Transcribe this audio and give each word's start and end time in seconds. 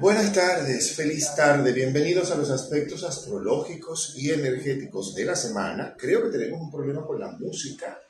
Buenas 0.00 0.32
tardes, 0.32 0.92
feliz 0.92 1.34
tarde, 1.34 1.72
bienvenidos 1.72 2.30
a 2.30 2.36
los 2.36 2.50
aspectos 2.50 3.02
astrológicos 3.02 4.14
y 4.16 4.30
energéticos 4.30 5.12
de 5.12 5.24
la 5.24 5.34
semana. 5.34 5.96
Creo 5.98 6.22
que 6.22 6.38
tenemos 6.38 6.60
un 6.60 6.70
problema 6.70 7.04
con 7.04 7.18
la 7.18 7.32
música 7.32 8.00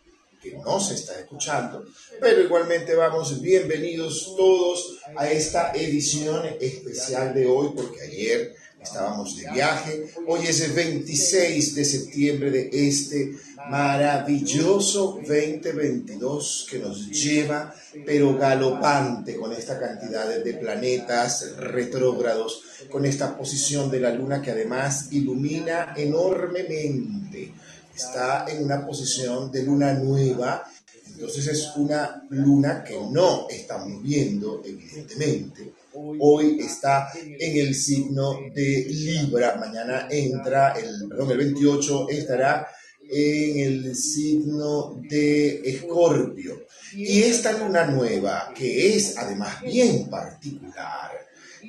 que 0.43 0.53
no 0.59 0.79
se 0.81 0.97
está 0.97 1.19
escuchando, 1.19 1.87
pero 2.21 2.43
igualmente 2.43 2.95
vamos 2.95 3.41
bienvenidos 3.41 4.35
todos 4.37 4.99
a 5.17 5.31
esta 5.31 5.73
edición 5.73 6.43
especial 6.61 7.33
de 7.33 7.47
hoy 7.47 7.71
porque 7.75 8.03
ayer 8.03 8.55
estábamos 8.83 9.39
de 9.39 9.51
viaje. 9.51 10.13
Hoy 10.27 10.41
es 10.47 10.61
el 10.61 10.73
26 10.73 11.75
de 11.75 11.85
septiembre 11.87 12.51
de 12.51 12.69
este 12.71 13.33
maravilloso 13.69 15.21
2022 15.27 16.67
que 16.71 16.79
nos 16.79 17.09
lleva, 17.11 17.75
pero 18.07 18.37
galopante 18.37 19.37
con 19.37 19.53
esta 19.53 19.79
cantidad 19.79 20.29
de 20.43 20.55
planetas 20.55 21.57
retrógrados, 21.57 22.63
con 22.91 23.05
esta 23.05 23.37
posición 23.37 23.91
de 23.91 24.01
la 24.01 24.11
luna 24.11 24.43
que 24.43 24.51
además 24.51 25.09
ilumina 25.13 25.95
enormemente. 25.97 27.53
Está 27.95 28.47
en 28.49 28.65
una 28.65 28.87
posición 28.87 29.51
de 29.51 29.65
luna 29.65 29.93
nueva, 29.95 30.65
entonces 31.07 31.49
es 31.49 31.73
una 31.77 32.23
luna 32.31 32.85
que 32.85 32.97
no 33.11 33.49
estamos 33.51 34.03
viendo, 34.03 34.63
evidentemente 34.65 35.73
hoy 36.21 36.61
está 36.61 37.11
en 37.15 37.57
el 37.57 37.75
signo 37.75 38.39
de 38.55 38.87
Libra, 38.89 39.57
mañana 39.57 40.07
entra, 40.11 40.73
el, 40.73 41.09
perdón, 41.09 41.33
el 41.33 41.39
28 41.39 42.09
estará 42.11 42.69
en 43.09 43.59
el 43.59 43.97
signo 43.97 45.01
de 45.09 45.61
Escorpio. 45.65 46.67
Y 46.95 47.23
esta 47.23 47.53
luna 47.53 47.87
nueva, 47.87 48.53
que 48.55 48.95
es 48.95 49.17
además 49.17 49.63
bien 49.63 50.09
particular, 50.09 51.11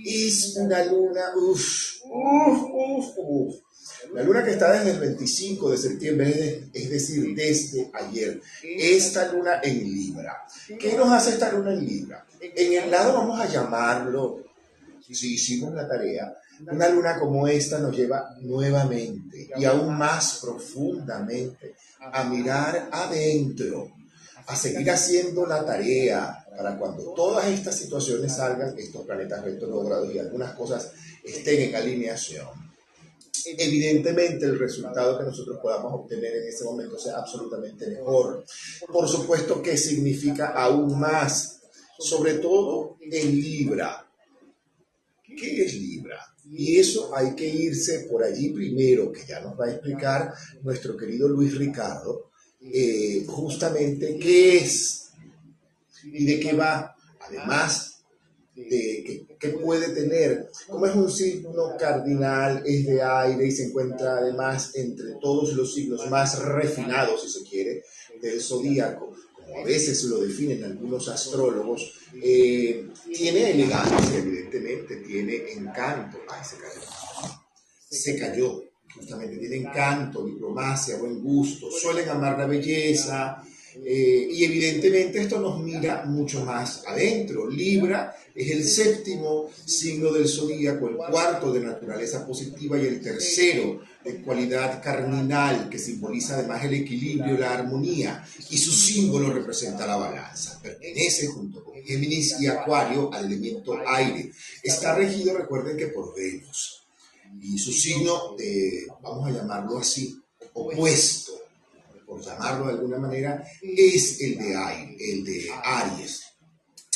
es 0.06 0.56
una 0.58 0.84
luna, 0.86 1.22
uff, 1.36 2.02
uff, 2.06 2.64
uff, 2.72 3.06
uff. 3.18 3.56
La 4.14 4.24
luna 4.24 4.44
que 4.44 4.52
está 4.52 4.72
desde 4.72 4.92
el 4.92 5.00
25 5.00 5.72
de 5.72 5.78
septiembre, 5.78 6.70
es 6.74 6.90
decir, 6.90 7.36
desde 7.36 7.92
ayer, 7.94 8.42
esta 8.64 9.32
luna 9.32 9.60
en 9.62 9.84
Libra. 9.84 10.46
¿Qué 10.80 10.94
nos 10.94 11.12
hace 11.12 11.32
esta 11.32 11.52
luna 11.52 11.74
en 11.74 11.86
Libra? 11.86 12.26
En 12.40 12.84
el 12.84 12.90
lado 12.90 13.14
vamos 13.14 13.40
a 13.40 13.48
llamarlo, 13.48 14.44
si 15.12 15.34
hicimos 15.34 15.74
la 15.74 15.88
tarea, 15.88 16.34
una 16.68 16.90
luna 16.90 17.20
como 17.20 17.48
esta 17.48 17.80
nos 17.80 17.96
lleva 17.96 18.36
nuevamente 18.42 19.50
y 19.56 19.66
aún 19.66 19.98
más 19.98 20.40
profundamente 20.42 21.76
a 22.00 22.24
mirar 22.24 22.90
adentro, 22.92 23.92
a 24.48 24.56
seguir 24.56 24.90
haciendo 24.90 25.46
la 25.46 25.66
tarea 25.66 26.46
para 26.56 26.78
cuando 26.78 27.14
todas 27.14 27.48
estas 27.48 27.76
situaciones 27.76 28.36
salgan, 28.36 28.78
estos 28.78 29.06
planetas 29.06 29.44
retrógrados 29.44 30.14
y 30.14 30.20
algunas 30.20 30.54
cosas 30.54 30.92
estén 31.24 31.70
en 31.70 31.76
alineación. 31.76 32.48
Evidentemente 33.46 34.46
el 34.46 34.60
resultado 34.60 35.18
que 35.18 35.24
nosotros 35.24 35.60
podamos 35.62 35.94
obtener 35.94 36.36
en 36.36 36.50
ese 36.50 36.66
momento 36.66 37.00
sea 37.00 37.18
absolutamente 37.18 37.88
mejor. 37.88 38.44
Por 38.92 39.08
supuesto 39.08 39.62
que 39.62 39.78
significa 39.78 40.48
aún 40.50 41.00
más 41.00 41.60
sobre 42.00 42.36
todo 42.36 42.98
en 43.02 43.40
Libra. 43.40 44.06
¿Qué 45.24 45.66
es 45.66 45.74
Libra? 45.74 46.29
Y 46.52 46.78
eso 46.78 47.16
hay 47.16 47.36
que 47.36 47.48
irse 47.48 48.08
por 48.10 48.24
allí 48.24 48.50
primero, 48.50 49.12
que 49.12 49.26
ya 49.26 49.40
nos 49.40 49.60
va 49.60 49.66
a 49.66 49.72
explicar 49.72 50.34
nuestro 50.64 50.98
querido 50.98 51.28
Luis 51.28 51.58
Ricardo, 51.58 52.32
eh, 52.62 53.24
justamente 53.28 54.18
qué 54.18 54.58
es 54.58 55.12
y 56.04 56.26
de 56.26 56.40
qué 56.40 56.54
va, 56.54 56.96
además 57.20 58.02
de 58.56 59.26
qué 59.40 59.50
puede 59.50 59.90
tener. 59.90 60.50
Como 60.68 60.86
es 60.86 60.96
un 60.96 61.10
signo 61.10 61.78
cardinal, 61.78 62.64
es 62.66 62.86
de 62.86 63.02
aire 63.02 63.46
y 63.46 63.52
se 63.52 63.68
encuentra 63.68 64.18
además 64.18 64.76
entre 64.76 65.14
todos 65.22 65.54
los 65.54 65.74
signos 65.74 66.10
más 66.10 66.40
refinados, 66.40 67.22
si 67.22 67.30
se 67.30 67.50
quiere, 67.50 67.84
del 68.22 68.42
zodíaco 68.42 69.09
a 69.58 69.64
veces 69.64 70.04
lo 70.06 70.20
definen 70.20 70.64
algunos 70.64 71.08
astrólogos, 71.08 71.94
eh, 72.22 72.88
tiene 73.14 73.52
elegancia, 73.52 74.18
evidentemente, 74.18 74.98
tiene 74.98 75.52
encanto. 75.54 76.20
Ay, 76.30 76.44
se 76.44 76.58
cayó. 76.58 76.82
Se 77.90 78.20
cayó, 78.20 78.64
justamente, 78.94 79.38
tiene 79.38 79.58
encanto, 79.58 80.26
diplomacia, 80.26 80.98
buen 80.98 81.22
gusto, 81.22 81.72
suelen 81.72 82.10
amar 82.10 82.38
la 82.38 82.46
belleza, 82.46 83.44
eh, 83.76 84.28
y 84.32 84.44
evidentemente 84.44 85.22
esto 85.22 85.40
nos 85.40 85.62
mira 85.62 86.06
mucho 86.06 86.44
más 86.44 86.84
adentro. 86.88 87.50
Libra 87.50 88.16
es 88.40 88.52
el 88.52 88.64
séptimo 88.66 89.50
signo 89.66 90.14
del 90.14 90.28
zodíaco, 90.28 90.88
el 90.88 90.96
cuarto 90.96 91.52
de 91.52 91.60
naturaleza 91.60 92.26
positiva 92.26 92.80
y 92.80 92.86
el 92.86 93.02
tercero 93.02 93.82
de 94.04 94.22
cualidad 94.22 94.82
cardinal, 94.82 95.70
que 95.70 95.78
simboliza 95.78 96.36
además 96.36 96.64
el 96.64 96.76
equilibrio, 96.76 97.38
la 97.38 97.52
armonía, 97.52 98.26
y 98.50 98.58
su 98.58 98.72
símbolo 98.72 99.34
representa 99.34 99.86
la 99.86 99.98
balanza. 99.98 100.58
Pertenece 100.62 101.28
junto 101.28 101.64
con 101.66 101.76
Géminis 101.84 102.40
y 102.40 102.48
Acuario 102.48 103.14
al 103.14 103.26
elemento 103.26 103.78
aire. 103.86 104.32
Está 104.64 104.96
regido, 104.96 105.38
recuerden 105.38 105.76
que 105.76 105.88
por 105.88 106.16
Venus. 106.16 106.84
Y 107.42 107.58
su 107.60 107.74
signo, 107.74 108.38
vamos 109.02 109.28
a 109.28 109.32
llamarlo 109.32 109.80
así, 109.80 110.18
opuesto 110.54 111.34
por 112.10 112.26
llamarlo 112.26 112.68
de 112.68 112.74
alguna 112.74 112.98
manera, 112.98 113.46
es 113.62 114.20
el 114.22 114.38
de 114.38 114.56
aire, 114.56 114.96
el 114.98 115.24
de 115.24 115.52
Aries. 115.64 116.24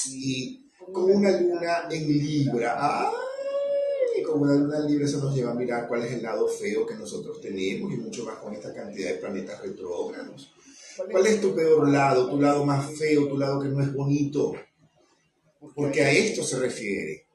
Y 0.08 0.63
con 0.92 1.12
una 1.12 1.32
luna 1.40 1.88
en 1.90 2.08
Libra, 2.08 2.76
¡ay! 2.80 4.24
con 4.24 4.42
una 4.42 4.56
luna 4.56 4.78
en 4.78 4.88
Libra 4.88 5.06
eso 5.06 5.20
nos 5.20 5.36
lleva 5.36 5.52
a 5.52 5.56
mirar 5.56 5.88
cuál 5.88 6.04
es 6.04 6.14
el 6.14 6.24
lado 6.24 6.48
feo 6.48 6.86
que 6.86 6.96
nosotros 6.96 7.42
tenemos 7.42 7.92
y 7.92 7.98
mucho 7.98 8.24
más 8.24 8.38
con 8.38 8.54
esta 8.54 8.74
cantidad 8.74 9.10
de 9.10 9.18
planetas 9.18 9.62
retrógrados. 9.62 10.52
¿Cuál 11.12 11.26
es 11.26 11.42
tu 11.42 11.56
peor 11.56 11.90
lado, 11.90 12.30
tu 12.30 12.40
lado 12.40 12.66
más 12.66 12.96
feo, 12.98 13.28
tu 13.28 13.38
lado 13.38 13.62
que 13.62 13.70
no 13.70 13.82
es 13.82 13.92
bonito? 13.94 14.54
Porque 15.76 16.02
a 16.02 16.12
esto 16.12 16.44
se 16.44 16.60
refiere. 16.60 17.26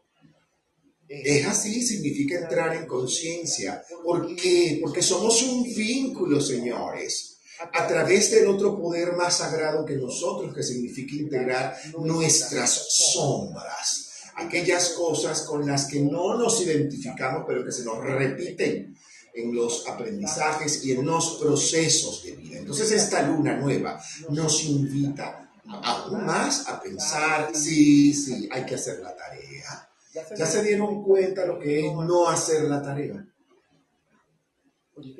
Es 1.09 1.47
así, 1.47 1.83
significa 1.83 2.39
entrar 2.39 2.77
en 2.77 2.87
conciencia. 2.87 3.83
¿Por 4.05 4.37
qué? 4.37 4.79
Porque 4.81 5.03
somos 5.03 5.43
un 5.43 5.65
vínculo, 5.65 6.41
señores 6.41 7.38
a 7.73 7.87
través 7.87 8.31
del 8.31 8.47
otro 8.49 8.77
poder 8.77 9.15
más 9.15 9.39
sagrado 9.39 9.85
que 9.85 9.97
nosotros, 9.97 10.55
que 10.55 10.63
significa 10.63 11.15
integrar 11.15 11.77
nuestras 11.99 12.71
sombras, 12.91 14.09
aquellas 14.37 14.91
cosas 14.91 15.43
con 15.43 15.67
las 15.67 15.87
que 15.87 16.01
no 16.01 16.37
nos 16.37 16.61
identificamos, 16.61 17.45
pero 17.47 17.65
que 17.65 17.73
se 17.73 17.85
nos 17.85 17.99
repiten 17.99 18.97
en 19.35 19.55
los 19.55 19.87
aprendizajes 19.87 20.85
y 20.85 20.93
en 20.93 21.05
los 21.05 21.39
procesos 21.41 22.25
de 22.25 22.33
vida. 22.33 22.59
Entonces 22.59 22.91
esta 22.93 23.23
luna 23.23 23.57
nueva 23.57 24.01
nos 24.31 24.65
invita 24.65 25.51
aún 25.67 26.25
más 26.25 26.67
a 26.69 26.81
pensar, 26.81 27.51
sí, 27.55 28.13
sí, 28.15 28.49
hay 28.51 28.65
que 28.65 28.75
hacer 28.75 29.01
la 29.01 29.15
tarea. 29.15 29.89
Ya 30.37 30.47
se 30.47 30.63
dieron 30.63 31.03
cuenta 31.05 31.45
lo 31.45 31.59
que 31.59 31.87
es 31.87 31.93
no 31.93 32.29
hacer 32.29 32.63
la 32.63 32.83
tarea. 32.83 33.25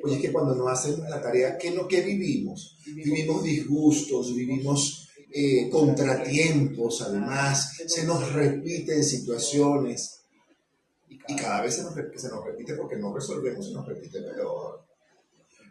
Oye, 0.03 0.15
es 0.15 0.21
que 0.21 0.31
cuando 0.31 0.55
no 0.55 0.67
hacemos 0.67 1.09
la 1.09 1.21
tarea, 1.21 1.57
¿qué, 1.57 1.71
no, 1.71 1.87
qué 1.87 2.01
vivimos? 2.01 2.77
Vivimos 2.85 3.43
disgustos, 3.43 4.35
vivimos 4.35 5.09
eh, 5.31 5.69
contratiempos, 5.69 7.01
además, 7.01 7.77
se 7.87 8.03
nos 8.05 8.33
repiten 8.33 9.03
situaciones. 9.03 10.21
Y 11.27 11.35
cada 11.35 11.61
vez 11.61 11.75
se 11.75 11.83
nos, 11.83 11.93
se 11.93 12.29
nos 12.29 12.43
repite 12.43 12.73
porque 12.73 12.97
no 12.97 13.13
resolvemos, 13.13 13.67
se 13.67 13.73
nos 13.73 13.85
repite 13.85 14.21
peor. 14.21 14.83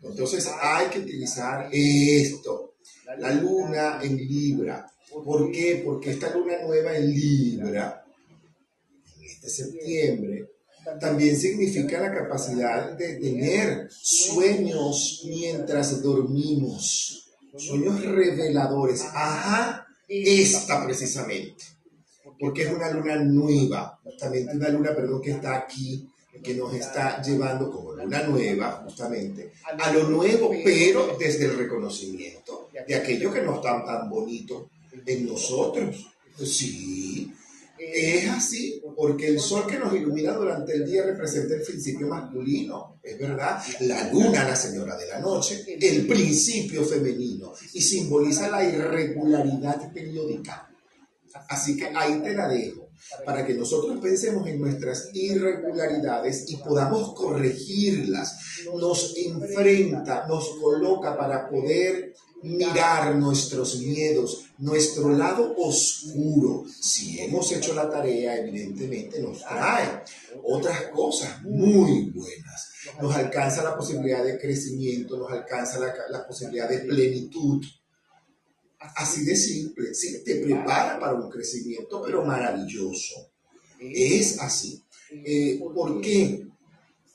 Entonces 0.02 0.48
hay 0.60 0.88
que 0.88 1.00
utilizar 1.00 1.68
esto, 1.72 2.74
la 3.18 3.32
luna 3.32 4.00
en 4.02 4.16
Libra. 4.16 4.86
¿Por 5.24 5.50
qué? 5.50 5.82
Porque 5.84 6.10
esta 6.10 6.32
luna 6.34 6.62
nueva 6.62 6.96
en 6.96 7.10
Libra, 7.12 8.04
en 9.16 9.24
este 9.24 9.48
septiembre, 9.48 10.57
también 11.00 11.36
significa 11.36 12.00
la 12.00 12.14
capacidad 12.14 12.92
de 12.92 13.16
tener 13.16 13.88
sueños 13.90 15.22
mientras 15.26 16.02
dormimos, 16.02 17.28
sueños 17.56 18.04
reveladores. 18.04 19.02
Ajá, 19.14 19.86
esta 20.08 20.84
precisamente, 20.84 21.64
porque 22.38 22.62
es 22.62 22.72
una 22.72 22.90
luna 22.90 23.16
nueva, 23.16 23.98
justamente 24.02 24.56
una 24.56 24.68
luna, 24.70 24.94
perdón, 24.94 25.20
que 25.20 25.32
está 25.32 25.56
aquí, 25.56 26.08
que 26.42 26.54
nos 26.54 26.72
está 26.72 27.20
llevando 27.22 27.70
como 27.70 27.92
luna 27.92 28.22
nueva, 28.22 28.82
justamente, 28.84 29.52
a 29.64 29.92
lo 29.92 30.08
nuevo, 30.08 30.50
pero 30.64 31.16
desde 31.18 31.46
el 31.46 31.58
reconocimiento 31.58 32.68
de 32.86 32.94
aquello 32.94 33.32
que 33.32 33.42
no 33.42 33.56
está 33.56 33.84
tan 33.84 34.08
bonito 34.08 34.70
en 35.04 35.26
nosotros. 35.26 36.06
Sí, 36.42 37.32
es 37.78 38.28
así, 38.28 38.80
porque 38.98 39.28
el 39.28 39.38
sol 39.38 39.64
que 39.64 39.78
nos 39.78 39.94
ilumina 39.94 40.32
durante 40.32 40.74
el 40.74 40.84
día 40.84 41.04
representa 41.04 41.54
el 41.54 41.62
principio 41.62 42.08
masculino, 42.08 42.98
es 43.00 43.16
verdad. 43.16 43.62
La 43.82 44.10
luna, 44.10 44.42
la 44.42 44.56
señora 44.56 44.96
de 44.96 45.06
la 45.06 45.20
noche, 45.20 45.64
el 45.80 46.04
principio 46.04 46.84
femenino, 46.84 47.52
y 47.74 47.80
simboliza 47.80 48.50
la 48.50 48.64
irregularidad 48.64 49.92
periódica. 49.92 50.68
Así 51.48 51.76
que 51.76 51.86
ahí 51.94 52.20
te 52.24 52.34
la 52.34 52.48
dejo. 52.48 52.88
para 53.24 53.46
que 53.46 53.54
nosotros 53.54 54.00
pensemos 54.00 54.44
en 54.48 54.60
nuestras 54.60 55.10
irregularidades 55.14 56.50
y 56.50 56.56
podamos 56.56 57.14
corregirlas. 57.14 58.36
Nos 58.74 59.16
enfrenta, 59.16 60.26
nos 60.26 60.58
coloca 60.60 61.16
para 61.16 61.48
poder 61.48 62.14
mirar 62.42 63.14
nuestros 63.14 63.78
miedos, 63.78 64.47
nuestro 64.58 65.10
lado 65.10 65.54
oscuro. 65.56 66.64
Si 66.68 67.20
hemos 67.20 67.50
hecho 67.52 67.74
la 67.74 67.88
tarea, 67.88 68.36
evidentemente 68.38 69.20
nos 69.20 69.40
trae 69.40 70.02
otras 70.42 70.82
cosas 70.88 71.42
muy 71.42 72.10
buenas. 72.10 72.72
Nos 73.00 73.14
alcanza 73.14 73.62
la 73.62 73.76
posibilidad 73.76 74.24
de 74.24 74.38
crecimiento, 74.38 75.16
nos 75.16 75.30
alcanza 75.30 75.78
la, 76.08 76.26
posibilidad 76.26 76.68
de 76.68 76.80
plenitud. 76.80 77.64
Así 78.96 79.24
de 79.24 79.36
simple, 79.36 79.94
sí, 79.94 80.22
te 80.24 80.36
prepara 80.36 80.98
para 80.98 81.14
un 81.14 81.30
crecimiento, 81.30 82.02
pero 82.02 82.24
maravilloso. 82.24 83.30
Es 83.80 84.40
así. 84.40 84.82
Eh, 85.10 85.58
¿Por 85.58 86.00
qué? 86.00 86.46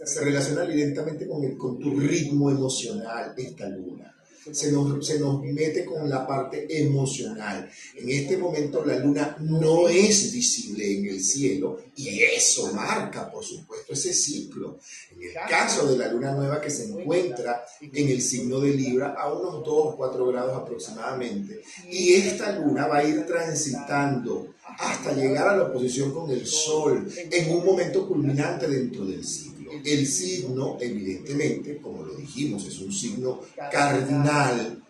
Se 0.04 0.22
relaciona 0.22 0.64
directamente 0.64 1.28
con, 1.28 1.80
tu 1.80 2.00
ritmo 2.00 2.50
emocional 2.50 3.34
esta 3.38 3.70
luna 3.70 4.13
se 4.52 4.72
nos, 4.72 5.06
se 5.06 5.20
nos 5.20 5.42
mete 5.42 5.86
con 5.86 6.10
la 6.10 6.26
parte 6.26 6.66
emocional. 6.82 7.70
En 7.96 8.10
este 8.10 8.38
momento 8.38 8.84
la 8.86 8.98
luna 9.00 9.38
no 9.40 9.88
es 9.88 10.32
visible 10.32 10.98
en 10.98 11.06
el 11.08 11.24
cielo 11.24 11.80
y 11.96 12.22
eso 12.22 12.74
marca, 12.74 13.30
por 13.30 13.44
supuesto, 13.44 13.94
ese 13.94 14.14
ciclo. 14.14 14.80
En 15.12 15.22
el 15.22 15.34
caso 15.50 15.88
de 15.88 15.98
la 15.98 16.12
luna 16.12 16.34
nueva 16.34 16.60
que 16.60 16.70
se 16.70 16.86
encuentra 16.86 17.64
en 17.82 18.10
el 18.10 18.22
signo 18.22 18.60
de 18.60 18.74
Libra 18.74 19.14
a 19.14 19.32
unos 19.32 19.64
2 19.64 19.68
o 19.68 19.96
4 19.98 20.28
grados 20.28 20.58
aproximadamente, 20.58 21.62
y 21.90 22.14
esta 22.14 22.60
luna 22.60 22.88
va 22.88 22.98
a 22.98 23.04
ir 23.04 23.26
transitando 23.26 24.54
hasta 24.80 25.14
llegar 25.14 25.48
a 25.50 25.58
la 25.58 25.64
oposición 25.64 26.12
con 26.14 26.30
el 26.32 26.46
Sol 26.48 27.08
en 27.16 27.56
un 27.56 27.66
momento 27.66 28.08
culminante 28.08 28.68
dentro 28.68 29.06
del 29.06 29.24
siglo. 29.24 29.53
El 29.84 30.08
signo, 30.08 30.78
evidentemente, 30.80 31.78
como 31.78 32.04
lo 32.04 32.16
dijimos, 32.16 32.66
es 32.68 32.80
un 32.80 32.92
signo 32.92 33.42
cardinal, 33.72 34.84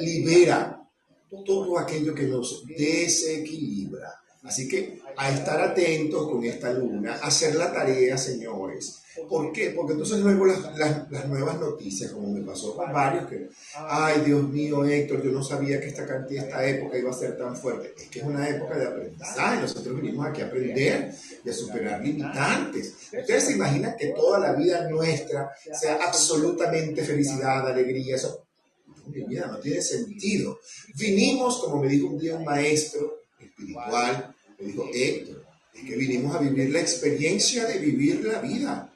libera 0.00 0.82
todo 1.44 1.78
aquello 1.78 2.14
que 2.14 2.24
nos 2.24 2.64
desequilibra. 2.66 4.12
Así 4.42 4.68
que 4.68 5.00
a 5.16 5.30
estar 5.30 5.60
atentos 5.60 6.28
con 6.28 6.44
esta 6.44 6.72
luna, 6.72 7.14
hacer 7.22 7.54
la 7.54 7.72
tarea, 7.72 8.18
señores, 8.18 9.01
¿Por 9.28 9.52
qué? 9.52 9.70
Porque 9.70 9.92
entonces 9.92 10.20
luego 10.20 10.46
las, 10.46 10.60
las, 11.10 11.28
nuevas 11.28 11.60
noticias, 11.60 12.12
como 12.12 12.32
me 12.32 12.40
pasó 12.40 12.74
con 12.74 12.92
varios, 12.92 13.26
que, 13.28 13.48
ay 13.76 14.22
Dios 14.24 14.48
mío, 14.48 14.84
Héctor, 14.84 15.22
yo 15.22 15.30
no 15.30 15.42
sabía 15.42 15.80
que 15.80 15.88
esta 15.88 16.06
cantidad, 16.06 16.44
esta 16.44 16.66
época 16.66 16.98
iba 16.98 17.10
a 17.10 17.14
ser 17.14 17.36
tan 17.36 17.54
fuerte. 17.56 17.92
Es 17.96 18.08
que 18.08 18.20
es 18.20 18.24
una 18.24 18.48
época 18.48 18.78
de 18.78 18.86
aprendizaje, 18.86 19.60
nosotros 19.60 19.96
venimos 19.96 20.26
aquí 20.26 20.40
a 20.40 20.46
aprender 20.46 21.14
y 21.44 21.50
a 21.50 21.52
superar 21.52 22.00
limitantes. 22.00 22.94
Ustedes 23.12 23.44
se 23.44 23.52
imaginan 23.52 23.96
que 23.98 24.08
toda 24.08 24.38
la 24.38 24.52
vida 24.54 24.88
nuestra 24.88 25.50
sea 25.78 25.98
absolutamente 26.06 27.04
felicidad, 27.04 27.66
alegría, 27.66 28.16
eso. 28.16 28.46
Mi 29.06 29.24
vida 29.24 29.46
no 29.46 29.58
tiene 29.58 29.82
sentido. 29.82 30.60
Vinimos, 30.94 31.58
como 31.58 31.82
me 31.82 31.88
dijo 31.88 32.06
un 32.06 32.18
día 32.18 32.36
un 32.36 32.44
maestro 32.44 33.24
espiritual, 33.38 34.34
me 34.58 34.66
dijo, 34.66 34.88
Héctor, 34.92 35.44
es 35.74 35.84
que 35.84 35.96
vinimos 35.96 36.34
a 36.34 36.38
vivir 36.38 36.70
la 36.70 36.80
experiencia 36.80 37.66
de 37.66 37.78
vivir 37.78 38.24
la 38.24 38.40
vida. 38.40 38.91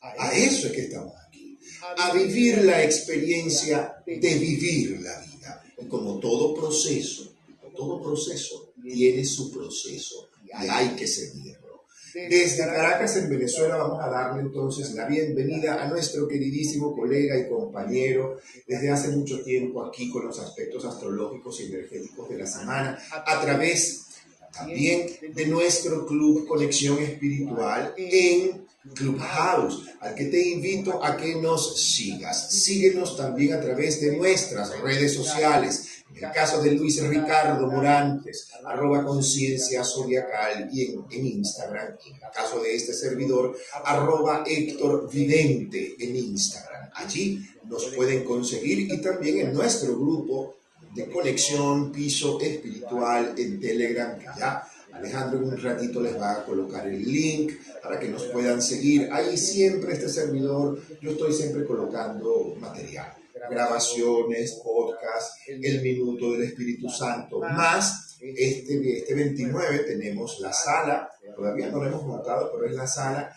A 0.00 0.32
eso 0.32 0.68
es 0.68 0.72
que 0.72 0.82
estamos 0.82 1.14
aquí. 1.26 1.58
A 1.98 2.12
vivir 2.12 2.64
la 2.64 2.82
experiencia 2.82 3.96
de 4.06 4.14
vivir 4.16 5.00
la 5.00 5.18
vida. 5.20 5.62
Y 5.80 5.86
como 5.86 6.18
todo 6.18 6.54
proceso, 6.54 7.32
todo 7.74 8.02
proceso 8.02 8.72
tiene 8.82 9.24
su 9.24 9.52
proceso 9.52 10.28
y 10.44 10.66
hay 10.68 10.88
que 10.96 11.06
seguirlo. 11.06 11.84
Desde 12.14 12.64
Caracas, 12.64 13.16
en 13.16 13.28
Venezuela, 13.28 13.76
vamos 13.76 14.02
a 14.02 14.08
darle 14.08 14.42
entonces 14.42 14.92
la 14.94 15.06
bienvenida 15.06 15.82
a 15.82 15.88
nuestro 15.88 16.26
queridísimo 16.26 16.96
colega 16.96 17.38
y 17.38 17.48
compañero 17.48 18.40
desde 18.66 18.90
hace 18.90 19.08
mucho 19.10 19.42
tiempo 19.42 19.84
aquí 19.84 20.10
con 20.10 20.26
los 20.26 20.38
aspectos 20.40 20.84
astrológicos 20.84 21.60
y 21.60 21.66
energéticos 21.66 22.28
de 22.30 22.38
la 22.38 22.46
semana 22.46 22.98
a 23.12 23.40
través 23.40 24.06
también 24.52 25.06
de 25.32 25.46
nuestro 25.46 26.06
club 26.06 26.46
Conexión 26.48 26.98
Espiritual 26.98 27.94
en 27.96 28.67
Clubhouse, 28.94 29.84
al 30.00 30.14
que 30.14 30.26
te 30.26 30.48
invito 30.48 31.04
a 31.04 31.16
que 31.16 31.34
nos 31.36 31.80
sigas. 31.80 32.50
Síguenos 32.50 33.16
también 33.16 33.54
a 33.54 33.60
través 33.60 34.00
de 34.00 34.16
nuestras 34.16 34.78
redes 34.80 35.14
sociales. 35.14 36.04
En 36.14 36.24
el 36.24 36.32
caso 36.32 36.62
de 36.62 36.72
Luis 36.72 37.02
Ricardo 37.06 37.66
Morantes, 37.66 38.48
arroba 38.64 39.04
conciencia 39.04 39.84
zodiacal 39.84 40.68
y 40.72 40.94
en, 41.10 41.26
Instagram. 41.26 41.96
En 42.06 42.14
el 42.14 42.20
caso 42.32 42.60
de 42.60 42.74
este 42.74 42.94
servidor, 42.94 43.56
arroba 43.84 44.44
Héctor 44.46 45.10
Vidente 45.12 45.96
en 45.98 46.16
Instagram. 46.16 46.90
Allí 46.94 47.44
nos 47.64 47.84
pueden 47.86 48.24
conseguir 48.24 48.90
y 48.92 49.00
también 49.00 49.38
en 49.40 49.52
nuestro 49.52 49.94
grupo 49.94 50.56
de 50.94 51.08
conexión 51.10 51.92
piso 51.92 52.40
espiritual 52.40 53.34
en 53.36 53.60
Telegram, 53.60 54.18
que 54.18 54.26
ya 54.38 54.66
Alejandro 54.98 55.38
en 55.38 55.44
un 55.44 55.62
ratito 55.62 56.00
les 56.00 56.20
va 56.20 56.32
a 56.32 56.44
colocar 56.44 56.86
el 56.86 57.02
link 57.02 57.52
para 57.82 57.98
que 57.98 58.08
nos 58.08 58.24
puedan 58.24 58.60
seguir. 58.60 59.08
Ahí 59.12 59.36
siempre 59.36 59.94
este 59.94 60.08
servidor, 60.08 60.78
yo 61.00 61.12
estoy 61.12 61.32
siempre 61.32 61.64
colocando 61.64 62.54
material, 62.60 63.14
grabaciones, 63.50 64.60
podcast, 64.62 65.34
el 65.48 65.82
minuto 65.82 66.32
del 66.32 66.42
Espíritu 66.42 66.88
Santo, 66.88 67.40
más 67.40 68.16
este, 68.20 68.98
este 68.98 69.14
29 69.14 69.78
tenemos 69.80 70.40
la 70.40 70.52
sala, 70.52 71.08
todavía 71.36 71.68
no 71.68 71.78
lo 71.78 71.86
hemos 71.86 72.04
montado, 72.04 72.50
pero 72.52 72.68
es 72.68 72.74
la 72.74 72.86
sala 72.86 73.32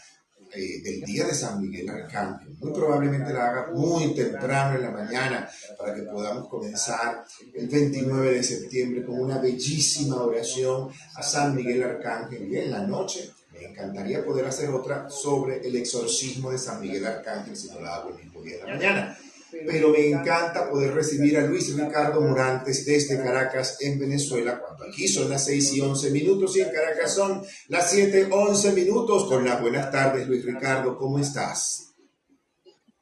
eh, 0.54 0.82
del 0.82 1.02
día 1.02 1.26
de 1.26 1.34
San 1.34 1.62
Miguel 1.62 1.90
Arcángel. 1.90 2.56
Muy 2.60 2.72
probablemente 2.72 3.34
la 3.34 3.50
haga 3.50 3.72
muy 3.74 4.14
temprano 4.14 4.76
en 4.76 4.84
la 4.84 4.92
mañana 4.92 5.50
para 5.78 5.96
que 5.96 6.04
podamos 6.04 6.48
comenzar 6.48 7.24
el 7.54 7.68
29 7.68 8.34
de 8.34 8.44
septiembre 8.44 9.06
con 9.06 9.20
una 9.20 9.38
bellísima 9.38 10.22
oración 10.24 10.90
a 11.16 11.24
San 11.24 11.56
Miguel 11.56 11.84
Arcángel. 11.84 12.52
Y 12.52 12.58
en 12.58 12.72
la 12.72 12.86
noche 12.86 13.32
me 13.54 13.66
encantaría 13.66 14.26
poder 14.26 14.46
hacer 14.46 14.70
otra 14.70 15.10
sobre 15.10 15.66
el 15.68 15.76
exorcismo 15.76 16.52
de 16.52 16.58
San 16.58 16.82
Miguel 16.82 17.06
Arcángel 17.06 17.56
si 17.56 17.70
no 17.70 17.80
la 17.80 17.96
hago 17.96 18.10
el 18.10 18.24
mismo 18.24 18.42
día 18.42 18.58
de 18.58 18.64
la 18.64 18.68
mañana 18.76 19.18
pero 19.66 19.90
me 19.90 20.08
encanta 20.10 20.70
poder 20.70 20.94
recibir 20.94 21.38
a 21.38 21.42
Luis 21.42 21.76
Ricardo 21.76 22.22
Morantes 22.22 22.86
desde 22.86 23.22
Caracas, 23.22 23.78
en 23.82 24.00
Venezuela, 24.00 24.60
cuando 24.60 24.86
aquí 24.86 25.08
son 25.08 25.30
las 25.30 25.46
6 25.46 25.74
y 25.74 25.82
11 25.82 26.12
minutos 26.12 26.56
y 26.56 26.62
en 26.62 26.70
Caracas 26.70 27.14
son 27.14 27.44
las 27.68 27.90
7 27.92 28.30
11 28.32 28.72
minutos. 28.74 29.26
Con 29.26 29.46
las 29.46 29.62
buenas 29.62 29.92
tardes, 29.92 30.28
Luis 30.28 30.46
Ricardo, 30.46 30.98
¿cómo 30.98 31.20
estás? 31.20 31.94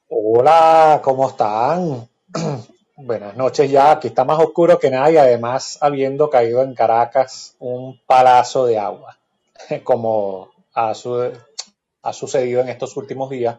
Hola, 0.08 1.00
¿cómo 1.04 1.28
están? 1.28 2.08
Buenas 2.96 3.34
noches 3.34 3.70
ya, 3.70 3.92
aquí 3.92 4.08
está 4.08 4.24
más 4.24 4.38
oscuro 4.38 4.78
que 4.78 4.90
nada 4.90 5.10
y 5.10 5.16
además 5.16 5.78
habiendo 5.80 6.28
caído 6.28 6.62
en 6.62 6.74
Caracas 6.74 7.54
un 7.58 7.98
palazo 8.06 8.66
de 8.66 8.78
agua, 8.78 9.18
como 9.84 10.50
ha 10.74 10.92
sucedido 12.12 12.60
en 12.60 12.68
estos 12.68 12.94
últimos 12.98 13.30
días 13.30 13.56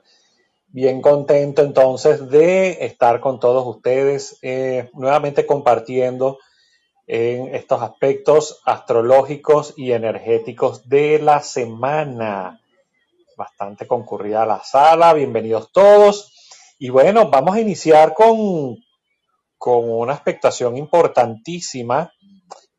Bien 0.74 1.02
contento 1.02 1.64
entonces 1.64 2.30
de 2.30 2.86
estar 2.86 3.20
con 3.20 3.42
todos 3.42 3.68
ustedes 3.68 4.40
eh, 4.42 4.90
nuevamente 4.94 5.46
compartiendo 5.46 6.40
en 7.08 7.54
estos 7.54 7.82
aspectos 7.82 8.62
astrológicos 8.64 9.74
y 9.76 9.92
energéticos 9.92 10.88
de 10.88 11.20
la 11.20 11.42
semana. 11.42 12.62
Bastante 13.36 13.86
concurrida 13.86 14.46
la 14.46 14.64
sala, 14.64 15.14
bienvenidos 15.14 15.74
todos. 15.74 16.32
Y 16.80 16.90
bueno, 16.90 17.30
vamos 17.30 17.58
a 17.58 17.60
iniciar 17.60 18.14
con, 18.14 18.78
con 19.58 19.90
una 19.90 20.14
expectación 20.14 20.78
importantísima 20.78 22.14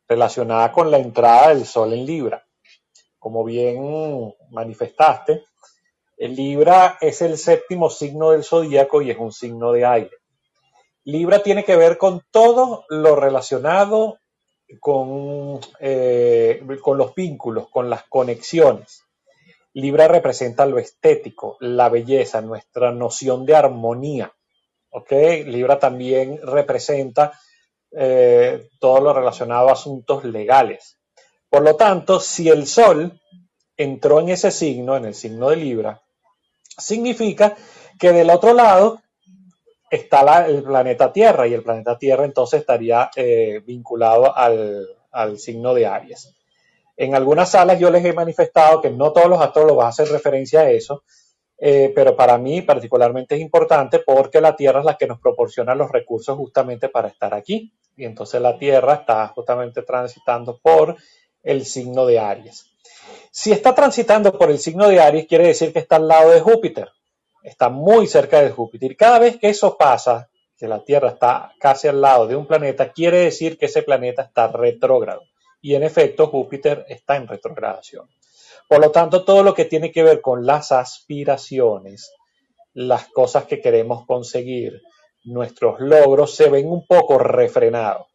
relacionada 0.07 0.71
con 0.71 0.89
la 0.89 0.97
entrada 0.97 1.49
del 1.49 1.67
Sol 1.67 1.93
en 1.93 2.07
Libra. 2.07 2.43
Como 3.19 3.43
bien 3.43 4.33
manifestaste, 4.49 5.43
Libra 6.17 6.97
es 7.01 7.21
el 7.21 7.37
séptimo 7.37 7.89
signo 7.89 8.31
del 8.31 8.43
zodíaco 8.43 9.01
y 9.01 9.11
es 9.11 9.17
un 9.17 9.31
signo 9.31 9.71
de 9.71 9.85
aire. 9.85 10.17
Libra 11.05 11.43
tiene 11.43 11.65
que 11.65 11.75
ver 11.75 11.97
con 11.97 12.21
todo 12.31 12.85
lo 12.89 13.15
relacionado 13.15 14.19
con, 14.79 15.59
eh, 15.79 16.61
con 16.81 16.97
los 16.97 17.13
vínculos, 17.13 17.69
con 17.69 17.89
las 17.89 18.03
conexiones. 18.03 19.03
Libra 19.73 20.07
representa 20.07 20.65
lo 20.65 20.77
estético, 20.77 21.57
la 21.59 21.89
belleza, 21.89 22.41
nuestra 22.41 22.91
noción 22.91 23.45
de 23.45 23.55
armonía. 23.55 24.31
Libra 25.09 25.79
también 25.79 26.39
representa 26.43 27.33
eh, 27.91 28.69
todo 28.79 29.01
lo 29.01 29.13
relacionado 29.13 29.69
a 29.69 29.73
asuntos 29.73 30.23
legales. 30.23 30.97
Por 31.49 31.63
lo 31.63 31.75
tanto, 31.75 32.19
si 32.19 32.49
el 32.49 32.67
Sol 32.67 33.19
entró 33.77 34.19
en 34.19 34.29
ese 34.29 34.51
signo, 34.51 34.95
en 34.95 35.05
el 35.05 35.15
signo 35.15 35.49
de 35.49 35.57
Libra, 35.57 36.01
significa 36.77 37.55
que 37.99 38.11
del 38.11 38.29
otro 38.29 38.53
lado 38.53 39.01
está 39.89 40.45
el 40.47 40.63
planeta 40.63 41.13
Tierra 41.13 41.47
y 41.47 41.53
el 41.53 41.63
planeta 41.63 41.97
Tierra 41.97 42.25
entonces 42.25 42.61
estaría 42.61 43.11
eh, 43.15 43.61
vinculado 43.65 44.35
al, 44.35 44.87
signo 45.37 45.73
de 45.73 45.85
Aries. 45.85 46.33
En 46.97 47.15
algunas 47.15 47.51
salas 47.51 47.79
yo 47.79 47.91
les 47.91 48.03
he 48.03 48.13
manifestado 48.13 48.81
que 48.81 48.89
no 48.89 49.11
todos 49.13 49.27
los 49.27 49.41
astrólogos 49.41 49.85
hacen 49.85 50.07
referencia 50.07 50.61
a 50.61 50.69
eso, 50.71 51.03
eh, 51.59 51.91
pero 51.93 52.15
para 52.15 52.37
mí 52.37 52.61
particularmente 52.61 53.35
es 53.35 53.41
importante 53.41 53.99
porque 53.99 54.41
la 54.41 54.55
Tierra 54.55 54.79
es 54.79 54.85
la 54.85 54.97
que 54.97 55.07
nos 55.07 55.19
proporciona 55.19 55.75
los 55.75 55.91
recursos 55.91 56.35
justamente 56.37 56.89
para 56.89 57.07
estar 57.07 57.33
aquí. 57.33 57.71
Y 57.95 58.05
entonces 58.05 58.41
la 58.41 58.57
Tierra 58.57 58.95
está 58.95 59.27
justamente 59.27 59.83
transitando 59.83 60.59
por 60.59 60.97
el 61.43 61.65
signo 61.65 62.05
de 62.05 62.19
Aries. 62.19 62.65
Si 63.31 63.51
está 63.51 63.75
transitando 63.75 64.37
por 64.37 64.49
el 64.49 64.59
signo 64.59 64.87
de 64.87 64.99
Aries, 64.99 65.27
quiere 65.27 65.47
decir 65.47 65.73
que 65.73 65.79
está 65.79 65.97
al 65.97 66.07
lado 66.07 66.31
de 66.31 66.39
Júpiter. 66.39 66.89
Está 67.43 67.69
muy 67.69 68.07
cerca 68.07 68.41
de 68.41 68.51
Júpiter. 68.51 68.95
Cada 68.95 69.19
vez 69.19 69.37
que 69.37 69.49
eso 69.49 69.77
pasa, 69.77 70.29
que 70.57 70.67
la 70.67 70.83
Tierra 70.83 71.09
está 71.09 71.53
casi 71.59 71.87
al 71.87 71.99
lado 71.99 72.27
de 72.27 72.35
un 72.35 72.47
planeta, 72.47 72.93
quiere 72.93 73.19
decir 73.19 73.57
que 73.57 73.65
ese 73.65 73.83
planeta 73.83 74.21
está 74.21 74.47
retrógrado. 74.47 75.23
Y 75.61 75.75
en 75.75 75.83
efecto, 75.83 76.27
Júpiter 76.27 76.85
está 76.87 77.17
en 77.17 77.27
retrogradación. 77.27 78.07
Por 78.69 78.79
lo 78.79 78.91
tanto, 78.91 79.25
todo 79.25 79.43
lo 79.43 79.53
que 79.53 79.65
tiene 79.65 79.91
que 79.91 80.03
ver 80.03 80.21
con 80.21 80.45
las 80.45 80.71
aspiraciones, 80.71 82.11
las 82.73 83.07
cosas 83.09 83.45
que 83.45 83.61
queremos 83.61 84.05
conseguir, 84.05 84.81
nuestros 85.25 85.79
logros, 85.79 86.35
se 86.35 86.49
ven 86.49 86.69
un 86.69 86.85
poco 86.85 87.17
refrenados 87.17 88.12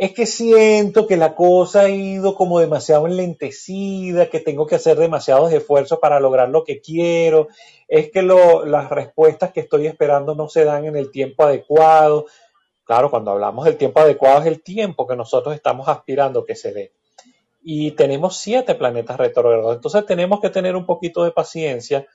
es 0.00 0.14
que 0.14 0.24
siento 0.24 1.06
que 1.06 1.18
la 1.18 1.34
cosa 1.34 1.82
ha 1.82 1.90
ido 1.90 2.34
como 2.34 2.58
demasiado 2.58 3.06
enlentecida, 3.06 4.30
que 4.30 4.40
tengo 4.40 4.66
que 4.66 4.76
hacer 4.76 4.96
demasiados 4.96 5.52
esfuerzos 5.52 5.98
para 5.98 6.18
lograr 6.20 6.48
lo 6.48 6.64
que 6.64 6.80
quiero, 6.80 7.48
es 7.86 8.10
que 8.10 8.22
las 8.22 8.88
respuestas 8.88 9.52
que 9.52 9.60
estoy 9.60 9.86
esperando 9.86 10.34
no 10.34 10.48
se 10.48 10.64
dan 10.64 10.86
en 10.86 10.96
el 10.96 11.10
tiempo 11.10 11.44
adecuado. 11.44 12.24
Claro, 12.82 13.10
cuando 13.10 13.32
hablamos 13.32 13.66
del 13.66 13.76
tiempo 13.76 14.00
adecuado 14.00 14.40
es 14.40 14.46
el 14.46 14.62
tiempo 14.62 15.06
que 15.06 15.16
nosotros 15.16 15.54
estamos 15.54 15.86
aspirando 15.86 16.46
que 16.46 16.56
se 16.56 16.72
dé. 16.72 16.92
Y 17.62 17.90
tenemos 17.90 18.38
siete 18.38 18.76
planetas 18.76 19.18
retrógrados, 19.18 19.76
entonces 19.76 20.06
tenemos 20.06 20.40
que 20.40 20.48
tener 20.48 20.76
un 20.76 20.86
poquito 20.86 21.24
de 21.24 21.32
paciencia 21.32 22.06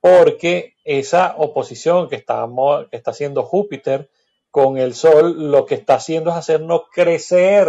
porque 0.00 0.76
esa 0.82 1.34
oposición 1.36 2.08
que, 2.08 2.16
estamos, 2.16 2.88
que 2.88 2.96
está 2.96 3.10
haciendo 3.10 3.42
Júpiter, 3.42 4.08
con 4.54 4.78
el 4.78 4.94
sol 4.94 5.50
lo 5.50 5.66
que 5.66 5.74
está 5.74 5.94
haciendo 5.94 6.30
es 6.30 6.36
hacernos 6.36 6.82
crecer 6.92 7.66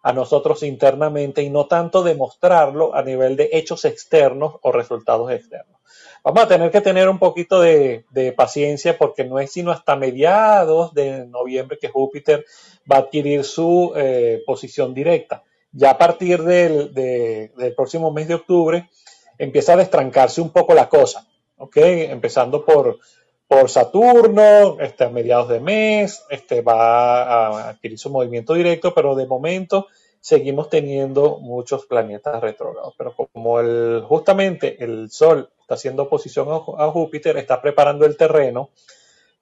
a 0.00 0.12
nosotros 0.12 0.62
internamente 0.62 1.42
y 1.42 1.50
no 1.50 1.66
tanto 1.66 2.04
demostrarlo 2.04 2.94
a 2.94 3.02
nivel 3.02 3.34
de 3.34 3.50
hechos 3.52 3.84
externos 3.84 4.54
o 4.62 4.70
resultados 4.70 5.32
externos. 5.32 5.80
Vamos 6.22 6.44
a 6.44 6.46
tener 6.46 6.70
que 6.70 6.80
tener 6.82 7.08
un 7.08 7.18
poquito 7.18 7.60
de, 7.60 8.04
paciencia 8.36 8.96
porque 8.96 9.24
no 9.24 9.40
es 9.40 9.50
sino 9.50 9.72
hasta 9.72 9.96
mediados 9.96 10.94
de 10.94 11.26
noviembre 11.26 11.78
que 11.80 11.88
Júpiter 11.88 12.44
va 12.88 12.98
a 12.98 13.00
adquirir 13.00 13.42
su 13.42 13.92
eh, 13.96 14.40
posición 14.46 14.94
directa. 14.94 15.42
Ya 15.72 15.90
a 15.90 15.98
partir 15.98 16.44
del, 16.44 16.94
del 16.94 17.74
próximo 17.74 18.12
mes 18.12 18.28
de 18.28 18.34
octubre 18.34 18.88
empieza 19.36 19.72
a 19.72 19.78
destrancarse 19.78 20.40
un 20.40 20.50
poco 20.50 20.74
la 20.74 20.88
cosa, 20.88 21.26
¿ok? 21.56 21.76
Empezando 21.76 22.64
por, 22.64 23.00
por 23.50 23.68
Saturno, 23.68 24.78
este, 24.78 25.02
a 25.02 25.10
mediados 25.10 25.48
de 25.48 25.58
mes, 25.58 26.24
este, 26.30 26.62
va 26.62 27.22
a 27.24 27.68
adquirir 27.70 27.98
su 27.98 28.08
movimiento 28.08 28.54
directo, 28.54 28.94
pero 28.94 29.16
de 29.16 29.26
momento 29.26 29.88
seguimos 30.20 30.70
teniendo 30.70 31.40
muchos 31.40 31.84
planetas 31.86 32.40
retrógrados. 32.40 32.94
Pero 32.96 33.12
como 33.12 33.58
el, 33.58 34.04
justamente 34.06 34.76
el 34.84 35.10
Sol 35.10 35.50
está 35.60 35.74
haciendo 35.74 36.04
oposición 36.04 36.46
a, 36.48 36.90
Júpiter, 36.92 37.38
está 37.38 37.60
preparando 37.60 38.06
el 38.06 38.16
terreno 38.16 38.70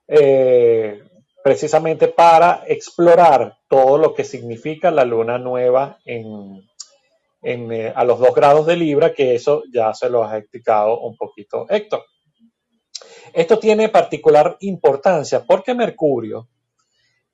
eh, 0.06 1.02
precisamente 1.44 2.08
para 2.08 2.64
explorar 2.66 3.58
todo 3.68 3.98
lo 3.98 4.14
que 4.14 4.24
significa 4.24 4.90
la 4.90 5.04
luna 5.04 5.36
nueva 5.36 5.98
eh, 6.06 7.92
a 7.94 8.04
los 8.04 8.18
dos 8.18 8.34
grados 8.34 8.64
de 8.64 8.76
Libra, 8.76 9.12
que 9.12 9.34
eso 9.34 9.64
ya 9.70 9.92
se 9.92 10.08
lo 10.08 10.24
ha 10.24 10.38
explicado 10.38 10.98
un 10.98 11.14
poquito 11.14 11.66
Héctor. 11.68 12.04
Esto 13.32 13.58
tiene 13.58 13.88
particular 13.88 14.56
importancia 14.60 15.44
porque 15.44 15.74
Mercurio 15.74 16.48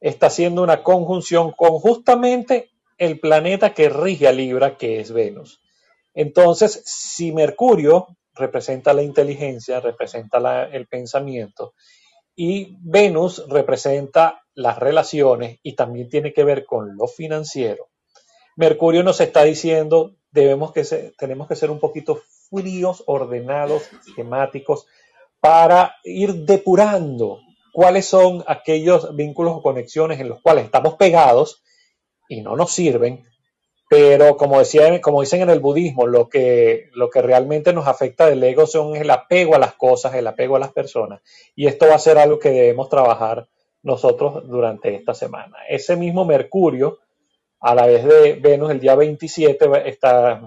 está 0.00 0.26
haciendo 0.26 0.62
una 0.62 0.82
conjunción 0.82 1.52
con 1.52 1.78
justamente 1.78 2.70
el 2.98 3.20
planeta 3.20 3.74
que 3.74 3.88
rige 3.88 4.28
a 4.28 4.32
Libra, 4.32 4.76
que 4.76 5.00
es 5.00 5.12
Venus. 5.12 5.60
Entonces, 6.14 6.82
si 6.84 7.32
Mercurio 7.32 8.16
representa 8.34 8.92
la 8.92 9.02
inteligencia, 9.02 9.80
representa 9.80 10.64
el 10.64 10.86
pensamiento, 10.86 11.74
y 12.36 12.76
Venus 12.80 13.44
representa 13.48 14.42
las 14.54 14.78
relaciones 14.78 15.58
y 15.62 15.74
también 15.74 16.08
tiene 16.08 16.32
que 16.32 16.44
ver 16.44 16.64
con 16.64 16.96
lo 16.96 17.06
financiero, 17.06 17.88
Mercurio 18.56 19.02
nos 19.02 19.20
está 19.20 19.42
diciendo 19.42 20.14
debemos 20.30 20.72
que 20.72 20.84
tenemos 21.16 21.46
que 21.46 21.56
ser 21.56 21.70
un 21.70 21.78
poquito 21.78 22.20
fríos, 22.50 23.04
ordenados, 23.06 23.88
esquemáticos, 24.06 24.86
para 25.44 25.96
ir 26.04 26.46
depurando 26.46 27.42
cuáles 27.70 28.06
son 28.06 28.42
aquellos 28.46 29.14
vínculos 29.14 29.52
o 29.54 29.60
conexiones 29.60 30.18
en 30.18 30.30
los 30.30 30.40
cuales 30.40 30.64
estamos 30.64 30.94
pegados 30.94 31.62
y 32.30 32.40
no 32.40 32.56
nos 32.56 32.72
sirven, 32.72 33.26
pero 33.90 34.38
como, 34.38 34.58
decía, 34.58 34.98
como 35.02 35.20
dicen 35.20 35.42
en 35.42 35.50
el 35.50 35.60
budismo, 35.60 36.06
lo 36.06 36.30
que, 36.30 36.88
lo 36.94 37.10
que 37.10 37.20
realmente 37.20 37.74
nos 37.74 37.86
afecta 37.86 38.24
del 38.24 38.42
ego 38.42 38.66
son 38.66 38.96
el 38.96 39.10
apego 39.10 39.54
a 39.54 39.58
las 39.58 39.74
cosas, 39.74 40.14
el 40.14 40.26
apego 40.26 40.56
a 40.56 40.60
las 40.60 40.72
personas, 40.72 41.20
y 41.54 41.66
esto 41.66 41.88
va 41.88 41.96
a 41.96 41.98
ser 41.98 42.16
algo 42.16 42.38
que 42.38 42.48
debemos 42.48 42.88
trabajar 42.88 43.46
nosotros 43.82 44.48
durante 44.48 44.94
esta 44.94 45.12
semana. 45.12 45.58
Ese 45.68 45.94
mismo 45.94 46.24
Mercurio, 46.24 47.00
a 47.60 47.74
la 47.74 47.84
vez 47.84 48.02
de 48.02 48.32
Venus, 48.36 48.70
el 48.70 48.80
día 48.80 48.94
27, 48.94 49.90
está, 49.90 50.40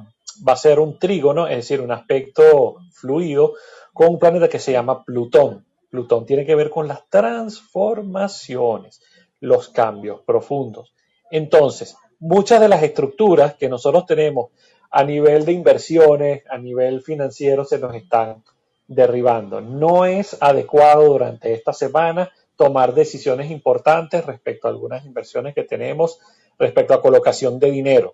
va 0.48 0.54
a 0.54 0.58
ser 0.58 0.80
un 0.80 0.98
trígono, 0.98 1.48
es 1.48 1.58
decir, 1.58 1.82
un 1.82 1.92
aspecto 1.92 2.78
fluido 2.94 3.54
con 3.98 4.10
un 4.10 4.20
planeta 4.20 4.48
que 4.48 4.60
se 4.60 4.72
llama 4.72 5.04
Plutón. 5.04 5.66
Plutón 5.90 6.28
tiene 6.28 6.46
que 6.46 6.54
ver 6.54 6.70
con 6.70 6.88
las 6.88 7.10
transformaciones, 7.10 9.02
los 9.40 9.70
cambios 9.70 10.22
profundos. 10.22 10.94
Entonces, 11.32 11.98
muchas 12.20 12.62
de 12.62 12.70
las 12.70 12.84
estructuras 12.84 13.56
que 13.56 13.68
nosotros 13.68 14.06
tenemos 14.06 14.52
a 14.92 15.04
nivel 15.04 15.46
de 15.46 15.54
inversiones, 15.54 16.44
a 16.48 16.60
nivel 16.60 17.02
financiero, 17.02 17.66
se 17.66 17.80
nos 17.80 17.96
están 17.96 18.44
derribando. 18.88 19.62
No 19.62 20.06
es 20.06 20.38
adecuado 20.42 21.06
durante 21.06 21.54
esta 21.54 21.74
semana 21.74 22.32
tomar 22.56 22.94
decisiones 22.94 23.50
importantes 23.50 24.24
respecto 24.28 24.68
a 24.68 24.72
algunas 24.72 25.08
inversiones 25.08 25.56
que 25.56 25.64
tenemos, 25.64 26.20
respecto 26.60 26.94
a 26.94 27.02
colocación 27.02 27.58
de 27.58 27.72
dinero. 27.72 28.14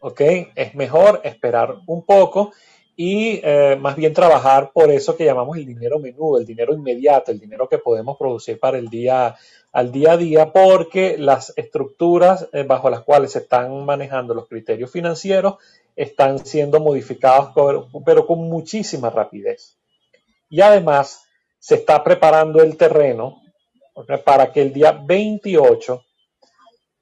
¿Ok? 0.00 0.22
Es 0.56 0.74
mejor 0.74 1.20
esperar 1.22 1.76
un 1.86 2.04
poco 2.04 2.50
y 3.02 3.40
eh, 3.42 3.78
más 3.80 3.96
bien 3.96 4.12
trabajar 4.12 4.72
por 4.74 4.90
eso 4.90 5.16
que 5.16 5.24
llamamos 5.24 5.56
el 5.56 5.64
dinero 5.64 5.98
menudo, 5.98 6.38
el 6.38 6.44
dinero 6.44 6.74
inmediato, 6.74 7.32
el 7.32 7.40
dinero 7.40 7.66
que 7.66 7.78
podemos 7.78 8.18
producir 8.18 8.60
para 8.60 8.76
el 8.76 8.90
día 8.90 9.36
al 9.72 9.90
día 9.90 10.12
a 10.12 10.16
día, 10.18 10.52
porque 10.52 11.16
las 11.16 11.54
estructuras 11.56 12.50
eh, 12.52 12.62
bajo 12.62 12.90
las 12.90 13.00
cuales 13.00 13.32
se 13.32 13.38
están 13.38 13.86
manejando 13.86 14.34
los 14.34 14.46
criterios 14.48 14.90
financieros 14.90 15.54
están 15.96 16.44
siendo 16.44 16.78
modificados, 16.78 17.52
pero 18.04 18.26
con 18.26 18.40
muchísima 18.40 19.08
rapidez. 19.08 19.78
Y 20.50 20.60
además 20.60 21.24
se 21.58 21.76
está 21.76 22.04
preparando 22.04 22.62
el 22.62 22.76
terreno 22.76 23.40
para 24.26 24.52
que 24.52 24.60
el 24.60 24.74
día 24.74 24.92
28 24.92 26.04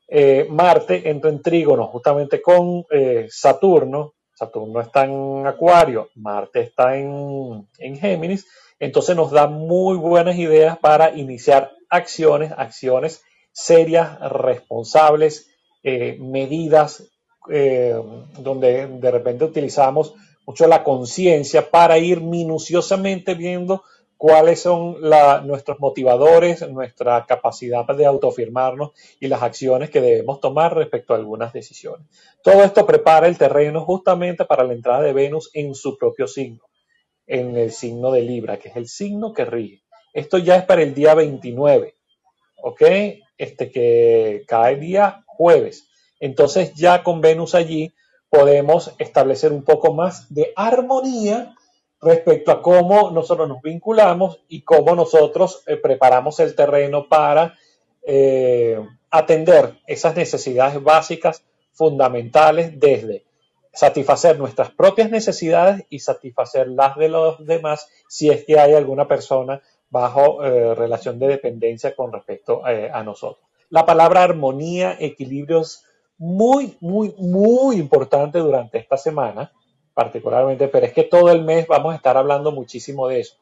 eh, 0.07 0.47
Marte 0.49 1.11
entre 1.11 1.31
en 1.31 1.43
trígono 1.43 1.89
justamente 1.89 2.41
con 2.41 2.85
Saturno 3.29 4.15
Saturno 4.39 4.81
está 4.81 5.05
en 5.05 5.47
Acuario, 5.49 6.11
Marte 6.15 6.61
está 6.61 6.97
en, 6.97 7.67
Géminis, 7.77 8.47
entonces 8.79 9.17
nos 9.17 9.33
da 9.33 9.49
muy 9.49 9.97
buenas 9.97 10.37
ideas 10.37 10.79
para 10.79 11.13
iniciar 11.17 11.73
acciones, 11.91 12.53
acciones 12.57 13.23
serias, 13.51 14.21
responsables, 14.21 15.51
eh, 15.83 16.17
medidas 16.21 17.03
eh, 17.51 18.01
donde 18.39 18.87
de 18.87 19.11
repente 19.11 19.45
utilizamos 19.45 20.15
mucho 20.47 20.69
la 20.69 20.85
conciencia 20.85 21.69
para 21.69 21.99
ir 21.99 22.21
minuciosamente 22.21 23.35
viendo 23.35 23.83
cuáles 24.19 24.61
son 24.61 25.01
nuestros 25.47 25.79
motivadores, 25.79 26.69
nuestra 26.69 27.25
capacidad 27.25 27.87
de 27.87 28.05
autofirmarnos 28.05 28.91
y 29.21 29.29
las 29.29 29.43
acciones 29.43 29.91
que 29.91 30.01
debemos 30.01 30.41
tomar 30.41 30.75
respecto 30.75 31.15
a 31.15 31.17
algunas 31.17 31.53
decisiones. 31.53 32.07
Todo 32.43 32.65
esto 32.65 32.85
prepara 32.85 33.29
el 33.29 33.39
terreno 33.39 33.85
justamente 33.85 34.45
para 34.45 34.65
la 34.65 34.75
entrada 34.75 35.03
de 35.03 35.13
Venus 35.13 35.51
en 35.55 35.75
su 35.75 35.97
propio 35.97 36.27
signo, 36.27 36.65
en 37.29 37.57
el 37.57 37.71
signo 37.71 38.11
de 38.11 38.23
Libra, 38.23 38.59
que 38.59 38.71
es 38.71 38.77
el 38.77 38.89
signo 38.89 39.33
que 39.33 39.45
rige. 39.45 39.85
Esto 40.13 40.39
ya 40.39 40.57
es 40.57 40.65
para 40.65 40.83
el 40.83 40.95
día 40.95 41.15
29, 41.15 41.95
¿ok? 42.63 42.83
Este 43.39 43.71
que 43.71 44.43
cae 44.49 44.77
día 44.77 45.23
jueves. 45.27 45.89
Entonces 46.19 46.75
ya 46.75 47.05
con 47.05 47.21
Venus 47.21 47.55
allí 47.55 47.95
podemos 48.29 48.95
establecer 48.99 49.53
un 49.53 49.63
poco 49.63 49.95
más 49.95 50.35
de 50.35 50.53
armonía 50.57 51.55
respecto 52.01 52.53
a 52.53 52.63
cómo 52.63 53.11
nosotros 53.11 53.49
nos 53.49 53.63
vinculamos 53.63 54.41
y 54.49 54.63
cómo 54.63 54.95
nosotros 54.95 55.63
eh, 55.67 55.77
preparamos 55.77 56.39
el 56.41 56.55
terreno 56.55 57.09
para 57.09 57.57
eh, 58.07 58.79
atender 59.11 59.75
esas 59.87 60.15
necesidades 60.17 60.83
básicas 60.83 61.43
fundamentales 61.73 62.79
desde 62.79 63.25
satisfacer 63.73 64.39
nuestras 64.39 64.71
propias 64.71 65.11
necesidades 65.11 65.85
y 65.89 66.01
satisfacer 66.01 66.69
las 66.69 66.97
de 66.97 67.09
los 67.09 67.45
demás 67.45 67.89
si 68.09 68.31
es 68.31 68.45
que 68.45 68.59
hay 68.59 68.75
alguna 68.75 69.07
persona 69.07 69.63
bajo 69.91 70.45
eh, 70.45 70.75
relación 70.75 71.19
de 71.19 71.29
dependencia 71.29 71.95
con 71.95 72.13
respecto 72.13 72.63
a 72.65 73.03
nosotros. 73.03 73.47
La 73.71 73.87
palabra 73.87 74.23
armonía, 74.23 74.97
equilibrio 74.99 75.61
es 75.61 75.85
muy, 76.19 76.77
muy, 76.81 77.15
muy 77.19 77.77
importante 77.77 78.39
durante 78.39 78.79
esta 78.79 78.97
semana, 78.97 79.53
particularmente, 79.99 80.69
pero 80.69 80.87
es 80.87 80.93
que 80.93 81.03
todo 81.03 81.33
el 81.33 81.43
mes 81.43 81.67
vamos 81.67 81.93
a 81.93 81.97
estar 81.97 82.17
hablando 82.17 82.53
muchísimo 82.53 83.09
de 83.09 83.19
eso. 83.19 83.35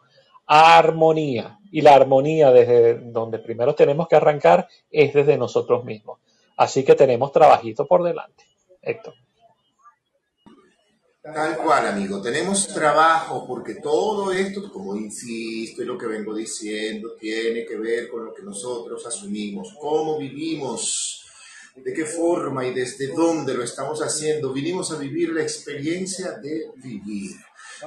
Armonía. 0.47 1.59
Y 1.71 1.83
la 1.83 1.95
armonía 1.95 2.51
desde 2.51 2.95
donde 2.95 3.39
primero 3.41 3.75
tenemos 3.75 4.09
que 4.09 4.17
arrancar 4.17 4.67
es 4.91 5.13
desde 5.13 5.37
nosotros 5.37 5.85
mismos. 5.85 6.19
Así 6.57 6.83
que 6.83 6.95
tenemos 6.95 7.31
trabajito 7.31 7.87
por 7.87 8.03
delante. 8.03 8.45
Héctor. 8.81 9.13
Tal 11.23 11.59
cual, 11.59 11.89
amigo. 11.89 12.23
Tenemos 12.23 12.69
trabajo 12.69 13.47
porque 13.47 13.75
todo 13.75 14.33
esto, 14.33 14.73
como 14.73 14.97
insisto 14.97 15.83
y 15.83 15.85
lo 15.85 15.99
que 15.99 16.07
vengo 16.07 16.35
diciendo, 16.35 17.17
tiene 17.21 17.67
que 17.67 17.77
ver 17.77 18.09
con 18.09 18.25
lo 18.25 18.33
que 18.33 18.43
nosotros 18.43 19.07
asumimos, 19.07 19.77
cómo 19.79 20.17
vivimos, 20.17 21.26
de 21.77 21.93
qué 21.93 22.05
forma 22.05 22.65
y 22.67 22.75
desde 22.75 23.09
dónde 23.09 23.55
lo 23.55 23.63
estamos 23.63 24.01
haciendo. 24.01 24.53
Vinimos 24.53 24.93
a 24.93 24.99
vivir 24.99 25.33
la 25.33 25.43
experiencia 25.43 26.33
de 26.33 26.71
vivir. 26.77 27.37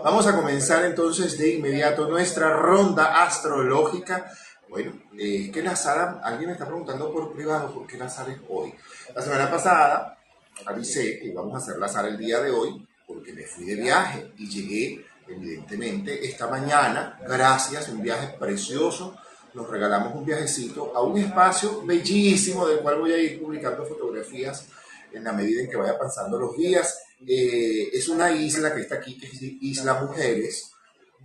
Vamos 0.04 0.28
a 0.28 0.36
comenzar 0.36 0.86
entonces 0.86 1.38
de 1.38 1.56
inmediato 1.56 2.08
nuestra 2.08 2.56
ronda 2.56 3.24
astrológica. 3.24 4.32
Bueno, 4.70 4.94
eh, 5.18 5.50
¿qué 5.52 5.76
Sara? 5.76 6.22
Alguien 6.24 6.50
me 6.50 6.54
está 6.54 6.66
preguntando 6.66 7.12
por 7.12 7.34
privado 7.34 7.74
por 7.74 7.88
qué 7.88 7.98
Sara 8.08 8.32
es 8.32 8.40
hoy. 8.48 8.74
La 9.16 9.22
semana 9.22 9.50
pasada 9.50 10.18
avisé 10.66 11.20
que 11.20 11.28
íbamos 11.28 11.56
a 11.56 11.58
hacer 11.58 11.78
la 11.80 11.88
Sara 11.88 12.08
el 12.08 12.18
día 12.18 12.40
de 12.40 12.52
hoy 12.52 12.88
porque 13.08 13.34
me 13.34 13.44
fui 13.44 13.66
de 13.66 13.76
viaje 13.76 14.32
y 14.38 14.48
llegué, 14.48 15.06
evidentemente, 15.28 16.24
esta 16.28 16.48
mañana, 16.48 17.20
gracias, 17.28 17.90
un 17.90 18.04
viaje 18.04 18.38
precioso, 18.40 19.18
nos 19.60 19.70
regalamos 19.70 20.16
un 20.16 20.26
viajecito 20.26 20.96
a 20.96 21.02
un 21.02 21.18
espacio 21.18 21.82
bellísimo 21.86 22.66
del 22.66 22.80
cual 22.80 23.00
voy 23.00 23.12
a 23.12 23.18
ir 23.18 23.42
publicando 23.42 23.86
fotografías 23.86 24.66
en 25.12 25.26
la 25.26 25.34
medida 25.34 25.62
en 25.62 25.70
que 25.70 25.76
vaya 25.76 26.00
pasando 26.00 26.40
los 26.40 26.56
días. 26.56 26.98
Eh, 27.28 27.90
es 27.92 28.08
una 28.08 28.32
isla 28.32 28.74
que 28.74 28.82
está 28.82 28.96
aquí, 28.96 29.18
que 29.18 29.28
es 29.28 29.42
Isla 29.42 29.96
Mujeres, 29.96 30.72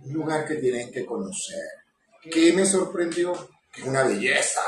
un 0.03 0.13
lugar 0.13 0.45
que 0.45 0.55
tienen 0.55 0.91
que 0.91 1.05
conocer. 1.05 1.63
¿Qué 2.29 2.51
me 2.51 2.65
sorprendió? 2.65 3.31
Que 3.71 3.81
es 3.81 3.87
una 3.87 4.03
belleza. 4.03 4.61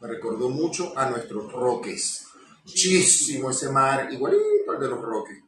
Me 0.00 0.08
recordó 0.08 0.50
mucho 0.50 0.92
a 0.94 1.08
nuestros 1.08 1.50
roques. 1.50 2.26
Muchísimo 2.66 3.50
ese 3.50 3.70
mar, 3.70 4.12
igualito 4.12 4.72
al 4.72 4.80
de 4.80 4.88
los 4.88 5.00
roques 5.00 5.38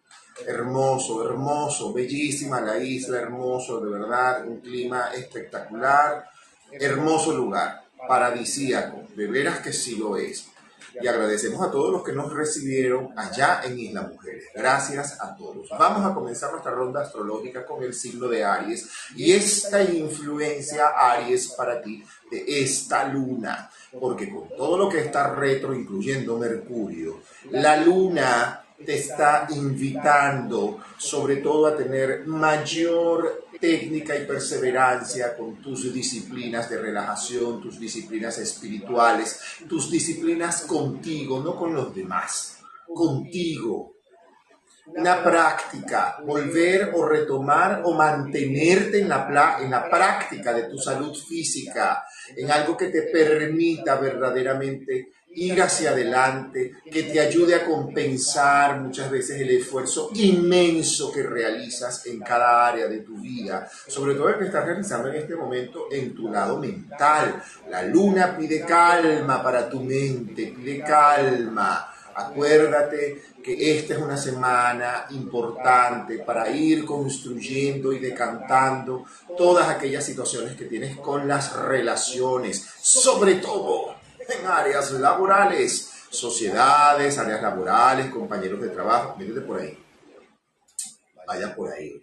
hermoso, 0.46 1.24
hermoso, 1.24 1.92
bellísima 1.92 2.60
la 2.60 2.78
isla, 2.78 3.20
hermoso, 3.20 3.80
de 3.80 3.90
verdad, 3.90 4.46
un 4.46 4.60
clima 4.60 5.08
espectacular, 5.12 6.28
hermoso 6.72 7.32
lugar, 7.32 7.84
paradisíaco, 8.06 9.02
de 9.14 9.26
veras 9.26 9.60
que 9.60 9.72
sí 9.72 9.96
lo 9.96 10.16
es. 10.16 10.48
Y 11.00 11.06
agradecemos 11.06 11.62
a 11.62 11.70
todos 11.70 11.92
los 11.92 12.02
que 12.02 12.12
nos 12.12 12.32
recibieron 12.32 13.10
allá 13.16 13.60
en 13.64 13.78
Isla 13.78 14.02
Mujeres. 14.02 14.46
Gracias 14.54 15.20
a 15.20 15.36
todos. 15.36 15.68
Vamos 15.78 16.04
a 16.04 16.14
comenzar 16.14 16.50
nuestra 16.50 16.72
ronda 16.72 17.02
astrológica 17.02 17.64
con 17.64 17.84
el 17.84 17.94
signo 17.94 18.26
de 18.26 18.44
Aries 18.44 18.88
y 19.14 19.32
esta 19.32 19.82
influencia 19.82 20.88
Aries 20.88 21.52
para 21.52 21.80
ti 21.80 22.02
de 22.30 22.62
esta 22.62 23.06
luna, 23.06 23.70
porque 24.00 24.28
con 24.28 24.48
todo 24.48 24.76
lo 24.76 24.88
que 24.88 25.00
está 25.00 25.34
retro, 25.34 25.74
incluyendo 25.74 26.36
Mercurio, 26.36 27.20
la 27.50 27.76
luna 27.76 28.64
te 28.84 28.96
está 28.96 29.46
invitando 29.50 30.78
sobre 30.96 31.36
todo 31.36 31.66
a 31.66 31.76
tener 31.76 32.26
mayor 32.26 33.48
técnica 33.60 34.16
y 34.16 34.24
perseverancia 34.24 35.36
con 35.36 35.56
tus 35.56 35.92
disciplinas 35.92 36.70
de 36.70 36.80
relajación, 36.80 37.60
tus 37.60 37.78
disciplinas 37.78 38.38
espirituales, 38.38 39.40
tus 39.68 39.90
disciplinas 39.90 40.62
contigo, 40.62 41.40
no 41.40 41.56
con 41.56 41.74
los 41.74 41.94
demás, 41.94 42.58
contigo. 42.94 43.94
Una 44.86 45.22
práctica, 45.22 46.16
volver 46.24 46.92
o 46.94 47.06
retomar 47.06 47.82
o 47.84 47.92
mantenerte 47.92 49.00
en 49.00 49.08
la, 49.08 49.58
en 49.60 49.70
la 49.70 49.90
práctica 49.90 50.54
de 50.54 50.62
tu 50.62 50.78
salud 50.78 51.14
física, 51.14 52.04
en 52.34 52.50
algo 52.50 52.74
que 52.74 52.86
te 52.86 53.02
permita 53.02 53.96
verdaderamente 53.96 55.12
ir 55.30 55.60
hacia 55.60 55.90
adelante, 55.90 56.74
que 56.90 57.04
te 57.04 57.20
ayude 57.20 57.54
a 57.54 57.64
compensar 57.64 58.80
muchas 58.80 59.10
veces 59.10 59.40
el 59.40 59.50
esfuerzo 59.50 60.10
inmenso 60.14 61.12
que 61.12 61.22
realizas 61.22 62.06
en 62.06 62.20
cada 62.20 62.66
área 62.66 62.86
de 62.88 63.00
tu 63.00 63.18
vida, 63.18 63.68
sobre 63.86 64.14
todo 64.14 64.30
el 64.30 64.38
que 64.38 64.46
estás 64.46 64.64
realizando 64.64 65.08
en 65.08 65.16
este 65.16 65.36
momento 65.36 65.86
en 65.90 66.14
tu 66.14 66.30
lado 66.30 66.58
mental. 66.58 67.42
La 67.70 67.82
luna 67.82 68.36
pide 68.36 68.62
calma 68.62 69.42
para 69.42 69.68
tu 69.68 69.80
mente, 69.80 70.54
pide 70.56 70.80
calma. 70.80 71.94
Acuérdate 72.14 73.22
que 73.40 73.78
esta 73.78 73.94
es 73.94 74.00
una 74.00 74.16
semana 74.16 75.06
importante 75.10 76.18
para 76.18 76.50
ir 76.50 76.84
construyendo 76.84 77.92
y 77.92 78.00
decantando 78.00 79.04
todas 79.36 79.68
aquellas 79.68 80.04
situaciones 80.04 80.56
que 80.56 80.64
tienes 80.64 80.96
con 80.96 81.28
las 81.28 81.54
relaciones, 81.54 82.66
sobre 82.80 83.36
todo 83.36 83.97
en 84.28 84.46
áreas 84.46 84.90
laborales, 84.92 85.90
sociedades, 86.10 87.18
áreas 87.18 87.42
laborales, 87.42 88.10
compañeros 88.10 88.60
de 88.60 88.68
trabajo. 88.68 89.16
Métete 89.18 89.40
por 89.40 89.60
ahí. 89.60 89.78
Vaya 91.26 91.54
por 91.54 91.72
ahí. 91.72 92.02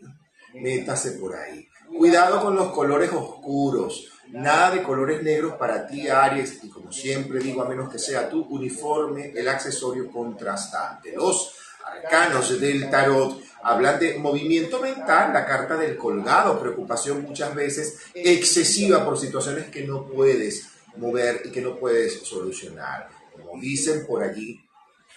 Métase 0.54 1.12
por 1.14 1.36
ahí. 1.36 1.68
Cuidado 1.98 2.42
con 2.42 2.56
los 2.56 2.72
colores 2.72 3.12
oscuros. 3.12 4.12
Nada 4.30 4.72
de 4.72 4.84
colores 4.84 5.22
negros 5.22 5.54
para 5.54 5.86
ti, 5.86 6.08
Aries. 6.08 6.64
Y 6.64 6.70
como 6.70 6.92
siempre 6.92 7.40
digo, 7.40 7.62
a 7.62 7.70
menos 7.70 7.92
que 7.92 8.00
sea 8.00 8.30
tu 8.30 8.44
uniforme, 8.44 9.32
el 9.36 9.48
accesorio 9.48 10.12
contrastante. 10.12 11.14
Los 11.14 11.54
arcanos 11.86 12.60
del 12.60 12.90
tarot 12.90 13.40
hablan 13.62 14.00
de 14.00 14.18
movimiento 14.18 14.80
mental, 14.80 15.32
la 15.34 15.46
carta 15.46 15.76
del 15.76 15.98
colgado, 15.98 16.60
preocupación 16.60 17.24
muchas 17.24 17.54
veces 17.54 18.00
excesiva 18.14 19.06
por 19.06 19.18
situaciones 19.18 19.68
que 19.68 19.84
no 19.84 20.08
puedes 20.08 20.75
mover 20.98 21.42
y 21.46 21.52
que 21.52 21.62
no 21.62 21.78
puedes 21.78 22.22
solucionar. 22.22 23.10
Como 23.32 23.60
dicen 23.60 24.06
por 24.06 24.24
allí, 24.24 24.60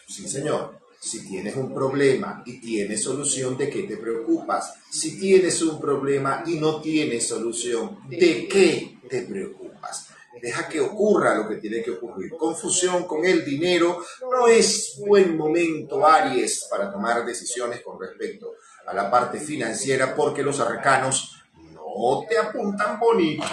sí 0.06 0.28
señor, 0.28 0.78
si 1.00 1.26
tienes 1.26 1.54
un 1.56 1.72
problema 1.72 2.42
y 2.44 2.60
tienes 2.60 3.02
solución, 3.02 3.56
¿de 3.56 3.70
qué 3.70 3.84
te 3.84 3.96
preocupas? 3.96 4.74
Si 4.90 5.18
tienes 5.18 5.62
un 5.62 5.80
problema 5.80 6.42
y 6.46 6.56
no 6.56 6.80
tienes 6.80 7.28
solución, 7.28 8.00
¿de 8.08 8.48
qué 8.48 8.98
te 9.08 9.22
preocupas? 9.22 10.08
Deja 10.40 10.68
que 10.68 10.80
ocurra 10.80 11.36
lo 11.36 11.48
que 11.48 11.56
tiene 11.56 11.82
que 11.82 11.92
ocurrir. 11.92 12.30
Confusión 12.36 13.06
con 13.06 13.24
el 13.24 13.44
dinero 13.44 14.04
no 14.20 14.46
es 14.46 15.00
buen 15.04 15.36
momento, 15.36 16.06
Aries, 16.06 16.66
para 16.70 16.92
tomar 16.92 17.24
decisiones 17.24 17.80
con 17.80 18.00
respecto 18.00 18.54
a 18.86 18.94
la 18.94 19.10
parte 19.10 19.38
financiera 19.40 20.14
porque 20.14 20.42
los 20.42 20.60
arcanos 20.60 21.42
no 21.72 22.24
te 22.28 22.38
apuntan 22.38 22.98
bonito 22.98 23.44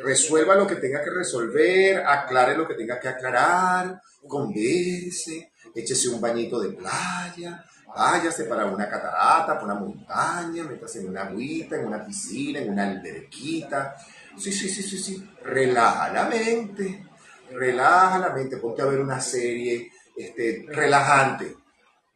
resuelva 0.00 0.54
lo 0.54 0.66
que 0.66 0.76
tenga 0.76 1.02
que 1.02 1.10
resolver, 1.10 2.02
aclare 2.04 2.56
lo 2.56 2.66
que 2.66 2.74
tenga 2.74 2.98
que 2.98 3.08
aclarar, 3.08 4.00
converse, 4.26 5.52
échese 5.74 6.08
un 6.08 6.20
bañito 6.20 6.60
de 6.60 6.70
playa, 6.70 7.64
váyase 7.94 8.44
para 8.44 8.66
una 8.66 8.88
catarata, 8.88 9.58
para 9.58 9.64
una 9.64 9.74
montaña, 9.74 10.64
métase 10.64 11.00
en 11.00 11.08
una 11.08 11.22
agüita, 11.22 11.76
en 11.76 11.86
una 11.86 12.04
piscina, 12.04 12.60
en 12.60 12.70
una 12.70 12.90
alberquita. 12.90 13.96
Sí, 14.38 14.50
sí, 14.50 14.68
sí, 14.68 14.82
sí, 14.82 14.98
sí. 14.98 15.30
Relaja 15.42 16.12
la 16.12 16.24
mente, 16.24 17.06
relaja 17.50 18.18
la 18.18 18.30
mente, 18.30 18.56
ponte 18.56 18.80
a 18.80 18.86
ver 18.86 19.00
una 19.00 19.20
serie 19.20 19.90
este, 20.16 20.64
relajante. 20.68 21.56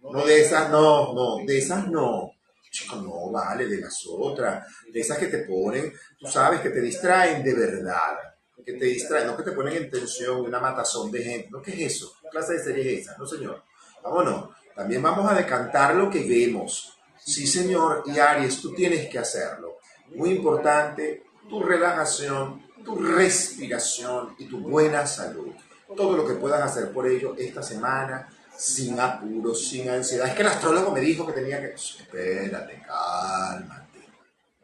No 0.00 0.24
de 0.24 0.40
esas, 0.40 0.70
no, 0.70 1.12
no, 1.12 1.44
de 1.44 1.58
esas 1.58 1.88
no 1.88 2.35
Chico, 2.76 2.96
no, 2.96 3.30
vale, 3.30 3.66
de 3.66 3.80
las 3.80 4.04
otras, 4.06 4.66
de 4.92 5.00
esas 5.00 5.16
que 5.16 5.28
te 5.28 5.38
ponen, 5.38 5.90
tú 6.18 6.26
sabes, 6.26 6.60
que 6.60 6.68
te 6.68 6.82
distraen 6.82 7.42
de 7.42 7.54
verdad, 7.54 8.18
que 8.62 8.74
te 8.74 8.84
distraen, 8.84 9.28
no 9.28 9.34
que 9.34 9.44
te 9.44 9.52
ponen 9.52 9.76
en 9.76 9.90
tensión, 9.90 10.42
una 10.42 10.60
matazón 10.60 11.10
de 11.10 11.22
gente, 11.22 11.48
¿no? 11.50 11.62
¿Qué 11.62 11.70
es 11.70 11.94
eso? 11.94 12.12
¿Qué 12.20 12.28
clase 12.28 12.52
de 12.52 12.64
serie 12.64 12.94
es 12.94 13.00
esa? 13.00 13.16
No, 13.16 13.26
señor. 13.26 13.62
Vámonos. 14.02 14.50
También 14.74 15.00
vamos 15.00 15.30
a 15.30 15.34
decantar 15.34 15.94
lo 15.94 16.10
que 16.10 16.28
vemos. 16.28 16.98
Sí, 17.18 17.46
señor, 17.46 18.02
y 18.04 18.18
Aries, 18.18 18.60
tú 18.60 18.74
tienes 18.74 19.08
que 19.08 19.18
hacerlo. 19.18 19.78
Muy 20.14 20.32
importante, 20.32 21.24
tu 21.48 21.62
relajación, 21.62 22.62
tu 22.84 22.96
respiración 22.96 24.34
y 24.38 24.44
tu 24.44 24.58
buena 24.58 25.06
salud. 25.06 25.54
Todo 25.96 26.14
lo 26.14 26.26
que 26.26 26.34
puedas 26.34 26.60
hacer 26.60 26.92
por 26.92 27.08
ello 27.08 27.34
esta 27.38 27.62
semana 27.62 28.28
sin 28.56 28.98
apuros, 28.98 29.68
sin 29.68 29.88
ansiedad. 29.88 30.28
Es 30.28 30.34
que 30.34 30.42
el 30.42 30.48
astrólogo 30.48 30.90
me 30.90 31.00
dijo 31.00 31.26
que 31.26 31.32
tenía 31.32 31.60
que... 31.60 31.74
Espérate, 31.74 32.82
cálmate, 32.86 34.06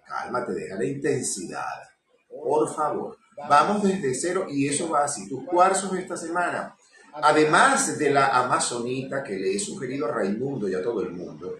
cálmate, 0.06 0.52
deja 0.52 0.76
la 0.76 0.84
intensidad. 0.84 1.82
Por 2.28 2.74
favor, 2.74 3.18
vamos 3.48 3.82
desde 3.82 4.14
cero 4.14 4.46
y 4.48 4.68
eso 4.68 4.88
va 4.88 5.04
así. 5.04 5.28
Tus 5.28 5.44
cuarzos 5.44 5.92
esta 5.94 6.16
semana, 6.16 6.74
además 7.14 7.98
de 7.98 8.10
la 8.10 8.28
amazonita 8.28 9.22
que 9.22 9.36
le 9.38 9.54
he 9.54 9.58
sugerido 9.58 10.06
a 10.06 10.12
Raimundo 10.12 10.68
y 10.68 10.74
a 10.74 10.82
todo 10.82 11.02
el 11.02 11.10
mundo, 11.10 11.56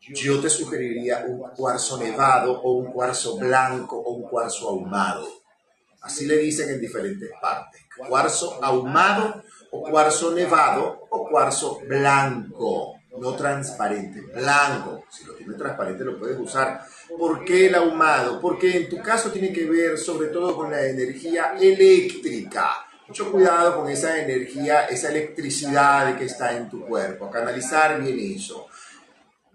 yo 0.00 0.40
te 0.40 0.50
sugeriría 0.50 1.24
un 1.26 1.50
cuarzo 1.50 1.98
nevado 1.98 2.60
o 2.60 2.72
un 2.72 2.92
cuarzo 2.92 3.38
blanco 3.38 3.98
o 3.98 4.12
un 4.12 4.28
cuarzo 4.28 4.68
ahumado. 4.68 5.26
Así 6.02 6.26
le 6.26 6.36
dicen 6.36 6.68
en 6.68 6.80
diferentes 6.80 7.30
partes. 7.40 7.80
Cuarzo 8.08 8.62
ahumado 8.62 9.42
o 9.74 9.82
cuarzo 9.90 10.32
nevado 10.32 11.06
o 11.10 11.28
cuarzo 11.28 11.80
blanco, 11.86 13.00
no 13.18 13.34
transparente, 13.34 14.20
blanco. 14.20 15.04
Si 15.10 15.24
lo 15.24 15.34
tiene 15.34 15.54
transparente 15.54 16.04
lo 16.04 16.16
puedes 16.16 16.38
usar. 16.38 16.84
¿Por 17.18 17.44
qué 17.44 17.66
el 17.66 17.74
ahumado? 17.74 18.40
Porque 18.40 18.76
en 18.76 18.88
tu 18.88 19.02
caso 19.02 19.32
tiene 19.32 19.52
que 19.52 19.64
ver 19.64 19.98
sobre 19.98 20.28
todo 20.28 20.56
con 20.56 20.70
la 20.70 20.84
energía 20.86 21.56
eléctrica. 21.60 22.86
Mucho 23.08 23.32
cuidado 23.32 23.76
con 23.76 23.90
esa 23.90 24.16
energía, 24.22 24.84
esa 24.84 25.08
electricidad 25.08 26.16
que 26.16 26.26
está 26.26 26.56
en 26.56 26.70
tu 26.70 26.86
cuerpo, 26.86 27.28
canalizar 27.28 28.00
bien 28.00 28.18
eso. 28.18 28.68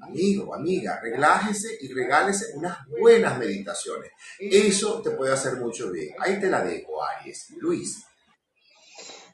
Amigo, 0.01 0.53
amiga, 0.53 0.99
relájese 1.01 1.77
y 1.81 1.93
regálese 1.93 2.55
unas 2.55 2.85
buenas 2.87 3.37
meditaciones. 3.37 4.11
Eso 4.37 5.01
te 5.01 5.11
puede 5.11 5.33
hacer 5.33 5.55
mucho 5.55 5.91
bien. 5.91 6.13
Ahí 6.19 6.39
te 6.39 6.49
la 6.49 6.61
dejo, 6.61 7.03
Aries. 7.03 7.51
Luis. 7.57 8.08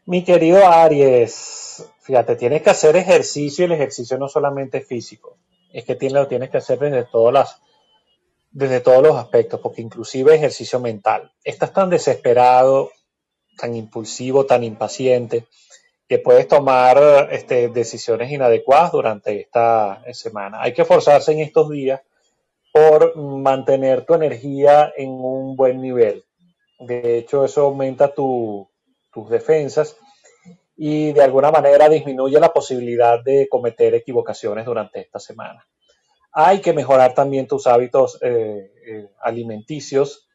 Mi 0.07 0.23
querido 0.23 0.67
Aries, 0.67 1.83
fíjate, 2.01 2.35
tienes 2.35 2.61
que 2.61 2.69
hacer 2.69 2.95
ejercicio 2.95 3.63
y 3.63 3.65
el 3.65 3.71
ejercicio 3.71 4.19
no 4.19 4.27
solamente 4.27 4.81
físico, 4.81 5.37
es 5.73 5.83
que 5.83 5.97
lo 6.11 6.27
tienes 6.27 6.51
que 6.51 6.57
hacer 6.57 6.77
desde 6.77 7.05
todas 7.05 7.33
las, 7.33 7.61
desde 8.51 8.81
todos 8.81 9.01
los 9.01 9.15
aspectos, 9.15 9.59
porque 9.61 9.81
inclusive 9.81 10.35
ejercicio 10.35 10.79
mental. 10.79 11.31
Estás 11.43 11.73
tan 11.73 11.89
desesperado, 11.89 12.91
tan 13.57 13.75
impulsivo, 13.75 14.45
tan 14.45 14.63
impaciente, 14.63 15.47
que 16.07 16.19
puedes 16.19 16.47
tomar 16.47 17.29
este, 17.31 17.69
decisiones 17.69 18.31
inadecuadas 18.31 18.91
durante 18.91 19.41
esta 19.41 20.03
semana. 20.13 20.61
Hay 20.61 20.73
que 20.73 20.85
forzarse 20.85 21.31
en 21.31 21.39
estos 21.39 21.71
días 21.71 22.01
por 22.71 23.17
mantener 23.17 24.05
tu 24.05 24.13
energía 24.13 24.93
en 24.95 25.09
un 25.09 25.55
buen 25.55 25.81
nivel. 25.81 26.23
De 26.77 27.17
hecho, 27.17 27.43
eso 27.43 27.61
aumenta 27.61 28.13
tus 29.15 29.29
defensas 29.29 29.97
y 30.75 31.13
de 31.13 31.23
alguna 31.23 31.51
manera 31.51 31.87
disminuye 31.87 32.37
la 32.39 32.51
posibilidad 32.51 33.23
de 33.23 33.47
cometer 33.49 33.95
equivocaciones 33.95 34.65
durante 34.65 34.99
esta 34.99 35.19
semana. 35.19 35.65
Hay 36.33 36.59
que 36.59 36.73
mejorar 36.73 37.13
también 37.13 37.47
tus 37.47 37.65
hábitos 37.65 38.19
eh, 38.21 38.73
eh, 38.85 39.09
alimenticios. 39.21 40.27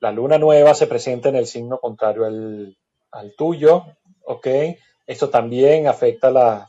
La 0.00 0.10
luna 0.10 0.38
nueva 0.38 0.74
se 0.74 0.88
presenta 0.88 1.28
en 1.28 1.36
el 1.36 1.46
signo 1.46 1.78
contrario 1.78 2.24
al, 2.24 2.76
al 3.12 3.34
tuyo, 3.36 3.84
¿ok? 4.24 4.48
Esto 5.06 5.30
también 5.30 5.86
afecta 5.86 6.32
las 6.32 6.68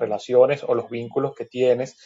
relaciones 0.00 0.64
o 0.64 0.74
los 0.74 0.90
vínculos 0.90 1.36
que 1.36 1.44
tienes. 1.44 1.96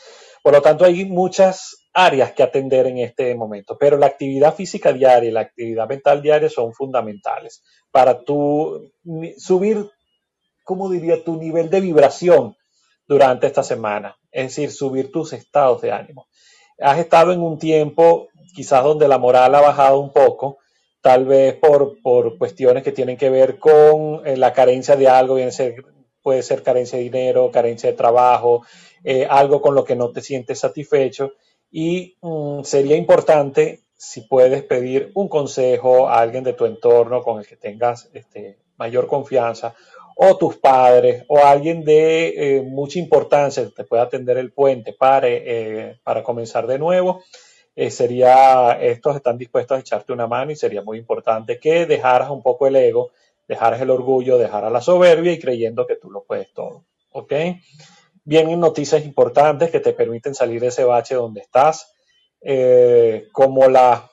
Por 0.47 0.55
lo 0.55 0.63
tanto, 0.63 0.85
hay 0.85 1.05
muchas 1.05 1.89
áreas 1.93 2.31
que 2.31 2.45
atender 2.45 2.87
en 2.87 2.99
este 2.99 3.35
momento, 3.35 3.77
pero 3.77 3.97
la 3.97 4.07
actividad 4.07 4.55
física 4.55 4.93
diaria 4.93 5.29
y 5.29 5.33
la 5.33 5.41
actividad 5.41 5.89
mental 5.89 6.23
diaria 6.23 6.49
son 6.49 6.73
fundamentales 6.73 7.65
para 7.91 8.23
tu 8.23 8.93
subir, 9.39 9.91
¿cómo 10.63 10.89
diría?, 10.89 11.25
tu 11.25 11.35
nivel 11.35 11.69
de 11.69 11.81
vibración 11.81 12.55
durante 13.09 13.49
esta 13.49 13.65
semana, 13.65 14.17
es 14.31 14.45
decir, 14.45 14.71
subir 14.71 15.11
tus 15.11 15.33
estados 15.33 15.83
de 15.83 15.91
ánimo. 15.91 16.29
Has 16.79 17.01
estado 17.01 17.33
en 17.33 17.43
un 17.43 17.59
tiempo 17.59 18.29
quizás 18.55 18.85
donde 18.85 19.09
la 19.09 19.19
moral 19.19 19.53
ha 19.53 19.61
bajado 19.61 19.99
un 19.99 20.13
poco, 20.13 20.59
tal 21.01 21.25
vez 21.25 21.55
por, 21.55 22.01
por 22.03 22.39
cuestiones 22.39 22.85
que 22.85 22.93
tienen 22.93 23.17
que 23.17 23.31
ver 23.31 23.59
con 23.59 24.25
eh, 24.25 24.37
la 24.37 24.53
carencia 24.53 24.95
de 24.95 25.09
algo, 25.09 25.39
puede 26.23 26.43
ser 26.43 26.63
carencia 26.65 26.99
de 26.99 27.05
dinero, 27.05 27.53
carencia 27.53 27.89
de 27.89 27.97
trabajo, 27.97 28.63
eh, 29.07 29.27
algo 29.31 29.62
con 29.62 29.75
lo 29.75 29.85
que 29.85 29.97
no 29.97 30.11
te 30.11 30.21
sientes 30.21 30.59
satisfecho. 30.59 31.33
Y 31.71 32.16
mm, 32.21 32.64
sería 32.64 32.97
importante 32.97 33.81
si 33.97 34.21
puedes 34.23 34.62
pedir 34.64 35.11
un 35.14 35.29
consejo 35.29 36.09
a 36.09 36.21
alguien 36.21 36.45
de 36.45 36.53
tu 36.53 36.66
entorno 36.66 37.23
con 37.23 37.38
el 37.38 37.47
que 37.47 37.57
tengas 37.57 38.11
este, 38.12 38.59
mayor 38.77 39.07
confianza, 39.07 39.75
o 40.16 40.37
tus 40.37 40.57
padres, 40.57 41.25
o 41.29 41.38
alguien 41.38 41.85
de 41.85 42.57
eh, 42.59 42.62
mucha 42.62 42.99
importancia 42.99 43.64
que 43.64 43.71
te 43.71 43.85
pueda 43.85 44.03
atender 44.03 44.38
el 44.38 44.53
puente 44.53 44.92
para, 44.92 45.29
para 46.05 46.23
comenzar 46.23 46.66
de 46.66 46.79
nuevo 46.79 47.23
eh, 47.79 47.90
sería, 47.90 48.79
estos 48.81 49.16
están 49.16 49.37
dispuestos 49.37 49.77
a 49.77 49.81
echarte 49.81 50.11
una 50.11 50.27
mano 50.27 50.51
y 50.51 50.57
sería 50.57 50.81
muy 50.81 50.97
importante 50.97 51.61
que 51.61 51.85
dejaras 51.85 52.31
un 52.31 52.42
poco 52.42 52.66
el 52.66 52.75
ego, 52.75 53.11
dejaras 53.47 53.83
el 53.83 53.90
orgullo, 53.90 54.38
dejaras 54.38 54.73
la 54.73 54.81
soberbia 54.81 55.33
y 55.33 55.38
creyendo 55.38 55.87
que 55.87 55.97
tú 55.97 56.11
lo 56.11 56.25
puedes 56.25 56.51
todo. 56.55 56.85
¿Ok? 57.11 57.33
Vienen 58.27 58.59
noticias 58.59 59.05
importantes 59.05 59.71
que 59.71 59.79
te 59.79 59.93
permiten 59.93 60.35
salir 60.35 60.61
de 60.61 60.67
ese 60.67 60.83
bache 60.83 61.15
donde 61.15 61.43
estás, 61.43 61.95
eh, 62.41 63.29
como 63.31 63.69
la... 63.69 64.11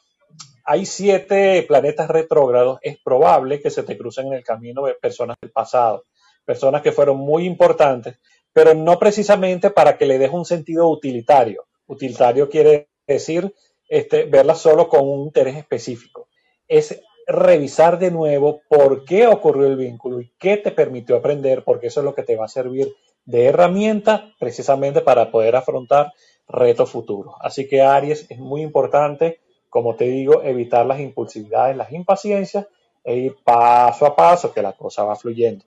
Hay 0.66 0.86
siete 0.86 1.66
planetas 1.68 2.08
retrógrados, 2.10 2.78
es 2.84 3.00
probable 3.04 3.60
que 3.60 3.72
se 3.72 3.82
te 3.82 3.98
crucen 3.98 4.28
en 4.28 4.34
el 4.34 4.44
camino 4.44 4.84
personas 5.02 5.36
del 5.42 5.50
pasado, 5.50 6.04
personas 6.46 6.84
que 6.84 6.92
fueron 6.92 7.18
muy 7.18 7.46
importantes, 7.46 8.20
pero 8.54 8.76
no 8.76 9.00
precisamente 9.00 9.72
para 9.72 9.98
que 9.98 10.06
le 10.06 10.20
des 10.20 10.30
un 10.30 10.46
sentido 10.46 10.88
utilitario. 10.90 11.66
Utilitario 11.88 12.48
quiere 12.48 12.90
decir 13.08 13.52
este, 13.90 14.26
verla 14.26 14.54
solo 14.54 14.90
con 14.90 15.10
un 15.10 15.22
interés 15.22 15.58
específico. 15.58 16.28
Es 16.68 17.02
revisar 17.26 17.98
de 17.98 18.12
nuevo 18.12 18.62
por 18.70 19.06
qué 19.06 19.26
ocurrió 19.26 19.66
el 19.66 19.76
vínculo 19.76 20.22
y 20.22 20.32
qué 20.38 20.58
te 20.58 20.70
permitió 20.70 21.16
aprender, 21.16 21.64
porque 21.64 21.88
eso 21.88 22.02
es 22.02 22.06
lo 22.06 22.14
que 22.14 22.22
te 22.22 22.36
va 22.36 22.46
a 22.46 22.50
servir 22.50 22.94
de 23.26 23.46
herramienta 23.46 24.34
precisamente 24.40 25.02
para 25.02 25.32
poder 25.32 25.56
afrontar 25.56 26.12
retos 26.48 26.90
futuros. 26.90 27.36
Así 27.40 27.68
que 27.68 27.82
Aries 27.82 28.26
es 28.30 28.40
muy 28.40 28.62
importante, 28.62 29.42
como 29.70 29.96
te 29.96 30.06
digo, 30.06 30.44
evitar 30.44 30.86
las 30.86 31.00
impulsividades, 31.00 31.78
las 31.78 31.92
impaciencias 31.92 32.68
e 33.04 33.16
ir 33.18 33.36
paso 33.44 34.06
a 34.06 34.16
paso 34.16 34.54
que 34.54 34.62
la 34.62 34.74
cosa 34.74 35.04
va 35.04 35.16
fluyendo. 35.16 35.66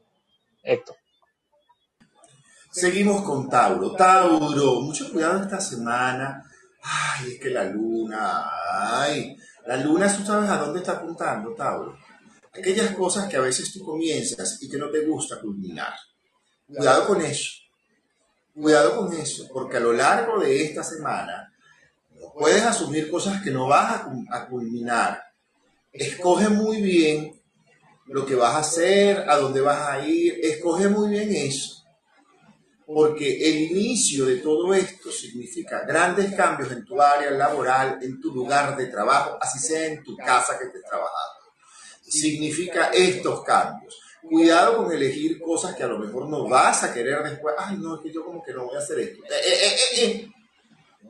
Héctor. 0.62 0.96
Seguimos 2.70 3.22
con 3.22 3.48
Tauro. 3.48 3.92
Tauro, 3.92 4.80
mucho 4.80 5.10
cuidado 5.10 5.42
esta 5.42 5.60
semana 5.60 6.46
Ay, 6.88 7.32
es 7.32 7.40
que 7.40 7.50
la 7.50 7.64
luna, 7.64 8.48
ay, 8.70 9.36
la 9.66 9.76
luna, 9.78 10.14
tú 10.16 10.24
sabes 10.24 10.48
a 10.48 10.58
dónde 10.58 10.78
está 10.78 10.92
apuntando, 10.92 11.52
Tauro. 11.54 11.98
Aquellas 12.52 12.94
cosas 12.94 13.28
que 13.28 13.36
a 13.36 13.40
veces 13.40 13.72
tú 13.72 13.84
comienzas 13.84 14.62
y 14.62 14.68
que 14.68 14.78
no 14.78 14.88
te 14.88 15.04
gusta 15.04 15.40
culminar. 15.40 15.94
Cuidado 16.66 17.07
con 17.07 17.20
eso. 17.20 17.52
Cuidado 18.55 18.96
con 18.96 19.12
eso, 19.12 19.48
porque 19.52 19.76
a 19.76 19.81
lo 19.81 19.92
largo 19.92 20.40
de 20.40 20.64
esta 20.64 20.83
semana 20.83 21.52
puedes 22.35 22.62
asumir 22.62 23.11
cosas 23.11 23.42
que 23.42 23.50
no 23.50 23.68
vas 23.68 24.02
a 24.31 24.46
culminar. 24.46 25.22
Escoge 25.92 26.48
muy 26.48 26.81
bien 26.81 27.40
lo 28.07 28.24
que 28.24 28.35
vas 28.35 28.55
a 28.55 28.59
hacer, 28.59 29.29
a 29.29 29.37
dónde 29.37 29.61
vas 29.61 29.88
a 29.88 30.07
ir, 30.07 30.38
escoge 30.42 30.88
muy 30.88 31.11
bien 31.11 31.35
eso 31.35 31.76
porque 32.87 33.48
el 33.48 33.72
inicio 33.72 34.26
de 34.26 34.37
todo 34.37 34.72
esto 34.72 35.11
significa 35.11 35.85
grandes 35.85 36.33
cambios 36.35 36.70
en 36.70 36.85
tu 36.85 37.02
área 37.02 37.33
laboral, 37.33 37.98
en 38.00 38.20
tu 38.20 38.33
lugar 38.33 38.76
de 38.76 38.87
trabajo, 38.87 39.37
así 39.40 39.59
sea 39.59 39.87
en 39.87 40.05
tu 40.05 40.16
casa 40.16 40.57
que 40.57 40.66
estés 40.66 40.85
trabajando. 40.85 41.52
Significa 42.00 42.90
estos 42.94 43.42
cambios. 43.42 44.00
Cuidado 44.28 44.76
con 44.78 44.92
elegir 44.92 45.40
cosas 45.40 45.74
que 45.74 45.82
a 45.82 45.88
lo 45.88 45.98
mejor 45.98 46.28
no 46.28 46.48
vas 46.48 46.82
a 46.82 46.92
querer 46.92 47.22
después. 47.22 47.54
Ay, 47.58 47.76
no, 47.78 47.96
es 47.96 48.02
que 48.02 48.12
yo 48.12 48.24
como 48.24 48.42
que 48.42 48.52
no 48.52 48.64
voy 48.66 48.76
a 48.76 48.80
hacer 48.80 48.98
esto. 48.98 49.22
Eh, 49.24 49.28
eh, 49.44 50.02
eh, 50.02 50.28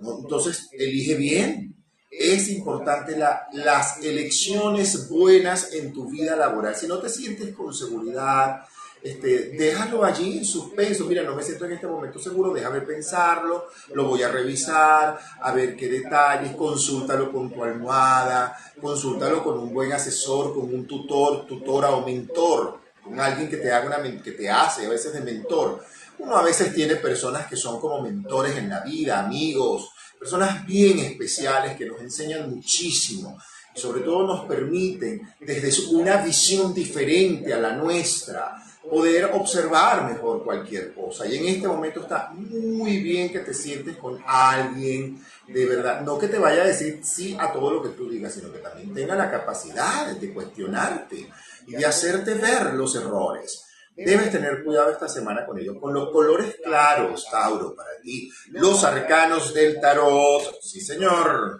entonces, 0.00 0.68
elige 0.72 1.14
bien. 1.14 1.74
Es 2.10 2.48
importante 2.48 3.16
la, 3.16 3.46
las 3.52 4.02
elecciones 4.02 5.08
buenas 5.08 5.72
en 5.72 5.92
tu 5.92 6.08
vida 6.10 6.36
laboral. 6.36 6.74
Si 6.74 6.86
no 6.86 6.98
te 6.98 7.08
sientes 7.08 7.54
con 7.54 7.74
seguridad, 7.74 8.62
este, 9.06 9.50
déjalo 9.50 10.04
allí 10.04 10.38
en 10.38 10.44
suspenso. 10.44 11.04
Mira, 11.04 11.22
no 11.22 11.36
me 11.36 11.42
siento 11.42 11.64
en 11.64 11.72
este 11.72 11.86
momento 11.86 12.18
seguro, 12.18 12.52
déjame 12.52 12.80
pensarlo, 12.80 13.66
lo 13.94 14.04
voy 14.08 14.22
a 14.22 14.28
revisar, 14.28 15.18
a 15.40 15.52
ver 15.52 15.76
qué 15.76 15.88
detalles, 15.88 16.56
consúltalo 16.56 17.30
con 17.30 17.52
tu 17.52 17.62
almohada, 17.62 18.56
consúltalo 18.80 19.44
con 19.44 19.58
un 19.58 19.72
buen 19.72 19.92
asesor, 19.92 20.54
con 20.54 20.74
un 20.74 20.86
tutor, 20.86 21.46
tutora 21.46 21.90
o 21.90 22.04
mentor, 22.04 22.80
con 23.06 23.20
alguien 23.20 23.48
que 23.48 23.56
te 23.56 23.72
haga 23.72 23.86
una 23.86 24.22
que 24.22 24.32
te 24.32 24.50
hace 24.50 24.86
a 24.86 24.88
veces 24.88 25.12
de 25.12 25.20
mentor. 25.20 25.84
Uno 26.18 26.36
a 26.36 26.42
veces 26.42 26.74
tiene 26.74 26.96
personas 26.96 27.46
que 27.46 27.56
son 27.56 27.80
como 27.80 28.02
mentores 28.02 28.56
en 28.56 28.68
la 28.68 28.80
vida, 28.80 29.20
amigos, 29.20 29.90
personas 30.18 30.66
bien 30.66 30.98
especiales 30.98 31.76
que 31.76 31.86
nos 31.86 32.00
enseñan 32.00 32.50
muchísimo 32.50 33.38
y 33.74 33.78
sobre 33.78 34.00
todo 34.00 34.26
nos 34.26 34.46
permiten 34.46 35.20
desde 35.40 35.88
una 35.94 36.16
visión 36.18 36.72
diferente 36.72 37.52
a 37.52 37.58
la 37.58 37.72
nuestra 37.72 38.62
poder 38.88 39.30
observar 39.34 40.10
mejor 40.10 40.44
cualquier 40.44 40.94
cosa. 40.94 41.26
Y 41.26 41.36
en 41.36 41.46
este 41.46 41.68
momento 41.68 42.00
está 42.00 42.30
muy 42.32 42.98
bien 42.98 43.30
que 43.30 43.40
te 43.40 43.52
sientes 43.52 43.96
con 43.96 44.22
alguien 44.26 45.20
de 45.48 45.64
verdad, 45.64 46.00
no 46.00 46.18
que 46.18 46.28
te 46.28 46.38
vaya 46.38 46.62
a 46.62 46.66
decir 46.66 47.00
sí 47.04 47.36
a 47.38 47.52
todo 47.52 47.70
lo 47.70 47.82
que 47.82 47.90
tú 47.90 48.08
digas, 48.08 48.34
sino 48.34 48.52
que 48.52 48.58
también 48.58 48.92
tenga 48.92 49.14
la 49.14 49.30
capacidad 49.30 50.06
de 50.06 50.32
cuestionarte 50.32 51.28
y 51.66 51.72
de 51.76 51.86
hacerte 51.86 52.34
ver 52.34 52.74
los 52.74 52.94
errores. 52.96 53.64
Debes 53.96 54.30
tener 54.30 54.62
cuidado 54.62 54.90
esta 54.90 55.08
semana 55.08 55.46
con 55.46 55.58
ello. 55.58 55.80
Con 55.80 55.94
los 55.94 56.10
colores 56.10 56.56
claros, 56.62 57.26
Tauro, 57.30 57.74
para 57.74 57.98
ti. 58.02 58.30
Los 58.50 58.84
arcanos 58.84 59.54
del 59.54 59.80
tarot. 59.80 60.60
Sí, 60.60 60.82
señor. 60.82 61.58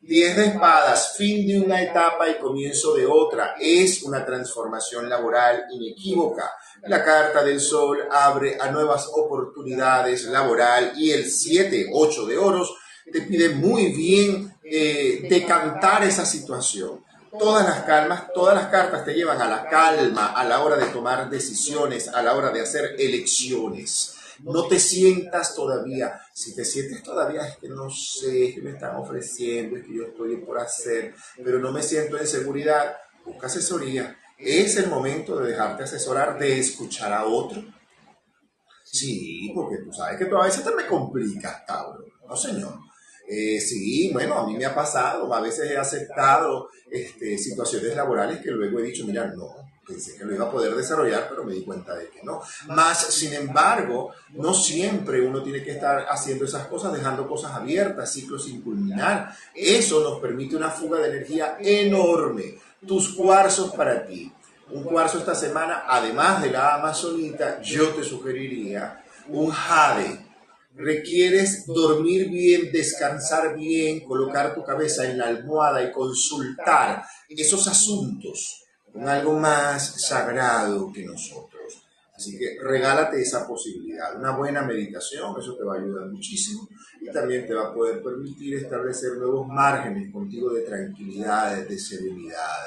Diez 0.00 0.36
de 0.36 0.46
espadas, 0.46 1.16
fin 1.16 1.46
de 1.46 1.60
una 1.60 1.82
etapa 1.82 2.28
y 2.28 2.38
comienzo 2.38 2.94
de 2.94 3.06
otra. 3.06 3.54
Es 3.60 4.02
una 4.02 4.24
transformación 4.24 5.08
laboral 5.08 5.66
inequívoca. 5.70 6.52
La 6.82 7.04
carta 7.04 7.44
del 7.44 7.60
sol 7.60 8.08
abre 8.10 8.56
a 8.60 8.70
nuevas 8.70 9.08
oportunidades 9.12 10.24
laboral 10.24 10.92
y 10.96 11.12
el 11.12 11.30
7, 11.30 11.90
8 11.92 12.26
de 12.26 12.38
oros 12.38 12.74
te 13.12 13.22
pide 13.22 13.50
muy 13.50 13.92
bien 13.92 14.58
eh, 14.64 15.26
decantar 15.28 16.04
esa 16.04 16.24
situación. 16.24 17.04
Todas 17.38 17.66
las 17.66 17.84
calmas, 17.84 18.32
todas 18.32 18.54
las 18.54 18.66
cartas 18.66 19.04
te 19.04 19.14
llevan 19.14 19.40
a 19.40 19.48
la 19.48 19.68
calma 19.68 20.32
a 20.32 20.44
la 20.44 20.62
hora 20.62 20.76
de 20.76 20.86
tomar 20.86 21.30
decisiones, 21.30 22.08
a 22.08 22.22
la 22.22 22.34
hora 22.34 22.50
de 22.50 22.60
hacer 22.60 22.96
elecciones. 22.98 24.14
No 24.40 24.66
te 24.66 24.78
sientas 24.78 25.54
todavía. 25.54 26.20
Si 26.32 26.54
te 26.54 26.64
sientes 26.64 27.02
todavía 27.02 27.46
es 27.46 27.56
que 27.58 27.68
no 27.68 27.90
sé, 27.90 28.48
es 28.48 28.54
que 28.54 28.62
me 28.62 28.70
están 28.70 28.96
ofreciendo, 28.96 29.76
es 29.76 29.84
que 29.84 29.94
yo 29.94 30.04
estoy 30.04 30.36
por 30.36 30.58
hacer, 30.58 31.14
pero 31.42 31.58
no 31.58 31.72
me 31.72 31.82
siento 31.82 32.18
en 32.18 32.26
seguridad. 32.26 32.96
Busca 33.24 33.46
asesoría. 33.46 34.16
Es 34.38 34.76
el 34.76 34.88
momento 34.88 35.38
de 35.38 35.50
dejarte 35.50 35.84
asesorar, 35.84 36.38
de 36.38 36.58
escuchar 36.58 37.12
a 37.12 37.24
otro. 37.24 37.62
Sí, 38.84 39.52
porque 39.54 39.78
tú 39.78 39.92
sabes 39.92 40.18
que 40.18 40.26
tú 40.26 40.36
a 40.36 40.44
veces 40.44 40.64
te 40.64 40.70
me 40.74 40.86
complicas, 40.86 41.66
Tauro. 41.66 42.04
No, 42.26 42.36
señor. 42.36 42.87
Eh, 43.30 43.60
sí, 43.60 44.10
bueno, 44.10 44.38
a 44.38 44.46
mí 44.46 44.56
me 44.56 44.64
ha 44.64 44.74
pasado, 44.74 45.32
a 45.34 45.40
veces 45.40 45.70
he 45.70 45.76
aceptado 45.76 46.70
este, 46.90 47.36
situaciones 47.36 47.94
laborales 47.94 48.40
que 48.40 48.50
luego 48.50 48.78
he 48.78 48.84
dicho, 48.84 49.04
mira, 49.06 49.26
no, 49.26 49.54
pensé 49.86 50.16
que 50.16 50.24
lo 50.24 50.34
iba 50.34 50.46
a 50.46 50.50
poder 50.50 50.74
desarrollar, 50.74 51.26
pero 51.28 51.44
me 51.44 51.52
di 51.52 51.62
cuenta 51.62 51.94
de 51.94 52.08
que 52.08 52.22
no. 52.22 52.40
Más, 52.68 53.12
sin 53.12 53.34
embargo, 53.34 54.12
no 54.30 54.54
siempre 54.54 55.20
uno 55.20 55.42
tiene 55.42 55.62
que 55.62 55.72
estar 55.72 56.06
haciendo 56.08 56.46
esas 56.46 56.66
cosas, 56.68 56.92
dejando 56.92 57.28
cosas 57.28 57.52
abiertas, 57.52 58.12
ciclos 58.12 58.44
sin 58.44 58.62
culminar. 58.62 59.34
Eso 59.54 60.02
nos 60.02 60.20
permite 60.20 60.56
una 60.56 60.70
fuga 60.70 60.98
de 60.98 61.08
energía 61.08 61.58
enorme. 61.60 62.54
Tus 62.86 63.14
cuarzos 63.14 63.74
para 63.74 64.06
ti. 64.06 64.32
Un 64.70 64.84
cuarzo 64.84 65.18
esta 65.18 65.34
semana, 65.34 65.84
además 65.86 66.42
de 66.42 66.50
la 66.50 66.76
amazonita, 66.76 67.60
yo 67.60 67.88
te 67.90 68.04
sugeriría 68.04 69.02
un 69.28 69.50
jade 69.50 70.27
requieres 70.78 71.66
dormir 71.66 72.30
bien, 72.30 72.70
descansar 72.72 73.56
bien, 73.56 74.00
colocar 74.00 74.54
tu 74.54 74.62
cabeza 74.62 75.10
en 75.10 75.18
la 75.18 75.26
almohada 75.26 75.82
y 75.82 75.92
consultar 75.92 77.02
esos 77.28 77.66
asuntos 77.66 78.64
con 78.92 79.06
algo 79.08 79.34
más 79.34 80.00
sagrado 80.00 80.90
que 80.92 81.04
nosotros. 81.04 81.82
Así 82.14 82.36
que 82.36 82.56
regálate 82.62 83.20
esa 83.20 83.46
posibilidad. 83.46 84.16
Una 84.16 84.36
buena 84.36 84.62
meditación, 84.62 85.34
eso 85.38 85.56
te 85.56 85.64
va 85.64 85.74
a 85.74 85.78
ayudar 85.78 86.06
muchísimo 86.06 86.68
y 87.00 87.10
también 87.10 87.46
te 87.46 87.54
va 87.54 87.68
a 87.68 87.74
poder 87.74 88.02
permitir 88.02 88.56
establecer 88.56 89.12
nuevos 89.18 89.46
márgenes 89.46 90.12
contigo 90.12 90.52
de 90.52 90.62
tranquilidad, 90.62 91.56
de 91.66 91.78
serenidad. 91.78 92.66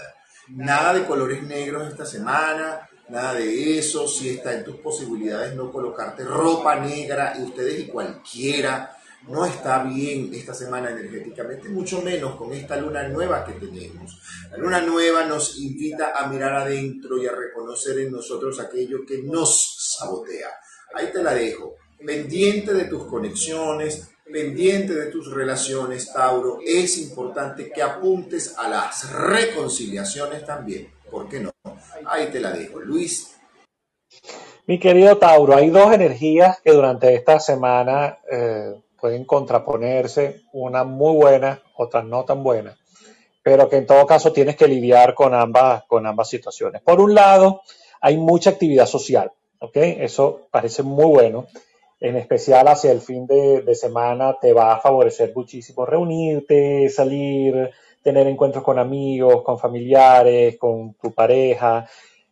Nada 0.50 0.93
de 0.93 1.06
colores 1.06 1.43
negros 1.43 1.88
esta 1.88 2.06
semana, 2.06 2.89
nada 3.12 3.36
de 3.36 3.78
eso, 3.78 4.08
si 4.08 4.30
está 4.30 4.54
en 4.54 4.63
tus 4.63 4.78
posibilidades 4.78 5.54
no 5.54 5.71
colocarte 5.71 6.24
ropa 6.24 6.80
negra 6.80 7.36
y 7.38 7.43
ustedes 7.43 7.80
y 7.82 7.88
cualquiera 7.88 8.97
no 9.28 9.45
está 9.45 9.84
bien 9.84 10.32
esta 10.34 10.54
semana 10.54 10.89
energéticamente, 10.89 11.69
mucho 11.69 12.02
menos 12.02 12.36
con 12.36 12.52
esta 12.54 12.76
luna 12.78 13.08
nueva 13.08 13.45
que 13.45 13.54
tenemos. 13.54 14.19
La 14.50 14.58
luna 14.58 14.82
nueva 14.82 15.26
nos 15.26 15.60
invita 15.60 16.13
a 16.15 16.28
mirar 16.28 16.54
adentro 16.54 17.21
y 17.21 17.28
a 17.28 17.32
reconocer 17.32 18.00
en 18.00 18.12
nosotros 18.12 18.60
aquello 18.60 19.06
que 19.06 19.19
nos 19.19 19.95
sabotea. 20.00 20.50
Ahí 20.95 21.12
te 21.12 21.21
la 21.21 21.36
dejo. 21.36 21.76
Pendiente 22.04 22.74
de 22.74 22.86
tus 22.86 23.06
conexiones, 23.06 24.10
pendiente 24.32 24.95
de 24.95 25.12
tus 25.12 25.32
relaciones, 25.32 26.12
Tauro, 26.12 26.60
es 26.65 26.97
importante 26.97 27.71
que 27.71 27.84
apuntes 27.84 28.56
a 28.58 28.67
las 28.67 29.12
reconciliaciones 29.12 30.45
también. 30.45 30.91
¿Por 31.12 31.30
qué 31.30 31.41
no? 31.41 31.51
Ahí 32.06 32.28
te 32.28 32.40
la 32.40 32.52
dejo. 32.52 32.80
Luis. 32.80 33.38
Mi 34.68 34.80
querido 34.80 35.18
Tauro, 35.18 35.56
hay 35.56 35.70
dos 35.70 35.92
energías 35.94 36.62
que 36.62 36.72
durante 36.72 37.14
esta 37.14 37.40
semana 37.40 38.20
eh, 38.32 38.76
pueden 39.00 39.26
contraponerse, 39.26 40.42
una 40.54 40.84
muy 40.84 41.16
buena, 41.16 41.62
otra 41.76 42.04
no 42.04 42.24
tan 42.24 42.44
buena, 42.44 42.78
pero 43.42 43.68
que 43.68 43.78
en 43.78 43.88
todo 43.88 44.06
caso 44.06 44.32
tienes 44.32 44.56
que 44.56 44.68
lidiar 44.68 45.16
con 45.16 45.34
ambas, 45.34 45.84
con 45.86 46.06
ambas 46.06 46.30
situaciones. 46.30 46.82
Por 46.82 47.02
un 47.02 47.16
lado, 47.16 47.62
hay 48.00 48.18
mucha 48.18 48.52
actividad 48.52 48.86
social, 48.86 49.32
¿ok? 49.60 49.76
Eso 49.76 50.48
parece 50.52 50.84
muy 50.84 51.06
bueno, 51.06 51.48
en 52.00 52.16
especial 52.18 52.68
hacia 52.68 52.92
el 52.92 53.02
fin 53.02 53.26
de, 53.26 53.62
de 53.62 53.76
semana 53.76 54.38
te 54.40 54.54
va 54.54 54.74
a 54.74 54.80
favorecer 54.80 55.34
muchísimo 55.36 55.86
reunirte, 55.86 56.88
salir, 56.90 57.72
tener 58.02 58.28
encuentros 58.28 58.64
con 58.64 58.80
amigos, 58.80 59.44
con 59.44 59.60
familiares, 59.60 60.58
con 60.58 60.94
tu 60.96 61.14
pareja. 61.14 61.88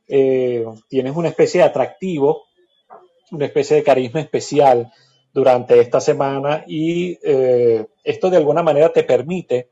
Eh, 0.08 0.66
tienes 0.88 1.16
una 1.16 1.30
especie 1.30 1.62
de 1.62 1.68
atractivo, 1.68 2.44
una 3.32 3.46
especie 3.46 3.78
de 3.78 3.84
carisma 3.84 4.22
especial 4.22 4.92
durante 5.34 5.80
esta 5.80 6.02
semana 6.02 6.64
y 6.68 7.20
eh, 7.24 7.86
esto 8.04 8.30
de 8.30 8.38
alguna 8.38 8.64
manera 8.64 8.92
te 8.92 9.04
permite, 9.04 9.70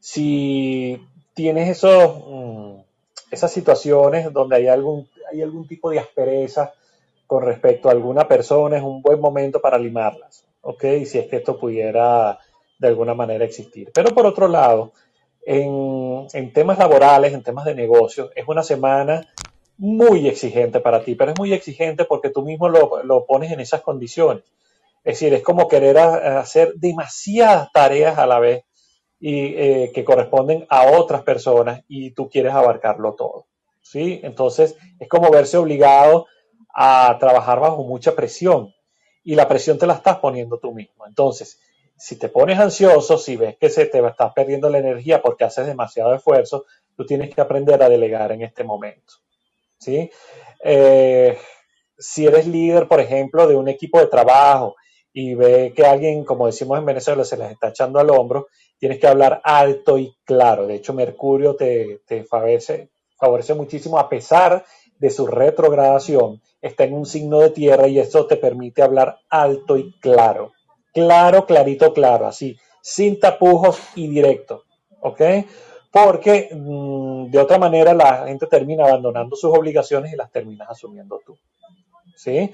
si 0.00 1.00
tienes 1.34 1.68
esos, 1.68 2.24
mm, 2.26 2.80
esas 3.30 3.52
situaciones 3.52 4.32
donde 4.32 4.56
hay 4.56 4.66
algún, 4.66 5.08
hay 5.32 5.42
algún 5.42 5.68
tipo 5.68 5.90
de 5.90 6.00
aspereza 6.00 6.72
con 7.26 7.42
respecto 7.42 7.88
a 7.88 7.92
alguna 7.92 8.26
persona, 8.26 8.76
es 8.76 8.82
un 8.82 9.02
buen 9.02 9.20
momento 9.20 9.60
para 9.60 9.78
limarlas, 9.78 10.44
¿ok? 10.62 10.82
Si 11.04 11.18
es 11.18 11.26
que 11.28 11.36
esto 11.36 11.58
pudiera 11.58 12.38
de 12.78 12.88
alguna 12.88 13.14
manera 13.14 13.44
existir. 13.44 13.90
Pero 13.92 14.10
por 14.10 14.26
otro 14.26 14.48
lado, 14.48 14.92
en, 15.46 16.52
temas 16.52 16.78
laborales, 16.78 17.32
en 17.32 17.42
temas 17.42 17.64
de 17.64 17.74
negocios, 17.74 18.30
es 18.34 18.46
una 18.48 18.64
semana 18.64 19.32
muy 19.78 20.26
exigente 20.26 20.80
para 20.80 21.04
ti, 21.04 21.14
pero 21.14 21.32
es 21.32 21.38
muy 21.38 21.52
exigente 21.52 22.04
porque 22.04 22.30
tú 22.30 22.42
mismo 22.42 22.68
lo, 22.68 23.26
pones 23.26 23.52
en 23.52 23.60
esas 23.60 23.82
condiciones. 23.82 24.42
Es 25.04 25.14
decir, 25.20 25.32
es 25.34 25.42
como 25.42 25.68
querer 25.68 25.98
hacer 25.98 26.74
demasiadas 26.74 27.70
tareas 27.72 28.18
a 28.18 28.26
la 28.26 28.40
vez 28.40 28.64
y 29.20 29.54
eh, 29.54 29.92
que 29.94 30.04
corresponden 30.04 30.66
a 30.68 30.90
otras 30.90 31.22
personas 31.22 31.84
y 31.86 32.10
tú 32.10 32.28
quieres 32.28 32.52
abarcarlo 32.52 33.14
todo. 33.14 33.46
¿sí? 33.80 34.20
Entonces, 34.24 34.76
es 34.98 35.08
como 35.08 35.30
verse 35.30 35.58
obligado 35.58 36.26
a 36.74 37.16
trabajar 37.20 37.60
bajo 37.60 37.84
mucha 37.84 38.16
presión 38.16 38.74
y 39.22 39.36
la 39.36 39.46
presión 39.46 39.78
te 39.78 39.86
la 39.86 39.94
estás 39.94 40.18
poniendo 40.18 40.58
tú 40.58 40.72
mismo. 40.72 41.06
Entonces, 41.06 41.60
si 41.96 42.16
te 42.16 42.28
pones 42.28 42.58
ansioso, 42.58 43.16
si 43.18 43.36
ves 43.36 43.56
que 43.56 43.70
se 43.70 43.86
te 43.86 44.06
está 44.06 44.32
perdiendo 44.34 44.68
la 44.68 44.78
energía 44.78 45.22
porque 45.22 45.44
haces 45.44 45.66
demasiado 45.66 46.14
esfuerzo, 46.14 46.66
tú 46.94 47.06
tienes 47.06 47.34
que 47.34 47.40
aprender 47.40 47.82
a 47.82 47.88
delegar 47.88 48.32
en 48.32 48.42
este 48.42 48.64
momento. 48.64 49.14
¿sí? 49.78 50.10
Eh, 50.62 51.38
si 51.98 52.26
eres 52.26 52.46
líder, 52.46 52.86
por 52.86 53.00
ejemplo, 53.00 53.46
de 53.46 53.56
un 53.56 53.68
equipo 53.68 53.98
de 53.98 54.06
trabajo 54.06 54.76
y 55.12 55.34
ve 55.34 55.72
que 55.74 55.86
alguien, 55.86 56.24
como 56.24 56.46
decimos 56.46 56.78
en 56.78 56.84
Venezuela, 56.84 57.24
se 57.24 57.38
les 57.38 57.52
está 57.52 57.68
echando 57.68 57.98
al 57.98 58.10
hombro, 58.10 58.48
tienes 58.78 58.98
que 58.98 59.06
hablar 59.06 59.40
alto 59.42 59.96
y 59.96 60.14
claro. 60.24 60.66
De 60.66 60.74
hecho, 60.74 60.92
Mercurio 60.92 61.56
te, 61.56 62.02
favorece 62.28 63.54
muchísimo 63.54 63.98
a 63.98 64.10
pesar 64.10 64.66
de 64.98 65.10
su 65.10 65.26
retrogradación. 65.26 66.42
Está 66.60 66.84
en 66.84 66.92
un 66.92 67.06
signo 67.06 67.40
de 67.40 67.50
tierra 67.50 67.88
y 67.88 67.98
eso 67.98 68.26
te 68.26 68.36
permite 68.36 68.82
hablar 68.82 69.18
alto 69.30 69.78
y 69.78 69.92
claro 70.00 70.52
claro, 70.96 71.44
clarito, 71.44 71.92
claro, 71.92 72.26
así, 72.26 72.58
sin 72.80 73.20
tapujos 73.20 73.78
y 73.96 74.08
directo, 74.08 74.64
¿ok? 75.00 75.20
Porque 75.90 76.48
mm, 76.50 77.30
de 77.30 77.38
otra 77.38 77.58
manera 77.58 77.92
la 77.92 78.26
gente 78.26 78.46
termina 78.46 78.84
abandonando 78.84 79.36
sus 79.36 79.54
obligaciones 79.54 80.14
y 80.14 80.16
las 80.16 80.32
terminas 80.32 80.70
asumiendo 80.70 81.20
tú, 81.26 81.36
¿sí? 82.16 82.50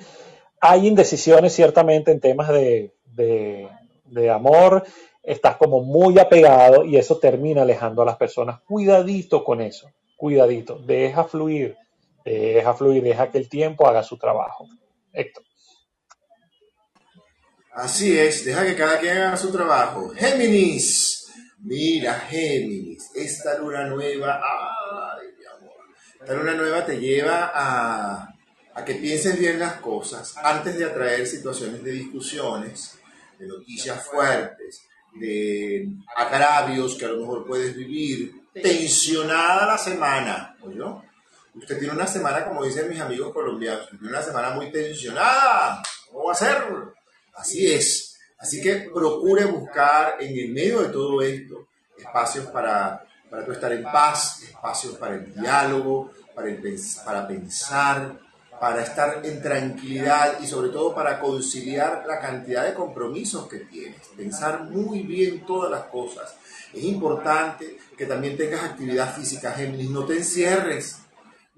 Hay 0.61 0.88
indecisiones 0.88 1.52
ciertamente 1.52 2.11
en 2.11 2.18
temas 2.18 2.48
de, 2.48 2.92
de 3.14 4.31
amor, 4.31 4.83
estás 5.22 5.57
como 5.57 5.81
muy 5.81 6.18
apegado 6.18 6.85
y 6.85 6.96
eso 6.96 7.18
termina 7.18 7.62
alejando 7.62 8.02
a 8.02 8.07
las 8.07 8.16
personas. 8.16 8.61
Cuidadito 8.62 9.44
con 9.44 9.61
eso, 9.61 9.88
cuidadito, 10.16 10.81
deja 10.81 11.22
fluir, 11.22 11.76
deja 12.24 12.74
fluir, 12.74 13.05
deja 13.05 13.31
que 13.31 13.38
el 13.38 13.48
tiempo 13.48 13.87
haga 13.87 14.02
su 14.02 14.18
trabajo. 14.18 14.66
Héctor. 15.12 15.44
Así 17.74 18.18
es, 18.18 18.44
deja 18.44 18.66
que 18.66 18.76
cada 18.76 18.98
quien 19.00 19.16
haga 19.16 19.37
su 19.37 19.50
trabajo. 19.50 20.11
Géminis, 20.11 21.32
mira 21.61 22.20
Géminis, 22.20 23.11
esta 23.14 23.58
luna 23.58 23.87
nueva, 23.87 24.42
ay 25.16 25.28
mi 25.38 25.46
amor, 25.46 25.76
esta 26.20 26.35
luna 26.35 26.52
nueva 26.52 26.85
te 26.85 27.00
lleva 27.00 27.50
a, 27.54 28.35
que 28.85 28.96
pienses 28.96 29.38
bien 29.38 29.58
las 29.58 29.74
cosas 29.76 30.35
antes 30.37 30.76
de 30.76 30.85
atraer 30.85 31.26
situaciones 31.26 31.82
de 31.82 31.92
discusiones, 31.92 32.98
de 33.38 33.46
noticias 33.46 34.04
fuertes, 34.04 34.82
de 35.14 35.88
agravios 36.14 36.94
que 36.96 37.06
a 37.06 37.08
lo 37.08 37.20
mejor 37.20 37.46
puedes 37.46 37.74
vivir, 37.74 38.35
tensionada 38.52 39.66
la 39.66 39.78
semana, 39.78 40.56
¿oyó? 40.61 41.02
Usted 41.54 41.78
tiene 41.78 41.94
una 41.94 42.06
semana, 42.06 42.44
como 42.46 42.64
dicen 42.64 42.88
mis 42.88 43.00
amigos 43.00 43.32
colombianos, 43.32 43.88
tiene 43.88 44.08
una 44.08 44.22
semana 44.22 44.50
muy 44.50 44.70
tensionada. 44.70 45.82
¿Cómo 46.11 46.24
va 46.24 46.32
a 46.32 46.37
ser? 46.37 46.56
Así 47.35 47.73
es. 47.73 48.18
Así 48.38 48.61
que 48.61 48.90
procure 48.92 49.45
buscar 49.45 50.16
en 50.21 50.37
el 50.37 50.53
medio 50.53 50.83
de 50.83 50.88
todo 50.88 51.23
esto 51.23 51.68
espacios 51.97 52.47
para, 52.47 53.05
para 53.31 53.45
tú 53.45 53.53
estar 53.53 53.73
en 53.73 53.85
paz, 53.85 54.42
espacios 54.42 54.97
para 54.97 55.14
el 55.14 55.33
diálogo, 55.35 56.11
para, 56.35 56.49
para 57.05 57.29
pensar, 57.29 58.18
para 58.61 58.83
estar 58.83 59.25
en 59.25 59.42
tranquilidad 59.42 60.38
y 60.40 60.47
sobre 60.47 60.68
todo 60.68 60.95
para 60.95 61.18
conciliar 61.18 62.05
la 62.07 62.21
cantidad 62.21 62.64
de 62.64 62.75
compromisos 62.75 63.49
que 63.49 63.59
tienes. 63.59 64.07
Pensar 64.16 64.64
muy 64.64 65.03
bien 65.03 65.45
todas 65.47 65.71
las 65.71 65.85
cosas. 65.85 66.37
Es 66.73 66.85
importante 66.85 67.77
que 67.97 68.07
también 68.07 68.37
tengas 68.37 68.62
actividad 68.62 69.14
física, 69.14 69.53
Géminis. 69.53 69.90
No 69.90 70.05
te 70.05 70.16
encierres. 70.16 71.01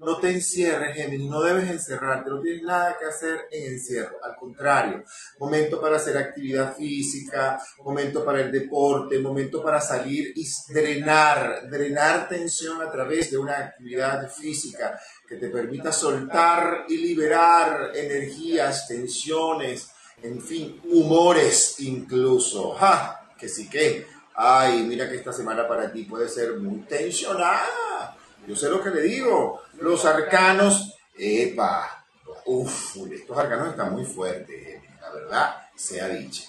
No 0.05 0.17
te 0.17 0.29
encierres, 0.29 0.95
Géminis, 0.95 1.29
no 1.29 1.41
debes 1.41 1.67
encerrarte, 1.67 2.29
no 2.29 2.39
tienes 2.39 2.61
nada 2.61 2.95
que 2.97 3.05
hacer 3.05 3.47
en 3.51 3.73
encierro, 3.73 4.17
al 4.23 4.35
contrario, 4.35 5.03
momento 5.39 5.81
para 5.81 5.95
hacer 5.95 6.15
actividad 6.15 6.75
física, 6.75 7.59
momento 7.83 8.23
para 8.23 8.41
el 8.41 8.51
deporte, 8.51 9.17
momento 9.17 9.63
para 9.63 9.81
salir 9.81 10.31
y 10.35 10.45
drenar, 10.71 11.67
drenar 11.69 12.29
tensión 12.29 12.81
a 12.83 12.91
través 12.91 13.31
de 13.31 13.39
una 13.39 13.57
actividad 13.57 14.29
física 14.29 14.99
que 15.27 15.37
te 15.37 15.49
permita 15.49 15.91
soltar 15.91 16.85
y 16.87 16.97
liberar 16.97 17.91
energías, 17.95 18.87
tensiones, 18.87 19.89
en 20.21 20.39
fin, 20.39 20.81
humores 20.85 21.79
incluso. 21.79 22.73
¡Ja! 22.75 23.31
Que 23.37 23.49
sí 23.49 23.67
que, 23.67 24.05
ay, 24.35 24.83
mira 24.83 25.09
que 25.09 25.15
esta 25.15 25.33
semana 25.33 25.67
para 25.67 25.91
ti 25.91 26.03
puede 26.03 26.29
ser 26.29 26.59
muy 26.59 26.81
tensionada. 26.81 28.14
Yo 28.47 28.55
sé 28.55 28.69
lo 28.69 28.81
que 28.81 28.89
le 28.89 29.01
digo. 29.01 29.61
Los 29.79 30.05
arcanos, 30.05 30.95
epa, 31.17 32.05
uff, 32.45 32.97
estos 33.11 33.37
arcanos 33.37 33.69
están 33.69 33.93
muy 33.93 34.05
fuertes, 34.05 34.81
la 35.01 35.11
verdad 35.11 35.55
sea 35.75 36.07
dicho. 36.09 36.43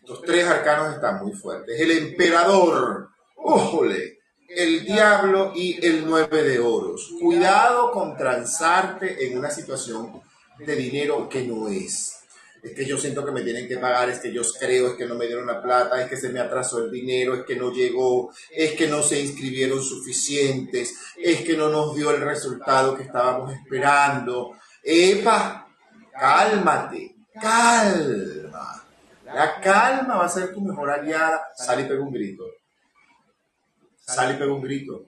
Estos 0.00 0.22
tres 0.22 0.46
arcanos 0.46 0.94
están 0.94 1.22
muy 1.22 1.32
fuertes. 1.32 1.78
El 1.80 1.90
emperador, 1.90 3.10
¡ujule! 3.36 4.18
el 4.48 4.84
diablo 4.84 5.52
y 5.54 5.84
el 5.84 6.06
nueve 6.06 6.42
de 6.42 6.58
oros. 6.58 7.10
Cuidado 7.20 7.92
con 7.92 8.16
transarte 8.16 9.26
en 9.26 9.38
una 9.38 9.50
situación 9.50 10.20
de 10.58 10.74
dinero 10.74 11.28
que 11.28 11.44
no 11.44 11.68
es 11.68 12.17
es 12.68 12.74
que 12.74 12.84
yo 12.84 12.98
siento 12.98 13.24
que 13.24 13.32
me 13.32 13.40
tienen 13.40 13.66
que 13.66 13.78
pagar, 13.78 14.10
es 14.10 14.18
que 14.18 14.30
yo 14.30 14.42
creo, 14.58 14.88
es 14.88 14.94
que 14.94 15.06
no 15.06 15.14
me 15.14 15.26
dieron 15.26 15.46
la 15.46 15.62
plata, 15.62 16.00
es 16.02 16.08
que 16.08 16.16
se 16.16 16.28
me 16.28 16.38
atrasó 16.38 16.84
el 16.84 16.90
dinero, 16.90 17.34
es 17.34 17.44
que 17.44 17.56
no 17.56 17.72
llegó, 17.72 18.30
es 18.50 18.72
que 18.72 18.86
no 18.86 19.02
se 19.02 19.20
inscribieron 19.20 19.82
suficientes, 19.82 20.94
es 21.16 21.42
que 21.42 21.56
no 21.56 21.70
nos 21.70 21.94
dio 21.94 22.10
el 22.10 22.20
resultado 22.20 22.94
que 22.94 23.04
estábamos 23.04 23.54
esperando. 23.54 24.52
¡Epa! 24.82 25.66
Cálmate, 26.12 27.16
calma. 27.40 28.84
La 29.24 29.60
calma 29.60 30.16
va 30.16 30.26
a 30.26 30.28
ser 30.28 30.52
tu 30.52 30.60
mejor 30.60 30.90
aliada. 30.90 31.48
Sal 31.56 31.80
y 31.80 31.84
pega 31.84 32.02
un 32.02 32.12
grito. 32.12 32.44
Sal 34.00 34.34
y 34.34 34.38
pega 34.38 34.52
un 34.52 34.62
grito. 34.62 35.04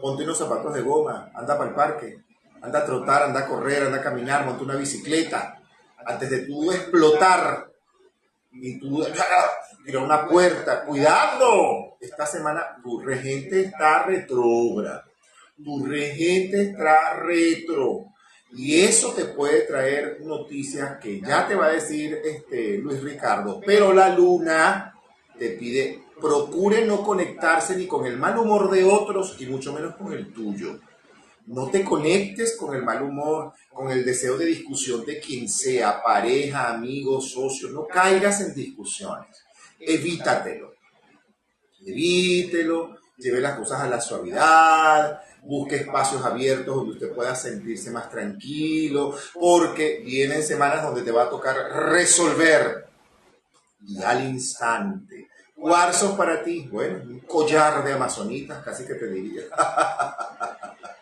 Ponte 0.00 0.24
unos 0.24 0.36
zapatos 0.36 0.74
de 0.74 0.82
goma, 0.82 1.30
anda 1.34 1.56
para 1.56 1.70
el 1.70 1.74
parque, 1.74 2.18
anda 2.60 2.80
a 2.80 2.84
trotar, 2.84 3.22
anda 3.22 3.40
a 3.40 3.46
correr, 3.46 3.84
anda 3.84 3.98
a 3.98 4.02
caminar, 4.02 4.44
monte 4.44 4.62
una 4.62 4.76
bicicleta 4.76 5.57
antes 6.06 6.30
de 6.30 6.38
tú 6.46 6.70
explotar 6.72 7.70
y 8.52 8.78
tú 8.78 9.04
tirar 9.84 10.02
una 10.02 10.26
puerta, 10.26 10.84
cuidado, 10.84 11.96
esta 12.00 12.26
semana 12.26 12.78
tu 12.82 13.00
regente 13.00 13.60
está 13.60 14.04
retrógrado, 14.04 15.02
tu 15.62 15.84
regente 15.84 16.62
está 16.62 17.14
retro. 17.14 18.06
Y 18.52 18.80
eso 18.80 19.12
te 19.12 19.26
puede 19.26 19.62
traer 19.62 20.22
noticias 20.22 20.98
que 20.98 21.20
ya 21.20 21.46
te 21.46 21.54
va 21.54 21.66
a 21.66 21.72
decir 21.72 22.18
este 22.24 22.78
Luis 22.78 23.02
Ricardo. 23.02 23.60
Pero 23.64 23.92
la 23.92 24.08
luna 24.08 24.94
te 25.38 25.50
pide, 25.50 26.02
procure 26.18 26.84
no 26.86 27.02
conectarse 27.02 27.76
ni 27.76 27.86
con 27.86 28.06
el 28.06 28.16
mal 28.16 28.38
humor 28.38 28.70
de 28.70 28.84
otros 28.84 29.36
y 29.38 29.46
mucho 29.46 29.72
menos 29.74 29.96
con 29.96 30.12
el 30.12 30.32
tuyo. 30.32 30.78
No 31.46 31.68
te 31.68 31.84
conectes 31.84 32.56
con 32.56 32.74
el 32.74 32.82
mal 32.82 33.02
humor, 33.02 33.52
con 33.78 33.92
el 33.92 34.04
deseo 34.04 34.36
de 34.36 34.44
discusión 34.44 35.06
de 35.06 35.20
quien 35.20 35.48
sea, 35.48 36.02
pareja, 36.02 36.68
amigo, 36.70 37.20
socio. 37.20 37.68
No 37.68 37.86
caigas 37.86 38.40
en 38.40 38.52
discusiones. 38.52 39.28
Evítatelo. 39.78 40.74
Evítelo. 41.86 42.98
Lleve 43.16 43.40
las 43.40 43.56
cosas 43.56 43.82
a 43.82 43.88
la 43.88 44.00
suavidad. 44.00 45.20
Busque 45.44 45.76
espacios 45.76 46.24
abiertos 46.24 46.74
donde 46.74 46.94
usted 46.94 47.14
pueda 47.14 47.36
sentirse 47.36 47.92
más 47.92 48.10
tranquilo. 48.10 49.16
Porque 49.32 50.02
vienen 50.04 50.42
semanas 50.42 50.82
donde 50.82 51.02
te 51.02 51.12
va 51.12 51.26
a 51.26 51.30
tocar 51.30 51.54
resolver. 51.92 52.88
Y 53.86 54.02
al 54.02 54.28
instante. 54.28 55.28
Cuarzos 55.54 56.16
para 56.16 56.42
ti. 56.42 56.68
Bueno, 56.68 57.04
un 57.04 57.20
collar 57.20 57.84
de 57.84 57.92
amazonitas, 57.92 58.60
casi 58.64 58.84
que 58.84 58.94
te 58.94 59.06
diría. 59.06 59.42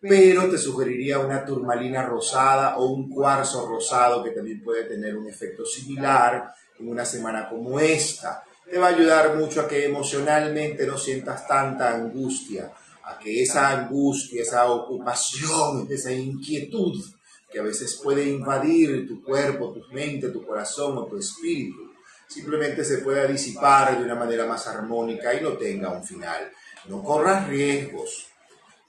pero 0.00 0.48
te 0.48 0.58
sugeriría 0.58 1.18
una 1.18 1.44
turmalina 1.44 2.04
rosada 2.04 2.76
o 2.76 2.86
un 2.86 3.10
cuarzo 3.10 3.66
rosado 3.66 4.22
que 4.22 4.30
también 4.30 4.62
puede 4.62 4.84
tener 4.84 5.16
un 5.16 5.28
efecto 5.28 5.64
similar 5.64 6.54
en 6.78 6.88
una 6.88 7.04
semana 7.04 7.48
como 7.48 7.80
esta. 7.80 8.44
Te 8.70 8.78
va 8.78 8.88
a 8.88 8.90
ayudar 8.90 9.36
mucho 9.36 9.62
a 9.62 9.68
que 9.68 9.86
emocionalmente 9.86 10.86
no 10.86 10.96
sientas 10.96 11.46
tanta 11.48 11.94
angustia, 11.94 12.70
a 13.04 13.18
que 13.18 13.42
esa 13.42 13.70
angustia, 13.70 14.42
esa 14.42 14.70
ocupación, 14.70 15.88
esa 15.90 16.12
inquietud 16.12 17.02
que 17.50 17.58
a 17.58 17.62
veces 17.62 17.98
puede 18.02 18.28
invadir 18.28 19.08
tu 19.08 19.24
cuerpo, 19.24 19.72
tu 19.72 19.82
mente, 19.92 20.28
tu 20.28 20.46
corazón 20.46 20.98
o 20.98 21.06
tu 21.06 21.16
espíritu, 21.16 21.92
simplemente 22.28 22.84
se 22.84 22.98
pueda 22.98 23.26
disipar 23.26 23.98
de 23.98 24.04
una 24.04 24.14
manera 24.14 24.44
más 24.46 24.66
armónica 24.66 25.34
y 25.34 25.40
no 25.40 25.54
tenga 25.54 25.90
un 25.90 26.04
final. 26.04 26.52
No 26.88 27.02
corras 27.02 27.48
riesgos, 27.48 28.27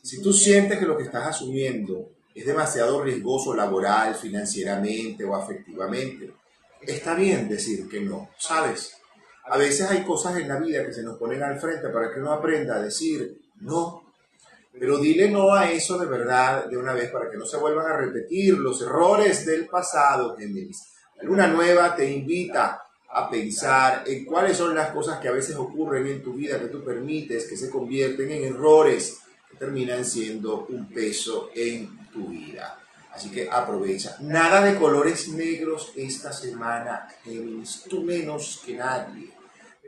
si 0.10 0.24
tú 0.24 0.34
sientes 0.34 0.80
que 0.80 0.88
lo 0.88 0.98
que 0.98 1.04
estás 1.04 1.28
asumiendo 1.28 2.13
es 2.34 2.43
demasiado 2.43 3.04
riesgoso 3.04 3.54
laboral, 3.54 4.15
financieramente 4.15 5.24
o 5.24 5.36
afectivamente, 5.36 6.34
está 6.82 7.13
bien 7.13 7.48
decir 7.48 7.88
que 7.88 8.02
no, 8.02 8.32
¿sabes? 8.39 8.93
A 9.45 9.56
veces 9.56 9.88
hay 9.88 10.04
cosas 10.04 10.36
en 10.38 10.48
la 10.48 10.58
vida 10.58 10.84
que 10.84 10.93
se 10.93 11.04
nos 11.04 11.19
ponen 11.19 11.43
al 11.43 11.60
frente 11.60 11.89
para 11.89 12.12
que 12.12 12.19
uno 12.19 12.34
aprenda 12.34 12.78
a 12.78 12.82
decir 12.82 13.39
no. 13.62 14.04
Pero 14.80 14.98
dile 14.98 15.30
no 15.30 15.54
a 15.54 15.69
eso 15.69 16.00
de 16.00 16.08
verdad 16.08 16.65
de 16.65 16.78
una 16.78 16.93
vez 16.93 17.12
para 17.12 17.30
que 17.30 17.38
no 17.38 17.45
se 17.45 17.58
vuelvan 17.58 17.86
a 17.86 17.98
repetir 17.98 18.58
los 18.58 18.82
errores 18.82 19.45
del 19.45 19.67
pasado, 19.67 20.36
Géminis. 20.36 20.91
Luna 21.22 21.45
nueva 21.45 21.95
te 21.95 22.10
invita 22.10 22.82
a 23.10 23.30
pensar 23.30 24.06
en 24.08 24.26
cuáles 24.26 24.58
son 24.58 24.74
las 24.74 24.89
cosas 24.89 25.19
que 25.19 25.28
a 25.28 25.34
veces 25.34 25.56
ocurren 25.56 26.08
en 26.08 26.24
tu 26.24 26.34
vida 26.34 26.60
que 26.60 26.69
tú 26.69 26.84
permites 26.84 27.48
que 27.48 27.58
se 27.58 27.69
convierten 27.69 28.32
en 28.32 28.45
errores 28.45 29.19
terminan 29.57 30.05
siendo 30.05 30.65
un 30.67 30.89
peso 30.89 31.49
en 31.53 32.07
tu 32.12 32.27
vida. 32.27 32.79
Así 33.12 33.31
que 33.31 33.49
aprovecha. 33.49 34.17
Nada 34.21 34.62
de 34.62 34.77
colores 34.77 35.29
negros 35.29 35.91
esta 35.95 36.31
semana, 36.31 37.07
Tú 37.89 38.03
menos 38.03 38.62
que 38.65 38.75
nadie. 38.75 39.29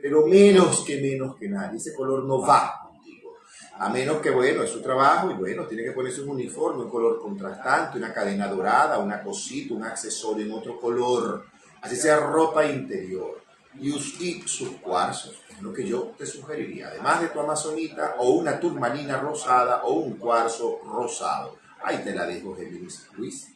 Pero 0.00 0.26
menos 0.26 0.84
que 0.84 1.00
menos 1.00 1.36
que 1.36 1.48
nadie. 1.48 1.78
Ese 1.78 1.94
color 1.94 2.24
no 2.24 2.40
va 2.40 2.80
contigo. 2.82 3.36
A 3.78 3.88
menos 3.88 4.20
que, 4.20 4.30
bueno, 4.30 4.62
es 4.62 4.70
su 4.70 4.82
trabajo 4.82 5.30
y, 5.30 5.34
bueno, 5.34 5.66
tiene 5.66 5.84
que 5.84 5.92
ponerse 5.92 6.22
un 6.22 6.30
uniforme, 6.30 6.84
un 6.84 6.90
color 6.90 7.20
contrastante, 7.20 7.98
una 7.98 8.12
cadena 8.12 8.48
dorada, 8.48 8.98
una 8.98 9.22
cosita, 9.22 9.74
un 9.74 9.84
accesorio 9.84 10.44
en 10.44 10.52
otro 10.52 10.80
color. 10.80 11.46
Así 11.80 11.96
sea 11.96 12.18
ropa 12.18 12.66
interior. 12.66 13.40
Y, 13.80 13.92
usted 13.92 14.46
sus 14.46 14.72
cuarzos 14.72 15.40
lo 15.62 15.72
que 15.72 15.86
yo 15.86 16.12
te 16.18 16.26
sugeriría, 16.26 16.88
además 16.88 17.22
de 17.22 17.28
tu 17.28 17.40
amazonita 17.40 18.16
o 18.18 18.30
una 18.30 18.58
turmalina 18.58 19.18
rosada 19.18 19.84
o 19.84 19.94
un 19.94 20.18
cuarzo 20.18 20.80
rosado. 20.84 21.56
Ahí 21.82 21.98
te 21.98 22.14
la 22.14 22.26
dejo, 22.26 22.54
Géminis. 22.54 23.06
Luis. 23.16 23.48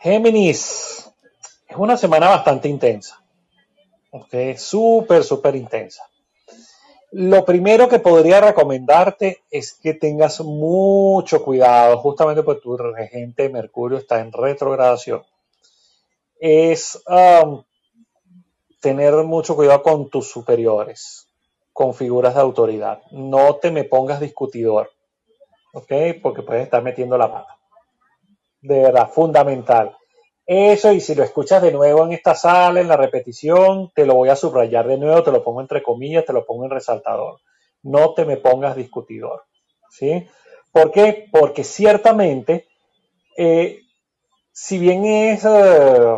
Géminis, 0.00 1.10
es 1.68 1.76
una 1.76 1.96
semana 1.96 2.28
bastante 2.28 2.68
intensa. 2.68 3.20
¿ok? 4.16 4.56
Súper, 4.56 5.24
súper 5.24 5.56
intensa. 5.56 6.02
Lo 7.12 7.44
primero 7.44 7.88
que 7.88 7.98
podría 7.98 8.40
recomendarte 8.40 9.42
es 9.50 9.72
que 9.74 9.94
tengas 9.94 10.40
mucho 10.40 11.42
cuidado, 11.42 11.98
justamente 11.98 12.42
porque 12.42 12.62
tu 12.62 12.76
regente 12.76 13.48
Mercurio 13.48 13.98
está 13.98 14.20
en 14.20 14.32
retrogradación. 14.32 15.22
Es 16.38 17.00
um, 17.06 17.62
tener 18.80 19.14
mucho 19.24 19.56
cuidado 19.56 19.82
con 19.82 20.08
tus 20.10 20.28
superiores, 20.30 21.28
con 21.72 21.94
figuras 21.94 22.34
de 22.34 22.40
autoridad. 22.40 23.02
No 23.10 23.56
te 23.56 23.70
me 23.70 23.84
pongas 23.84 24.20
discutidor, 24.20 24.90
¿ok? 25.72 25.92
Porque 26.22 26.42
puedes 26.42 26.64
estar 26.64 26.82
metiendo 26.82 27.18
la 27.18 27.32
pata. 27.32 27.56
De 28.60 28.80
verdad, 28.80 29.10
fundamental. 29.10 29.96
Eso, 30.46 30.92
y 30.92 31.00
si 31.00 31.14
lo 31.14 31.24
escuchas 31.24 31.60
de 31.60 31.72
nuevo 31.72 32.04
en 32.04 32.12
esta 32.12 32.34
sala, 32.34 32.80
en 32.80 32.88
la 32.88 32.96
repetición, 32.96 33.90
te 33.94 34.06
lo 34.06 34.14
voy 34.14 34.28
a 34.28 34.36
subrayar 34.36 34.86
de 34.86 34.96
nuevo, 34.96 35.22
te 35.22 35.32
lo 35.32 35.42
pongo 35.42 35.60
entre 35.60 35.82
comillas, 35.82 36.24
te 36.24 36.32
lo 36.32 36.46
pongo 36.46 36.64
en 36.64 36.70
resaltador. 36.70 37.40
No 37.82 38.14
te 38.14 38.24
me 38.24 38.36
pongas 38.36 38.76
discutidor, 38.76 39.44
¿sí? 39.90 40.26
¿Por 40.70 40.92
qué? 40.92 41.28
Porque 41.32 41.64
ciertamente, 41.64 42.68
eh, 43.36 43.80
si 44.52 44.78
bien 44.78 45.04
es 45.04 45.44
eh, 45.44 46.16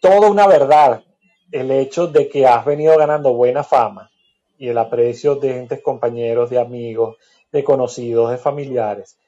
toda 0.00 0.28
una 0.28 0.46
verdad 0.46 1.04
el 1.52 1.70
hecho 1.70 2.06
de 2.06 2.28
que 2.28 2.46
has 2.46 2.64
venido 2.64 2.96
ganando 2.96 3.32
buena 3.34 3.64
fama 3.64 4.10
y 4.58 4.68
el 4.68 4.78
aprecio 4.78 5.36
de 5.36 5.54
gentes 5.54 5.82
compañeros, 5.82 6.50
de 6.50 6.58
amigos, 6.58 7.16
de 7.50 7.64
conocidos, 7.64 8.30
de 8.30 8.38
familiares, 8.38 9.18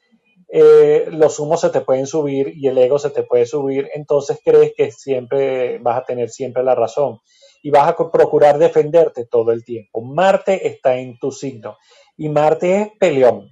eh, 0.55 1.07
los 1.09 1.39
humos 1.39 1.61
se 1.61 1.71
te 1.71 1.81
pueden 1.81 2.05
subir 2.05 2.53
y 2.55 2.67
el 2.67 2.77
ego 2.77 2.99
se 2.99 3.09
te 3.09 3.23
puede 3.23 3.47
subir, 3.47 3.89
entonces 3.95 4.39
crees 4.45 4.73
que 4.77 4.91
siempre 4.91 5.79
vas 5.79 5.97
a 5.97 6.05
tener 6.05 6.29
siempre 6.29 6.63
la 6.63 6.75
razón 6.75 7.19
y 7.63 7.71
vas 7.71 7.87
a 7.87 8.11
procurar 8.11 8.59
defenderte 8.59 9.25
todo 9.25 9.51
el 9.51 9.65
tiempo. 9.65 10.01
Marte 10.01 10.67
está 10.67 10.97
en 10.97 11.17
tu 11.17 11.31
signo 11.31 11.77
y 12.17 12.29
Marte 12.29 12.81
es 12.81 12.89
peleón. 12.99 13.49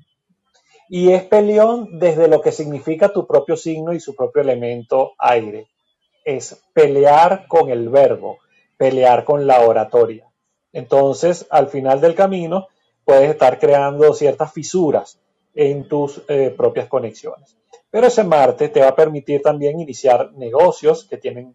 Y 0.89 1.13
es 1.13 1.24
peleón 1.24 1.97
desde 1.97 2.28
lo 2.28 2.41
que 2.41 2.51
significa 2.51 3.11
tu 3.11 3.26
propio 3.26 3.57
signo 3.57 3.93
y 3.93 3.99
su 3.99 4.13
propio 4.13 4.43
elemento 4.43 5.13
aire. 5.17 5.69
Es 6.24 6.61
pelear 6.74 7.47
con 7.47 7.72
el 7.72 7.89
verbo, 7.89 8.38
pelear 8.82 9.25
con 9.25 9.45
la 9.45 9.61
oratoria. 9.61 10.27
Entonces, 10.73 11.45
al 11.51 11.67
final 11.67 12.01
del 12.01 12.15
camino, 12.15 12.67
puedes 13.05 13.29
estar 13.29 13.59
creando 13.59 14.11
ciertas 14.15 14.51
fisuras 14.51 15.21
en 15.53 15.88
tus 15.88 16.23
eh, 16.27 16.51
propias 16.57 16.88
conexiones. 16.88 17.55
Pero 17.91 18.07
ese 18.07 18.23
Marte 18.23 18.69
te 18.69 18.82
va 18.82 18.88
a 18.88 18.95
permitir 18.95 19.43
también 19.43 19.79
iniciar 19.79 20.34
negocios 20.34 21.05
que 21.05 21.17
tienen 21.17 21.53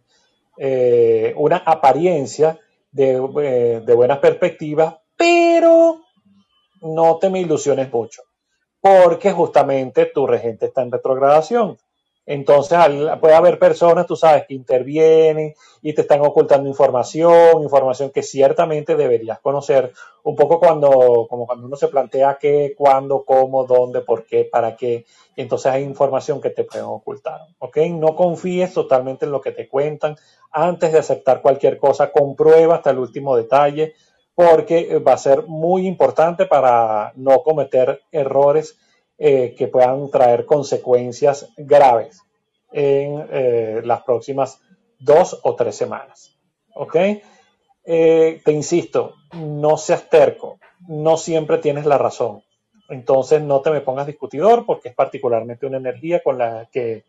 eh, 0.57 1.35
una 1.37 1.57
apariencia 1.57 2.61
de, 2.93 3.21
eh, 3.43 3.83
de 3.85 3.95
buenas 3.95 4.19
perspectivas, 4.19 4.95
pero 5.17 6.03
no 6.81 7.19
te 7.19 7.29
me 7.29 7.41
ilusiones 7.41 7.93
mucho, 7.93 8.23
porque 8.81 9.33
justamente 9.33 10.07
tu 10.15 10.29
regente 10.29 10.67
está 10.67 10.83
en 10.83 10.93
retrogradación. 10.93 11.77
Entonces 12.27 12.77
puede 13.21 13.35
haber 13.35 13.57
personas, 13.61 14.05
tú 14.05 14.17
sabes, 14.17 14.47
que 14.49 14.55
intervienen 14.55 15.55
y 15.81 15.93
te 15.93 16.01
están 16.01 16.21
ocultando 16.23 16.69
información, 16.69 17.63
información 17.63 18.11
que 18.11 18.25
ciertamente 18.25 18.97
deberías 18.97 19.39
conocer, 19.39 19.93
un 20.25 20.35
poco 20.35 20.59
cuando, 20.59 21.29
como 21.31 21.47
cuando 21.47 21.67
uno 21.67 21.77
se 21.77 21.87
plantea 21.87 22.37
qué, 22.41 22.75
cuándo, 22.77 23.25
cómo, 23.25 23.65
dónde, 23.65 24.01
por 24.01 24.27
qué, 24.27 24.45
para 24.45 24.75
qué. 24.75 25.07
Entonces 25.37 25.71
hay 25.71 25.85
información 25.85 26.41
que 26.41 26.51
te 26.51 26.65
pueden 26.65 26.87
ocultar. 26.87 27.43
¿Ok? 27.61 27.77
No 27.93 28.17
confíes 28.17 28.75
totalmente 28.75 29.25
en 29.25 29.31
lo 29.31 29.41
que 29.41 29.53
te 29.53 29.69
cuentan. 29.69 30.17
Antes 30.51 30.93
de 30.93 30.99
aceptar 30.99 31.43
cualquier 31.43 31.79
cosa, 31.79 32.11
comprueba 32.11 32.75
hasta 32.75 32.91
el 32.91 32.99
último 32.99 33.37
detalle, 33.37 33.95
porque 34.35 34.99
va 34.99 35.13
a 35.13 35.19
ser 35.19 35.47
muy 35.47 35.87
importante 35.87 36.47
para 36.47 37.13
no 37.15 37.43
cometer 37.45 38.03
errores 38.11 38.77
eh, 39.19 39.55
que 39.57 39.69
puedan 39.69 40.11
traer 40.11 40.45
consecuencias 40.45 41.49
graves 41.57 42.21
en 42.73 43.27
eh, 43.31 43.81
las 43.85 44.03
próximas 44.03 44.61
dos 44.99 45.41
o 45.43 45.55
tres 45.55 45.75
semanas. 45.77 46.37
¿Ok? 46.75 46.97
Eh, 47.85 48.43
te 48.45 48.53
insisto, 48.53 49.15
no 49.33 49.79
seas 49.79 50.11
terco, 50.11 50.59
no 50.89 51.17
siempre 51.17 51.59
tienes 51.59 51.87
la 51.87 51.99
razón. 51.99 52.43
Entonces 52.89 53.41
no 53.41 53.63
te 53.63 53.71
me 53.71 53.81
pongas 53.81 54.07
discutidor 54.07 54.67
porque 54.67 54.91
es 54.91 54.95
particularmente 54.95 55.67
una 55.67 55.79
energía 55.79 56.23
con 56.23 56.39
la 56.39 56.69
que, 56.71 57.05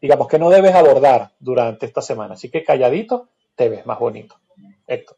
digamos, 0.00 0.28
que 0.28 0.38
no 0.38 0.50
debes 0.50 0.74
abordar 0.74 1.32
durante 1.40 1.86
esta 1.86 2.00
semana. 2.00 2.34
Así 2.34 2.48
que 2.48 2.64
calladito 2.64 3.28
te 3.56 3.68
ves 3.68 3.84
más 3.86 3.98
bonito. 3.98 4.36
Héctor. 4.86 5.16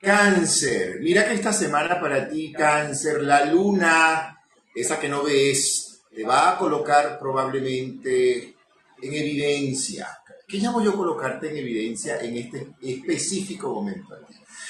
Cáncer, 0.00 0.98
mira 1.00 1.24
que 1.24 1.34
esta 1.34 1.52
semana 1.52 2.00
para 2.00 2.28
ti, 2.28 2.52
cáncer, 2.52 3.22
la 3.22 3.44
luna 3.44 4.31
esa 4.74 4.98
que 4.98 5.08
no 5.08 5.22
ves, 5.22 6.02
te 6.14 6.24
va 6.24 6.50
a 6.50 6.58
colocar 6.58 7.18
probablemente 7.18 8.54
en 9.02 9.14
evidencia. 9.14 10.08
¿Qué 10.46 10.58
llamo 10.58 10.82
yo 10.82 10.94
colocarte 10.94 11.50
en 11.50 11.56
evidencia 11.56 12.20
en 12.20 12.36
este 12.36 12.68
específico 12.82 13.72
momento? 13.72 14.18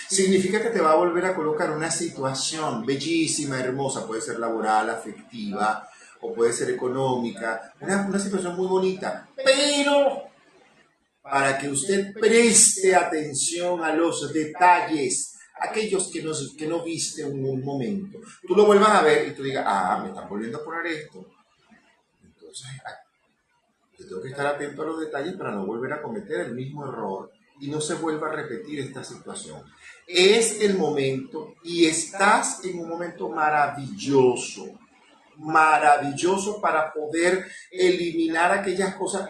Significa 0.08 0.62
que 0.62 0.70
te 0.70 0.80
va 0.80 0.92
a 0.92 0.96
volver 0.96 1.24
a 1.24 1.34
colocar 1.34 1.70
una 1.70 1.90
situación 1.90 2.86
bellísima, 2.86 3.58
hermosa, 3.58 4.06
puede 4.06 4.20
ser 4.20 4.38
laboral, 4.38 4.90
afectiva, 4.90 5.88
o 6.20 6.32
puede 6.32 6.52
ser 6.52 6.70
económica, 6.70 7.74
una, 7.80 8.06
una 8.06 8.18
situación 8.18 8.56
muy 8.56 8.68
bonita, 8.68 9.28
pero 9.34 10.30
para 11.20 11.58
que 11.58 11.68
usted 11.68 12.12
preste 12.14 12.94
atención 12.94 13.82
a 13.82 13.92
los 13.94 14.32
detalles 14.32 15.31
aquellos 15.62 16.10
que 16.10 16.22
no, 16.22 16.32
que 16.56 16.66
no 16.66 16.82
viste 16.82 17.22
en 17.22 17.44
un 17.44 17.64
momento, 17.64 18.18
tú 18.46 18.54
lo 18.54 18.66
vuelvas 18.66 18.90
a 18.90 19.02
ver 19.02 19.28
y 19.28 19.34
tú 19.34 19.42
digas, 19.42 19.64
ah, 19.66 20.00
me 20.02 20.08
están 20.08 20.28
volviendo 20.28 20.58
a 20.58 20.64
poner 20.64 20.86
esto. 20.86 21.26
Entonces, 22.24 22.68
yo 23.98 24.06
tengo 24.06 24.22
que 24.22 24.28
estar 24.28 24.46
atento 24.46 24.82
a 24.82 24.86
los 24.86 25.00
detalles 25.00 25.34
para 25.34 25.52
no 25.52 25.64
volver 25.64 25.92
a 25.92 26.02
cometer 26.02 26.40
el 26.40 26.54
mismo 26.54 26.84
error 26.86 27.30
y 27.60 27.68
no 27.68 27.80
se 27.80 27.94
vuelva 27.94 28.28
a 28.28 28.32
repetir 28.32 28.80
esta 28.80 29.04
situación. 29.04 29.62
Es 30.06 30.60
el 30.60 30.76
momento 30.76 31.54
y 31.62 31.86
estás 31.86 32.64
en 32.64 32.80
un 32.80 32.88
momento 32.88 33.28
maravilloso, 33.28 34.66
maravilloso 35.36 36.60
para 36.60 36.92
poder 36.92 37.46
eliminar 37.70 38.50
aquellas 38.50 38.96
cosas, 38.96 39.28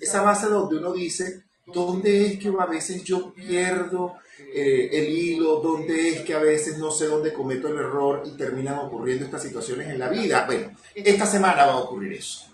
esa 0.00 0.22
base 0.22 0.46
donde 0.46 0.76
uno 0.76 0.92
dice, 0.92 1.44
¿dónde 1.66 2.26
es 2.26 2.38
que 2.38 2.50
a 2.58 2.66
veces 2.66 3.04
yo 3.04 3.34
pierdo 3.34 4.16
eh, 4.52 4.90
el 4.92 5.08
hilo, 5.08 5.60
dónde 5.60 6.08
es 6.08 6.20
que 6.22 6.34
a 6.34 6.38
veces 6.38 6.78
no 6.78 6.90
sé 6.90 7.06
dónde 7.06 7.32
cometo 7.32 7.68
el 7.68 7.76
error 7.76 8.22
y 8.24 8.36
terminan 8.36 8.78
ocurriendo 8.78 9.24
estas 9.24 9.42
situaciones 9.42 9.88
en 9.88 9.98
la 9.98 10.08
vida. 10.08 10.44
Bueno, 10.46 10.72
esta 10.94 11.26
semana 11.26 11.66
va 11.66 11.72
a 11.72 11.78
ocurrir 11.78 12.14
eso. 12.14 12.46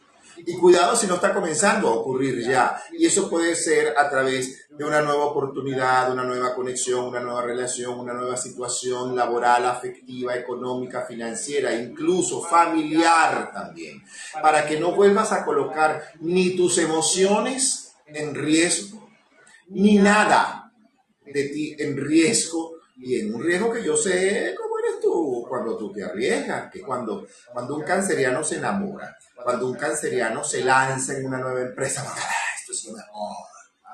Y 0.45 0.55
cuidado 0.59 0.95
si 0.95 1.07
no 1.07 1.15
está 1.15 1.33
comenzando 1.33 1.89
a 1.89 1.93
ocurrir 1.93 2.47
ya. 2.47 2.83
Y 2.93 3.07
eso 3.07 3.31
puede 3.31 3.55
ser 3.55 3.95
a 3.97 4.11
través 4.11 4.69
de 4.69 4.85
una 4.85 5.01
nueva 5.01 5.25
oportunidad, 5.25 6.13
una 6.13 6.25
nueva 6.25 6.55
conexión, 6.55 7.07
una 7.07 7.21
nueva 7.21 7.43
relación, 7.43 7.99
una 7.99 8.13
nueva 8.13 8.37
situación 8.37 9.17
laboral, 9.17 9.65
afectiva, 9.65 10.37
económica, 10.37 11.07
financiera, 11.07 11.75
incluso 11.75 12.43
familiar 12.43 13.51
también. 13.53 14.03
Para 14.43 14.67
que 14.67 14.79
no 14.79 14.93
vuelvas 14.93 15.33
a 15.33 15.45
colocar 15.45 16.03
ni 16.21 16.55
tus 16.55 16.77
emociones 16.79 17.95
en 18.07 18.35
riesgo, 18.35 19.09
ni 19.69 19.97
nada 19.97 20.66
de 21.33 21.45
ti 21.49 21.77
en 21.79 21.97
riesgo 21.97 22.77
y 22.97 23.21
en 23.21 23.35
un 23.35 23.43
riesgo 23.43 23.73
que 23.73 23.85
yo 23.85 23.97
sé 23.97 24.55
cómo 24.57 24.79
eres 24.79 25.01
tú 25.01 25.45
cuando 25.49 25.77
tú 25.77 25.93
te 25.93 26.03
arriesgas, 26.03 26.71
que 26.71 26.81
cuando, 26.81 27.27
cuando 27.53 27.77
un 27.77 27.83
canceriano 27.83 28.43
se 28.43 28.57
enamora, 28.57 29.17
cuando 29.43 29.67
un 29.67 29.75
canceriano 29.77 30.43
se 30.43 30.65
lanza 30.65 31.17
en 31.17 31.27
una 31.27 31.39
nueva 31.39 31.61
empresa, 31.61 32.03
esto 32.59 32.73
es 32.73 32.85
lo 32.85 32.93
mejor. 32.97 33.37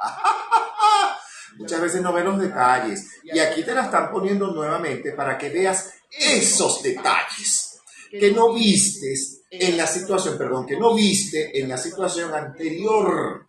Muchas 1.58 1.80
veces 1.80 2.00
no 2.00 2.12
ve 2.12 2.24
los 2.24 2.40
detalles 2.40 3.06
y 3.24 3.38
aquí 3.38 3.62
te 3.62 3.74
la 3.74 3.84
están 3.84 4.10
poniendo 4.10 4.52
nuevamente 4.52 5.12
para 5.12 5.36
que 5.36 5.50
veas 5.50 5.92
esos 6.10 6.82
detalles 6.82 7.78
que 8.10 8.30
no 8.30 8.52
vistes 8.52 9.42
en 9.50 9.76
la 9.76 9.86
situación, 9.86 10.38
perdón, 10.38 10.66
que 10.66 10.78
no 10.78 10.94
viste 10.94 11.58
en 11.58 11.68
la 11.68 11.76
situación 11.76 12.34
anterior 12.34 13.46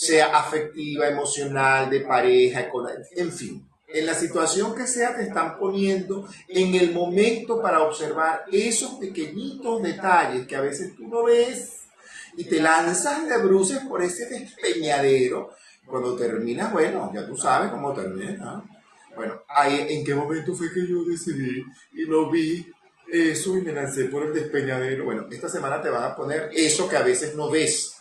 sea 0.00 0.34
afectiva, 0.34 1.06
emocional, 1.06 1.90
de 1.90 2.00
pareja, 2.00 2.70
en 3.16 3.30
fin. 3.30 3.68
En 3.86 4.06
la 4.06 4.14
situación 4.14 4.74
que 4.74 4.86
sea, 4.86 5.14
te 5.14 5.24
están 5.24 5.58
poniendo 5.58 6.26
en 6.48 6.74
el 6.74 6.94
momento 6.94 7.60
para 7.60 7.82
observar 7.82 8.44
esos 8.50 8.94
pequeñitos 8.94 9.82
detalles 9.82 10.46
que 10.46 10.56
a 10.56 10.62
veces 10.62 10.96
tú 10.96 11.06
no 11.06 11.24
ves 11.24 11.80
y 12.34 12.44
te 12.44 12.62
lanzas 12.62 13.28
de 13.28 13.36
bruces 13.42 13.80
por 13.80 14.02
ese 14.02 14.24
despeñadero. 14.26 15.50
Cuando 15.84 16.16
terminas, 16.16 16.72
bueno, 16.72 17.10
ya 17.12 17.26
tú 17.26 17.36
sabes 17.36 17.70
cómo 17.70 17.92
termina. 17.92 18.64
Bueno, 19.14 19.42
ahí, 19.48 19.86
¿en 19.90 20.02
qué 20.02 20.14
momento 20.14 20.54
fue 20.54 20.72
que 20.72 20.86
yo 20.86 21.04
decidí 21.04 21.62
y 21.92 22.06
lo 22.06 22.30
vi 22.30 22.66
eso 23.12 23.54
y 23.58 23.60
me 23.60 23.72
lancé 23.72 24.04
por 24.04 24.22
el 24.22 24.32
despeñadero? 24.32 25.04
Bueno, 25.04 25.26
esta 25.30 25.50
semana 25.50 25.82
te 25.82 25.90
van 25.90 26.04
a 26.04 26.16
poner 26.16 26.48
eso 26.54 26.88
que 26.88 26.96
a 26.96 27.02
veces 27.02 27.34
no 27.34 27.50
ves 27.50 27.99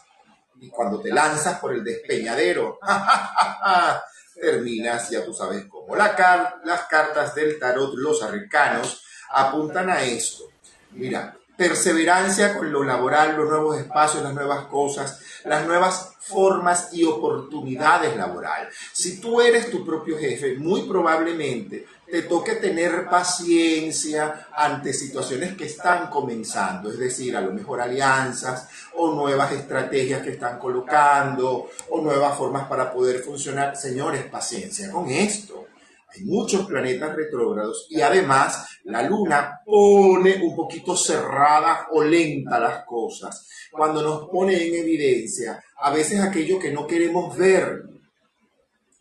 y 0.62 0.70
cuando 0.70 0.99
te 0.99 1.10
lanzas 1.10 1.60
por 1.60 1.74
el 1.74 1.84
despeñadero, 1.84 2.80
terminas, 4.36 5.10
ya 5.10 5.24
tú 5.24 5.34
sabes 5.34 5.66
cómo. 5.66 5.95
La 5.95 6.60
las 6.64 6.82
cartas 6.84 7.36
del 7.36 7.60
tarot, 7.60 7.93
los 7.95 8.22
arcanos, 8.24 9.03
apuntan 9.32 9.89
a 9.89 10.01
esto. 10.03 10.45
Mira, 10.91 11.36
perseverancia 11.55 12.57
con 12.57 12.72
lo 12.72 12.84
laboral, 12.84 13.36
los 13.36 13.49
nuevos 13.49 13.78
espacios, 13.78 14.24
las 14.24 14.34
nuevas 14.34 14.66
cosas, 14.68 15.20
las 15.43 15.66
nuevas 15.68 16.14
formas 16.20 16.93
y 16.93 17.03
oportunidades 17.03 18.16
laborales. 18.16 18.74
Si 18.93 19.20
tú 19.20 19.41
eres 19.41 19.70
tu 19.70 19.86
propio 19.86 20.18
jefe, 20.18 20.55
muy 20.55 20.84
probablemente 20.84 21.86
te 22.10 22.24
toque 22.24 22.55
tener 22.55 23.07
paciencia 23.07 24.47
ante 24.53 24.93
situaciones 24.93 25.55
que 25.55 25.66
están 25.66 26.10
comenzando, 26.10 26.89
es 26.91 26.97
decir, 26.97 27.38
a 27.38 27.41
lo 27.41 27.53
mejor 27.53 27.82
alianzas 27.82 28.68
o 28.95 29.14
nuevas 29.14 29.51
estrategias 29.51 30.24
que 30.24 30.32
están 30.32 30.57
colocando 30.57 31.70
o 31.89 32.01
nuevas 32.01 32.36
formas 32.36 32.68
para 32.68 32.91
poder 32.91 33.20
funcionar. 33.20 33.76
Señores, 33.76 34.26
paciencia 34.26 34.91
con 34.91 35.10
esto. 35.10 35.68
hay 36.12 36.24
muchos 36.24 36.66
planetas 36.66 37.16
retrógrados 37.16 37.86
y 37.89 38.01
además 38.01 38.66
la 38.86 39.03
luna 39.03 39.62
pone 39.64 40.41
un 40.41 40.55
poquito 40.55 40.97
cerradas 40.97 41.82
o 41.91 42.03
lenta 42.03 42.60
las 42.60 42.84
cosas, 42.86 43.47
cuando 43.72 44.01
nos 44.01 44.28
pone 44.30 44.55
en 44.55 44.74
evidencia 44.74 45.64
a 45.78 45.91
veces 45.91 46.20
aquello 46.20 46.57
que 46.57 46.72
no 46.72 46.88
queremos 46.88 47.38
ver, 47.38 47.84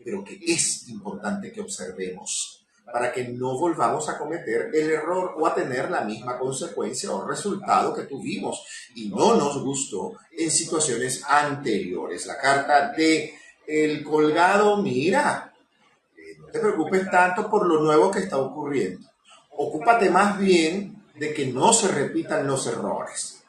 pero 0.04 0.22
que 0.22 0.38
es 0.46 0.88
importante 0.88 1.50
que 1.50 1.62
observemos 1.62 2.57
para 2.92 3.12
que 3.12 3.24
no 3.28 3.58
volvamos 3.58 4.08
a 4.08 4.16
cometer 4.16 4.70
el 4.72 4.90
error 4.90 5.34
o 5.36 5.46
a 5.46 5.54
tener 5.54 5.90
la 5.90 6.02
misma 6.02 6.38
consecuencia 6.38 7.12
o 7.12 7.26
resultado 7.26 7.94
que 7.94 8.02
tuvimos 8.02 8.64
y 8.94 9.08
no 9.08 9.34
nos 9.36 9.62
gustó 9.62 10.14
en 10.30 10.50
situaciones 10.50 11.22
anteriores. 11.28 12.26
La 12.26 12.38
carta 12.38 12.92
de 12.92 13.34
el 13.66 14.02
colgado, 14.02 14.78
mira, 14.78 15.52
no 16.38 16.46
te 16.46 16.58
preocupes 16.58 17.10
tanto 17.10 17.50
por 17.50 17.66
lo 17.66 17.82
nuevo 17.82 18.10
que 18.10 18.20
está 18.20 18.38
ocurriendo. 18.38 19.06
Ocúpate 19.50 20.08
más 20.08 20.38
bien 20.38 21.04
de 21.14 21.34
que 21.34 21.46
no 21.46 21.72
se 21.72 21.88
repitan 21.88 22.46
los 22.46 22.66
errores. 22.66 23.42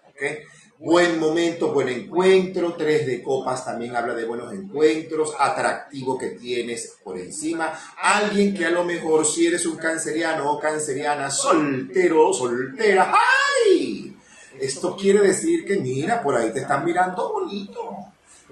Buen 0.82 1.20
momento, 1.20 1.74
buen 1.74 1.90
encuentro. 1.90 2.74
Tres 2.76 3.06
de 3.06 3.22
copas 3.22 3.66
también 3.66 3.98
habla 3.98 4.16
de 4.16 4.24
buenos 4.24 4.54
encuentros. 4.54 5.36
Atractivo 5.38 6.18
que 6.18 6.30
tienes 6.30 6.96
por 7.04 7.18
encima. 7.18 7.78
Alguien 8.02 8.54
que 8.54 8.66
a 8.66 8.70
lo 8.70 8.86
mejor 8.86 9.26
si 9.26 9.48
eres 9.48 9.66
un 9.66 9.76
canceriano 9.76 10.50
o 10.50 10.58
canceriana, 10.58 11.30
soltero, 11.30 12.32
soltera. 12.32 13.14
¡Ay! 13.14 14.16
Esto 14.58 14.96
quiere 14.96 15.20
decir 15.20 15.66
que 15.66 15.76
mira, 15.76 16.24
por 16.24 16.38
ahí 16.38 16.54
te 16.54 16.62
están 16.62 16.86
mirando 16.86 17.30
bonito. 17.30 17.98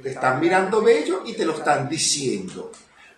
Te 0.04 0.10
están 0.10 0.42
mirando 0.42 0.82
bello 0.82 1.22
y 1.26 1.32
te 1.32 1.46
lo 1.46 1.54
están 1.54 1.88
diciendo. 1.88 2.74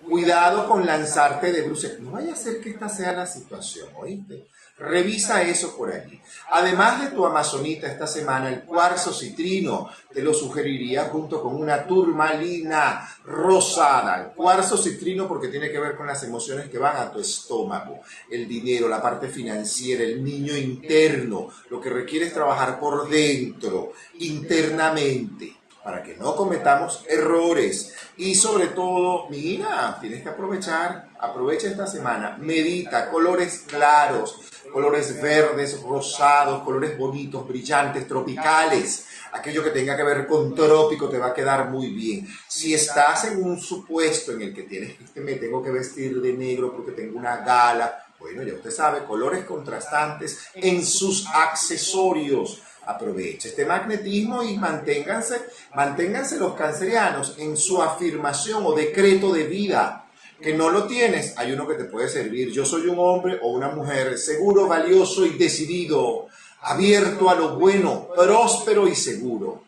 Cuidado 0.07 0.67
con 0.67 0.85
lanzarte 0.85 1.51
de 1.51 1.63
bruces. 1.63 1.99
No 1.99 2.11
vaya 2.11 2.33
a 2.33 2.35
ser 2.35 2.61
que 2.61 2.69
esta 2.69 2.87
sea 2.87 3.13
la 3.13 3.25
situación, 3.25 3.89
¿oíste? 3.95 4.45
Revisa 4.79 5.43
eso 5.43 5.75
por 5.75 5.91
allí. 5.91 6.19
Además 6.51 7.01
de 7.01 7.07
tu 7.09 7.25
amazonita 7.25 7.87
esta 7.87 8.07
semana, 8.07 8.49
el 8.49 8.61
cuarzo 8.63 9.13
citrino, 9.13 9.89
te 10.13 10.21
lo 10.21 10.33
sugeriría 10.33 11.05
junto 11.05 11.43
con 11.43 11.55
una 11.55 11.85
turmalina 11.85 13.07
rosada. 13.25 14.21
El 14.21 14.27
cuarzo 14.29 14.77
citrino 14.77 15.27
porque 15.27 15.49
tiene 15.49 15.69
que 15.69 15.79
ver 15.79 15.95
con 15.95 16.07
las 16.07 16.23
emociones 16.23 16.69
que 16.69 16.77
van 16.77 16.95
a 16.95 17.11
tu 17.11 17.19
estómago, 17.19 17.99
el 18.31 18.47
dinero, 18.47 18.87
la 18.87 19.01
parte 19.01 19.27
financiera, 19.27 20.03
el 20.03 20.23
niño 20.23 20.55
interno. 20.55 21.49
Lo 21.69 21.81
que 21.81 21.89
requiere 21.89 22.27
es 22.27 22.33
trabajar 22.33 22.79
por 22.79 23.09
dentro, 23.09 23.91
internamente 24.19 25.59
para 25.83 26.03
que 26.03 26.15
no 26.15 26.35
cometamos 26.35 27.03
errores. 27.09 27.95
Y 28.17 28.35
sobre 28.35 28.67
todo, 28.67 29.27
mira, 29.29 29.97
tienes 29.99 30.21
que 30.21 30.29
aprovechar, 30.29 31.09
aprovecha 31.19 31.67
esta 31.67 31.87
semana, 31.87 32.37
medita, 32.39 33.09
colores 33.09 33.65
claros, 33.67 34.39
colores 34.71 35.21
verdes, 35.21 35.81
rosados, 35.81 36.63
colores 36.63 36.97
bonitos, 36.97 37.47
brillantes, 37.47 38.07
tropicales. 38.07 39.05
Aquello 39.31 39.63
que 39.63 39.69
tenga 39.69 39.95
que 39.95 40.03
ver 40.03 40.27
con 40.27 40.55
trópico 40.55 41.07
te 41.09 41.17
va 41.17 41.27
a 41.27 41.33
quedar 41.33 41.69
muy 41.69 41.87
bien. 41.91 42.27
Si 42.47 42.73
estás 42.73 43.25
en 43.25 43.43
un 43.43 43.59
supuesto 43.59 44.31
en 44.31 44.41
el 44.41 44.53
que 44.53 44.63
tienes 44.63 44.95
que 45.13 45.21
me 45.21 45.35
tengo 45.35 45.61
que 45.61 45.71
vestir 45.71 46.19
de 46.21 46.33
negro 46.33 46.73
porque 46.73 46.91
tengo 46.91 47.17
una 47.17 47.37
gala, 47.37 48.05
bueno, 48.19 48.43
ya 48.43 48.53
usted 48.53 48.71
sabe, 48.71 49.05
colores 49.05 49.45
contrastantes 49.45 50.49
en 50.55 50.85
sus 50.85 51.27
accesorios 51.27 52.61
aproveche 52.89 53.49
este 53.49 53.65
magnetismo 53.65 54.41
y 54.41 54.57
manténganse, 54.57 55.41
manténganse 55.75 56.39
los 56.39 56.55
cancerianos 56.55 57.35
en 57.37 57.55
su 57.55 57.81
afirmación 57.81 58.65
o 58.65 58.73
decreto 58.73 59.31
de 59.31 59.43
vida. 59.43 60.08
Que 60.41 60.53
no 60.53 60.69
lo 60.69 60.85
tienes, 60.85 61.37
hay 61.37 61.51
uno 61.51 61.67
que 61.67 61.75
te 61.75 61.85
puede 61.85 62.07
servir. 62.07 62.51
Yo 62.51 62.65
soy 62.65 62.87
un 62.87 62.97
hombre 62.99 63.39
o 63.41 63.49
una 63.49 63.69
mujer 63.69 64.17
seguro, 64.17 64.67
valioso 64.67 65.25
y 65.25 65.37
decidido, 65.37 66.27
abierto 66.61 67.29
a 67.29 67.35
lo 67.35 67.57
bueno, 67.57 68.07
próspero 68.15 68.87
y 68.87 68.95
seguro. 68.95 69.63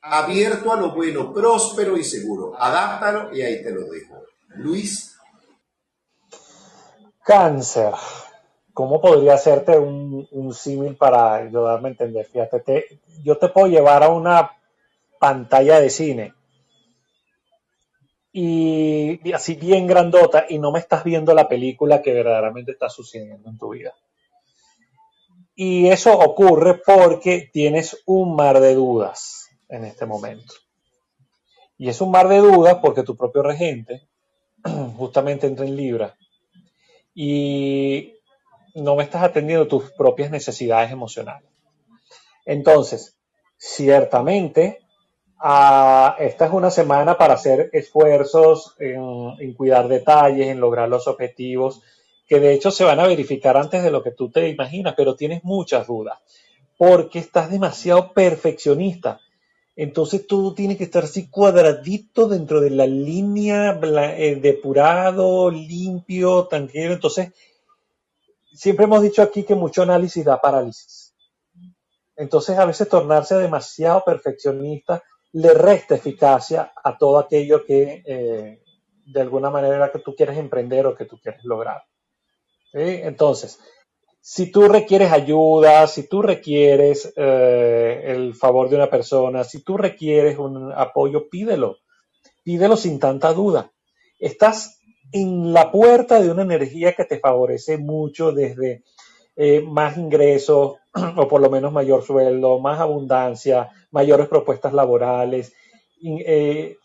Abierto 0.00 0.72
a 0.72 0.76
lo 0.76 0.92
bueno, 0.94 1.32
próspero 1.32 1.96
y 1.96 2.04
seguro. 2.04 2.54
Adáptalo 2.58 3.34
y 3.34 3.42
ahí 3.42 3.62
te 3.62 3.70
lo 3.70 3.82
dejo. 3.84 4.22
Luis. 4.56 5.18
Cáncer. 7.22 7.92
¿Cómo 8.72 9.00
podría 9.00 9.34
hacerte 9.34 9.78
un, 9.78 10.52
símil 10.52 10.96
para 10.96 11.34
ayudarme 11.34 11.88
a 11.88 11.90
entender? 11.92 12.26
Fíjate, 12.26 13.00
yo 13.22 13.38
te 13.38 13.48
puedo 13.48 13.68
llevar 13.68 14.02
a 14.02 14.10
una 14.10 14.52
pantalla 15.18 15.80
de 15.80 15.90
cine 15.90 16.35
y, 18.38 19.32
así 19.32 19.54
bien 19.54 19.86
grandota 19.86 20.44
y 20.46 20.58
no 20.58 20.70
me 20.70 20.78
estás 20.78 21.04
viendo 21.04 21.32
la 21.32 21.48
película 21.48 22.02
que 22.02 22.12
verdaderamente 22.12 22.72
está 22.72 22.90
sucediendo 22.90 23.48
en 23.48 23.56
tu 23.56 23.70
vida. 23.70 23.94
Y 25.54 25.88
eso 25.88 26.18
ocurre 26.18 26.82
porque 26.84 27.48
tienes 27.50 28.02
un 28.04 28.36
mar 28.36 28.60
de 28.60 28.74
dudas 28.74 29.48
en 29.70 29.86
este 29.86 30.04
momento. 30.04 30.52
Y 31.78 31.88
es 31.88 32.02
un 32.02 32.10
mar 32.10 32.28
de 32.28 32.36
dudas 32.36 32.76
porque 32.82 33.02
tu 33.02 33.16
propio 33.16 33.42
regente 33.42 34.06
justamente 34.98 35.46
entra 35.46 35.64
en 35.64 35.74
Libra 35.74 36.14
y 37.14 38.18
no 38.74 38.96
me 38.96 39.04
estás 39.04 39.22
atendiendo 39.22 39.66
tus 39.66 39.92
propias 39.92 40.30
necesidades 40.30 40.90
emocionales. 40.90 41.48
Entonces, 42.44 43.16
ciertamente, 43.56 44.85
ah, 45.38 46.16
esta 46.18 46.46
es 46.46 46.52
una 46.52 46.70
semana 46.70 47.16
para 47.16 47.34
hacer 47.34 47.70
esfuerzos 47.72 48.74
en, 48.78 49.54
cuidar 49.54 49.88
detalles, 49.88 50.48
en 50.48 50.60
lograr 50.60 50.88
los 50.88 51.06
objetivos, 51.08 51.82
que 52.26 52.40
de 52.40 52.52
hecho 52.52 52.70
se 52.70 52.84
van 52.84 53.00
a 53.00 53.06
verificar 53.06 53.56
antes 53.56 53.82
de 53.82 53.90
lo 53.90 54.02
que 54.02 54.10
tú 54.10 54.30
te 54.30 54.48
imaginas, 54.48 54.94
pero 54.96 55.14
tienes 55.14 55.44
muchas 55.44 55.86
dudas, 55.86 56.18
porque 56.76 57.18
estás 57.18 57.50
demasiado 57.50 58.12
perfeccionista. 58.12 59.20
Entonces 59.76 60.26
todo 60.26 60.54
tiene 60.54 60.76
que 60.76 60.84
estar 60.84 61.04
así 61.04 61.28
cuadradito 61.28 62.28
dentro 62.28 62.60
de 62.60 62.70
la 62.70 62.86
línea, 62.86 63.78
eh, 64.16 64.36
depurado, 64.36 65.50
limpio, 65.50 66.46
tranquilo. 66.46 66.94
Entonces, 66.94 67.32
siempre 68.54 68.86
hemos 68.86 69.02
dicho 69.02 69.20
aquí 69.20 69.42
que 69.42 69.54
mucho 69.54 69.82
análisis 69.82 70.24
da 70.24 70.40
parálisis. 70.40 71.14
Entonces, 72.16 72.58
a 72.58 72.64
veces 72.64 72.88
tornarse 72.88 73.36
demasiado 73.36 74.02
perfeccionista 74.04 75.02
le 75.32 75.54
resta 75.54 75.94
eficacia 75.94 76.72
a 76.82 76.96
todo 76.96 77.18
aquello 77.18 77.64
que 77.64 78.02
eh, 78.04 78.62
de 79.04 79.20
alguna 79.20 79.50
manera 79.50 79.90
que 79.92 80.00
tú 80.00 80.14
quieres 80.14 80.36
emprender 80.38 80.86
o 80.86 80.94
que 80.94 81.04
tú 81.04 81.18
quieres 81.20 81.44
lograr. 81.44 81.84
Entonces, 82.72 83.58
si 84.28 84.50
tú 84.50 84.66
requieres 84.68 85.12
ayuda, 85.12 85.86
si 85.86 86.08
tú 86.08 86.20
requieres 86.20 87.12
eh, 87.16 88.02
el 88.06 88.34
favor 88.34 88.68
de 88.68 88.74
una 88.74 88.90
persona, 88.90 89.44
si 89.44 89.62
tú 89.62 89.76
requieres 89.76 90.36
un 90.36 90.72
apoyo, 90.72 91.28
pídelo. 91.28 91.76
Pídelo 92.42 92.76
sin 92.76 92.98
tanta 92.98 93.32
duda. 93.32 93.70
Estás 94.18 94.80
en 95.12 95.52
la 95.52 95.70
puerta 95.70 96.20
de 96.20 96.28
una 96.28 96.42
energía 96.42 96.92
que 96.94 97.04
te 97.04 97.20
favorece 97.20 97.78
mucho 97.78 98.32
desde 98.32 98.82
eh, 99.36 99.60
más 99.60 99.96
ingresos 99.96 100.74
o 101.16 101.28
por 101.28 101.40
lo 101.40 101.50
menos 101.50 101.72
mayor 101.72 102.02
sueldo, 102.02 102.58
más 102.58 102.80
abundancia, 102.80 103.70
mayores 103.90 104.28
propuestas 104.28 104.72
laborales. 104.72 105.52
Y, 106.00 106.22
eh, 106.26 106.76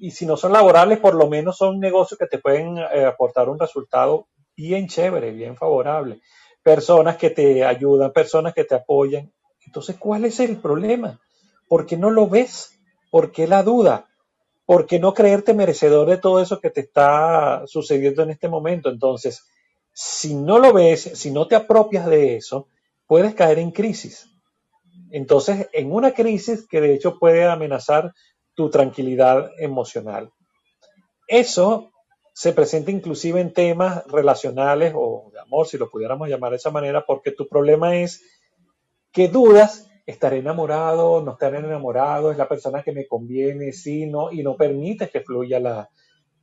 y 0.00 0.10
si 0.10 0.26
no 0.26 0.36
son 0.36 0.52
laborales, 0.52 0.98
por 0.98 1.14
lo 1.14 1.28
menos 1.28 1.56
son 1.56 1.78
negocios 1.78 2.18
que 2.18 2.26
te 2.26 2.38
pueden 2.38 2.78
eh, 2.78 3.04
aportar 3.04 3.48
un 3.48 3.58
resultado 3.58 4.26
bien 4.56 4.88
chévere, 4.88 5.32
bien 5.32 5.56
favorable. 5.56 6.20
Personas 6.62 7.16
que 7.16 7.30
te 7.30 7.64
ayudan, 7.64 8.12
personas 8.12 8.54
que 8.54 8.64
te 8.64 8.74
apoyan. 8.74 9.32
Entonces, 9.66 9.96
¿cuál 9.98 10.24
es 10.24 10.40
el 10.40 10.56
problema? 10.58 11.20
¿Por 11.68 11.86
qué 11.86 11.96
no 11.96 12.10
lo 12.10 12.26
ves? 12.28 12.78
¿Por 13.10 13.32
qué 13.32 13.46
la 13.46 13.62
duda? 13.62 14.06
¿por 14.70 14.86
qué 14.86 15.00
no 15.00 15.14
creerte 15.14 15.52
merecedor 15.52 16.08
de 16.08 16.16
todo 16.16 16.40
eso 16.40 16.60
que 16.60 16.70
te 16.70 16.82
está 16.82 17.64
sucediendo 17.66 18.22
en 18.22 18.30
este 18.30 18.48
momento? 18.48 18.88
Entonces, 18.88 19.44
si 19.92 20.36
no 20.36 20.60
lo 20.60 20.72
ves, 20.72 21.10
si 21.14 21.32
no 21.32 21.48
te 21.48 21.56
apropias 21.56 22.06
de 22.06 22.36
eso, 22.36 22.68
puedes 23.10 23.34
caer 23.34 23.58
en 23.58 23.72
crisis. 23.72 24.30
Entonces, 25.10 25.68
en 25.72 25.90
una 25.90 26.12
crisis 26.12 26.64
que 26.68 26.80
de 26.80 26.94
hecho 26.94 27.18
puede 27.18 27.44
amenazar 27.44 28.12
tu 28.54 28.70
tranquilidad 28.70 29.50
emocional. 29.58 30.30
Eso 31.26 31.90
se 32.32 32.52
presenta 32.52 32.92
inclusive 32.92 33.40
en 33.40 33.52
temas 33.52 34.06
relacionales 34.06 34.92
o 34.94 35.28
de 35.32 35.40
amor, 35.40 35.66
si 35.66 35.76
lo 35.76 35.90
pudiéramos 35.90 36.28
llamar 36.28 36.52
de 36.52 36.58
esa 36.58 36.70
manera, 36.70 37.04
porque 37.04 37.32
tu 37.32 37.48
problema 37.48 37.96
es 37.96 38.22
que 39.10 39.26
dudas 39.26 39.90
estaré 40.06 40.38
enamorado, 40.38 41.20
no 41.20 41.32
estaré 41.32 41.58
enamorado, 41.58 42.30
es 42.30 42.38
la 42.38 42.46
persona 42.46 42.84
que 42.84 42.92
me 42.92 43.08
conviene, 43.08 43.72
sí, 43.72 44.06
no, 44.06 44.30
y 44.30 44.44
no 44.44 44.54
permites 44.54 45.10
que 45.10 45.22
fluya 45.22 45.58
la, 45.58 45.90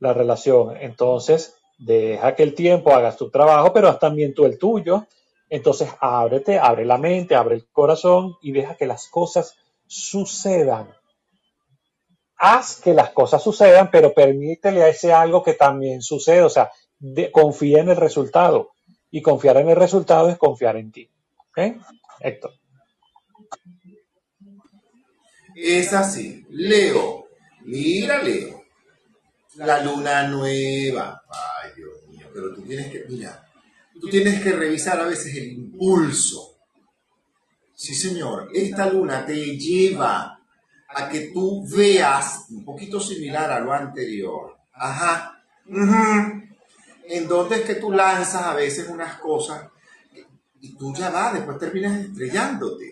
relación. 0.00 0.76
Entonces, 0.76 1.56
deja 1.78 2.34
que 2.34 2.42
el 2.42 2.54
tiempo 2.54 2.92
hagas 2.92 3.16
tu 3.16 3.30
trabajo, 3.30 3.72
pero 3.72 3.88
haz 3.88 3.98
también 3.98 4.34
tú 4.34 4.44
el 4.44 4.58
tuyo. 4.58 5.06
Entonces, 5.50 5.88
ábrete, 6.00 6.58
abre 6.58 6.84
la 6.84 6.98
mente, 6.98 7.34
abre 7.34 7.56
el 7.56 7.66
corazón 7.68 8.36
y 8.42 8.52
deja 8.52 8.76
que 8.76 8.86
las 8.86 9.08
cosas 9.08 9.56
sucedan. 9.86 10.94
Haz 12.36 12.80
que 12.80 12.94
las 12.94 13.10
cosas 13.10 13.42
sucedan, 13.42 13.90
pero 13.90 14.12
permítele 14.12 14.82
a 14.82 14.88
ese 14.88 15.12
algo 15.12 15.42
que 15.42 15.54
también 15.54 16.02
suceda. 16.02 16.46
O 16.46 16.50
sea, 16.50 16.70
confía 17.32 17.80
en 17.80 17.88
el 17.88 17.96
resultado. 17.96 18.72
Y 19.10 19.22
confiar 19.22 19.56
en 19.56 19.70
el 19.70 19.76
resultado 19.76 20.28
es 20.28 20.36
confiar 20.36 20.76
en 20.76 20.92
ti. 20.92 21.10
¿Ok? 21.48 21.58
Héctor. 22.20 22.52
Es 25.54 25.92
así. 25.94 26.44
Leo. 26.50 27.26
Mira, 27.62 28.22
Leo. 28.22 28.62
La 29.56 29.82
luna 29.82 30.28
nueva. 30.28 31.22
Ay, 31.30 31.70
Dios 31.74 32.06
mío. 32.06 32.26
Pero 32.32 32.54
tú 32.54 32.62
tienes 32.62 32.92
que, 32.92 33.04
mira, 33.08 33.47
tú 34.00 34.08
tienes 34.08 34.42
que 34.42 34.52
revisar 34.52 35.00
a 35.00 35.06
veces 35.06 35.34
el 35.34 35.52
impulso. 35.52 36.56
Sí, 37.74 37.94
señor. 37.94 38.50
Esta 38.52 38.90
luna 38.90 39.24
te 39.24 39.56
lleva 39.56 40.40
a 40.88 41.08
que 41.08 41.30
tú 41.32 41.66
veas 41.68 42.46
un 42.50 42.64
poquito 42.64 42.98
similar 43.00 43.50
a 43.50 43.60
lo 43.60 43.72
anterior. 43.72 44.56
Ajá. 44.72 45.42
En 47.04 47.28
donde 47.28 47.56
es 47.56 47.62
que 47.62 47.76
tú 47.76 47.92
lanzas 47.92 48.42
a 48.42 48.54
veces 48.54 48.88
unas 48.88 49.16
cosas 49.18 49.66
y 50.60 50.74
tú 50.74 50.94
ya 50.94 51.10
vas, 51.10 51.34
después 51.34 51.58
terminas 51.58 52.00
estrellándote. 52.00 52.86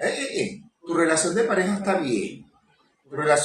Eh, 0.00 0.08
eh, 0.08 0.40
eh. 0.40 0.62
Tu 0.86 0.94
relación 0.94 1.34
de 1.34 1.44
pareja 1.44 1.74
está 1.74 1.98
bien. 1.98 2.46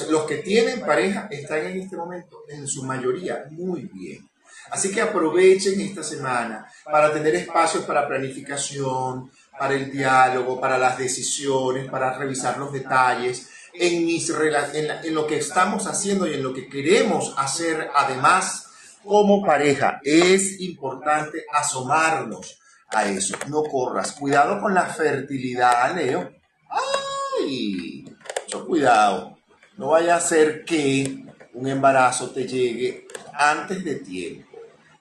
Los 0.09 0.25
que 0.25 0.37
tienen 0.37 0.81
pareja 0.81 1.27
están 1.31 1.65
en 1.65 1.81
este 1.81 1.97
momento, 1.97 2.43
en 2.47 2.67
su 2.67 2.83
mayoría, 2.83 3.45
muy 3.49 3.89
bien. 3.91 4.29
Así 4.71 4.91
que 4.91 5.01
aprovechen 5.01 5.79
esta 5.79 6.03
semana 6.03 6.67
para 6.83 7.13
tener 7.13 7.35
espacios 7.35 7.83
para 7.83 8.07
planificación, 8.07 9.31
para 9.57 9.73
el 9.75 9.91
diálogo, 9.91 10.59
para 10.59 10.77
las 10.77 10.97
decisiones, 10.97 11.89
para 11.89 12.17
revisar 12.17 12.57
los 12.57 12.73
detalles 12.73 13.49
en, 13.73 14.05
mis, 14.05 14.29
en, 14.29 15.13
lo 15.13 15.27
que 15.27 15.37
estamos 15.37 15.87
haciendo 15.87 16.27
y 16.27 16.33
en 16.33 16.43
lo 16.43 16.53
que 16.53 16.67
queremos 16.67 17.33
hacer 17.37 17.89
además 17.93 18.67
como 19.03 19.43
pareja. 19.43 19.99
Es 20.03 20.59
importante 20.61 21.45
asomarnos 21.51 22.59
a 22.89 23.05
eso. 23.05 23.37
No 23.47 23.63
corras. 23.63 24.13
Cuidado 24.13 24.59
con 24.61 24.73
la 24.73 24.85
fertilidad, 24.85 25.95
Leo. 25.95 26.31
¡Ay! 27.39 28.05
Mucho 28.43 28.65
cuidado. 28.65 29.37
No 29.77 29.89
vaya 29.89 30.15
a 30.15 30.21
ser 30.21 30.63
que 30.63 31.25
un 31.53 31.67
embarazo 31.67 32.31
te 32.31 32.47
llegue 32.47 33.07
antes 33.33 33.83
de 33.83 33.95
tiempo. 33.95 34.44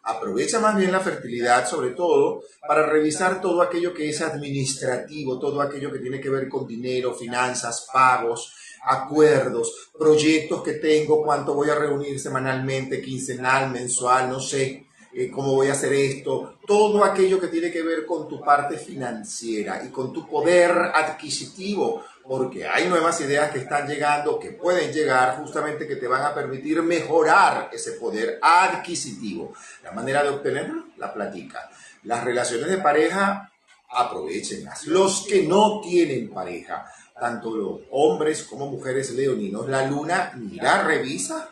Aprovecha 0.04 0.60
más 0.60 0.76
bien 0.76 0.92
la 0.92 1.00
fertilidad, 1.00 1.66
sobre 1.66 1.90
todo, 1.90 2.42
para 2.66 2.84
revisar 2.84 3.40
todo 3.40 3.62
aquello 3.62 3.94
que 3.94 4.10
es 4.10 4.20
administrativo, 4.20 5.38
todo 5.38 5.62
aquello 5.62 5.90
que 5.90 5.98
tiene 5.98 6.20
que 6.20 6.28
ver 6.28 6.46
con 6.48 6.66
dinero, 6.66 7.14
finanzas, 7.14 7.88
pagos, 7.90 8.52
acuerdos, 8.84 9.90
proyectos 9.98 10.62
que 10.62 10.74
tengo, 10.74 11.22
cuánto 11.22 11.54
voy 11.54 11.70
a 11.70 11.74
reunir 11.74 12.20
semanalmente, 12.20 13.00
quincenal, 13.00 13.70
mensual, 13.70 14.28
no 14.28 14.40
sé, 14.40 14.86
eh, 15.14 15.30
cómo 15.30 15.54
voy 15.54 15.68
a 15.68 15.72
hacer 15.72 15.92
esto, 15.92 16.56
todo 16.66 17.04
aquello 17.04 17.40
que 17.40 17.48
tiene 17.48 17.70
que 17.70 17.82
ver 17.82 18.04
con 18.04 18.28
tu 18.28 18.40
parte 18.40 18.76
financiera 18.76 19.82
y 19.86 19.90
con 19.90 20.12
tu 20.12 20.28
poder 20.28 20.72
adquisitivo, 20.92 22.02
porque 22.26 22.66
hay 22.66 22.88
nuevas 22.88 23.20
ideas 23.20 23.50
que 23.50 23.58
están 23.58 23.86
llegando, 23.86 24.38
que 24.38 24.52
pueden 24.52 24.92
llegar 24.92 25.36
justamente 25.36 25.86
que 25.86 25.96
te 25.96 26.08
van 26.08 26.22
a 26.22 26.34
permitir 26.34 26.82
mejorar 26.82 27.68
ese 27.72 27.92
poder 27.92 28.38
adquisitivo. 28.40 29.52
La 29.82 29.92
manera 29.92 30.22
de 30.22 30.30
obtenerlo, 30.30 30.86
la 30.96 31.12
platica. 31.12 31.68
Las 32.04 32.24
relaciones 32.24 32.68
de 32.68 32.78
pareja, 32.78 33.52
aprovechenlas. 33.90 34.86
Los 34.86 35.26
que 35.26 35.42
no 35.42 35.80
tienen 35.82 36.30
pareja, 36.30 36.90
tanto 37.18 37.54
los 37.54 37.80
hombres 37.90 38.44
como 38.44 38.68
mujeres 38.68 39.10
leoninos, 39.10 39.68
la 39.68 39.86
luna, 39.86 40.32
mira, 40.36 40.82
revisa, 40.82 41.50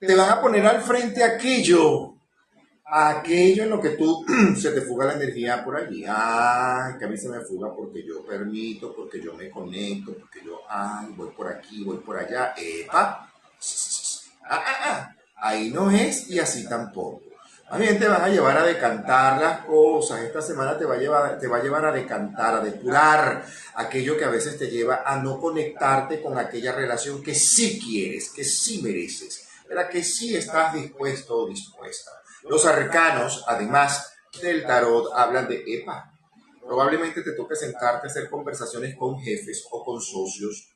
te 0.00 0.14
van 0.14 0.30
a 0.30 0.40
poner 0.40 0.66
al 0.66 0.82
frente 0.82 1.22
aquello 1.22 2.13
aquello 2.84 3.64
en 3.64 3.70
lo 3.70 3.80
que 3.80 3.90
tú 3.90 4.24
se 4.60 4.70
te 4.70 4.82
fuga 4.82 5.06
la 5.06 5.14
energía 5.14 5.64
por 5.64 5.76
allí. 5.76 6.04
Ay, 6.06 6.94
que 6.98 7.04
a 7.04 7.08
mí 7.08 7.16
se 7.16 7.28
me 7.28 7.40
fuga 7.40 7.74
porque 7.74 8.04
yo 8.04 8.24
permito, 8.24 8.94
porque 8.94 9.20
yo 9.20 9.34
me 9.34 9.50
conecto, 9.50 10.14
porque 10.14 10.40
yo, 10.44 10.60
ay, 10.68 11.08
voy 11.16 11.30
por 11.30 11.48
aquí, 11.48 11.84
voy 11.84 11.98
por 11.98 12.16
allá. 12.16 12.54
Epa, 12.56 13.30
ah, 14.44 14.64
ah, 14.66 14.76
ah. 14.84 15.16
ahí 15.36 15.70
no 15.70 15.90
es 15.90 16.30
y 16.30 16.38
así 16.38 16.68
tampoco. 16.68 17.22
Más 17.70 17.80
bien 17.80 17.98
te 17.98 18.06
van 18.06 18.20
a 18.20 18.28
llevar 18.28 18.58
a 18.58 18.62
decantar 18.62 19.40
las 19.40 19.60
cosas. 19.64 20.20
Esta 20.20 20.42
semana 20.42 20.78
te 20.78 20.84
va 20.84 20.94
a 20.94 20.98
llevar, 20.98 21.38
te 21.38 21.48
va 21.48 21.56
a, 21.56 21.62
llevar 21.62 21.86
a 21.86 21.92
decantar, 21.92 22.54
a 22.54 22.60
depurar 22.60 23.44
aquello 23.74 24.18
que 24.18 24.24
a 24.24 24.30
veces 24.30 24.58
te 24.58 24.68
lleva 24.68 25.02
a 25.04 25.16
no 25.20 25.40
conectarte 25.40 26.22
con 26.22 26.38
aquella 26.38 26.72
relación 26.72 27.22
que 27.22 27.34
sí 27.34 27.80
quieres, 27.82 28.30
que 28.30 28.44
sí 28.44 28.82
mereces, 28.82 29.48
la 29.70 29.88
que 29.88 30.04
sí 30.04 30.36
estás 30.36 30.74
dispuesto 30.74 31.38
o 31.38 31.48
dispuesta. 31.48 32.10
Los 32.44 32.66
arcanos, 32.66 33.44
además 33.46 34.12
del 34.40 34.66
tarot, 34.66 35.10
hablan 35.14 35.48
de 35.48 35.64
EPA. 35.66 36.12
Probablemente 36.60 37.22
te 37.22 37.32
toque 37.32 37.56
sentarte 37.56 38.06
a 38.06 38.10
hacer 38.10 38.28
conversaciones 38.28 38.96
con 38.96 39.18
jefes 39.18 39.66
o 39.70 39.84
con 39.84 40.00
socios 40.00 40.68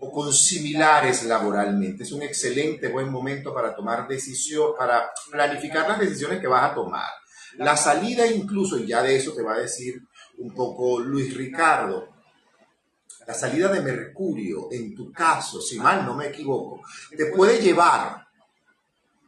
o 0.00 0.10
con 0.10 0.32
similares 0.32 1.24
laboralmente. 1.24 2.02
Es 2.02 2.12
un 2.12 2.22
excelente 2.22 2.88
buen 2.88 3.10
momento 3.10 3.54
para 3.54 3.74
tomar 3.74 4.08
decisión, 4.08 4.72
para 4.76 5.10
planificar 5.30 5.88
las 5.88 6.00
decisiones 6.00 6.40
que 6.40 6.48
vas 6.48 6.70
a 6.70 6.74
tomar. 6.74 7.10
La 7.58 7.76
salida 7.76 8.26
incluso, 8.26 8.76
y 8.78 8.86
ya 8.86 9.02
de 9.02 9.16
eso 9.16 9.32
te 9.32 9.42
va 9.42 9.54
a 9.54 9.60
decir 9.60 10.02
un 10.38 10.52
poco 10.52 10.98
Luis 10.98 11.36
Ricardo, 11.36 12.08
la 13.26 13.34
salida 13.34 13.68
de 13.68 13.80
Mercurio, 13.80 14.68
en 14.72 14.94
tu 14.94 15.12
caso, 15.12 15.60
si 15.60 15.78
mal 15.78 16.04
no 16.04 16.14
me 16.14 16.26
equivoco, 16.26 16.80
te 17.16 17.26
puede 17.26 17.60
llevar 17.60 18.23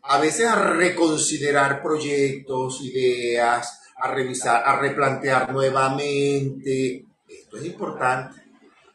a 0.09 0.18
veces 0.18 0.46
a 0.46 0.54
reconsiderar 0.54 1.82
proyectos, 1.82 2.80
ideas, 2.82 3.80
a 3.96 4.09
revisar, 4.09 4.62
a 4.64 4.78
replantear 4.78 5.52
nuevamente. 5.52 7.04
Esto 7.28 7.57
es 7.57 7.64
importante, 7.64 8.40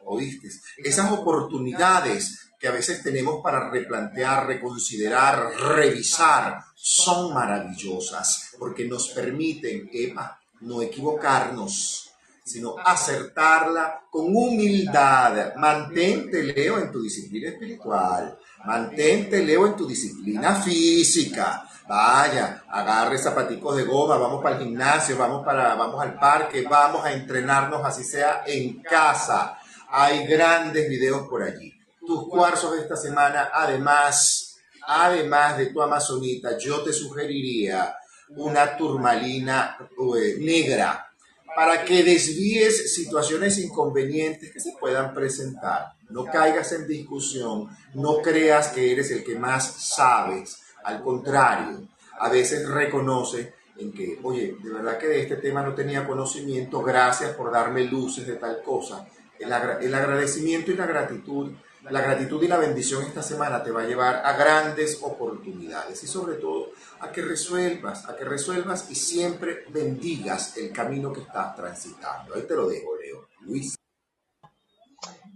¿oíste? 0.05 0.49
Esas 0.78 1.12
oportunidades 1.12 2.51
que 2.59 2.68
a 2.68 2.72
veces 2.72 3.01
tenemos 3.01 3.41
para 3.41 3.70
replantear, 3.70 4.45
reconsiderar, 4.45 5.51
revisar, 5.76 6.59
son 6.76 7.34
maravillosas 7.34 8.55
porque 8.57 8.86
nos 8.86 9.09
permiten, 9.09 9.89
Eva, 9.91 10.39
no 10.62 10.82
equivocarnos, 10.82 12.12
sino 12.43 12.76
acertarla 12.78 14.01
con 14.09 14.36
humildad. 14.36 15.55
Mantente, 15.55 16.43
Leo, 16.43 16.78
en 16.78 16.91
tu 16.91 17.01
disciplina 17.01 17.49
espiritual. 17.49 18.38
Mantente, 18.66 19.43
Leo, 19.43 19.68
en 19.68 19.76
tu 19.76 19.88
disciplina 19.88 20.55
física. 20.55 21.68
Vaya, 21.88 22.64
agarre 22.70 23.18
zapaticos 23.18 23.76
de 23.76 23.84
goma, 23.84 24.18
vamos 24.18 24.41
para 24.41 24.55
el 24.55 24.64
gimnasio, 24.64 25.18
vamos, 25.18 25.43
para, 25.43 25.76
vamos 25.76 26.01
al 26.01 26.18
parque, 26.18 26.66
vamos 26.70 27.03
a 27.03 27.12
entrenarnos 27.12 27.84
así 27.84 28.03
sea 28.03 28.43
en 28.45 28.82
casa. 28.82 29.57
Hay 29.89 30.26
grandes 30.26 30.88
videos 30.88 31.28
por 31.28 31.43
allí. 31.43 31.74
Tus 31.99 32.30
cuarzos 32.30 32.74
de 32.74 32.82
esta 32.82 32.95
semana, 32.95 33.49
además, 33.53 34.57
además 34.88 35.57
de 35.57 35.68
tu 35.68 35.82
amazonita, 35.82 36.57
yo 36.57 36.82
te 36.82 36.93
sugeriría 36.93 37.93
una 38.38 38.78
turmalina 38.78 39.78
eh, 40.18 40.36
negra 40.39 41.12
para 41.55 41.84
que 41.84 42.03
desvíes 42.03 42.95
situaciones 42.95 43.57
inconvenientes 43.57 44.51
que 44.51 44.59
se 44.59 44.74
puedan 44.80 45.14
presentar. 45.14 45.93
No 46.12 46.26
caigas 46.26 46.72
en 46.74 46.88
discusión, 46.88 47.70
no 47.93 48.22
creas 48.22 48.70
que 48.70 48.91
eres 48.91 49.12
el 49.12 49.24
que 49.24 49.38
más 49.38 49.66
sabes. 49.95 50.62
Al 50.84 51.01
contrario, 51.01 51.88
a 52.20 52.30
veces 52.30 52.68
reconoce 52.68 53.53
en 53.78 53.91
que, 53.91 54.20
oye, 54.24 54.55
de 54.62 54.70
verdad 54.70 54.97
que 54.97 55.07
de 55.07 55.22
este 55.22 55.38
tema 55.38 55.64
no 55.64 55.74
tenía 55.74 56.07
conocimiento, 56.07 56.82
gracias 56.82 57.32
por 57.36 57.51
darme 57.51 57.86
luces 57.86 58.28
de 58.28 58.36
tal 58.36 58.62
cosa. 58.62 59.07
El, 59.39 59.51
agradecimiento 59.51 60.72
y 60.72 60.76
la 60.76 60.86
gratitud, 60.86 61.51
la 61.89 62.01
gratitud 62.01 62.43
y 62.43 62.47
la 62.47 62.59
bendición 62.59 63.03
esta 63.03 63.24
semana 63.24 63.64
te 63.64 63.72
va 63.72 63.82
a 63.82 63.88
llevar 63.88 64.22
a 64.24 64.38
grandes 64.38 64.99
oportunidades 65.01 66.03
y 66.03 66.07
sobre 66.07 66.36
todo 66.36 66.70
a 66.99 67.12
que 67.12 67.24
resuelvas, 67.24 68.07
a 68.07 68.16
que 68.16 68.24
resuelvas 68.24 68.91
y 68.91 68.95
siempre 68.95 69.66
bendigas 69.70 70.57
el 70.57 70.72
camino 70.72 71.12
que 71.12 71.22
estás 71.22 71.55
transitando. 71.55 72.36
Ahí 72.36 72.43
te 72.43 72.55
lo 72.55 72.68
dejo, 72.68 72.95
Leo. 72.97 73.28
Luis. 73.41 73.76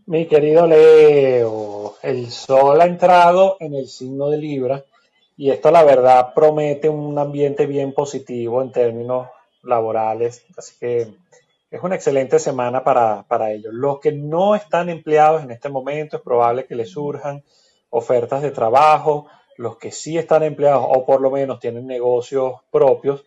Mi 0.07 0.27
querido 0.27 0.67
Leo, 0.67 1.95
el 2.03 2.29
sol 2.29 2.79
ha 2.79 2.85
entrado 2.85 3.57
en 3.59 3.73
el 3.73 3.87
signo 3.87 4.29
de 4.29 4.37
Libra 4.37 4.85
y 5.35 5.49
esto 5.49 5.71
la 5.71 5.83
verdad 5.83 6.31
promete 6.35 6.89
un 6.89 7.17
ambiente 7.17 7.65
bien 7.65 7.91
positivo 7.91 8.61
en 8.61 8.71
términos 8.71 9.29
laborales, 9.63 10.45
así 10.55 10.75
que 10.79 11.07
es 11.71 11.81
una 11.81 11.95
excelente 11.95 12.37
semana 12.37 12.83
para, 12.83 13.23
para 13.27 13.51
ellos. 13.51 13.73
Los 13.73 13.99
que 13.99 14.11
no 14.11 14.53
están 14.53 14.89
empleados 14.89 15.41
en 15.41 15.49
este 15.49 15.69
momento 15.69 16.17
es 16.17 16.21
probable 16.21 16.67
que 16.67 16.75
les 16.75 16.91
surjan 16.91 17.43
ofertas 17.89 18.43
de 18.43 18.51
trabajo, 18.51 19.25
los 19.57 19.77
que 19.77 19.91
sí 19.91 20.19
están 20.19 20.43
empleados 20.43 20.85
o 20.87 21.03
por 21.03 21.19
lo 21.19 21.31
menos 21.31 21.59
tienen 21.59 21.87
negocios 21.87 22.61
propios, 22.69 23.25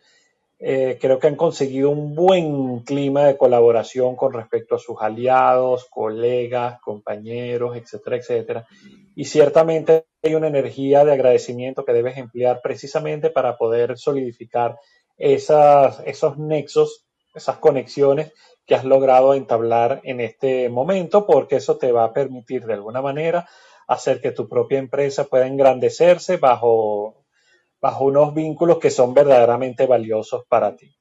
eh, 0.61 0.98
creo 1.00 1.18
que 1.20 1.28
han 1.28 1.36
conseguido 1.36 1.90
un 1.90 2.14
buen 2.16 2.80
clima 2.80 3.24
de 3.26 3.36
colaboración 3.36 4.16
con 4.16 4.32
respecto 4.32 4.74
a 4.74 4.78
sus 4.78 4.96
aliados, 5.00 5.86
colegas, 5.88 6.80
compañeros, 6.80 7.76
etcétera, 7.76 8.16
etcétera. 8.16 8.66
y 9.14 9.24
ciertamente 9.24 10.06
hay 10.22 10.34
una 10.34 10.48
energía 10.48 11.04
de 11.04 11.12
agradecimiento 11.12 11.84
que 11.84 11.92
debes 11.92 12.16
emplear 12.18 12.61
precisamente 12.62 13.30
para 13.30 13.56
poder 13.56 13.96
solidificar 13.98 14.76
esas, 15.16 16.00
esos 16.06 16.38
nexos, 16.38 17.06
esas 17.34 17.59
conexiones 17.59 18.32
que 18.66 18.74
has 18.74 18.84
logrado 18.84 19.34
entablar 19.34 20.00
en 20.04 20.20
este 20.20 20.68
momento, 20.68 21.26
porque 21.26 21.56
eso 21.56 21.78
te 21.78 21.92
va 21.92 22.04
a 22.04 22.12
permitir 22.12 22.66
de 22.66 22.74
alguna 22.74 23.00
manera 23.00 23.48
hacer 23.86 24.20
que 24.20 24.32
tu 24.32 24.48
propia 24.48 24.78
empresa 24.78 25.24
pueda 25.24 25.46
engrandecerse 25.46 26.36
bajo, 26.36 27.24
bajo 27.81 28.05
unos 28.07 28.35
vínculos 28.35 28.79
que 28.79 28.91
son 28.91 29.14
verdaderamente 29.14 29.87
valiosos 29.87 30.45
para 30.49 30.74
ti. 30.76 30.95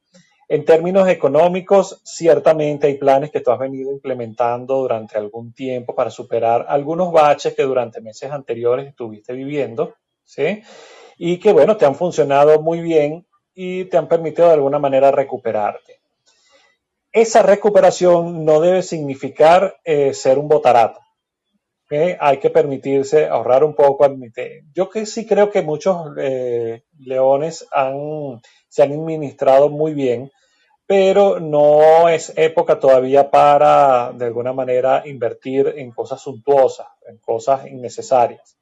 En 0.50 0.64
términos 0.64 1.10
económicos, 1.10 2.00
ciertamente 2.06 2.88
hay 2.88 2.98
planes 2.98 3.32
que 3.32 3.42
tú 3.42 3.52
has 3.52 3.60
venido 3.60 3.92
implementando 3.92 4.78
durante 4.78 5.18
algún 5.18 5.52
tiempo 5.52 5.94
para 5.94 6.10
superar 6.10 6.66
algunos 6.70 7.12
baches 7.12 7.54
que 7.54 7.64
durante 7.64 8.00
meses 8.00 8.32
anteriores 8.32 8.88
estuviste 8.88 9.34
viviendo, 9.34 9.96
¿sí? 10.24 10.64
Y 11.18 11.38
que, 11.40 11.52
bueno, 11.52 11.76
te 11.76 11.86
han 11.86 11.96
funcionado 11.96 12.62
muy 12.62 12.80
bien 12.80 13.26
y 13.54 13.86
te 13.86 13.98
han 13.98 14.08
permitido 14.08 14.48
de 14.48 14.54
alguna 14.54 14.80
manera 14.80 15.12
recuperarte. 15.12 16.00
Esa 17.12 17.42
recuperación 17.42 18.46
no 18.46 18.62
debe 18.62 18.84
significar 18.84 19.78
eh, 19.84 20.14
ser 20.14 20.38
un 20.38 20.48
Hay 21.90 22.38
que 22.38 22.50
permitirse 22.50 23.28
ahorrar 23.28 23.64
un 23.64 23.74
poco. 23.74 24.06
Yo 24.74 24.90
que 24.90 25.06
sí 25.06 25.26
creo 25.26 25.50
que 25.50 25.62
muchos 25.62 26.12
eh, 26.18 26.84
leones 27.00 27.66
han, 27.72 28.42
se 28.68 28.84
han 28.84 28.92
administrado 28.92 29.70
muy 29.70 29.94
bien 29.94 30.32
pero 30.88 31.42
no 31.42 32.08
es 32.08 32.32
época 32.38 32.80
todavía 32.80 33.30
para, 33.30 34.14
de 34.14 34.26
alguna 34.26 34.54
manera, 34.54 35.04
invertir 35.06 35.74
en 35.76 35.92
cosas 35.92 36.22
suntuosas, 36.22 36.88
en 37.06 37.18
cosas 37.18 37.68
innecesarias. 37.68 38.58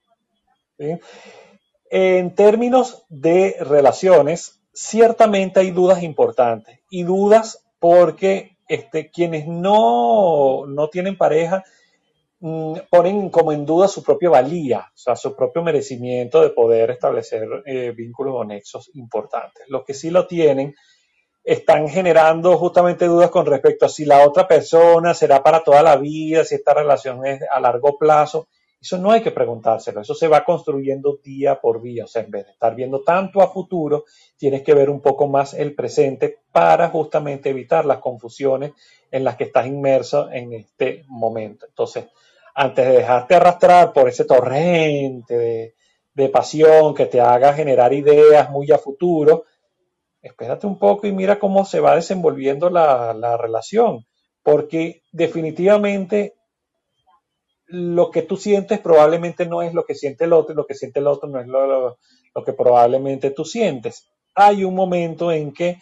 En 1.91 2.33
términos 2.33 3.05
de 3.09 3.57
relaciones, 3.59 4.59
ciertamente 4.73 5.59
hay 5.59 5.69
dudas 5.69 6.01
importantes 6.01 6.79
y 6.89 7.03
dudas 7.03 7.63
porque 7.77 8.57
este, 8.67 9.11
quienes 9.11 9.47
no, 9.47 10.65
no 10.65 10.87
tienen 10.89 11.19
pareja 11.19 11.63
ponen 12.39 13.29
como 13.29 13.51
en 13.51 13.65
duda 13.65 13.87
su 13.87 14.03
propia 14.03 14.29
valía, 14.29 14.79
o 14.93 14.97
sea, 14.97 15.15
su 15.15 15.35
propio 15.35 15.63
merecimiento 15.63 16.41
de 16.41 16.49
poder 16.49 16.91
establecer 16.91 17.47
eh, 17.65 17.91
vínculos 17.91 18.35
o 18.37 18.43
nexos 18.43 18.91
importantes. 18.93 19.63
Los 19.67 19.83
que 19.83 19.93
sí 19.93 20.09
lo 20.09 20.27
tienen, 20.27 20.75
están 21.43 21.87
generando 21.87 22.57
justamente 22.57 23.05
dudas 23.05 23.29
con 23.29 23.45
respecto 23.45 23.85
a 23.85 23.89
si 23.89 24.03
la 24.03 24.27
otra 24.27 24.47
persona 24.47 25.13
será 25.13 25.43
para 25.43 25.63
toda 25.63 25.83
la 25.83 25.95
vida, 25.95 26.43
si 26.43 26.55
esta 26.55 26.73
relación 26.73 27.25
es 27.25 27.41
a 27.49 27.59
largo 27.59 27.97
plazo. 27.97 28.47
Eso 28.81 28.97
no 28.97 29.11
hay 29.11 29.21
que 29.21 29.31
preguntárselo, 29.31 30.01
eso 30.01 30.13
se 30.13 30.27
va 30.27 30.43
construyendo 30.43 31.19
día 31.23 31.59
por 31.59 31.81
día. 31.81 32.03
O 32.03 32.07
sea, 32.07 32.23
en 32.23 32.31
vez 32.31 32.45
de 32.45 32.51
estar 32.51 32.75
viendo 32.75 33.01
tanto 33.03 33.41
a 33.41 33.47
futuro, 33.47 34.05
tienes 34.37 34.61
que 34.63 34.73
ver 34.73 34.89
un 34.89 35.01
poco 35.01 35.27
más 35.27 35.53
el 35.53 35.73
presente 35.73 36.39
para 36.51 36.89
justamente 36.89 37.49
evitar 37.49 37.85
las 37.85 37.99
confusiones 37.99 38.73
en 39.09 39.23
las 39.23 39.37
que 39.37 39.45
estás 39.45 39.65
inmerso 39.65 40.29
en 40.31 40.53
este 40.53 41.03
momento. 41.07 41.65
Entonces, 41.67 42.05
antes 42.55 42.85
de 42.85 42.93
dejarte 42.93 43.35
arrastrar 43.35 43.93
por 43.93 44.09
ese 44.09 44.25
torrente 44.25 45.37
de, 45.37 45.75
de 46.15 46.29
pasión 46.29 46.95
que 46.95 47.05
te 47.05 47.19
haga 47.19 47.53
generar 47.53 47.93
ideas 47.93 48.49
muy 48.49 48.71
a 48.71 48.77
futuro, 48.77 49.43
espérate 50.21 50.65
un 50.65 50.79
poco 50.79 51.05
y 51.05 51.11
mira 51.11 51.37
cómo 51.37 51.65
se 51.65 51.81
va 51.81 51.95
desenvolviendo 51.95 52.69
la, 52.69 53.37
relación, 53.37 54.05
porque 54.41 55.03
definitivamente 55.11 56.33
lo 57.67 58.09
que 58.09 58.21
tú 58.21 58.37
sientes 58.37 58.79
probablemente 58.79 59.45
no 59.45 59.61
es 59.61 59.73
lo 59.73 59.85
que 59.85 59.93
siente 59.93 60.23
el 60.23 60.33
otro, 60.33 60.55
lo 60.55 60.65
que 60.65 60.73
siente 60.73 60.99
el 60.99 61.07
otro 61.07 61.27
no 61.27 61.39
es 61.39 61.47
lo, 61.47 61.97
lo, 62.33 62.43
que 62.43 62.53
probablemente 62.53 63.31
tú 63.31 63.43
sientes. 63.43 64.07
Hay 64.33 64.63
un 64.63 64.73
momento 64.73 65.31
en 65.31 65.51
que 65.51 65.79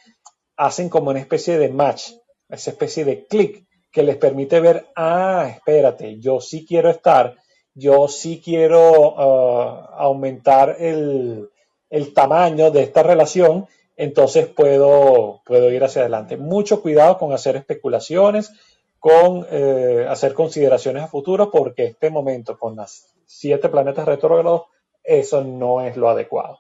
hacen 0.58 0.90
como 0.90 1.12
una 1.12 1.20
especie 1.20 1.58
de 1.58 1.70
match, 1.70 2.12
esa 2.50 2.72
especie 2.72 3.06
de 3.06 3.26
clic 3.26 3.68
que 3.94 4.04
les 4.04 4.18
permite 4.18 4.60
ver, 4.60 4.88
ah, 4.98 5.48
espérate, 5.50 6.20
yo 6.20 6.42
sí 6.42 6.66
quiero 6.66 6.90
estar, 6.90 7.38
yo 7.74 8.10
sí 8.10 8.42
quiero 8.44 9.16
ah, 9.18 9.96
aumentar 9.98 10.76
el, 10.80 11.50
el 11.90 12.14
tamaño 12.14 12.72
de 12.72 12.84
esta 12.84 13.04
relación 13.04 13.68
entonces 13.96 14.48
puedo, 14.48 15.42
puedo 15.46 15.72
ir 15.72 15.84
hacia 15.84 16.02
adelante. 16.02 16.38
Mucho 16.38 16.82
cuidado 16.82 17.18
con 17.18 17.32
hacer 17.34 17.56
especulaciones, 17.56 18.52
con 19.00 19.46
eh, 19.52 20.06
hacer 20.10 20.34
consideraciones 20.34 21.04
a 21.04 21.08
futuro, 21.08 21.52
porque 21.52 21.86
este 21.86 22.10
momento 22.10 22.58
con 22.58 22.76
las 22.76 23.14
siete 23.26 23.70
planetas 23.70 24.06
retrógrados, 24.06 24.64
eso 25.04 25.44
no 25.44 25.82
es 25.82 25.98
lo 25.98 26.10
adecuado. 26.10 26.60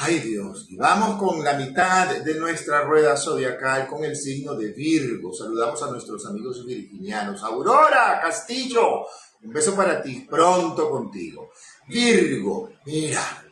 Ay 0.00 0.20
Dios, 0.20 0.66
y 0.68 0.76
vamos 0.76 1.18
con 1.18 1.42
la 1.42 1.54
mitad 1.54 2.18
de 2.18 2.34
nuestra 2.34 2.82
rueda 2.82 3.16
zodiacal 3.16 3.88
con 3.88 4.04
el 4.04 4.14
signo 4.14 4.54
de 4.54 4.68
Virgo. 4.68 5.34
Saludamos 5.34 5.82
a 5.82 5.90
nuestros 5.90 6.24
amigos 6.24 6.64
virginianos. 6.64 7.42
Aurora 7.42 8.20
Castillo, 8.22 9.06
un 9.42 9.52
beso 9.52 9.74
para 9.74 10.00
ti, 10.00 10.24
pronto 10.30 10.88
contigo. 10.88 11.50
Virgo, 11.88 12.70
mira, 12.86 13.42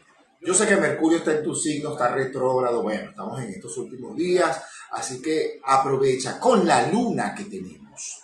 yo 0.41 0.55
sé 0.55 0.69
que 0.69 0.77
Mercurio 0.77 1.19
está 1.19 1.33
en 1.33 1.43
tu 1.43 1.53
signo, 1.53 1.95
está 1.95 2.15
retrógrado, 2.15 2.81
bueno, 2.81 3.11
estamos 3.11 3.43
en 3.43 3.51
estos 3.51 3.77
últimos 3.79 4.17
días, 4.17 4.63
así 4.93 5.21
que 5.21 5.61
aprovecha 5.65 6.39
con 6.39 6.65
la 6.65 6.87
luna 6.93 7.35
que 7.35 7.47
tenemos. 7.47 8.23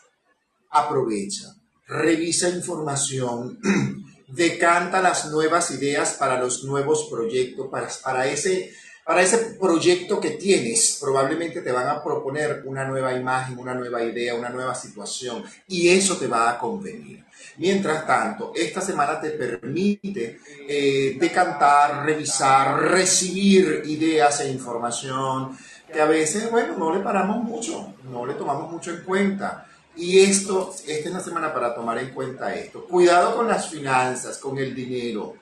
Aprovecha, 0.70 1.56
revisa 1.88 2.48
información, 2.48 3.58
decanta 4.33 5.03
las 5.03 5.30
nuevas 5.30 5.70
ideas 5.72 6.14
para 6.14 6.41
los 6.41 6.64
nuevos 6.64 7.07
proyectos, 7.11 7.68
para, 8.03 8.26
ese, 8.26 8.72
para 9.05 9.22
ese 9.22 9.57
proyecto 9.61 10.18
que 10.18 10.30
tienes. 10.30 10.99
Probablemente 11.01 11.61
te 11.61 11.70
van 11.70 11.89
a 11.89 12.03
proponer 12.03 12.62
una 12.64 12.85
nueva 12.85 13.12
imagen, 13.12 13.59
una 13.59 13.74
nueva 13.74 14.03
idea, 14.03 14.35
una 14.35 14.49
nueva 14.49 14.74
situación 14.74 15.45
y 15.68 15.89
eso 15.91 16.16
te 16.16 16.26
va 16.26 16.51
a 16.51 16.59
convenir. 16.59 17.24
Mientras 17.59 18.07
tanto, 18.07 18.53
esta 18.55 18.80
semana 18.80 19.20
te 19.20 19.30
permite 19.30 20.41
eh, 20.66 21.16
decantar, 21.20 22.07
revisar, 22.07 22.80
recibir 22.80 23.83
ideas 23.85 24.41
e 24.41 24.51
información 24.51 25.57
que 25.93 26.01
a 26.01 26.07
veces, 26.07 26.51
bueno, 26.51 26.78
no 26.78 26.95
le 26.95 27.01
paramos 27.01 27.45
mucho, 27.45 27.95
no 28.11 28.24
le 28.24 28.33
tomamos 28.35 28.72
mucho 28.72 28.93
en 28.93 29.03
cuenta. 29.03 29.66
Y 29.95 30.20
esto, 30.20 30.74
esta 30.86 31.09
es 31.09 31.14
la 31.14 31.20
semana 31.20 31.53
para 31.53 31.74
tomar 31.74 31.99
en 31.99 32.14
cuenta 32.14 32.55
esto. 32.55 32.86
Cuidado 32.86 33.36
con 33.36 33.47
las 33.47 33.68
finanzas, 33.68 34.38
con 34.38 34.59
el 34.59 34.74
dinero. 34.74 35.34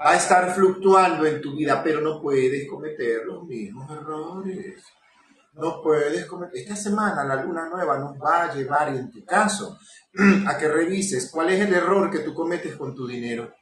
Va 0.00 0.12
a 0.12 0.16
estar 0.16 0.54
fluctuando 0.54 1.26
en 1.26 1.40
tu 1.40 1.54
vida, 1.54 1.82
pero 1.82 2.00
no 2.00 2.20
puedes 2.22 2.68
cometer 2.68 3.26
los 3.26 3.44
mismos 3.44 3.90
errores. 3.90 4.82
No 5.54 5.82
puedes 5.82 6.24
cometer. 6.24 6.56
Esta 6.56 6.76
semana 6.76 7.24
la 7.24 7.42
luna 7.42 7.68
nueva 7.68 7.98
nos 7.98 8.16
va 8.16 8.44
a 8.44 8.54
llevar, 8.54 8.88
en 8.88 9.10
tu 9.10 9.24
caso, 9.24 9.78
a 10.46 10.56
que 10.56 10.68
revises 10.68 11.30
cuál 11.30 11.50
es 11.50 11.60
el 11.60 11.74
error 11.74 12.10
que 12.10 12.20
tú 12.20 12.32
cometes 12.32 12.74
con 12.76 12.94
tu 12.94 13.06
dinero. 13.06 13.52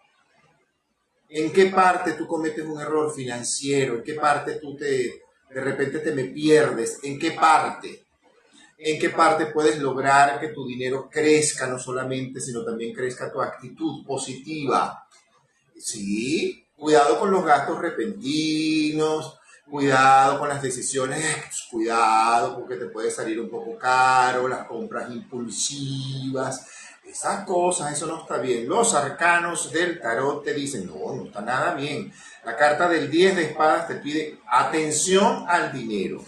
¿En 1.28 1.52
qué 1.52 1.66
parte 1.66 2.12
tú 2.12 2.26
cometes 2.28 2.64
un 2.64 2.80
error 2.80 3.12
financiero? 3.12 3.96
¿En 3.96 4.04
qué 4.04 4.14
parte 4.14 4.60
tú 4.60 4.76
te, 4.76 5.22
de 5.50 5.60
repente 5.60 5.98
te 5.98 6.12
me 6.12 6.24
pierdes? 6.26 7.00
¿En 7.02 7.18
qué 7.18 7.32
parte? 7.32 8.05
¿En 8.78 8.98
qué 8.98 9.10
parte 9.10 9.46
puedes 9.46 9.78
lograr 9.78 10.38
que 10.38 10.48
tu 10.48 10.66
dinero 10.66 11.08
crezca 11.10 11.66
no 11.66 11.78
solamente, 11.78 12.40
sino 12.40 12.62
también 12.64 12.94
crezca 12.94 13.32
tu 13.32 13.40
actitud 13.40 14.04
positiva? 14.04 15.06
Sí, 15.78 16.66
cuidado 16.76 17.18
con 17.18 17.30
los 17.30 17.44
gastos 17.44 17.78
repentinos, 17.78 19.38
cuidado 19.68 20.38
con 20.38 20.48
las 20.48 20.62
decisiones, 20.62 21.24
pues, 21.42 21.66
cuidado 21.70 22.56
porque 22.56 22.76
te 22.76 22.86
puede 22.86 23.10
salir 23.10 23.40
un 23.40 23.50
poco 23.50 23.76
caro, 23.78 24.46
las 24.46 24.66
compras 24.66 25.10
impulsivas, 25.10 26.66
esas 27.04 27.44
cosas, 27.44 27.92
eso 27.92 28.06
no 28.06 28.20
está 28.20 28.38
bien. 28.38 28.68
Los 28.68 28.94
arcanos 28.94 29.72
del 29.72 30.00
tarot 30.00 30.44
te 30.44 30.52
dicen, 30.52 30.86
no, 30.86 31.14
no 31.14 31.24
está 31.26 31.40
nada 31.40 31.74
bien. 31.74 32.12
La 32.44 32.56
carta 32.56 32.88
del 32.88 33.10
10 33.10 33.36
de 33.36 33.42
espadas 33.44 33.88
te 33.88 33.96
pide 33.96 34.40
atención 34.46 35.44
al 35.48 35.72
dinero, 35.72 36.22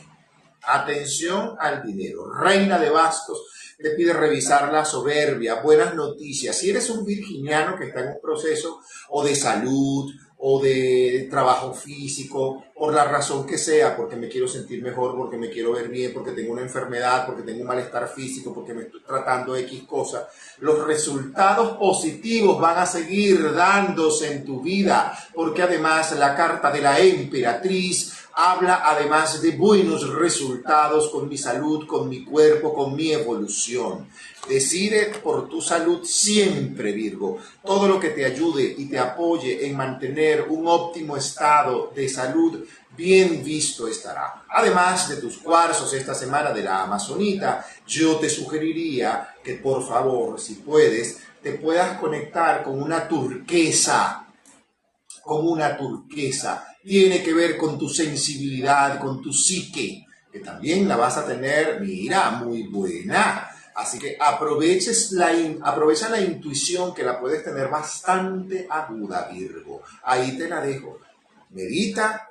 atención 0.69 1.57
al 1.59 1.83
dinero. 1.83 2.33
Reina 2.33 2.79
de 2.79 2.91
bastos 2.91 3.75
te 3.79 3.91
pide 3.91 4.13
revisar 4.13 4.73
la 4.73 4.85
soberbia, 4.85 5.63
buenas 5.63 5.95
noticias. 5.95 6.57
Si 6.57 6.71
eres 6.71 6.91
un 6.91 7.05
virginiano 7.05 7.77
que 7.79 7.87
está 7.87 8.01
en 8.01 8.09
un 8.09 8.21
proceso 8.21 8.81
o 9.11 9.25
de 9.25 9.37
salud, 9.37 10.13
o 10.41 10.61
de 10.61 11.27
trabajo 11.29 11.75
físico, 11.75 12.65
por 12.75 12.95
la 12.95 13.05
razón 13.05 13.45
que 13.45 13.59
sea, 13.59 13.97
porque 13.97 14.15
me 14.15 14.29
quiero 14.29 14.47
sentir 14.47 14.81
mejor, 14.81 15.17
porque 15.17 15.37
me 15.37 15.51
quiero 15.51 15.73
ver 15.73 15.89
bien, 15.89 16.13
porque 16.15 16.31
tengo 16.31 16.53
una 16.53 16.63
enfermedad, 16.63 17.27
porque 17.27 17.43
tengo 17.43 17.63
un 17.63 17.67
malestar 17.67 18.09
físico, 18.09 18.55
porque 18.55 18.73
me 18.73 18.83
estoy 18.83 19.03
tratando 19.03 19.57
X 19.57 19.83
cosas, 19.83 20.27
los 20.59 20.87
resultados 20.87 21.77
positivos 21.77 22.61
van 22.61 22.79
a 22.79 22.87
seguir 22.87 23.53
dándose 23.53 24.31
en 24.31 24.45
tu 24.45 24.63
vida, 24.63 25.13
porque 25.35 25.63
además 25.63 26.17
la 26.17 26.37
carta 26.37 26.71
de 26.71 26.83
la 26.83 27.01
emperatriz 27.01 28.18
habla 28.41 28.83
además 28.85 29.43
de 29.43 29.51
buenos 29.51 30.15
resultados 30.15 31.09
con 31.09 31.29
mi 31.29 31.37
salud, 31.37 31.89
con 31.89 32.09
mi 32.09 32.25
cuerpo, 32.25 32.73
con 32.73 32.95
mi 32.95 33.11
evolución. 33.11 34.07
Decide 34.49 35.07
por 35.07 35.49
tu 35.49 35.61
salud 35.61 36.05
siempre, 36.05 36.93
Virgo. 36.93 37.39
Todo 37.65 37.89
lo 37.89 37.99
que 37.99 38.11
te 38.11 38.25
ayude 38.25 38.77
y 38.79 38.89
te 38.89 38.97
apoye 38.97 39.67
en 39.67 39.77
mantener 39.77 40.47
un 40.51 40.69
óptimo 40.69 41.17
estado 41.17 41.91
de 41.93 42.09
salud, 42.09 42.65
bien 42.97 43.43
visto 43.43 43.89
estará. 43.89 44.45
Además 44.51 45.09
de 45.09 45.17
tus 45.17 45.39
cuarzos 45.39 45.93
esta 45.93 46.15
semana 46.15 46.53
de 46.53 46.63
la 46.63 46.85
Amazonita, 46.85 47.67
yo 47.89 48.19
te 48.19 48.31
sugeriría 48.31 49.35
que 49.43 49.55
por 49.55 49.85
favor, 49.85 50.39
si 50.39 50.55
puedes, 50.55 51.19
te 51.43 51.55
puedas 51.55 51.99
conectar 51.99 52.63
con 52.63 52.81
una 52.81 53.09
turquesa, 53.09 54.29
con 55.25 55.49
una 55.49 55.77
turquesa 55.77 56.69
tiene 56.89 57.23
que 57.23 57.35
ver 57.35 57.59
con 57.59 57.79
tu 57.79 57.89
sensibilidad, 57.89 58.99
con 58.99 59.21
tu 59.21 59.31
psique, 59.31 60.07
que 60.33 60.41
también 60.41 60.89
la 60.89 60.97
vas 60.97 61.19
a 61.19 61.27
tener, 61.27 61.81
mira, 61.83 62.31
muy 62.31 62.63
buena. 62.63 63.47
Así 63.75 63.99
que 63.99 64.17
aproveches 64.19 65.13
la 65.13 65.31
aprovecha 65.63 66.09
la 66.09 66.21
intuición 66.21 66.95
que 66.95 67.05
la 67.05 67.21
puedes 67.21 67.45
tener 67.45 67.69
bastante 67.69 68.67
aguda, 68.69 69.29
Virgo. 69.31 69.83
Ahí 70.03 70.37
te 70.37 70.49
la 70.49 70.61
dejo. 70.63 70.99
Medita 71.51 72.29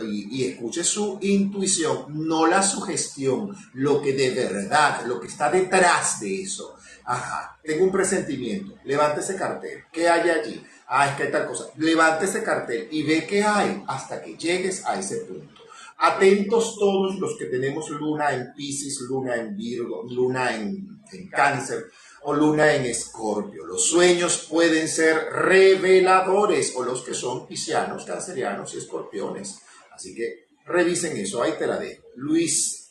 y, 0.00 0.28
y, 0.30 0.48
escuche 0.48 0.82
su 0.82 1.18
intuición, 1.20 2.06
no 2.26 2.46
la 2.46 2.62
sugestión, 2.62 3.54
lo 3.74 4.00
que 4.00 4.14
de 4.14 4.30
verdad, 4.30 5.04
lo 5.04 5.20
que 5.20 5.26
está 5.26 5.50
detrás 5.50 6.20
de 6.20 6.42
eso. 6.42 6.76
Ajá, 7.04 7.58
tengo 7.62 7.84
un 7.84 7.92
presentimiento, 7.92 8.76
levante 8.84 9.20
ese 9.20 9.36
cartel, 9.36 9.84
¿qué 9.92 10.08
hay 10.08 10.30
allí? 10.30 10.64
Ah, 10.92 11.08
es 11.08 11.16
que 11.16 11.22
hay 11.24 11.32
tal 11.32 11.46
cosa. 11.46 11.70
Levante 11.78 12.26
ese 12.26 12.42
cartel 12.42 12.88
y 12.90 13.02
ve 13.02 13.26
qué 13.26 13.42
hay 13.42 13.82
hasta 13.86 14.22
que 14.22 14.36
llegues 14.36 14.84
a 14.84 14.98
ese 14.98 15.22
punto. 15.22 15.62
Atentos 15.98 16.76
todos 16.78 17.18
los 17.18 17.36
que 17.38 17.46
tenemos 17.46 17.88
luna 17.90 18.32
en 18.32 18.52
Pisces, 18.54 19.00
luna 19.08 19.36
en 19.36 19.56
Virgo, 19.56 20.04
luna 20.10 20.54
en, 20.54 21.00
en 21.12 21.28
Cáncer 21.30 21.86
o 22.22 22.34
luna 22.34 22.74
en 22.74 22.84
Escorpio. 22.86 23.64
Los 23.64 23.86
sueños 23.86 24.46
pueden 24.50 24.86
ser 24.88 25.16
reveladores 25.32 26.74
o 26.76 26.82
los 26.82 27.02
que 27.02 27.14
son 27.14 27.46
piscianos, 27.46 28.04
cancerianos 28.04 28.74
y 28.74 28.78
escorpiones. 28.78 29.60
Así 29.92 30.14
que 30.14 30.46
revisen 30.66 31.16
eso, 31.16 31.42
ahí 31.42 31.52
te 31.58 31.66
la 31.66 31.78
dejo. 31.78 32.02
Luis. 32.16 32.90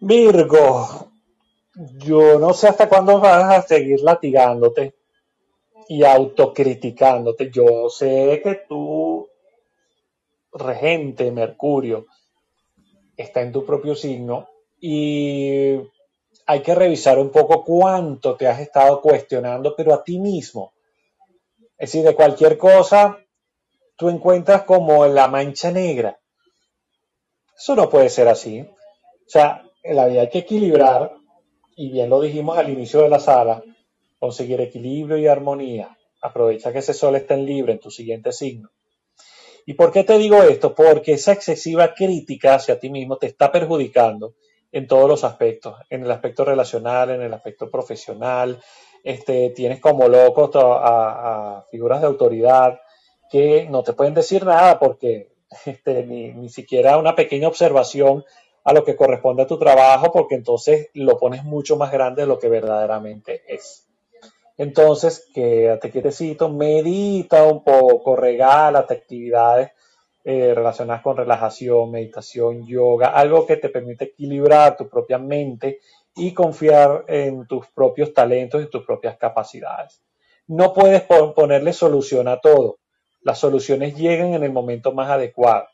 Virgo, 0.00 1.12
yo 1.74 2.38
no 2.38 2.52
sé 2.54 2.68
hasta 2.68 2.88
cuándo 2.88 3.20
vas 3.20 3.54
a 3.54 3.66
seguir 3.66 4.00
latigándote 4.00 4.97
y 5.88 6.04
autocriticándote. 6.04 7.50
Yo 7.50 7.88
sé 7.88 8.40
que 8.44 8.62
tu 8.68 9.28
regente, 10.52 11.30
Mercurio, 11.30 12.06
está 13.16 13.40
en 13.40 13.52
tu 13.52 13.64
propio 13.64 13.94
signo 13.94 14.48
y 14.80 15.74
hay 16.46 16.60
que 16.62 16.74
revisar 16.74 17.18
un 17.18 17.30
poco 17.30 17.64
cuánto 17.64 18.36
te 18.36 18.46
has 18.46 18.60
estado 18.60 19.00
cuestionando, 19.00 19.74
pero 19.76 19.94
a 19.94 20.04
ti 20.04 20.18
mismo. 20.18 20.72
Es 21.76 21.92
decir, 21.92 22.04
de 22.04 22.14
cualquier 22.14 22.58
cosa, 22.58 23.18
tú 23.96 24.08
encuentras 24.08 24.62
como 24.62 25.06
la 25.06 25.28
mancha 25.28 25.70
negra. 25.70 26.18
Eso 27.56 27.74
no 27.74 27.88
puede 27.88 28.08
ser 28.08 28.28
así. 28.28 28.60
O 28.60 29.30
sea, 29.30 29.62
en 29.82 29.96
la 29.96 30.06
vida 30.06 30.22
hay 30.22 30.30
que 30.30 30.38
equilibrar, 30.38 31.12
y 31.76 31.90
bien 31.90 32.08
lo 32.10 32.20
dijimos 32.20 32.56
al 32.56 32.70
inicio 32.70 33.02
de 33.02 33.08
la 33.08 33.20
sala, 33.20 33.62
conseguir 34.18 34.60
equilibrio 34.60 35.18
y 35.18 35.26
armonía. 35.26 35.96
Aprovecha 36.20 36.72
que 36.72 36.78
ese 36.78 36.94
sol 36.94 37.16
está 37.16 37.34
en 37.34 37.46
libre 37.46 37.72
en 37.72 37.80
tu 37.80 37.90
siguiente 37.90 38.32
signo. 38.32 38.70
¿Y 39.66 39.74
por 39.74 39.92
qué 39.92 40.02
te 40.02 40.16
digo 40.16 40.42
esto? 40.42 40.74
Porque 40.74 41.12
esa 41.12 41.32
excesiva 41.32 41.94
crítica 41.94 42.54
hacia 42.54 42.80
ti 42.80 42.88
mismo 42.90 43.18
te 43.18 43.26
está 43.26 43.52
perjudicando 43.52 44.34
en 44.72 44.86
todos 44.86 45.08
los 45.08 45.24
aspectos, 45.24 45.76
en 45.90 46.04
el 46.04 46.10
aspecto 46.10 46.44
relacional, 46.44 47.10
en 47.10 47.22
el 47.22 47.34
aspecto 47.34 47.70
profesional. 47.70 48.60
Este, 49.04 49.50
tienes 49.50 49.80
como 49.80 50.08
locos 50.08 50.50
a, 50.54 51.64
figuras 51.70 52.00
de 52.00 52.06
autoridad 52.06 52.80
que 53.30 53.66
no 53.68 53.82
te 53.82 53.92
pueden 53.92 54.14
decir 54.14 54.44
nada 54.44 54.78
porque 54.78 55.32
este, 55.66 56.04
ni, 56.04 56.32
ni 56.32 56.48
siquiera 56.48 56.98
una 56.98 57.14
pequeña 57.14 57.48
observación 57.48 58.24
a 58.64 58.72
lo 58.72 58.84
que 58.84 58.96
corresponde 58.96 59.42
a 59.42 59.46
tu 59.46 59.58
trabajo, 59.58 60.12
porque 60.12 60.34
entonces 60.34 60.90
lo 60.94 61.16
pones 61.16 61.44
mucho 61.44 61.76
más 61.76 61.90
grande 61.90 62.22
de 62.22 62.28
lo 62.28 62.38
que 62.38 62.48
verdaderamente 62.48 63.42
es. 63.48 63.87
Entonces, 64.58 65.30
quédate 65.32 65.92
quietecito, 65.92 66.48
medita 66.48 67.44
un 67.44 67.62
poco, 67.62 68.16
regálate 68.16 68.92
actividades 68.92 69.70
eh, 70.24 70.52
relacionadas 70.52 71.00
con 71.00 71.16
relajación, 71.16 71.92
meditación, 71.92 72.66
yoga, 72.66 73.10
algo 73.10 73.46
que 73.46 73.56
te 73.56 73.68
permite 73.68 74.06
equilibrar 74.06 74.76
tu 74.76 74.88
propia 74.88 75.16
mente 75.18 75.78
y 76.16 76.34
confiar 76.34 77.04
en 77.06 77.46
tus 77.46 77.68
propios 77.68 78.12
talentos 78.12 78.60
y 78.60 78.68
tus 78.68 78.84
propias 78.84 79.16
capacidades. 79.16 80.02
No 80.48 80.74
puedes 80.74 81.02
ponerle 81.02 81.72
solución 81.72 82.26
a 82.26 82.40
todo. 82.40 82.78
Las 83.20 83.38
soluciones 83.38 83.96
llegan 83.96 84.34
en 84.34 84.42
el 84.42 84.52
momento 84.52 84.92
más 84.92 85.08
adecuado. 85.08 85.68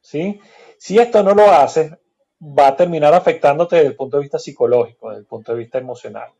¿sí? 0.00 0.40
Si 0.78 0.98
esto 0.98 1.22
no 1.22 1.34
lo 1.34 1.44
haces, 1.50 1.92
va 2.40 2.68
a 2.68 2.76
terminar 2.76 3.12
afectándote 3.12 3.76
desde 3.76 3.88
el 3.88 3.96
punto 3.96 4.16
de 4.16 4.22
vista 4.22 4.38
psicológico, 4.38 5.10
desde 5.10 5.20
el 5.20 5.26
punto 5.26 5.52
de 5.52 5.58
vista 5.58 5.76
emocional 5.76 6.30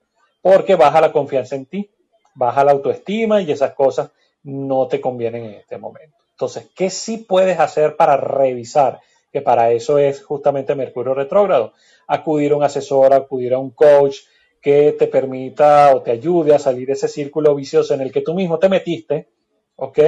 porque 0.43 0.75
baja 0.75 1.01
la 1.01 1.13
confianza 1.13 1.57
en 1.57 1.67
ti, 1.67 1.91
baja 2.35 2.65
la 2.65 2.73
autoestima 2.73 3.43
y 3.43 3.51
esas 3.51 3.75
cosas 3.75 4.11
no 4.43 4.87
te 4.89 5.01
convienen 5.01 5.45
en 5.45 5.55
este 5.55 5.79
momento. 5.79 6.17
Entonces, 6.33 6.69
¿qué 6.75 6.89
sí 6.91 7.19
puedes 7.19 7.59
hacer 7.61 7.97
para 7.97 8.17
revisar? 8.17 9.01
Que 9.31 9.43
para 9.43 9.71
eso 9.73 9.99
es 9.99 10.25
justamente 10.25 10.75
Mercurio 10.75 11.15
retrógrado. 11.15 11.73
Acudir 12.07 12.53
a 12.53 12.57
un 12.57 12.63
asesor, 12.63 13.13
acudir 13.13 13.53
a 13.53 13.59
un 13.59 13.71
coach 13.71 14.17
que 14.61 14.93
te 14.93 15.07
permita 15.07 15.95
o 15.95 16.03
te 16.03 16.11
ayude 16.11 16.55
a 16.55 16.59
salir 16.59 16.87
de 16.87 16.95
ese 16.95 17.09
círculo 17.09 17.55
vicioso 17.55 17.95
en 17.95 18.01
el 18.01 18.13
que 18.13 18.23
tú 18.23 18.35
mismo 18.35 18.59
te 18.59 18.69
metiste, 18.69 19.29
¿ok? 19.77 19.99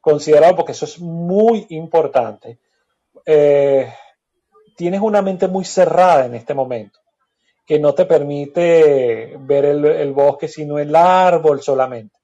Considerado 0.00 0.56
porque 0.56 0.72
eso 0.72 0.84
es 0.84 0.98
muy 1.00 1.66
importante. 1.70 2.58
Eh, 3.24 3.92
tienes 4.76 5.00
una 5.00 5.22
mente 5.22 5.48
muy 5.48 5.64
cerrada 5.64 6.26
en 6.26 6.34
este 6.34 6.54
momento 6.54 7.00
que 7.66 7.78
no 7.78 7.94
te 7.94 8.04
permite 8.06 9.36
ver 9.38 9.64
el, 9.64 10.12
bosque 10.12 10.48
sino 10.48 10.78
el 10.78 10.94
árbol 10.94 11.62
solamente. 11.62 12.16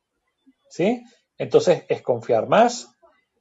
¿Sí? 0.69 1.03
Entonces 1.39 1.85
es 1.89 2.03
confiar 2.03 2.49
más, 2.49 2.89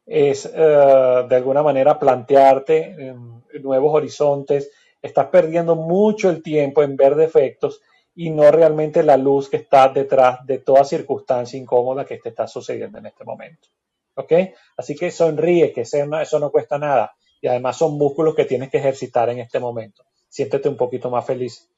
es 0.05 0.45
eh, 0.45 1.25
de 1.29 1.35
alguna 1.35 1.63
manera 1.63 1.97
plantearte 1.97 3.15
nuevos 3.61 3.93
horizontes, 3.93 4.71
estás 5.01 5.27
perdiendo 5.27 5.75
mucho 5.75 6.29
el 6.29 6.41
tiempo 6.41 6.83
en 6.83 6.95
ver 6.95 7.15
defectos 7.15 7.81
y 8.15 8.29
no 8.29 8.49
realmente 8.49 9.03
la 9.03 9.17
luz 9.17 9.49
que 9.49 9.57
está 9.57 9.89
detrás 9.89 10.45
de 10.45 10.59
toda 10.59 10.85
circunstancia 10.85 11.59
incómoda 11.59 12.05
que 12.05 12.17
te 12.17 12.29
está 12.29 12.47
sucediendo 12.47 12.97
en 12.97 13.07
este 13.07 13.25
momento. 13.25 13.67
¿Ok? 14.15 14.31
Así 14.77 14.95
que 14.95 15.11
sonríe, 15.11 15.73
que 15.73 15.81
eso 15.81 16.39
no 16.39 16.49
cuesta 16.49 16.77
nada. 16.77 17.13
Y 17.41 17.47
además 17.47 17.77
son 17.77 17.97
músculos 17.97 18.33
que 18.33 18.45
tienes 18.45 18.69
que 18.69 18.77
ejercitar 18.77 19.29
en 19.29 19.39
este 19.39 19.59
momento. 19.59 20.05
Siéntete 20.29 20.69
un 20.69 20.77
poquito 20.77 21.09
más 21.09 21.25
feliz. 21.25 21.69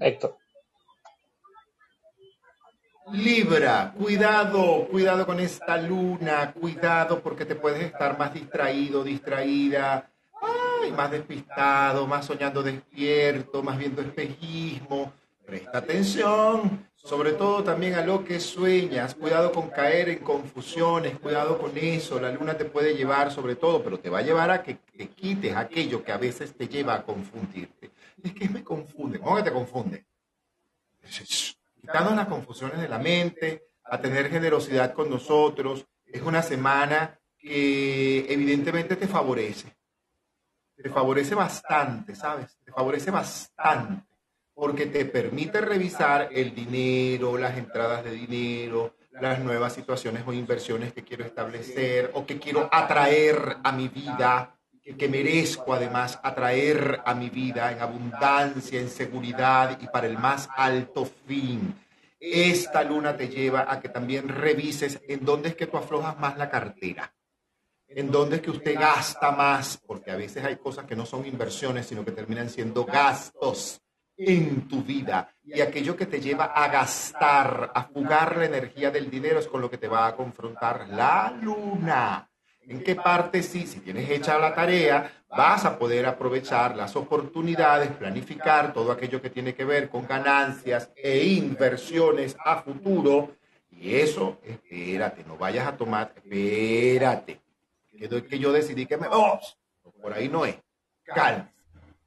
Héctor. 0.00 0.36
Libra, 3.12 3.92
cuidado, 3.98 4.86
cuidado 4.88 5.26
con 5.26 5.40
esta 5.40 5.76
luna, 5.76 6.52
cuidado 6.52 7.20
porque 7.20 7.44
te 7.44 7.54
puedes 7.56 7.82
estar 7.82 8.16
más 8.18 8.32
distraído, 8.32 9.02
distraída, 9.04 10.08
más 10.96 11.10
despistado, 11.10 12.06
más 12.06 12.24
soñando 12.24 12.62
despierto, 12.62 13.62
más 13.62 13.76
viendo 13.76 14.00
espejismo. 14.00 15.12
Presta 15.44 15.78
atención, 15.78 16.86
sobre 16.94 17.32
todo 17.32 17.64
también 17.64 17.94
a 17.94 18.04
lo 18.04 18.24
que 18.24 18.38
sueñas. 18.38 19.14
Cuidado 19.16 19.50
con 19.50 19.68
caer 19.68 20.08
en 20.08 20.18
confusiones, 20.20 21.18
cuidado 21.18 21.58
con 21.58 21.76
eso. 21.76 22.20
La 22.20 22.30
luna 22.30 22.56
te 22.56 22.64
puede 22.64 22.94
llevar 22.94 23.32
sobre 23.32 23.56
todo, 23.56 23.82
pero 23.82 23.98
te 23.98 24.08
va 24.08 24.20
a 24.20 24.22
llevar 24.22 24.50
a 24.50 24.62
que 24.62 24.78
te 24.96 25.08
quites 25.08 25.56
aquello 25.56 26.04
que 26.04 26.12
a 26.12 26.16
veces 26.16 26.54
te 26.56 26.68
lleva 26.68 26.94
a 26.94 27.02
confundirte 27.02 27.90
es 28.28 28.34
que 28.34 28.48
me 28.48 28.64
confunde. 28.64 29.18
¿Cómo 29.18 29.36
que 29.36 29.42
te 29.42 29.52
confunde? 29.52 30.06
Quitando 31.80 32.14
las 32.14 32.26
confusiones 32.26 32.80
de 32.80 32.88
la 32.88 32.98
mente, 32.98 33.70
a 33.84 34.00
tener 34.00 34.30
generosidad 34.30 34.92
con 34.92 35.10
nosotros. 35.10 35.86
Es 36.06 36.22
una 36.22 36.42
semana 36.42 37.18
que 37.36 38.32
evidentemente 38.32 38.96
te 38.96 39.08
favorece. 39.08 39.76
Te 40.76 40.88
favorece 40.88 41.34
bastante, 41.34 42.14
¿sabes? 42.14 42.56
Te 42.64 42.72
favorece 42.72 43.10
bastante 43.10 44.04
porque 44.54 44.86
te 44.86 45.06
permite 45.06 45.60
revisar 45.60 46.28
el 46.32 46.54
dinero, 46.54 47.38
las 47.38 47.56
entradas 47.56 48.04
de 48.04 48.10
dinero, 48.10 48.94
las 49.12 49.40
nuevas 49.40 49.72
situaciones 49.72 50.22
o 50.26 50.32
inversiones 50.32 50.92
que 50.92 51.02
quiero 51.02 51.24
establecer 51.24 52.10
o 52.14 52.26
que 52.26 52.38
quiero 52.38 52.68
atraer 52.70 53.56
a 53.62 53.72
mi 53.72 53.88
vida 53.88 54.59
que 54.96 55.08
merezco 55.08 55.74
además 55.74 56.18
atraer 56.22 57.00
a 57.04 57.14
mi 57.14 57.30
vida 57.30 57.70
en 57.72 57.80
abundancia, 57.80 58.80
en 58.80 58.88
seguridad 58.88 59.78
y 59.80 59.86
para 59.86 60.06
el 60.06 60.18
más 60.18 60.48
alto 60.56 61.08
fin. 61.26 61.74
Esta 62.18 62.82
luna 62.82 63.16
te 63.16 63.28
lleva 63.28 63.66
a 63.72 63.80
que 63.80 63.88
también 63.88 64.28
revises 64.28 65.00
en 65.08 65.24
dónde 65.24 65.50
es 65.50 65.54
que 65.56 65.66
tú 65.66 65.76
aflojas 65.76 66.18
más 66.18 66.36
la 66.36 66.50
cartera, 66.50 67.14
en 67.88 68.10
dónde 68.10 68.36
es 68.36 68.42
que 68.42 68.50
usted 68.50 68.74
gasta 68.74 69.30
más, 69.30 69.80
porque 69.86 70.10
a 70.10 70.16
veces 70.16 70.44
hay 70.44 70.56
cosas 70.56 70.84
que 70.84 70.96
no 70.96 71.06
son 71.06 71.26
inversiones, 71.26 71.86
sino 71.86 72.04
que 72.04 72.12
terminan 72.12 72.50
siendo 72.50 72.84
gastos 72.84 73.80
en 74.16 74.68
tu 74.68 74.82
vida. 74.82 75.34
Y 75.42 75.60
aquello 75.60 75.96
que 75.96 76.06
te 76.06 76.20
lleva 76.20 76.44
a 76.44 76.68
gastar, 76.68 77.72
a 77.74 77.84
fugar 77.84 78.36
la 78.36 78.44
energía 78.44 78.90
del 78.90 79.10
dinero 79.10 79.38
es 79.38 79.48
con 79.48 79.62
lo 79.62 79.70
que 79.70 79.78
te 79.78 79.88
va 79.88 80.06
a 80.06 80.14
confrontar 80.14 80.88
la 80.90 81.34
luna. 81.40 82.29
¿En 82.66 82.82
qué 82.82 82.94
parte 82.94 83.42
sí? 83.42 83.66
Si 83.66 83.80
tienes 83.80 84.08
hecha 84.10 84.38
la 84.38 84.54
tarea, 84.54 85.10
vas 85.28 85.64
a 85.64 85.78
poder 85.78 86.06
aprovechar 86.06 86.76
las 86.76 86.94
oportunidades, 86.96 87.90
planificar 87.92 88.72
todo 88.72 88.92
aquello 88.92 89.20
que 89.20 89.30
tiene 89.30 89.54
que 89.54 89.64
ver 89.64 89.88
con 89.88 90.06
ganancias 90.06 90.90
e 90.96 91.24
inversiones 91.24 92.36
a 92.44 92.62
futuro. 92.62 93.36
Y 93.70 93.96
eso, 93.96 94.38
espérate, 94.44 95.24
no 95.24 95.36
vayas 95.36 95.66
a 95.66 95.76
tomar, 95.76 96.12
espérate. 96.16 97.40
Que, 97.98 98.38
yo 98.38 98.52
decidí 98.52 98.86
que 98.86 98.96
me... 98.96 99.06
¡Oh! 99.10 99.40
Por 100.00 100.12
ahí 100.12 100.28
no 100.28 100.46
es. 100.46 100.56
Calma, 101.04 101.52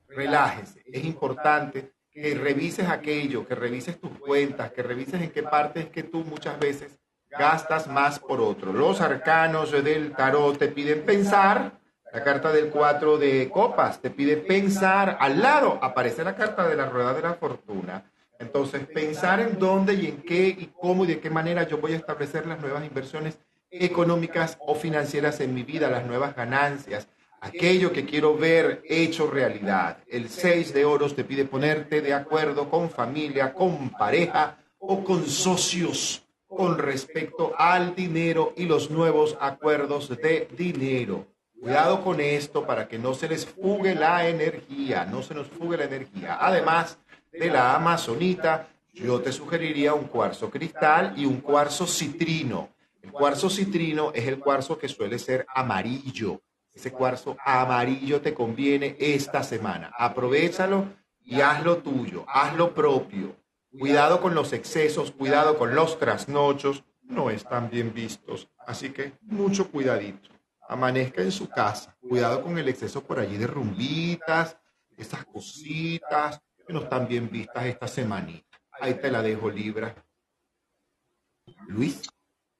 relájese. 0.07 0.83
Es 0.85 1.03
importante 1.03 1.91
que 2.09 2.35
revises 2.35 2.87
aquello, 2.87 3.47
que 3.47 3.55
revises 3.55 3.99
tus 3.99 4.17
cuentas, 4.19 4.71
que 4.71 4.83
revises 4.83 5.21
en 5.21 5.31
qué 5.31 5.43
parte 5.43 5.81
es 5.81 5.89
que 5.89 6.03
tú 6.03 6.23
muchas 6.23 6.59
veces 6.59 6.99
gastas 7.37 7.87
más 7.87 8.19
por 8.19 8.41
otro. 8.41 8.73
Los 8.73 9.01
arcanos 9.01 9.71
del 9.71 10.11
tarot 10.13 10.57
te 10.57 10.67
piden 10.67 11.03
pensar, 11.03 11.73
la 12.11 12.23
carta 12.23 12.51
del 12.51 12.69
4 12.69 13.17
de 13.17 13.49
copas 13.49 13.99
te 13.99 14.09
pide 14.09 14.37
pensar, 14.37 15.17
al 15.19 15.41
lado 15.41 15.79
aparece 15.81 16.23
la 16.23 16.35
carta 16.35 16.67
de 16.67 16.75
la 16.75 16.85
rueda 16.85 17.13
de 17.13 17.21
la 17.21 17.33
fortuna. 17.33 18.03
Entonces, 18.39 18.85
pensar 18.87 19.39
en 19.39 19.57
dónde 19.57 19.93
y 19.93 20.07
en 20.07 20.21
qué 20.21 20.47
y 20.47 20.71
cómo 20.79 21.05
y 21.05 21.07
de 21.07 21.19
qué 21.19 21.29
manera 21.29 21.63
yo 21.67 21.77
voy 21.77 21.93
a 21.93 21.97
establecer 21.97 22.45
las 22.45 22.59
nuevas 22.59 22.85
inversiones 22.85 23.37
económicas 23.71 24.57
o 24.59 24.75
financieras 24.75 25.39
en 25.39 25.53
mi 25.53 25.63
vida, 25.63 25.89
las 25.89 26.05
nuevas 26.05 26.35
ganancias, 26.35 27.07
aquello 27.41 27.91
que 27.91 28.05
quiero 28.05 28.37
ver 28.37 28.83
hecho 28.87 29.29
realidad. 29.29 29.97
El 30.07 30.29
6 30.29 30.73
de 30.73 30.85
oros 30.85 31.15
te 31.15 31.23
pide 31.23 31.45
ponerte 31.45 32.01
de 32.01 32.13
acuerdo 32.13 32.69
con 32.69 32.89
familia, 32.89 33.53
con 33.53 33.89
pareja 33.89 34.57
o 34.77 35.03
con 35.03 35.25
socios 35.25 36.22
con 36.55 36.77
respecto 36.77 37.53
al 37.57 37.95
dinero 37.95 38.53
y 38.55 38.65
los 38.65 38.89
nuevos 38.89 39.37
acuerdos 39.39 40.09
de 40.09 40.47
dinero. 40.57 41.27
Cuidado 41.59 42.03
con 42.03 42.19
esto 42.19 42.65
para 42.65 42.87
que 42.87 42.99
no 42.99 43.13
se 43.13 43.29
les 43.29 43.45
fugue 43.45 43.95
la 43.95 44.27
energía, 44.27 45.05
no 45.05 45.21
se 45.23 45.33
nos 45.33 45.47
fugue 45.47 45.77
la 45.77 45.85
energía. 45.85 46.37
Además 46.39 46.97
de 47.31 47.49
la 47.49 47.75
amazonita, 47.75 48.67
yo 48.93 49.21
te 49.21 49.31
sugeriría 49.31 49.93
un 49.93 50.05
cuarzo 50.05 50.49
cristal 50.49 51.13
y 51.15 51.25
un 51.25 51.41
cuarzo 51.41 51.87
citrino. 51.87 52.69
El 53.01 53.11
cuarzo 53.11 53.49
citrino 53.49 54.11
es 54.13 54.27
el 54.27 54.39
cuarzo 54.39 54.77
que 54.77 54.89
suele 54.89 55.19
ser 55.19 55.45
amarillo 55.53 56.41
ese 56.73 56.91
cuarzo 56.91 57.37
amarillo 57.45 58.21
te 58.21 58.33
conviene 58.33 58.95
esta 58.99 59.43
semana. 59.43 59.91
Aprovechalo 59.97 60.87
y 61.23 61.41
haz 61.41 61.63
lo 61.63 61.77
tuyo, 61.77 62.25
haz 62.27 62.55
lo 62.55 62.73
propio. 62.73 63.35
Cuidado 63.79 64.21
con 64.21 64.35
los 64.35 64.53
excesos, 64.53 65.11
cuidado 65.11 65.57
con 65.57 65.73
los 65.73 65.97
trasnochos, 65.97 66.83
no 67.03 67.31
están 67.31 67.69
bien 67.69 67.93
vistos. 67.93 68.47
Así 68.67 68.91
que 68.91 69.13
mucho 69.21 69.71
cuidadito. 69.71 70.29
Amanezca 70.67 71.21
en 71.21 71.31
su 71.31 71.49
casa. 71.49 71.95
Cuidado 72.07 72.43
con 72.43 72.57
el 72.57 72.69
exceso 72.69 73.01
por 73.01 73.19
allí 73.19 73.37
de 73.37 73.47
rumbitas, 73.47 74.57
esas 74.97 75.25
cositas 75.25 76.39
que 76.65 76.71
no 76.71 76.81
están 76.81 77.07
bien 77.07 77.29
vistas 77.29 77.65
esta 77.65 77.87
semanita. 77.87 78.59
Ahí 78.79 78.93
te 78.93 79.09
la 79.09 79.21
dejo, 79.21 79.49
Libra. 79.49 79.95
Luis. 81.67 82.01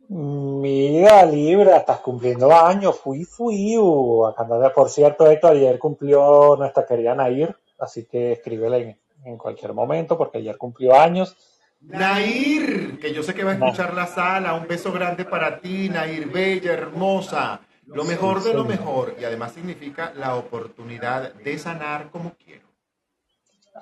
Mira, 0.09 1.25
Libra, 1.25 1.77
estás 1.77 1.99
cumpliendo 1.99 2.51
años, 2.51 2.99
fui, 2.99 3.23
fui. 3.23 3.77
Uh, 3.77 4.33
por 4.75 4.89
cierto, 4.89 5.27
Héctor, 5.27 5.51
ayer 5.51 5.79
cumplió 5.79 6.55
nuestra 6.57 6.85
querida 6.85 7.15
Nair, 7.15 7.55
así 7.79 8.05
que 8.05 8.33
escríbele 8.33 8.77
en, 8.77 9.02
cualquier 9.37 9.73
momento, 9.73 10.17
porque 10.17 10.39
ayer 10.39 10.57
cumplió 10.57 10.99
años. 10.99 11.35
Nair, 11.81 12.99
que 12.99 13.13
yo 13.13 13.23
sé 13.23 13.33
que 13.33 13.43
va 13.43 13.51
a 13.51 13.53
escuchar 13.55 13.93
la 13.93 14.07
sala, 14.07 14.53
un 14.53 14.67
beso 14.67 14.91
grande 14.91 15.25
para 15.25 15.59
ti, 15.59 15.89
Nair, 15.89 16.29
bella, 16.29 16.73
hermosa, 16.73 17.61
lo 17.87 18.05
mejor 18.05 18.41
de 18.41 18.53
lo 18.53 18.63
mejor, 18.63 19.15
y 19.19 19.25
además 19.25 19.51
significa 19.53 20.13
la 20.15 20.35
oportunidad 20.35 21.33
de 21.33 21.57
sanar 21.57 22.09
como 22.09 22.33
quiero. 22.35 22.67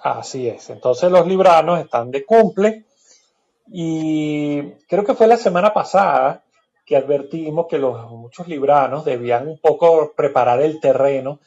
Así 0.04 0.48
es, 0.48 0.70
entonces 0.70 1.12
los 1.12 1.28
libranos 1.28 1.80
están 1.80 2.10
de 2.12 2.26
cumple 2.26 2.86
y 3.68 4.72
creo 4.88 5.04
que 5.06 5.14
fue 5.14 5.28
la 5.28 5.38
semana 5.38 5.74
pasada 5.74 6.44
que 6.86 6.98
advertimos 6.98 7.68
que 7.70 7.78
los 7.78 8.10
muchos 8.12 8.48
libranos 8.48 9.06
debían 9.06 9.48
un 9.48 9.60
poco 9.60 10.14
preparar 10.16 10.62
el 10.62 10.80
terreno 10.80 11.40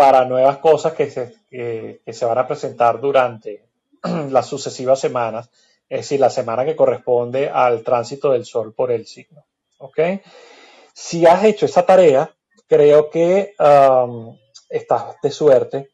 para 0.00 0.24
nuevas 0.24 0.56
cosas 0.56 0.94
que 0.94 1.10
se, 1.10 1.34
que, 1.50 2.00
se 2.10 2.24
van 2.24 2.38
a 2.38 2.46
presentar 2.46 3.02
durante 3.02 3.66
las 4.30 4.46
sucesivas 4.46 4.98
semanas, 4.98 5.50
es 5.90 5.98
decir, 5.98 6.18
la 6.18 6.30
semana 6.30 6.64
que 6.64 6.74
corresponde 6.74 7.50
al 7.50 7.82
tránsito 7.82 8.32
del 8.32 8.46
Sol 8.46 8.72
por 8.72 8.90
el 8.90 9.06
signo. 9.06 9.44
¿ok? 9.76 9.98
Si 10.94 11.26
has 11.26 11.44
hecho 11.44 11.66
esa 11.66 11.84
tarea, 11.84 12.34
creo 12.66 13.10
que 13.10 13.52
um, 13.58 14.38
estás 14.70 15.16
de 15.22 15.30
suerte, 15.30 15.90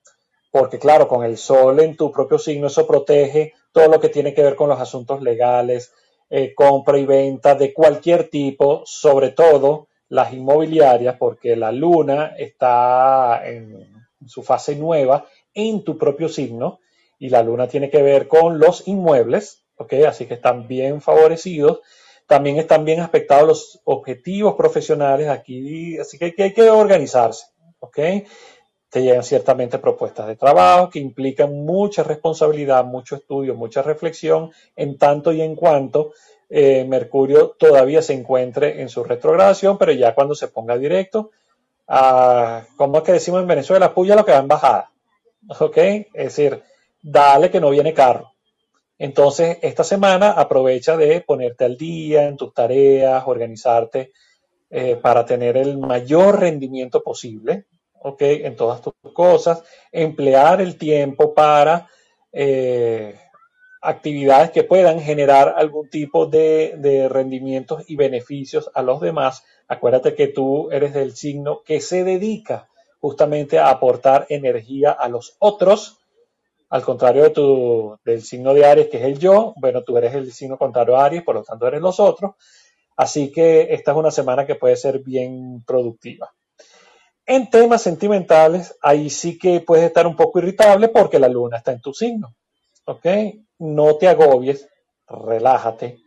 porque 0.53 0.79
claro, 0.79 1.09
con 1.09 1.25
el 1.25 1.37
Sol 1.37 1.81
en 1.81 1.97
tu 1.97 2.13
propio 2.13 2.39
signo, 2.39 2.69
eso 2.69 2.87
protege 2.87 3.55
todo 3.73 3.89
lo 3.89 3.99
que 3.99 4.11
tiene 4.11 4.33
que 4.33 4.45
ver 4.45 4.55
con 4.55 4.69
los 4.69 4.81
asuntos 4.81 5.21
legales, 5.21 5.93
eh, 6.31 6.55
compra 6.55 6.97
y 6.97 7.07
venta 7.07 7.57
de 7.57 7.75
cualquier 7.75 8.31
tipo, 8.31 8.85
sobre 8.87 9.31
todo 9.31 9.89
las 10.11 10.33
inmobiliarias, 10.33 11.17
porque 11.19 11.57
la 11.57 11.73
luna 11.73 12.37
está 12.39 13.43
en 13.45 13.96
su 14.27 14.43
fase 14.43 14.77
nueva 14.77 15.27
en 15.55 15.85
tu 15.85 15.99
propio 15.99 16.29
signo 16.29 16.81
y 17.19 17.29
la 17.29 17.43
luna 17.43 17.69
tiene 17.69 17.91
que 17.91 18.03
ver 18.03 18.29
con 18.29 18.59
los 18.59 18.87
inmuebles, 18.89 19.65
¿ok? 19.77 19.95
Así 20.09 20.27
que 20.27 20.35
están 20.35 20.69
bien 20.69 21.01
favorecidos. 21.01 21.81
También 22.27 22.57
están 22.57 22.85
bien 22.85 23.01
aspectados 23.01 23.47
los 23.47 23.81
objetivos 23.85 24.55
profesionales 24.55 25.29
aquí, 25.29 25.97
así 25.99 26.19
que 26.19 26.35
hay 26.43 26.53
que 26.53 26.71
organizarse, 26.71 27.47
¿ok? 27.79 27.99
te 28.97 29.03
llegan 29.03 29.25
ciertamente 29.25 29.79
propuestas 29.79 30.27
de 30.27 30.37
trabajo 30.37 30.89
que 30.91 30.99
implican 30.99 31.53
mucha 31.53 32.03
responsabilidad, 32.03 32.85
mucho 32.85 33.17
estudio, 33.17 33.55
mucha 33.55 33.83
reflexión, 33.83 34.53
en 34.75 34.97
tanto 34.97 35.33
y 35.33 35.43
en 35.43 35.55
cuanto 35.55 36.13
eh, 36.49 36.85
Mercurio 36.89 37.57
todavía 37.59 38.01
se 38.01 38.15
encuentre 38.15 38.81
en 38.81 38.89
su 38.89 39.05
retrogradación, 39.05 39.77
pero 39.77 39.93
ya 39.93 40.15
cuando 40.15 40.35
se 40.35 40.49
ponga 40.49 40.79
directo, 40.79 41.31
uh, 41.89 42.77
como 42.77 42.99
es 42.99 43.05
que 43.05 43.13
decimos 43.13 43.43
en 43.43 43.49
Venezuela, 43.49 43.95
puya 43.95 44.17
lo 44.17 44.25
que 44.25 44.33
va 44.33 44.39
en 44.39 44.49
bajada. 44.49 44.91
¿Ok? 45.59 45.77
Es 45.77 46.07
decir, 46.13 46.63
dale 47.01 47.51
que 47.51 47.61
no 47.61 47.71
viene 47.71 47.95
carro. 47.95 48.33
Entonces, 48.99 49.59
esta 49.63 49.85
semana 49.85 50.33
aprovecha 50.33 50.97
de 50.97 51.21
ponerte 51.21 51.65
al 51.65 51.77
día 51.77 52.27
en 52.27 52.37
tus 52.37 52.55
tareas, 52.55 53.25
organizarte 53.27 54.13
eh, 54.71 54.97
para 54.97 55.25
tener 55.25 55.57
el 55.57 55.79
mayor 55.79 56.41
rendimiento 56.41 57.03
posible 57.03 57.67
¿ok? 58.07 58.23
En 58.23 58.57
todas 58.57 58.81
tus 58.81 58.95
cosas, 59.13 59.63
emplear 59.91 60.61
el 60.61 60.77
tiempo 60.77 61.35
para 61.35 61.89
eh, 62.33 63.19
actividades 63.83 64.53
que 64.53 64.63
puedan 64.63 65.01
generar 65.01 65.55
algún 65.57 65.91
tipo 65.91 66.27
de, 66.27 67.09
rendimientos 67.11 67.83
y 67.89 67.97
beneficios 67.97 68.71
a 68.75 68.83
los 68.83 69.01
demás. 69.01 69.45
Acuérdate 69.69 70.15
que 70.15 70.29
tú 70.29 70.71
eres 70.71 70.95
del 70.95 71.17
signo 71.17 71.63
que 71.65 71.81
se 71.81 72.05
dedica 72.05 72.69
justamente 73.01 73.59
a 73.59 73.71
aportar 73.71 74.27
energía 74.29 74.93
a 74.93 75.09
los 75.09 75.37
otros, 75.39 75.99
al 76.69 76.83
contrario 76.83 77.25
de 77.25 77.31
tu, 77.31 77.99
del 78.05 78.23
signo 78.23 78.55
de 78.55 78.65
Aries, 78.65 78.89
que 78.89 78.99
es 78.99 79.05
el 79.05 79.19
yo, 79.19 79.55
bueno, 79.57 79.83
tú 79.83 79.97
eres 79.97 80.15
el 80.15 80.33
signo 80.33 80.57
contrario 80.57 80.97
a 80.97 81.05
Aries, 81.05 81.23
por 81.23 81.35
lo 81.37 81.43
tanto 81.43 81.67
eres 81.67 81.81
los 81.81 82.01
otros. 82.01 82.35
Así 82.97 83.31
que 83.31 83.75
esta 83.75 83.93
es 83.93 83.97
una 83.97 84.11
semana 84.11 84.47
que 84.47 84.55
puede 84.55 84.77
ser 84.77 85.01
bien 85.01 85.63
productiva. 85.67 86.33
En 87.27 87.51
temas 87.51 87.83
sentimentales, 87.83 88.77
ahí 88.81 89.11
sí 89.11 89.37
que 89.39 89.61
puedes 89.61 89.85
estar 89.85 90.07
un 90.07 90.17
poco 90.17 90.39
irritable 90.39 90.89
porque 90.89 91.19
la 91.19 91.29
luna 91.29 91.59
está 91.59 91.73
en 91.73 91.81
tu 91.81 91.93
signo. 91.93 92.35
¿Ok? 92.85 93.07
No 93.59 93.97
te 93.97 94.09
agobies, 94.09 94.69
relájate. 95.09 95.99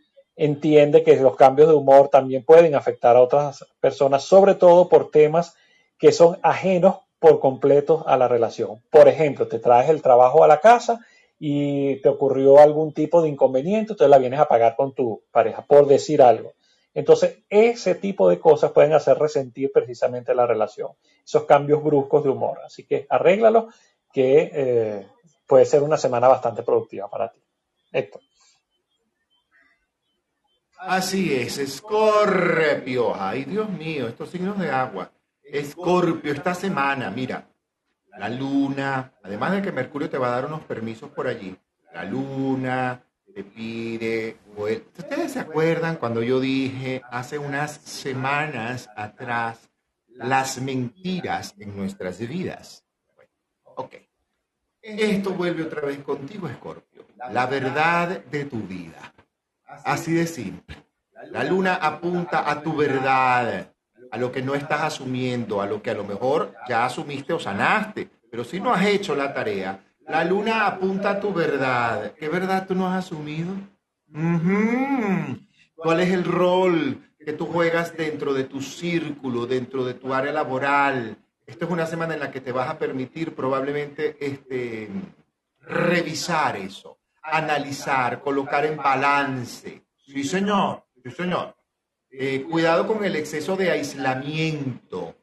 Entiende 0.42 1.02
que 1.02 1.16
los 1.16 1.36
cambios 1.36 1.68
de 1.68 1.74
humor 1.74 2.08
también 2.08 2.42
pueden 2.46 2.74
afectar 2.74 3.14
a 3.14 3.20
otras 3.20 3.66
personas, 3.78 4.24
sobre 4.24 4.54
todo 4.54 4.88
por 4.88 5.10
temas 5.10 5.54
que 5.98 6.12
son 6.12 6.38
ajenos 6.40 7.00
por 7.18 7.40
completo 7.40 8.04
a 8.06 8.16
la 8.16 8.26
relación. 8.26 8.82
Por 8.88 9.06
ejemplo, 9.06 9.48
te 9.48 9.58
traes 9.58 9.90
el 9.90 10.00
trabajo 10.00 10.42
a 10.42 10.48
la 10.48 10.58
casa 10.58 11.04
y 11.38 11.96
te 11.96 12.08
ocurrió 12.08 12.58
algún 12.58 12.94
tipo 12.94 13.20
de 13.20 13.28
inconveniente, 13.28 13.92
entonces 13.92 14.08
la 14.08 14.16
vienes 14.16 14.40
a 14.40 14.48
pagar 14.48 14.76
con 14.76 14.94
tu 14.94 15.22
pareja, 15.30 15.60
por 15.66 15.86
decir 15.86 16.22
algo. 16.22 16.54
Entonces, 16.94 17.40
ese 17.50 17.94
tipo 17.94 18.26
de 18.30 18.40
cosas 18.40 18.72
pueden 18.72 18.94
hacer 18.94 19.18
resentir 19.18 19.70
precisamente 19.70 20.34
la 20.34 20.46
relación, 20.46 20.92
esos 21.22 21.44
cambios 21.44 21.84
bruscos 21.84 22.24
de 22.24 22.30
humor. 22.30 22.60
Así 22.64 22.86
que 22.86 23.06
arréglalo, 23.10 23.68
que 24.10 24.50
eh, 24.54 25.06
puede 25.46 25.66
ser 25.66 25.82
una 25.82 25.98
semana 25.98 26.28
bastante 26.28 26.62
productiva 26.62 27.10
para 27.10 27.30
ti. 27.30 27.40
Héctor. 27.92 28.22
Así 30.80 31.34
es, 31.34 31.58
Escorpio. 31.58 33.14
Ay, 33.14 33.44
Dios 33.44 33.68
mío, 33.68 34.08
estos 34.08 34.30
signos 34.30 34.58
de 34.58 34.70
agua. 34.70 35.12
Escorpio, 35.42 36.32
esta 36.32 36.54
semana, 36.54 37.10
mira, 37.10 37.46
la 38.18 38.28
luna, 38.30 39.12
además 39.22 39.52
de 39.52 39.62
que 39.62 39.72
Mercurio 39.72 40.08
te 40.08 40.16
va 40.16 40.28
a 40.28 40.36
dar 40.36 40.46
unos 40.46 40.62
permisos 40.62 41.10
por 41.10 41.26
allí, 41.26 41.54
la 41.92 42.04
luna 42.04 43.02
te 43.34 43.44
pide, 43.44 44.38
¿ustedes 44.56 45.32
se 45.32 45.40
acuerdan 45.40 45.96
cuando 45.96 46.22
yo 46.22 46.40
dije 46.40 47.02
hace 47.10 47.38
unas 47.38 47.72
semanas 47.72 48.88
atrás 48.96 49.70
las 50.08 50.60
mentiras 50.60 51.54
en 51.58 51.76
nuestras 51.76 52.18
vidas? 52.20 52.84
ok. 53.64 53.94
Esto 54.82 55.34
vuelve 55.34 55.64
otra 55.64 55.82
vez 55.82 55.98
contigo, 55.98 56.48
Escorpio. 56.48 57.04
La 57.30 57.44
verdad 57.46 58.24
de 58.24 58.46
tu 58.46 58.60
vida. 58.62 59.12
Así 59.84 60.12
de 60.12 60.26
simple. 60.26 60.76
La 61.30 61.44
luna 61.44 61.74
apunta 61.74 62.50
a 62.50 62.62
tu 62.62 62.76
verdad, 62.76 63.72
a 64.10 64.16
lo 64.18 64.32
que 64.32 64.42
no 64.42 64.54
estás 64.54 64.82
asumiendo, 64.82 65.60
a 65.60 65.66
lo 65.66 65.82
que 65.82 65.90
a 65.90 65.94
lo 65.94 66.04
mejor 66.04 66.54
ya 66.68 66.84
asumiste 66.84 67.32
o 67.32 67.38
sanaste. 67.38 68.08
Pero 68.30 68.44
si 68.44 68.60
no 68.60 68.72
has 68.72 68.86
hecho 68.86 69.14
la 69.14 69.32
tarea, 69.32 69.80
la 70.08 70.24
luna 70.24 70.66
apunta 70.66 71.10
a 71.10 71.20
tu 71.20 71.32
verdad. 71.32 72.14
¿Qué 72.18 72.28
verdad 72.28 72.66
tú 72.66 72.74
no 72.74 72.88
has 72.88 73.04
asumido? 73.04 73.52
¿Cuál 75.76 76.00
es 76.00 76.10
el 76.10 76.24
rol 76.24 77.00
que 77.24 77.32
tú 77.32 77.46
juegas 77.46 77.96
dentro 77.96 78.34
de 78.34 78.44
tu 78.44 78.60
círculo, 78.60 79.46
dentro 79.46 79.84
de 79.84 79.94
tu 79.94 80.12
área 80.12 80.32
laboral? 80.32 81.16
Esta 81.46 81.64
es 81.64 81.70
una 81.70 81.86
semana 81.86 82.14
en 82.14 82.20
la 82.20 82.30
que 82.30 82.40
te 82.40 82.52
vas 82.52 82.68
a 82.68 82.78
permitir 82.78 83.34
probablemente 83.34 84.16
este, 84.20 84.88
revisar 85.60 86.56
eso, 86.56 86.98
analizar, 87.22 88.20
colocar 88.20 88.64
en 88.64 88.76
balance. 88.76 89.84
Sí, 89.96 90.24
señor, 90.24 90.84
sí, 91.02 91.10
señor. 91.10 91.56
Eh, 92.10 92.44
cuidado 92.50 92.86
con 92.86 93.04
el 93.04 93.16
exceso 93.16 93.56
de 93.56 93.70
aislamiento. 93.70 95.14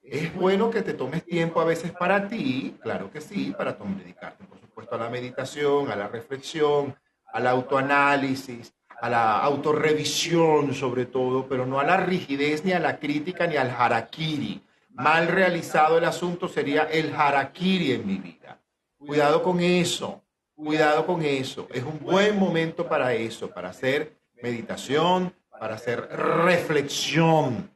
Es 0.00 0.32
bueno 0.34 0.70
que 0.70 0.82
te 0.82 0.94
tomes 0.94 1.24
tiempo 1.24 1.60
a 1.60 1.64
veces 1.64 1.90
para 1.90 2.28
ti, 2.28 2.76
claro 2.80 3.10
que 3.10 3.20
sí, 3.20 3.52
para 3.56 3.72
dedicarte, 3.72 4.44
por 4.44 4.60
supuesto, 4.60 4.94
a 4.94 4.98
la 4.98 5.10
meditación, 5.10 5.90
a 5.90 5.96
la 5.96 6.06
reflexión, 6.06 6.94
al 7.32 7.46
autoanálisis, 7.48 8.72
a 9.00 9.10
la 9.10 9.38
autorrevisión 9.40 10.72
sobre 10.74 11.06
todo, 11.06 11.48
pero 11.48 11.66
no 11.66 11.80
a 11.80 11.84
la 11.84 11.96
rigidez, 11.96 12.64
ni 12.64 12.72
a 12.72 12.78
la 12.78 12.98
crítica, 12.98 13.46
ni 13.46 13.56
al 13.56 13.70
harakiri. 13.70 14.62
Mal 14.90 15.26
realizado 15.26 15.98
el 15.98 16.04
asunto 16.04 16.48
sería 16.48 16.84
el 16.84 17.14
harakiri 17.14 17.92
en 17.92 18.06
mi 18.06 18.18
vida. 18.18 18.62
Cuidado 18.96 19.42
con 19.42 19.60
eso, 19.60 20.22
cuidado 20.56 21.06
con 21.06 21.22
eso. 21.22 21.68
Es 21.72 21.84
un 21.84 22.00
buen 22.00 22.38
momento 22.38 22.88
para 22.88 23.12
eso, 23.12 23.50
para 23.50 23.68
hacer 23.68 24.16
meditación, 24.42 25.32
para 25.50 25.74
hacer 25.74 26.08
reflexión 26.08 27.70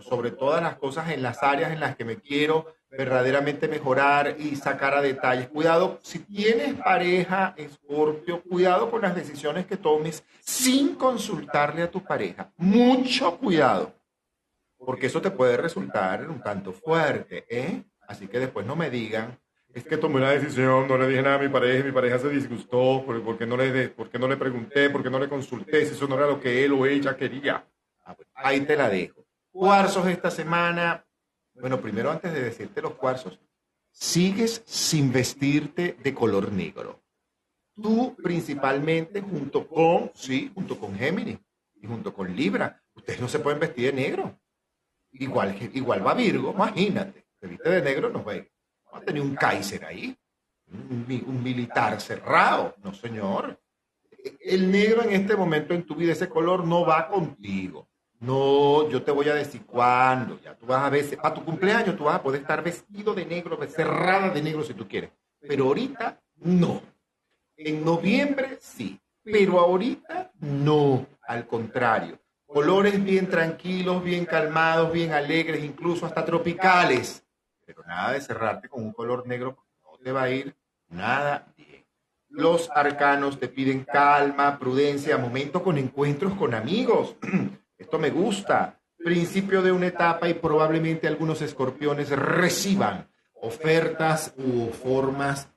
sobre 0.00 0.30
todas 0.30 0.62
las 0.62 0.76
cosas 0.76 1.10
en 1.10 1.22
las 1.22 1.42
áreas 1.42 1.72
en 1.72 1.80
las 1.80 1.96
que 1.96 2.04
me 2.04 2.16
quiero 2.16 2.74
verdaderamente 2.90 3.68
mejorar 3.68 4.36
y 4.38 4.56
sacar 4.56 4.94
a 4.94 5.02
detalles. 5.02 5.48
Cuidado, 5.48 5.98
si 6.02 6.20
tienes 6.20 6.74
pareja, 6.74 7.54
Escorpio, 7.56 8.42
cuidado 8.42 8.90
con 8.90 9.02
las 9.02 9.14
decisiones 9.14 9.66
que 9.66 9.76
tomes 9.76 10.24
sin 10.40 10.94
consultarle 10.94 11.82
a 11.82 11.90
tu 11.90 12.02
pareja. 12.02 12.52
Mucho 12.56 13.36
cuidado, 13.38 13.92
porque 14.78 15.06
eso 15.06 15.20
te 15.20 15.30
puede 15.30 15.56
resultar 15.56 16.28
un 16.28 16.40
tanto 16.40 16.72
fuerte, 16.72 17.44
¿eh? 17.48 17.84
Así 18.08 18.26
que 18.26 18.40
después 18.40 18.66
no 18.66 18.74
me 18.74 18.90
digan, 18.90 19.38
es 19.72 19.84
que 19.84 19.96
tomé 19.96 20.16
una 20.16 20.30
decisión, 20.30 20.88
no 20.88 20.98
le 20.98 21.08
dije 21.08 21.22
nada 21.22 21.36
a 21.36 21.38
mi 21.38 21.48
pareja, 21.48 21.84
mi 21.84 21.92
pareja 21.92 22.18
se 22.18 22.28
disgustó, 22.28 23.04
porque 23.06 23.46
no 23.46 23.56
le, 23.56 23.88
porque 23.90 24.18
no 24.18 24.26
le 24.26 24.36
pregunté, 24.36 24.90
porque 24.90 25.10
no 25.10 25.18
le 25.18 25.28
consulté, 25.28 25.86
si 25.86 25.94
eso 25.94 26.08
no 26.08 26.16
era 26.16 26.26
lo 26.26 26.40
que 26.40 26.64
él 26.64 26.72
o 26.72 26.86
ella 26.86 27.16
quería. 27.16 27.64
Ah, 28.04 28.16
ahí 28.34 28.62
te 28.62 28.76
la 28.76 28.88
dejo. 28.88 29.24
Cuarzos 29.52 30.06
esta 30.08 30.30
semana. 30.30 31.04
Bueno, 31.54 31.80
primero 31.80 32.10
antes 32.10 32.32
de 32.32 32.42
decirte 32.42 32.82
los 32.82 32.94
cuarzos, 32.94 33.38
sigues 33.92 34.62
sin 34.66 35.12
vestirte 35.12 35.96
de 36.02 36.14
color 36.14 36.52
negro. 36.52 37.00
Tú 37.80 38.16
principalmente 38.22 39.20
junto 39.20 39.66
con, 39.68 40.10
sí, 40.14 40.50
junto 40.54 40.78
con 40.78 40.96
Géminis 40.96 41.38
y 41.80 41.86
junto 41.86 42.12
con 42.12 42.34
Libra, 42.34 42.82
ustedes 42.94 43.20
no 43.20 43.28
se 43.28 43.38
pueden 43.38 43.60
vestir 43.60 43.86
de 43.86 43.92
negro. 43.92 44.38
Igual, 45.12 45.56
igual 45.74 46.06
va 46.06 46.14
Virgo, 46.14 46.52
imagínate, 46.52 47.26
se 47.40 47.46
viste 47.46 47.68
de 47.68 47.82
negro, 47.82 48.10
no 48.10 48.24
va 48.92 48.98
a 48.98 49.02
tener 49.02 49.22
un 49.22 49.34
Kaiser 49.34 49.84
ahí, 49.84 50.16
un, 50.72 51.42
militar 51.42 52.00
cerrado, 52.00 52.74
no 52.82 52.94
señor. 52.94 53.58
El 54.40 54.70
negro 54.70 55.02
en 55.02 55.12
este 55.12 55.34
momento 55.36 55.74
en 55.74 55.84
tu 55.84 55.94
vida, 55.94 56.12
ese 56.12 56.28
color 56.28 56.64
no 56.64 56.84
va 56.84 57.08
contigo. 57.08 57.88
No, 58.20 58.88
yo 58.90 59.02
te 59.02 59.10
voy 59.10 59.28
a 59.28 59.34
decir 59.34 59.64
cuándo. 59.64 60.38
Ya 60.40 60.54
tú 60.54 60.66
vas 60.66 60.84
a 60.84 60.90
ver, 60.90 61.16
para 61.16 61.34
tu 61.34 61.44
cumpleaños 61.44 61.96
tú 61.96 62.04
vas 62.04 62.16
a 62.16 62.22
poder 62.22 62.42
estar 62.42 62.62
vestido 62.62 63.14
de 63.14 63.24
negro, 63.24 63.58
cerrada 63.66 64.28
de 64.28 64.42
negro 64.42 64.62
si 64.62 64.74
tú 64.74 64.86
quieres. 64.86 65.10
Pero 65.40 65.64
ahorita 65.64 66.20
no. 66.36 66.82
En 67.56 67.84
noviembre 67.84 68.58
sí, 68.60 69.00
pero 69.24 69.58
ahorita 69.58 70.32
no. 70.40 71.06
Al 71.22 71.46
contrario. 71.46 72.20
Colores 72.44 73.02
bien 73.02 73.28
tranquilos, 73.28 74.02
bien 74.02 74.26
calmados, 74.26 74.92
bien 74.92 75.12
alegres, 75.12 75.62
incluso 75.62 76.04
hasta 76.04 76.24
tropicales. 76.24 77.24
Pero 77.74 77.86
nada 77.86 78.12
de 78.12 78.20
cerrarte 78.20 78.68
con 78.68 78.82
un 78.82 78.92
color 78.92 79.28
negro 79.28 79.56
no 79.84 79.96
te 80.02 80.10
va 80.10 80.24
a 80.24 80.30
ir 80.30 80.56
nada 80.88 81.46
bien. 81.56 81.86
Los 82.28 82.68
arcanos 82.74 83.38
te 83.38 83.46
piden 83.46 83.84
calma, 83.84 84.58
prudencia, 84.58 85.18
momento 85.18 85.62
con 85.62 85.78
encuentros 85.78 86.34
con 86.34 86.52
amigos. 86.52 87.14
Esto 87.78 87.98
me 88.00 88.10
gusta. 88.10 88.80
Principio 88.96 89.62
de 89.62 89.70
una 89.70 89.86
etapa 89.86 90.28
y 90.28 90.34
probablemente 90.34 91.06
algunos 91.06 91.40
escorpiones 91.42 92.10
reciban 92.10 93.08
ofertas 93.34 94.34
u 94.36 94.70
formas 94.70 95.48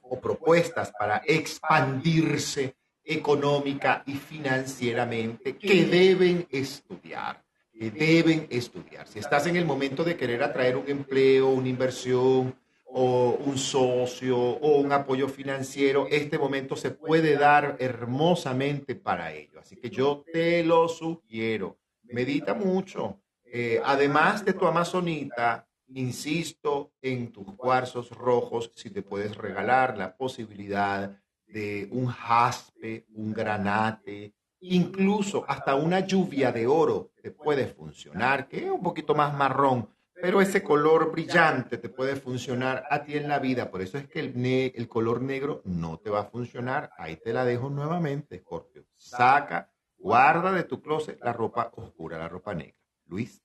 o 0.00 0.20
propuestas 0.20 0.92
para 0.92 1.22
expandirse 1.26 2.76
económica 3.04 4.02
y 4.06 4.14
financieramente 4.14 5.56
que 5.56 5.84
deben 5.86 6.46
estudiar, 6.50 7.41
deben 7.90 8.46
estudiar. 8.50 9.08
Si 9.08 9.18
estás 9.18 9.46
en 9.46 9.56
el 9.56 9.64
momento 9.64 10.04
de 10.04 10.16
querer 10.16 10.42
atraer 10.42 10.76
un 10.76 10.88
empleo, 10.88 11.48
una 11.48 11.68
inversión 11.68 12.54
o 12.94 13.38
un 13.46 13.56
socio 13.56 14.38
o 14.38 14.78
un 14.78 14.92
apoyo 14.92 15.28
financiero, 15.28 16.06
este 16.10 16.38
momento 16.38 16.76
se 16.76 16.90
puede 16.90 17.36
dar 17.36 17.76
hermosamente 17.78 18.94
para 18.94 19.32
ello. 19.32 19.60
Así 19.60 19.76
que 19.76 19.90
yo 19.90 20.24
te 20.32 20.62
lo 20.62 20.88
sugiero. 20.88 21.78
Medita 22.02 22.54
mucho. 22.54 23.18
Eh, 23.44 23.80
además 23.84 24.44
de 24.44 24.52
tu 24.52 24.66
amazonita, 24.66 25.66
insisto 25.88 26.92
en 27.00 27.32
tus 27.32 27.54
cuarzos 27.54 28.10
rojos, 28.10 28.70
si 28.74 28.90
te 28.90 29.02
puedes 29.02 29.36
regalar 29.36 29.96
la 29.96 30.16
posibilidad 30.16 31.18
de 31.46 31.88
un 31.90 32.06
jaspe, 32.06 33.06
un 33.14 33.32
granate, 33.32 34.34
incluso 34.62 35.44
hasta 35.48 35.74
una 35.74 36.00
lluvia 36.00 36.52
de 36.52 36.66
oro 36.66 37.10
te 37.20 37.30
puede 37.30 37.66
funcionar, 37.66 38.48
que 38.48 38.64
es 38.64 38.70
un 38.70 38.82
poquito 38.82 39.14
más 39.14 39.34
marrón, 39.34 39.88
pero 40.14 40.40
ese 40.40 40.62
color 40.62 41.10
brillante 41.10 41.78
te 41.78 41.88
puede 41.88 42.14
funcionar 42.14 42.84
a 42.88 43.02
ti 43.02 43.16
en 43.16 43.28
la 43.28 43.40
vida. 43.40 43.70
Por 43.70 43.82
eso 43.82 43.98
es 43.98 44.06
que 44.06 44.20
el, 44.20 44.72
el 44.74 44.88
color 44.88 45.20
negro 45.20 45.62
no 45.64 45.98
te 45.98 46.10
va 46.10 46.20
a 46.20 46.24
funcionar. 46.24 46.90
Ahí 46.96 47.16
te 47.16 47.32
la 47.32 47.44
dejo 47.44 47.70
nuevamente, 47.70 48.38
Scorpio. 48.38 48.84
Saca, 48.96 49.68
guarda 49.98 50.52
de 50.52 50.62
tu 50.62 50.80
closet 50.80 51.18
la 51.20 51.32
ropa 51.32 51.72
oscura, 51.74 52.18
la 52.18 52.28
ropa 52.28 52.54
negra. 52.54 52.76
Luis. 53.06 53.42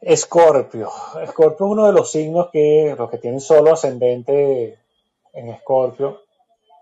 Escorpio. 0.00 0.90
Escorpio 1.22 1.66
es 1.66 1.72
uno 1.72 1.86
de 1.86 1.92
los 1.94 2.10
signos 2.10 2.50
que 2.52 2.94
los 2.98 3.10
que 3.10 3.18
tienen 3.18 3.40
solo 3.40 3.72
ascendente 3.72 4.78
en 5.32 5.48
Escorpio 5.48 6.27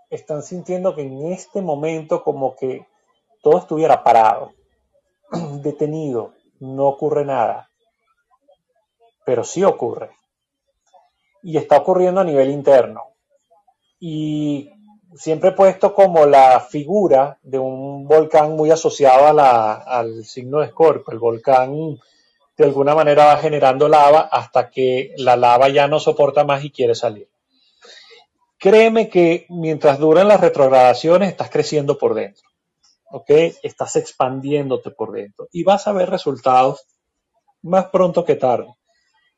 están 0.09 0.43
sintiendo 0.43 0.95
que 0.95 1.01
en 1.01 1.31
este 1.31 1.61
momento 1.61 2.23
como 2.23 2.55
que 2.55 2.85
todo 3.41 3.59
estuviera 3.59 4.03
parado, 4.03 4.53
detenido, 5.61 6.33
no 6.59 6.87
ocurre 6.87 7.25
nada, 7.25 7.69
pero 9.25 9.43
sí 9.43 9.63
ocurre. 9.63 10.11
Y 11.43 11.57
está 11.57 11.77
ocurriendo 11.77 12.21
a 12.21 12.25
nivel 12.25 12.49
interno. 12.49 13.03
Y 13.99 14.71
siempre 15.15 15.49
he 15.49 15.53
puesto 15.53 15.93
como 15.93 16.25
la 16.25 16.59
figura 16.59 17.37
de 17.41 17.59
un 17.59 18.07
volcán 18.07 18.55
muy 18.55 18.71
asociado 18.71 19.27
a 19.27 19.33
la, 19.33 19.73
al 19.73 20.23
signo 20.23 20.59
de 20.59 20.67
Escorpio. 20.67 21.13
El 21.13 21.19
volcán 21.19 21.99
de 22.57 22.63
alguna 22.63 22.95
manera 22.95 23.25
va 23.25 23.37
generando 23.37 23.87
lava 23.87 24.21
hasta 24.21 24.69
que 24.69 25.13
la 25.17 25.35
lava 25.35 25.69
ya 25.69 25.87
no 25.87 25.99
soporta 25.99 26.43
más 26.43 26.63
y 26.63 26.71
quiere 26.71 26.95
salir. 26.95 27.29
Créeme 28.59 29.09
que 29.09 29.45
mientras 29.49 29.99
duran 29.99 30.27
las 30.27 30.41
retrogradaciones 30.41 31.29
estás 31.29 31.49
creciendo 31.49 31.97
por 31.97 32.13
dentro. 32.13 32.47
¿ok? 33.11 33.29
Estás 33.63 33.95
expandiéndote 33.95 34.91
por 34.91 35.11
dentro 35.11 35.47
y 35.51 35.63
vas 35.63 35.87
a 35.87 35.93
ver 35.93 36.09
resultados 36.09 36.85
más 37.61 37.85
pronto 37.85 38.25
que 38.25 38.35
tarde. 38.35 38.67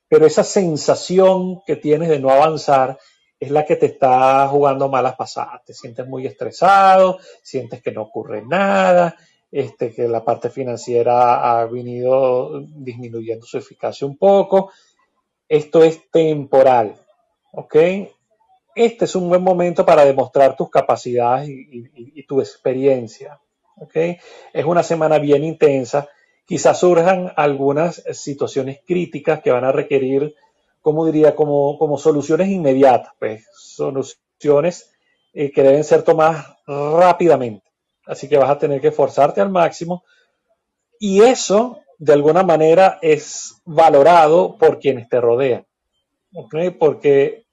Pero 0.07 0.25
esa 0.25 0.43
sensación 0.43 1.61
que 1.65 1.75
tienes 1.75 2.09
de 2.09 2.19
no 2.19 2.31
avanzar 2.31 2.97
es 3.39 3.51
la 3.51 3.65
que 3.65 3.75
te 3.75 3.85
está 3.85 4.47
jugando 4.47 4.89
malas 4.89 5.15
pasadas. 5.15 5.63
Te 5.65 5.73
sientes 5.73 6.07
muy 6.07 6.25
estresado, 6.25 7.19
sientes 7.41 7.81
que 7.81 7.91
no 7.91 8.03
ocurre 8.03 8.41
nada, 8.41 9.15
este, 9.51 9.93
que 9.93 10.07
la 10.07 10.23
parte 10.25 10.49
financiera 10.49 11.59
ha 11.59 11.65
venido 11.65 12.61
disminuyendo 12.61 13.45
su 13.45 13.57
eficacia 13.57 14.07
un 14.07 14.17
poco. 14.17 14.71
Esto 15.47 15.83
es 15.83 16.09
temporal, 16.11 16.95
¿ok? 17.53 17.75
Este 18.79 19.03
es 19.03 19.13
un 19.13 19.27
buen 19.27 19.43
momento 19.43 19.85
para 19.85 20.05
demostrar 20.05 20.55
tus 20.55 20.69
capacidades 20.69 21.49
y, 21.49 22.23
tu 22.23 22.39
experiencia. 22.39 23.37
Es 23.93 24.63
una 24.63 24.83
semana 24.83 25.19
bien 25.19 25.43
intensa. 25.43 26.07
Quizás 26.45 26.79
surjan 26.79 27.33
algunas 27.35 28.01
situaciones 28.13 28.79
críticas 28.87 29.41
que 29.41 29.51
van 29.51 29.65
a 29.65 29.73
requerir, 29.73 30.33
como 30.81 31.05
diría, 31.05 31.35
como, 31.35 31.77
como 31.77 31.97
soluciones 31.97 32.47
inmediatas, 32.47 33.11
pues 33.19 33.45
soluciones 33.53 34.93
eh, 35.33 35.51
que 35.51 35.61
deben 35.61 35.83
ser 35.83 36.03
tomadas 36.03 36.45
rápidamente. 36.65 37.69
Así 38.05 38.29
que 38.29 38.37
vas 38.37 38.49
a 38.49 38.59
tener 38.59 38.79
que 38.79 38.87
esforzarte 38.87 39.41
al 39.41 39.49
máximo. 39.49 40.05
Y 41.01 41.21
eso, 41.21 41.81
de 41.97 42.13
alguna 42.13 42.43
manera, 42.43 42.97
es 43.01 43.61
valorado 43.65 44.55
por 44.57 44.79
quienes 44.79 45.09
te 45.09 45.19
rodean. 45.19 45.65
Porque 46.79 47.43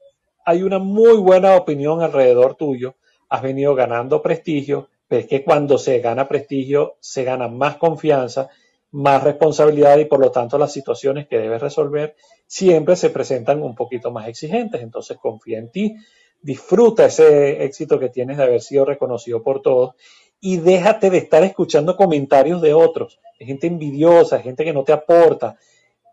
hay 0.47 0.62
una 0.62 0.78
muy 0.78 1.16
buena 1.18 1.56
opinión 1.56 2.02
alrededor 2.02 2.55
tuyo. 2.55 2.94
Has 3.28 3.43
venido 3.43 3.74
ganando 3.74 4.23
prestigio, 4.23 4.89
pero 5.09 5.23
es 5.23 5.27
que 5.27 5.43
cuando 5.43 5.77
se 5.77 5.98
gana 5.98 6.28
prestigio, 6.28 6.97
se 7.01 7.24
gana 7.24 7.48
más 7.48 7.78
confianza, 7.78 8.48
más 8.93 9.24
responsabilidad 9.24 9.98
y 9.98 10.05
por 10.05 10.20
lo 10.20 10.31
tanto 10.31 10.56
las 10.56 10.73
situaciones 10.73 11.27
que 11.27 11.39
debes 11.39 11.60
resolver 11.60 12.14
siempre 12.47 12.94
se 12.94 13.10
presentan 13.10 13.60
un 13.60 13.74
poquito 13.74 14.12
más 14.12 14.28
exigentes. 14.28 14.81
Entonces 14.81 15.18
confía 15.18 15.59
en 15.59 15.73
ti, 15.73 15.97
disfruta 16.40 17.06
ese 17.06 17.64
éxito 17.64 17.98
que 17.98 18.09
tienes 18.09 18.36
de 18.36 18.44
haber 18.44 18.60
sido 18.62 18.85
reconocido 18.85 19.43
por 19.43 19.62
todos 19.62 19.97
y 20.40 20.59
déjate 20.59 21.10
de 21.10 21.18
estar 21.18 21.43
escuchando 21.43 21.97
comentarios 21.97 22.62
de 22.62 22.73
otros, 22.73 23.18
gente 23.40 23.66
envidiosa, 23.66 24.39
gente 24.39 24.64
que 24.64 24.73
no 24.73 24.85
te 24.85 24.93
aporta. 24.93 25.56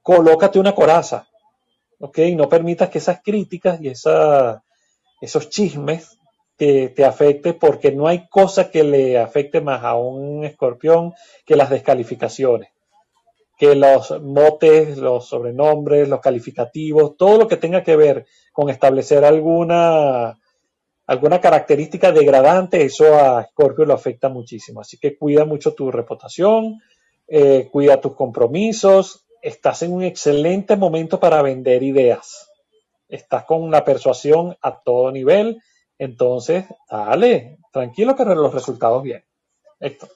Colócate 0.01 0.59
una 0.59 0.73
coraza, 0.73 1.27
¿ok? 2.03 2.19
No 2.35 2.49
permitas 2.49 2.89
que 2.89 2.97
esas 2.97 3.21
críticas 3.23 3.79
y 3.81 3.87
esa, 3.87 4.61
esos 5.21 5.49
chismes 5.49 6.19
te, 6.57 6.89
te 6.89 7.05
afecte 7.05 7.53
porque 7.53 7.93
no 7.93 8.07
hay 8.07 8.27
cosa 8.27 8.69
que 8.69 8.83
le 8.83 9.17
afecte 9.17 9.61
más 9.61 9.85
a 9.85 9.95
un 9.95 10.43
escorpión 10.43 11.13
que 11.45 11.55
las 11.55 11.69
descalificaciones, 11.69 12.71
que 13.57 13.73
los 13.75 14.21
motes, 14.21 14.97
los 14.97 15.29
sobrenombres, 15.29 16.09
los 16.09 16.19
calificativos, 16.19 17.15
todo 17.15 17.37
lo 17.37 17.47
que 17.47 17.55
tenga 17.55 17.83
que 17.83 17.95
ver 17.95 18.25
con 18.51 18.69
establecer 18.69 19.23
alguna 19.23 20.37
alguna 21.05 21.39
característica 21.39 22.11
degradante, 22.11 22.83
eso 22.83 23.15
a 23.15 23.43
Scorpio 23.43 23.85
lo 23.85 23.93
afecta 23.93 24.27
muchísimo. 24.27 24.81
Así 24.81 24.97
que 24.97 25.17
cuida 25.17 25.45
mucho 25.45 25.73
tu 25.73 25.91
reputación, 25.91 26.81
eh, 27.27 27.69
cuida 27.71 28.01
tus 28.01 28.15
compromisos, 28.15 29.22
estás 29.43 29.81
en 29.83 29.91
un 29.91 30.03
excelente 30.03 30.77
momento 30.77 31.19
para 31.19 31.41
vender 31.41 31.83
ideas. 31.83 32.49
Estás 33.09 33.43
con 33.43 33.61
una 33.61 33.83
persuasión 33.83 34.57
a 34.61 34.79
todo 34.79 35.11
nivel, 35.11 35.61
entonces, 35.99 36.65
dale, 36.89 37.59
tranquilo 37.71 38.15
que 38.15 38.23
los 38.23 38.53
resultados 38.53 39.03
vienen. 39.03 39.25
Esto. 39.79 40.07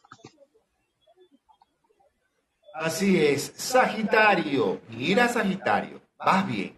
Así 2.73 3.23
es, 3.23 3.53
Sagitario, 3.55 4.79
mira 4.89 5.27
Sagitario, 5.27 5.99
vas 6.17 6.47
bien. 6.47 6.77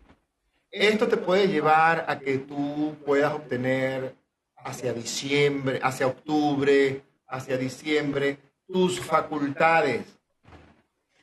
Esto 0.71 1.07
te 1.07 1.17
puede 1.17 1.47
llevar 1.47 2.05
a 2.07 2.19
que 2.19 2.39
tú 2.39 2.95
puedas 3.05 3.33
obtener 3.33 4.15
hacia 4.57 4.93
diciembre, 4.93 5.79
hacia 5.83 6.07
octubre, 6.07 7.01
hacia 7.27 7.57
diciembre, 7.57 8.37
tus 8.67 8.99
facultades, 8.99 10.05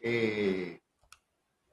eh, 0.02 0.80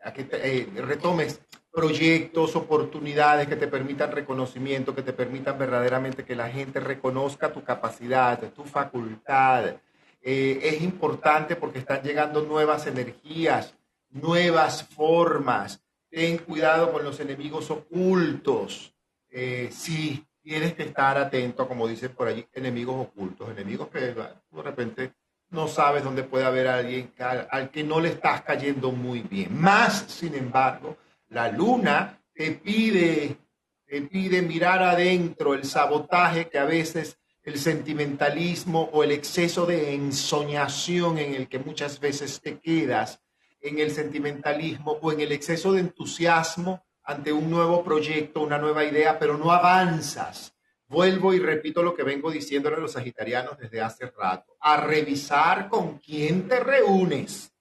eh, 0.05 0.69
retomes 0.77 1.41
proyectos, 1.71 2.55
oportunidades 2.55 3.47
que 3.47 3.55
te 3.55 3.67
permitan 3.67 4.11
reconocimiento, 4.11 4.93
que 4.93 5.01
te 5.01 5.11
permitan 5.11 5.57
verdaderamente 5.57 6.23
que 6.23 6.35
la 6.35 6.49
gente 6.49 6.79
reconozca 6.79 7.51
tu 7.51 7.63
capacidad, 7.63 8.39
tu 8.53 8.63
facultad. 8.63 9.77
Eh, 10.21 10.59
es 10.61 10.81
importante 10.83 11.55
porque 11.55 11.79
están 11.79 12.03
llegando 12.03 12.43
nuevas 12.43 12.85
energías, 12.85 13.75
nuevas 14.11 14.83
formas, 14.83 15.83
ten 16.09 16.37
cuidado 16.37 16.93
con 16.93 17.03
los 17.03 17.19
enemigos 17.19 17.71
ocultos. 17.71 18.93
Eh, 19.31 19.69
sí, 19.71 20.23
tienes 20.43 20.75
que 20.75 20.83
estar 20.83 21.17
atento, 21.17 21.67
como 21.67 21.87
dicen 21.87 22.13
por 22.13 22.27
allí, 22.27 22.45
enemigos 22.53 23.07
ocultos, 23.07 23.49
enemigos 23.49 23.87
que 23.87 23.99
de 23.99 24.61
repente 24.61 25.13
no 25.53 25.67
sabes 25.67 26.03
dónde 26.03 26.23
puede 26.23 26.45
haber 26.45 26.67
alguien 26.67 27.11
al, 27.19 27.69
que 27.69 27.83
no 27.83 27.99
le 27.99 28.09
estás 28.09 28.41
cayendo 28.41 28.91
muy 28.91 29.21
bien. 29.21 29.59
Más, 29.59 30.05
sin 30.07 30.35
embargo, 30.35 30.97
la 31.29 31.49
luna 31.49 32.19
te 32.33 32.51
pide, 32.51 33.37
te 33.85 34.01
pide 34.01 34.41
mirar 34.41 34.81
adentro 34.81 35.53
el 35.53 35.63
sabotaje 35.63 36.49
que 36.49 36.59
a 36.59 36.65
veces 36.65 37.17
el 37.43 37.57
sentimentalismo 37.57 38.89
o 38.93 39.03
el 39.03 39.11
exceso 39.11 39.65
de 39.65 39.93
ensoñación 39.93 41.19
en 41.19 41.35
el 41.35 41.47
que 41.47 41.59
muchas 41.59 41.99
veces 41.99 42.41
te 42.41 42.59
quedas 42.59 43.21
en 43.61 43.79
el 43.79 43.91
sentimentalismo 43.91 44.97
o 45.01 45.11
en 45.11 45.21
el 45.21 45.31
exceso 45.31 45.73
de 45.73 45.81
entusiasmo 45.81 46.83
ante 47.03 47.33
un 47.33 47.49
nuevo 47.49 47.83
proyecto, 47.83 48.41
una 48.41 48.57
nueva 48.57 48.85
idea, 48.85 49.19
pero 49.19 49.37
no 49.37 49.51
avanzas. 49.51 50.52
Vuelvo 50.93 51.33
y 51.33 51.39
repito 51.39 51.81
lo 51.81 51.95
que 51.95 52.03
vengo 52.03 52.29
diciéndole 52.29 52.75
a 52.75 52.79
los 52.79 52.91
sagitarianos 52.91 53.57
desde 53.57 53.81
hace 53.81 54.11
rato, 54.11 54.55
a 54.59 54.77
revisar 54.77 55.67
con 55.67 55.97
quién 55.97 56.47
te 56.47 56.59
reúnes. 56.59 57.51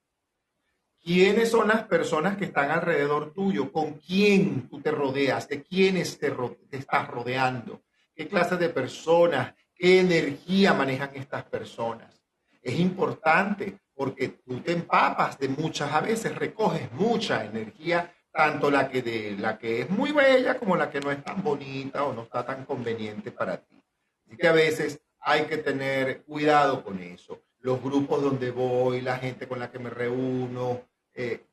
¿Quiénes 1.02 1.50
son 1.50 1.68
las 1.68 1.84
personas 1.84 2.36
que 2.36 2.44
están 2.44 2.70
alrededor 2.70 3.32
tuyo? 3.32 3.72
¿Con 3.72 3.94
quién 3.94 4.68
tú 4.68 4.82
te 4.82 4.90
rodeas? 4.90 5.48
¿De 5.48 5.62
quiénes 5.62 6.18
te, 6.18 6.30
estás 6.72 7.08
rodeando? 7.08 7.82
¿Qué 8.14 8.28
clase 8.28 8.58
de 8.58 8.68
personas? 8.68 9.54
¿Qué 9.74 10.00
energía 10.00 10.74
manejan 10.74 11.12
estas 11.14 11.44
personas? 11.44 12.22
Es 12.60 12.78
importante 12.78 13.78
porque 13.94 14.28
tú 14.44 14.60
te 14.60 14.72
empapas 14.72 15.38
de 15.38 15.48
muchas, 15.48 15.90
a 15.90 16.02
veces 16.02 16.34
recoges 16.34 16.92
mucha 16.92 17.46
energía, 17.46 18.14
tanto 18.32 18.70
la 18.70 18.88
que, 18.88 19.02
de, 19.02 19.36
la 19.38 19.58
que 19.58 19.82
es 19.82 19.90
muy 19.90 20.12
bella 20.12 20.58
como 20.58 20.76
la 20.76 20.90
que 20.90 21.00
no 21.00 21.10
es 21.10 21.22
tan 21.22 21.42
bonita 21.42 22.04
o 22.04 22.14
no 22.14 22.22
está 22.22 22.44
tan 22.44 22.64
conveniente 22.64 23.30
para 23.30 23.58
ti. 23.58 23.76
Así 24.26 24.36
que 24.36 24.48
a 24.48 24.52
veces 24.52 25.00
hay 25.20 25.44
que 25.44 25.58
tener 25.58 26.22
cuidado 26.22 26.82
con 26.82 27.00
eso. 27.02 27.42
Los 27.60 27.80
grupos 27.82 28.22
donde 28.22 28.50
voy, 28.50 29.02
la 29.02 29.18
gente 29.18 29.46
con 29.46 29.60
la 29.60 29.70
que 29.70 29.78
me 29.78 29.90
reúno, 29.90 30.80
eh, 31.14 31.44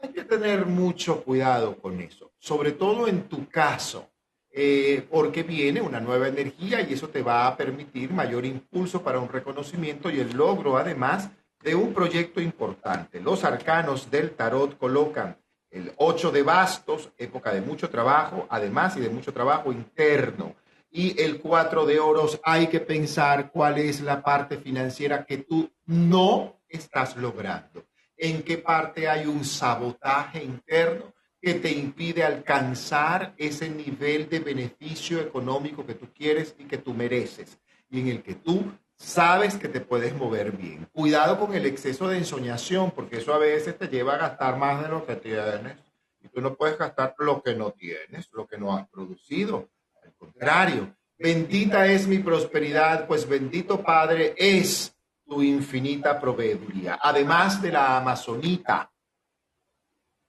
hay 0.00 0.10
que 0.10 0.24
tener 0.24 0.66
mucho 0.66 1.22
cuidado 1.22 1.76
con 1.76 2.00
eso, 2.00 2.32
sobre 2.38 2.72
todo 2.72 3.08
en 3.08 3.28
tu 3.28 3.48
caso, 3.48 4.10
eh, 4.50 5.06
porque 5.10 5.42
viene 5.42 5.80
una 5.80 6.00
nueva 6.00 6.28
energía 6.28 6.80
y 6.80 6.92
eso 6.92 7.08
te 7.08 7.22
va 7.22 7.46
a 7.46 7.56
permitir 7.56 8.12
mayor 8.12 8.44
impulso 8.44 9.02
para 9.02 9.18
un 9.18 9.28
reconocimiento 9.28 10.10
y 10.10 10.20
el 10.20 10.36
logro, 10.36 10.76
además, 10.76 11.30
de 11.62 11.74
un 11.74 11.92
proyecto 11.92 12.40
importante. 12.40 13.20
Los 13.20 13.44
arcanos 13.44 14.10
del 14.10 14.32
tarot 14.32 14.76
colocan 14.78 15.36
el 15.74 15.92
8 15.96 16.30
de 16.30 16.42
bastos, 16.42 17.10
época 17.18 17.52
de 17.52 17.60
mucho 17.60 17.90
trabajo, 17.90 18.46
además 18.48 18.96
y 18.96 19.00
de 19.00 19.10
mucho 19.10 19.32
trabajo 19.32 19.72
interno. 19.72 20.54
Y 20.90 21.20
el 21.20 21.40
4 21.40 21.84
de 21.84 21.98
oros, 21.98 22.40
hay 22.44 22.68
que 22.68 22.78
pensar 22.78 23.50
cuál 23.50 23.78
es 23.78 24.00
la 24.00 24.22
parte 24.22 24.58
financiera 24.58 25.24
que 25.24 25.38
tú 25.38 25.68
no 25.86 26.60
estás 26.68 27.16
logrando. 27.16 27.84
En 28.16 28.44
qué 28.44 28.58
parte 28.58 29.08
hay 29.08 29.26
un 29.26 29.44
sabotaje 29.44 30.44
interno 30.44 31.12
que 31.42 31.54
te 31.54 31.72
impide 31.72 32.22
alcanzar 32.22 33.34
ese 33.36 33.68
nivel 33.68 34.28
de 34.28 34.38
beneficio 34.38 35.20
económico 35.20 35.84
que 35.84 35.94
tú 35.94 36.06
quieres 36.14 36.54
y 36.56 36.64
que 36.64 36.78
tú 36.78 36.94
mereces. 36.94 37.58
Y 37.90 38.00
en 38.00 38.08
el 38.08 38.22
que 38.22 38.36
tú 38.36 38.72
sabes 38.96 39.56
que 39.56 39.68
te 39.68 39.80
puedes 39.80 40.14
mover 40.14 40.52
bien. 40.52 40.88
Cuidado 40.92 41.38
con 41.38 41.54
el 41.54 41.66
exceso 41.66 42.08
de 42.08 42.18
ensoñación, 42.18 42.90
porque 42.92 43.18
eso 43.18 43.34
a 43.34 43.38
veces 43.38 43.78
te 43.78 43.88
lleva 43.88 44.14
a 44.14 44.18
gastar 44.18 44.56
más 44.56 44.82
de 44.82 44.88
lo 44.88 45.04
que 45.04 45.16
tienes. 45.16 45.78
Y 46.22 46.28
tú 46.28 46.40
no 46.40 46.54
puedes 46.54 46.78
gastar 46.78 47.14
lo 47.18 47.42
que 47.42 47.54
no 47.54 47.72
tienes, 47.72 48.30
lo 48.32 48.46
que 48.46 48.58
no 48.58 48.76
has 48.76 48.88
producido. 48.88 49.68
Al 50.02 50.14
contrario, 50.14 50.94
bendita 51.18 51.86
es 51.86 52.06
mi 52.06 52.18
prosperidad, 52.18 53.06
pues 53.06 53.28
bendito 53.28 53.82
Padre 53.82 54.34
es 54.36 54.94
tu 55.26 55.42
infinita 55.42 56.20
proveeduría. 56.20 56.98
Además 57.02 57.60
de 57.60 57.72
la 57.72 57.98
amazonita, 57.98 58.90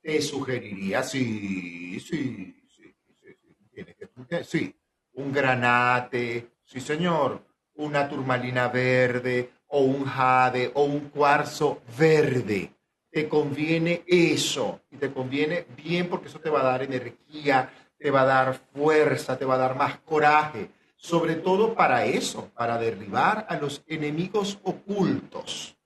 te 0.02 0.22
sugeriría, 0.22 1.02
sí, 1.02 2.00
sí, 2.00 2.64
sí, 2.70 2.96
sí, 3.16 3.36
sí, 3.74 4.44
sí, 4.44 4.76
un 5.14 5.34
granate, 5.34 6.52
sí 6.64 6.80
señor, 6.80 7.44
una 7.76 8.08
turmalina 8.08 8.68
verde 8.68 9.52
o 9.68 9.82
un 9.82 10.06
jade 10.06 10.72
o 10.74 10.84
un 10.84 11.10
cuarzo 11.10 11.82
verde. 11.98 12.72
Te 13.12 13.28
conviene 13.30 14.04
eso 14.08 14.82
y 14.92 14.98
te 14.98 15.12
conviene 15.12 15.66
bien 15.76 16.10
porque 16.10 16.28
eso 16.28 16.40
te 16.40 16.50
va 16.50 16.62
a 16.62 16.66
dar 16.66 16.84
energía, 16.84 17.70
te 17.98 18.12
va 18.12 18.22
a 18.22 18.26
dar 18.26 18.60
fuerza, 18.74 19.38
te 19.38 19.46
va 19.46 19.56
a 19.56 19.60
dar 19.60 19.76
más 19.76 20.00
coraje, 20.00 20.70
sobre 20.96 21.36
todo 21.36 21.74
para 21.76 22.06
eso, 22.06 22.52
para 22.56 22.78
derribar 22.78 23.46
a 23.50 23.58
los 23.58 23.84
enemigos 23.88 24.60
ocultos. 24.64 25.78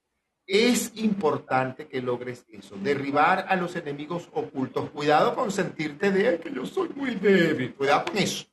Es 0.48 0.94
importante 0.96 1.88
que 1.88 2.02
logres 2.02 2.44
eso, 2.50 2.76
derribar 2.82 3.46
a 3.50 3.56
los 3.56 3.76
enemigos 3.76 4.30
ocultos. 4.34 4.90
Cuidado 4.90 5.36
con 5.36 5.52
sentirte 5.52 6.12
de 6.12 6.40
que 6.40 6.52
yo 6.52 6.66
soy 6.66 6.90
muy 6.90 7.14
débil. 7.14 7.76
Cuidado 7.76 8.06
con 8.06 8.18
eso. 8.18 8.48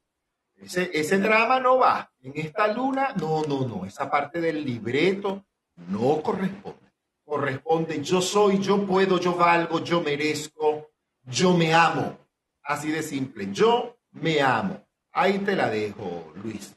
Ese, 0.56 1.18
drama 1.18 1.60
no 1.60 1.78
va. 1.78 2.10
En 2.22 2.32
esta 2.36 2.66
luna, 2.68 3.14
no, 3.20 3.42
no, 3.42 3.66
no. 3.66 3.84
Esa 3.84 4.10
parte 4.10 4.40
del 4.40 4.64
libreto 4.64 5.44
no 5.88 6.22
corresponde. 6.22 6.92
Corresponde 7.24 8.02
yo 8.02 8.20
soy, 8.20 8.58
yo 8.60 8.86
puedo, 8.86 9.18
yo 9.18 9.34
valgo, 9.34 9.80
yo 9.80 10.00
merezco, 10.00 10.90
yo 11.24 11.54
me 11.54 11.74
amo. 11.74 12.16
Así 12.62 12.90
de 12.90 13.02
simple. 13.02 13.48
Yo 13.52 13.96
me 14.12 14.40
amo. 14.40 14.80
Ahí 15.12 15.38
te 15.38 15.54
la 15.56 15.68
dejo, 15.68 16.32
Luis. 16.42 16.76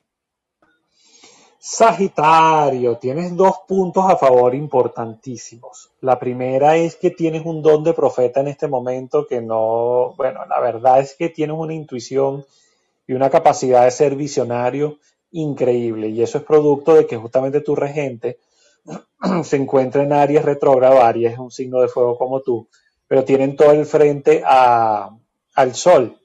Sagitario, 1.62 2.98
tienes 2.98 3.36
dos 3.36 3.60
puntos 3.68 4.06
a 4.06 4.16
favor 4.16 4.56
importantísimos. 4.56 5.92
La 6.02 6.18
primera 6.18 6.78
es 6.78 6.96
que 6.96 7.12
tienes 7.12 7.46
un 7.46 7.62
don 7.62 7.84
de 7.84 7.94
profeta 7.94 8.40
en 8.40 8.48
este 8.48 8.68
momento 8.68 9.28
que 9.28 9.42
no, 9.42 10.14
bueno, 10.16 10.46
la 10.46 10.60
verdad 10.62 11.00
es 11.00 11.16
que 11.16 11.30
tienes 11.30 11.58
una 11.58 11.74
intuición 11.74 12.46
y 13.10 13.14
una 13.14 13.32
capacidad 13.32 13.86
de 13.86 13.92
ser 13.92 14.16
visionario 14.16 15.00
increíble 15.32 16.10
y 16.10 16.22
eso 16.22 16.38
es 16.38 16.44
producto 16.44 16.94
de 16.94 17.08
que 17.08 17.18
justamente 17.18 17.62
tu 17.62 17.76
regente 17.76 18.38
se 19.44 19.56
encuentra 19.56 20.04
en 20.04 20.14
Aries 20.14 20.46
retrógrado, 20.46 21.02
Aries 21.02 21.34
es 21.34 21.40
un 21.40 21.50
signo 21.50 21.82
de 21.82 21.88
fuego 21.88 22.16
como 22.20 22.42
tú, 22.42 22.68
pero 23.08 23.26
tienen 23.26 23.56
todo 23.56 23.72
el 23.72 23.88
frente 23.88 24.44
al 24.46 25.74
Sol. 25.74 26.20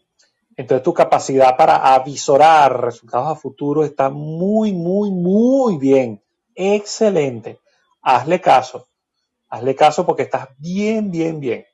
Entonces 0.59 0.85
tu 0.85 0.93
capacidad 0.93 1.57
para 1.57 1.95
avisorar 1.95 2.83
resultados 2.83 3.29
a 3.29 3.41
futuro 3.41 3.83
está 3.83 4.11
muy, 4.11 4.75
muy, 4.75 5.11
muy 5.11 5.79
bien. 5.79 6.23
Excelente. 6.55 7.61
Hazle 8.03 8.43
caso. 8.43 8.89
Hazle 9.49 9.75
caso 9.75 10.05
porque 10.05 10.25
estás 10.25 10.49
bien, 10.59 11.11
bien, 11.11 11.41
bien. 11.41 11.65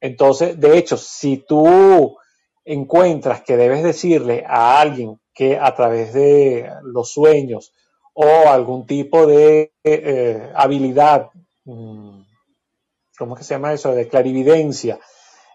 Entonces, 0.00 0.58
de 0.58 0.78
hecho, 0.78 0.96
si 0.96 1.38
tú 1.38 2.16
encuentras 2.64 3.42
que 3.42 3.56
debes 3.56 3.82
decirle 3.82 4.44
a 4.46 4.80
alguien 4.80 5.20
que 5.34 5.58
a 5.58 5.74
través 5.74 6.12
de 6.12 6.70
los 6.82 7.10
sueños 7.10 7.72
o 8.14 8.26
algún 8.48 8.86
tipo 8.86 9.26
de 9.26 9.72
eh, 9.82 10.50
habilidad, 10.54 11.30
mm, 11.64 12.20
¿cómo 13.18 13.34
es 13.34 13.38
que 13.38 13.44
se 13.44 13.54
llama 13.54 13.72
eso? 13.72 13.94
De 13.94 14.08
clarividencia, 14.08 14.98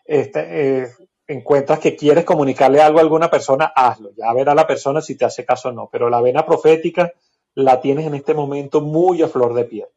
este, 0.06 0.82
eh, 0.84 0.88
encuentras 1.28 1.80
que 1.80 1.96
quieres 1.96 2.26
comunicarle 2.26 2.82
algo 2.82 3.00
a 3.00 3.02
alguna 3.02 3.30
persona, 3.30 3.72
hazlo. 3.76 4.12
Ya 4.16 4.34
verá 4.34 4.56
la 4.56 4.66
persona 4.66 5.02
si 5.02 5.16
te 5.16 5.26
hace 5.26 5.46
caso 5.46 5.70
o 5.70 5.72
no. 5.72 5.90
Pero 5.92 6.10
la 6.10 6.22
vena 6.22 6.46
profética 6.46 7.12
la 7.54 7.82
tienes 7.82 8.08
en 8.08 8.16
este 8.16 8.34
momento 8.34 8.82
muy 8.82 9.22
a 9.22 9.28
flor 9.28 9.54
de 9.54 9.66
piel. 9.66 9.88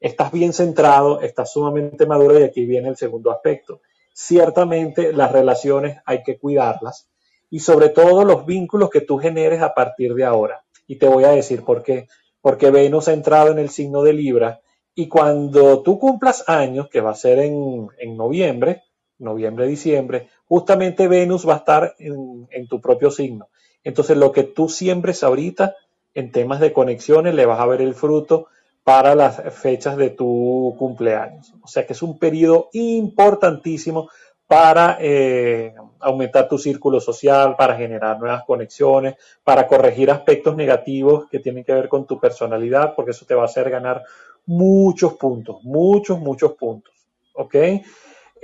Estás 0.00 0.32
bien 0.32 0.52
centrado, 0.52 1.20
estás 1.20 1.52
sumamente 1.52 2.06
maduro 2.06 2.38
y 2.38 2.42
aquí 2.42 2.66
viene 2.66 2.88
el 2.88 2.96
segundo 2.96 3.30
aspecto. 3.30 3.80
Ciertamente 4.12 5.12
las 5.12 5.32
relaciones 5.32 5.98
hay 6.04 6.22
que 6.22 6.38
cuidarlas 6.38 7.08
y 7.50 7.60
sobre 7.60 7.88
todo 7.88 8.24
los 8.24 8.46
vínculos 8.46 8.90
que 8.90 9.00
tú 9.00 9.18
generes 9.18 9.62
a 9.62 9.74
partir 9.74 10.14
de 10.14 10.24
ahora. 10.24 10.64
Y 10.86 10.96
te 10.96 11.06
voy 11.06 11.24
a 11.24 11.30
decir 11.30 11.64
por 11.64 11.82
qué. 11.82 12.08
Porque 12.40 12.70
Venus 12.70 13.08
ha 13.08 13.12
entrado 13.12 13.50
en 13.50 13.58
el 13.58 13.70
signo 13.70 14.02
de 14.02 14.12
Libra 14.12 14.60
y 14.94 15.08
cuando 15.08 15.82
tú 15.82 15.98
cumplas 15.98 16.48
años, 16.48 16.88
que 16.90 17.00
va 17.00 17.12
a 17.12 17.14
ser 17.14 17.38
en, 17.38 17.88
en 17.98 18.16
noviembre, 18.16 18.82
noviembre, 19.22 19.66
diciembre, 19.66 20.28
justamente 20.46 21.08
Venus 21.08 21.48
va 21.48 21.54
a 21.54 21.58
estar 21.58 21.94
en, 21.98 22.68
tu 22.68 22.80
propio 22.80 23.10
signo. 23.10 23.48
Entonces, 23.84 24.16
lo 24.16 24.32
que 24.32 24.44
tú 24.44 24.68
siembres 24.68 25.22
ahorita 25.22 25.76
en 26.14 26.30
temas 26.30 26.60
de 26.60 26.72
conexiones, 26.72 27.34
le 27.34 27.46
vas 27.46 27.58
a 27.58 27.66
ver 27.66 27.80
el 27.80 27.94
fruto 27.94 28.48
para 28.84 29.14
las 29.14 29.42
fechas 29.54 29.96
de 29.96 30.10
tu 30.10 30.74
cumpleaños. 30.78 31.54
O 31.62 31.68
sea 31.68 31.86
que 31.86 31.92
es 31.92 32.02
un 32.02 32.18
periodo 32.18 32.68
importantísimo 32.72 34.08
para 34.46 34.98
eh, 35.00 35.74
aumentar 36.00 36.48
tu 36.48 36.58
círculo 36.58 37.00
social, 37.00 37.56
para 37.56 37.74
generar 37.76 38.18
nuevas 38.18 38.44
conexiones, 38.44 39.14
para 39.42 39.66
corregir 39.66 40.10
aspectos 40.10 40.54
negativos 40.56 41.26
que 41.30 41.38
tienen 41.38 41.64
que 41.64 41.72
ver 41.72 41.88
con 41.88 42.06
tu 42.06 42.20
personalidad, 42.20 42.94
porque 42.94 43.12
eso 43.12 43.24
te 43.24 43.34
va 43.34 43.42
a 43.42 43.46
hacer 43.46 43.70
ganar 43.70 44.02
muchos 44.44 45.14
puntos, 45.14 45.62
muchos, 45.62 46.18
muchos 46.18 46.52
puntos. 46.52 46.92
¿Ok? 47.34 47.54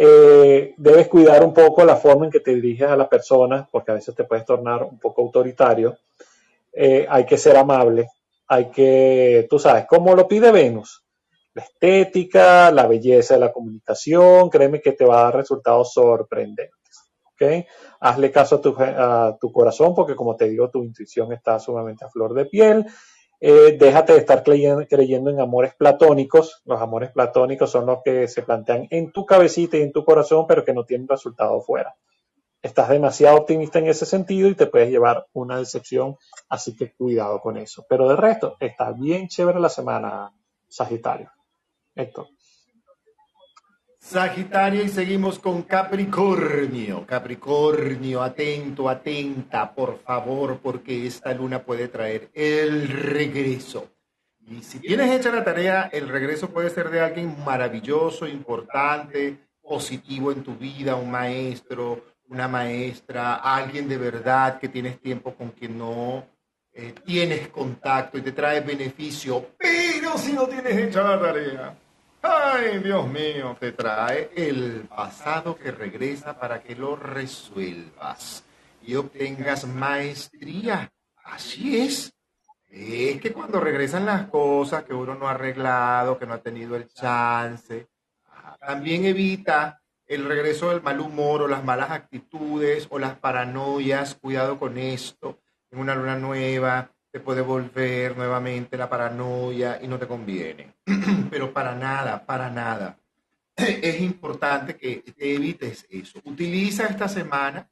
Eh, 0.01 0.75
debes 0.77 1.09
cuidar 1.09 1.45
un 1.45 1.53
poco 1.53 1.85
la 1.85 1.97
forma 1.97 2.27
en 2.27 2.31
que 2.31 2.41
te 2.41 2.55
diriges 2.55 2.89
a 2.89 2.97
las 2.97 3.09
personas, 3.09 3.67
porque 3.71 3.91
a 3.91 3.95
veces 3.95 4.15
te 4.15 4.25
puedes 4.25 4.47
tornar 4.47 4.85
un 4.85 4.99
poco 4.99 5.23
autoritario. 5.23 5.99
Eh, 6.73 7.05
hay 7.07 7.27
que 7.27 7.37
ser 7.37 7.57
amable, 7.57 8.09
hay 8.49 8.71
que, 8.71 9.47
tú 9.49 9.59
sabes, 9.59 9.87
como 9.87 10.15
lo 10.15 10.27
pide 10.27 10.51
Venus, 10.51 11.05
la 11.55 11.63
estética, 11.63 12.71
la 12.71 12.87
belleza 12.87 13.35
de 13.35 13.41
la 13.41 13.53
comunicación, 13.53 14.49
créeme 14.49 14.81
que 14.81 14.93
te 14.93 15.05
va 15.05 15.21
a 15.21 15.25
dar 15.25 15.37
resultados 15.37 15.93
sorprendentes. 15.93 17.11
¿okay? 17.33 17.67
Hazle 18.01 18.31
caso 18.31 18.57
a 18.57 18.61
tu, 18.61 18.75
a 18.79 19.37
tu 19.41 19.53
corazón, 19.53 19.95
porque 19.95 20.15
como 20.15 20.37
te 20.37 20.49
digo, 20.49 20.71
tu 20.71 20.83
intuición 20.83 21.33
está 21.33 21.59
sumamente 21.59 22.05
a 22.05 22.11
flor 22.11 22.35
de 22.35 22.47
piel. 22.47 22.87
Eh, 23.41 23.77
déjate 23.79 24.15
de 24.15 24.19
estar 24.19 24.43
creyendo, 24.43 25.31
en 25.31 25.41
amores 25.41 25.75
platónicos. 25.75 26.63
Los 26.65 26.81
amores 26.81 27.11
platónicos 27.13 27.71
son 27.71 27.87
los 27.87 27.99
que 28.05 28.27
se 28.29 28.43
plantean 28.43 28.89
en 28.91 29.13
tu 29.13 29.25
cabecita 29.25 29.77
y 29.77 29.83
en 29.83 29.93
tu 29.93 30.05
corazón, 30.05 30.47
pero 30.47 30.65
que 30.65 30.73
no 30.73 30.85
tienen 30.85 31.09
resultado 31.09 31.61
fuera. 31.61 31.95
Estás 32.61 32.89
demasiado 32.89 33.37
optimista 33.37 33.79
en 33.79 33.87
ese 33.87 34.05
sentido 34.05 34.49
y 34.49 34.55
te 34.55 34.67
puedes 34.67 34.91
llevar 34.91 35.27
una 35.33 35.59
decepción, 35.59 36.17
así 36.49 36.77
que 36.77 36.93
cuidado 36.93 37.41
con 37.41 37.57
eso. 37.57 37.87
Pero 37.89 38.09
de 38.09 38.17
resto, 38.17 38.57
está 38.59 38.91
bien 38.91 39.29
chévere 39.29 39.61
la 39.61 39.69
semana, 39.69 40.33
Sagitario. 40.67 41.31
Héctor. 41.95 42.29
Sagitario 44.01 44.83
y 44.85 44.89
seguimos 44.89 45.39
con 45.39 45.63
Capricornio. 45.63 47.05
Capricornio, 47.07 48.23
atento, 48.23 48.89
atenta, 48.89 49.75
por 49.75 49.99
favor, 49.99 50.59
porque 50.61 51.07
esta 51.07 51.35
luna 51.35 51.63
puede 51.63 51.89
traer 51.89 52.31
el 52.33 52.89
regreso. 52.89 53.91
Y 54.47 54.63
si 54.63 54.81
tienes 54.81 55.11
hecha 55.11 55.31
la 55.31 55.45
tarea, 55.45 55.91
el 55.93 56.09
regreso 56.09 56.49
puede 56.49 56.71
ser 56.71 56.91
de 56.91 57.01
alguien 57.01 57.37
maravilloso, 57.45 58.27
importante, 58.27 59.37
positivo 59.61 60.33
en 60.33 60.43
tu 60.43 60.57
vida, 60.57 60.97
un 60.97 61.11
maestro, 61.11 62.03
una 62.29 62.49
maestra, 62.49 63.37
alguien 63.37 63.89
de 63.89 63.99
verdad 63.99 64.59
que 64.59 64.69
tienes 64.69 65.01
tiempo 65.01 65.35
con 65.35 65.51
quien 65.51 65.79
no 65.79 66.27
eh, 66.73 66.95
tienes 67.05 67.49
contacto 67.49 68.19
y 68.19 68.23
te 68.23 68.33
trae 68.33 68.61
beneficio, 68.61 69.53
pero 69.59 70.17
si 70.17 70.33
no 70.33 70.47
tienes 70.47 70.77
hecha 70.77 71.03
la 71.03 71.21
tarea 71.21 71.77
Ay, 72.21 72.81
Dios 72.81 73.07
mío, 73.07 73.57
te 73.61 73.73
trae 73.73 74.31
el 74.35 74.89
pasado 74.89 75.57
que 75.57 75.71
regresa 75.71 76.39
para 76.39 76.61
que 76.63 76.75
lo 76.75 76.97
resuelvas 76.97 78.45
y 78.83 78.97
obtengas 78.97 79.67
maestría. 79.67 80.91
Así 81.25 81.79
es. 81.79 82.13
Es 82.69 83.21
que 83.21 83.33
cuando 83.33 83.61
regresan 83.61 84.05
las 84.05 84.29
cosas 84.29 84.83
que 84.83 84.95
uno 84.95 85.15
no 85.15 85.29
ha 85.29 85.33
arreglado, 85.33 86.19
que 86.19 86.27
no 86.27 86.35
ha 86.35 86.43
tenido 86.43 86.75
el 86.75 86.89
chance, 86.89 87.87
también 88.61 89.05
evita 89.05 89.81
el 90.09 90.25
regreso 90.25 90.71
del 90.71 90.83
mal 90.83 91.01
humor 91.01 91.43
o 91.43 91.49
las 91.49 91.63
malas 91.63 91.91
actitudes 91.91 92.87
o 92.91 92.99
las 92.99 93.17
paranoias. 93.17 94.15
Cuidado 94.15 94.59
con 94.59 94.79
esto. 94.79 95.39
En 95.71 95.79
una 95.79 95.95
luna 95.95 96.17
nueva, 96.17 96.91
te 97.11 97.21
puede 97.21 97.43
volver 97.43 98.17
nuevamente 98.17 98.79
la 98.79 98.89
paranoia 98.89 99.79
y 99.83 99.87
no 99.87 99.99
te 99.99 100.07
conviene. 100.07 100.75
Pero 101.31 101.53
para 101.53 101.75
nada, 101.75 102.25
para 102.25 102.51
nada. 102.51 102.99
Es 103.57 104.01
importante 104.01 104.77
que 104.77 105.05
te 105.17 105.35
evites 105.35 105.87
eso. 105.91 106.21
Utiliza 106.25 106.87
esta 106.87 107.09
semana. 107.09 107.71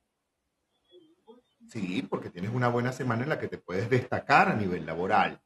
Sí, 1.68 2.06
porque 2.08 2.30
tienes 2.30 2.52
una 2.52 2.68
buena 2.68 2.92
semana 2.92 3.22
en 3.22 3.28
la 3.30 3.40
que 3.40 3.48
te 3.48 3.58
puedes 3.58 3.88
destacar 3.88 4.48
a 4.48 4.54
nivel 4.54 4.84
laboral. 4.84 5.40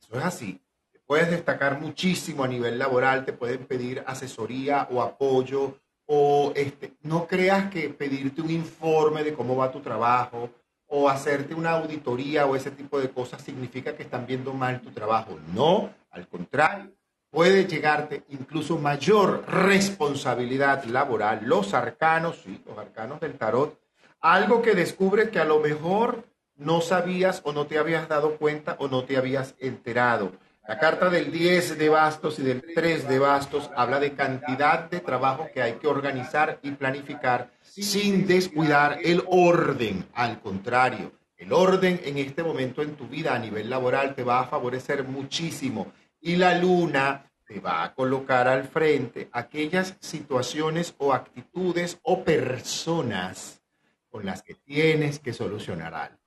Eso 0.00 0.18
es 0.18 0.24
así. 0.24 0.62
Te 0.92 1.00
puedes 1.00 1.30
destacar 1.30 1.80
muchísimo 1.80 2.44
a 2.44 2.48
nivel 2.48 2.78
laboral, 2.78 3.24
te 3.24 3.32
pueden 3.32 3.66
pedir 3.66 4.02
asesoría 4.06 4.88
o 4.90 5.02
apoyo 5.02 5.78
o 6.10 6.52
este, 6.56 6.94
no 7.02 7.26
creas 7.26 7.70
que 7.70 7.90
pedirte 7.90 8.40
un 8.40 8.50
informe 8.50 9.22
de 9.22 9.34
cómo 9.34 9.56
va 9.56 9.70
tu 9.70 9.80
trabajo 9.80 10.48
o 10.86 11.08
hacerte 11.08 11.54
una 11.54 11.72
auditoría 11.72 12.46
o 12.46 12.56
ese 12.56 12.70
tipo 12.70 12.98
de 12.98 13.10
cosas 13.10 13.42
significa 13.42 13.94
que 13.94 14.04
están 14.04 14.26
viendo 14.26 14.54
mal 14.54 14.80
tu 14.80 14.90
trabajo. 14.90 15.38
No, 15.54 15.90
al 16.10 16.26
contrario, 16.26 16.90
puede 17.30 17.66
llegarte 17.66 18.24
incluso 18.30 18.78
mayor 18.78 19.44
responsabilidad 19.46 20.84
laboral. 20.84 21.40
Los 21.42 21.74
arcanos, 21.74 22.40
sí, 22.42 22.58
los 22.66 22.78
arcanos 22.78 23.20
del 23.20 23.36
tarot, 23.36 23.78
algo 24.20 24.62
que 24.62 24.74
descubre 24.74 25.28
que 25.28 25.40
a 25.40 25.44
lo 25.44 25.60
mejor 25.60 26.24
no 26.56 26.80
sabías 26.80 27.42
o 27.44 27.52
no 27.52 27.66
te 27.66 27.78
habías 27.78 28.08
dado 28.08 28.38
cuenta 28.38 28.76
o 28.78 28.88
no 28.88 29.04
te 29.04 29.18
habías 29.18 29.54
enterado. 29.58 30.32
La 30.68 30.78
carta 30.78 31.08
del 31.08 31.32
10 31.32 31.78
de 31.78 31.88
bastos 31.88 32.38
y 32.38 32.42
del 32.42 32.62
3 32.74 33.08
de 33.08 33.18
bastos 33.18 33.70
habla 33.74 33.98
de 33.98 34.12
cantidad 34.12 34.90
de 34.90 35.00
trabajo 35.00 35.48
que 35.54 35.62
hay 35.62 35.76
que 35.76 35.86
organizar 35.86 36.58
y 36.62 36.72
planificar 36.72 37.50
sin 37.62 38.26
descuidar 38.26 38.98
el 39.02 39.24
orden. 39.28 40.06
Al 40.12 40.42
contrario, 40.42 41.12
el 41.38 41.54
orden 41.54 41.98
en 42.04 42.18
este 42.18 42.42
momento 42.42 42.82
en 42.82 42.96
tu 42.96 43.08
vida 43.08 43.34
a 43.34 43.38
nivel 43.38 43.70
laboral 43.70 44.14
te 44.14 44.24
va 44.24 44.40
a 44.40 44.46
favorecer 44.46 45.04
muchísimo. 45.04 45.90
Y 46.20 46.36
la 46.36 46.54
luna 46.58 47.32
te 47.46 47.60
va 47.60 47.82
a 47.82 47.94
colocar 47.94 48.46
al 48.46 48.64
frente 48.64 49.30
aquellas 49.32 49.96
situaciones 50.00 50.94
o 50.98 51.14
actitudes 51.14 51.98
o 52.02 52.22
personas 52.24 53.62
con 54.10 54.26
las 54.26 54.42
que 54.42 54.52
tienes 54.52 55.18
que 55.18 55.32
solucionar 55.32 55.94
algo. 55.94 56.18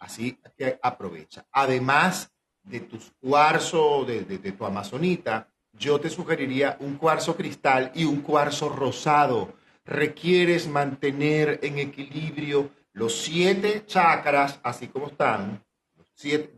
Así 0.00 0.38
que 0.56 0.78
aprovecha. 0.82 1.44
Además 1.52 2.31
de 2.62 2.80
tus 2.80 3.12
cuarzo, 3.20 4.04
de, 4.04 4.24
de 4.24 4.52
tu 4.52 4.64
amazonita, 4.64 5.48
yo 5.72 6.00
te 6.00 6.10
sugeriría 6.10 6.76
un 6.80 6.96
cuarzo 6.96 7.36
cristal 7.36 7.90
y 7.94 8.04
un 8.04 8.20
cuarzo 8.20 8.68
rosado. 8.68 9.54
Requieres 9.84 10.68
mantener 10.68 11.58
en 11.62 11.78
equilibrio 11.78 12.70
los 12.92 13.22
siete 13.22 13.84
chakras, 13.86 14.60
así 14.62 14.88
como 14.88 15.08
están, 15.08 15.62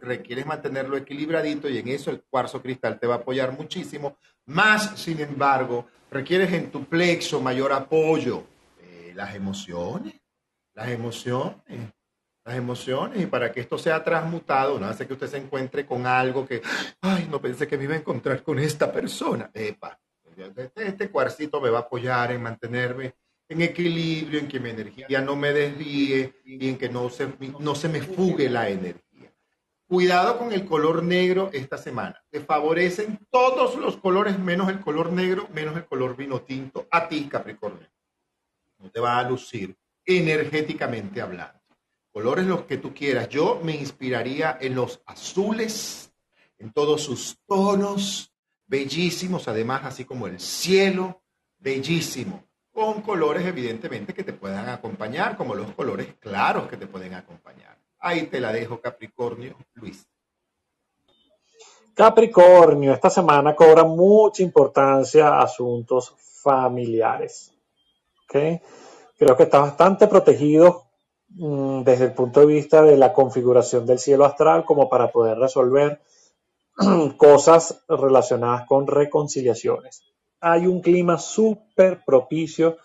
requieres 0.01 0.47
mantenerlo 0.47 0.97
equilibradito 0.97 1.69
y 1.69 1.79
en 1.79 1.89
eso 1.89 2.11
el 2.11 2.23
cuarzo 2.23 2.61
cristal 2.61 2.99
te 2.99 3.07
va 3.07 3.15
a 3.15 3.19
apoyar 3.19 3.53
muchísimo. 3.53 4.19
Más, 4.47 4.99
sin 4.99 5.21
embargo, 5.21 5.87
requieres 6.11 6.53
en 6.53 6.71
tu 6.71 6.85
plexo 6.85 7.41
mayor 7.41 7.73
apoyo. 7.73 8.45
Eh, 8.81 9.13
las 9.15 9.35
emociones, 9.35 10.15
las 10.75 10.89
emociones, 10.89 11.93
las 12.45 12.57
emociones. 12.57 13.23
Y 13.23 13.27
para 13.27 13.51
que 13.53 13.61
esto 13.61 13.79
sea 13.79 14.03
transmutado, 14.05 14.79
no 14.79 14.87
hace 14.87 15.07
que 15.07 15.15
usted 15.15 15.29
se 15.29 15.39
encuentre 15.39 15.87
con 15.87 16.07
algo 16.07 16.47
que, 16.47 16.63
ay, 17.01 17.27
no 17.31 17.41
pensé 17.41 17.67
que 17.67 17.79
me 17.79 17.85
iba 17.85 17.95
a 17.95 17.99
encontrar 17.99 18.43
con 18.43 18.59
esta 18.59 18.93
persona. 18.93 19.51
Epa, 19.53 19.99
este, 20.37 20.89
este 20.89 21.11
cuarcito 21.11 21.61
me 21.61 21.71
va 21.71 21.79
a 21.79 21.83
apoyar 21.83 22.33
en 22.33 22.43
mantenerme 22.43 23.15
en 23.49 23.63
equilibrio, 23.63 24.41
en 24.41 24.49
que 24.49 24.59
mi 24.59 24.71
energía 24.71 25.21
no 25.21 25.37
me 25.37 25.53
desvíe 25.53 26.35
y 26.45 26.69
en 26.69 26.79
que 26.79 26.89
no 26.89 27.11
se, 27.11 27.29
no 27.61 27.75
se 27.75 27.89
me 27.89 28.01
fugue 28.01 28.49
la 28.49 28.69
energía. 28.69 29.33
Cuidado 29.87 30.39
con 30.39 30.53
el 30.53 30.65
color 30.65 31.03
negro 31.03 31.51
esta 31.53 31.77
semana. 31.77 32.23
Te 32.31 32.41
favorecen 32.41 33.21
todos 33.31 33.77
los 33.77 33.99
colores 33.99 34.39
menos 34.39 34.69
el 34.71 34.81
color 34.81 35.13
negro, 35.13 35.47
menos 35.53 35.77
el 35.77 35.85
color 35.85 36.17
vino 36.17 36.41
tinto. 36.41 36.89
A 36.91 37.07
ti, 37.07 37.29
Capricornio. 37.29 37.87
No 38.79 38.91
te 38.91 38.99
va 38.99 39.19
a 39.19 39.29
lucir 39.29 39.77
energéticamente 40.07 41.21
hablando. 41.21 41.64
Colores 42.15 42.47
los 42.47 42.63
que 42.63 42.77
tú 42.77 42.95
quieras. 42.95 43.29
Yo 43.29 43.59
me 43.61 43.75
inspiraría 43.75 44.57
en 44.61 44.77
los 44.77 45.03
azules, 45.05 46.13
en 46.59 46.73
todos 46.73 47.03
sus 47.03 47.37
tonos, 47.45 48.33
bellísimos, 48.67 49.49
además, 49.49 49.83
así 49.85 50.05
como 50.05 50.29
el 50.29 50.39
cielo, 50.39 51.23
bellísimo. 51.59 52.45
Con 52.73 53.03
colores, 53.03 53.45
evidentemente, 53.45 54.15
que 54.15 54.23
te 54.23 54.33
puedan 54.33 54.69
acompañar, 54.69 55.37
como 55.37 55.57
los 55.57 55.75
colores 55.75 56.15
claros 56.21 56.69
que 56.69 56.77
te 56.77 56.87
pueden 56.87 57.15
acompañar. 57.15 57.77
Ahí 57.99 58.29
te 58.29 58.39
la 58.39 58.53
dejo, 58.53 58.81
Capricornio, 58.81 59.57
Luis. 59.75 60.07
Capricornio, 61.95 62.93
esta 62.93 63.11
semana 63.11 63.57
cobra 63.57 63.83
mucha 63.83 64.45
importancia 64.45 65.41
asuntos 65.41 66.15
familiares. 66.17 67.53
Creo 68.29 69.37
que 69.37 69.43
está 69.43 69.59
bastante 69.59 70.07
protegido 70.07 70.85
desde 71.37 72.05
el 72.05 72.13
punto 72.13 72.41
de 72.41 72.47
vista 72.47 72.83
de 72.83 72.97
la 72.97 73.13
configuración 73.13 73.87
del 73.87 73.99
cielo 73.99 74.25
astral 74.25 74.65
como 74.65 74.89
para 74.89 75.11
poder 75.11 75.37
resolver 75.37 76.01
cosas 77.17 77.83
relacionadas 77.89 78.67
con 78.67 78.87
reconciliaciones. 78.87 80.05
Hay 80.41 80.67
un 80.67 80.81
clima 80.81 81.19
súper 81.19 82.05
propicio 82.05 82.77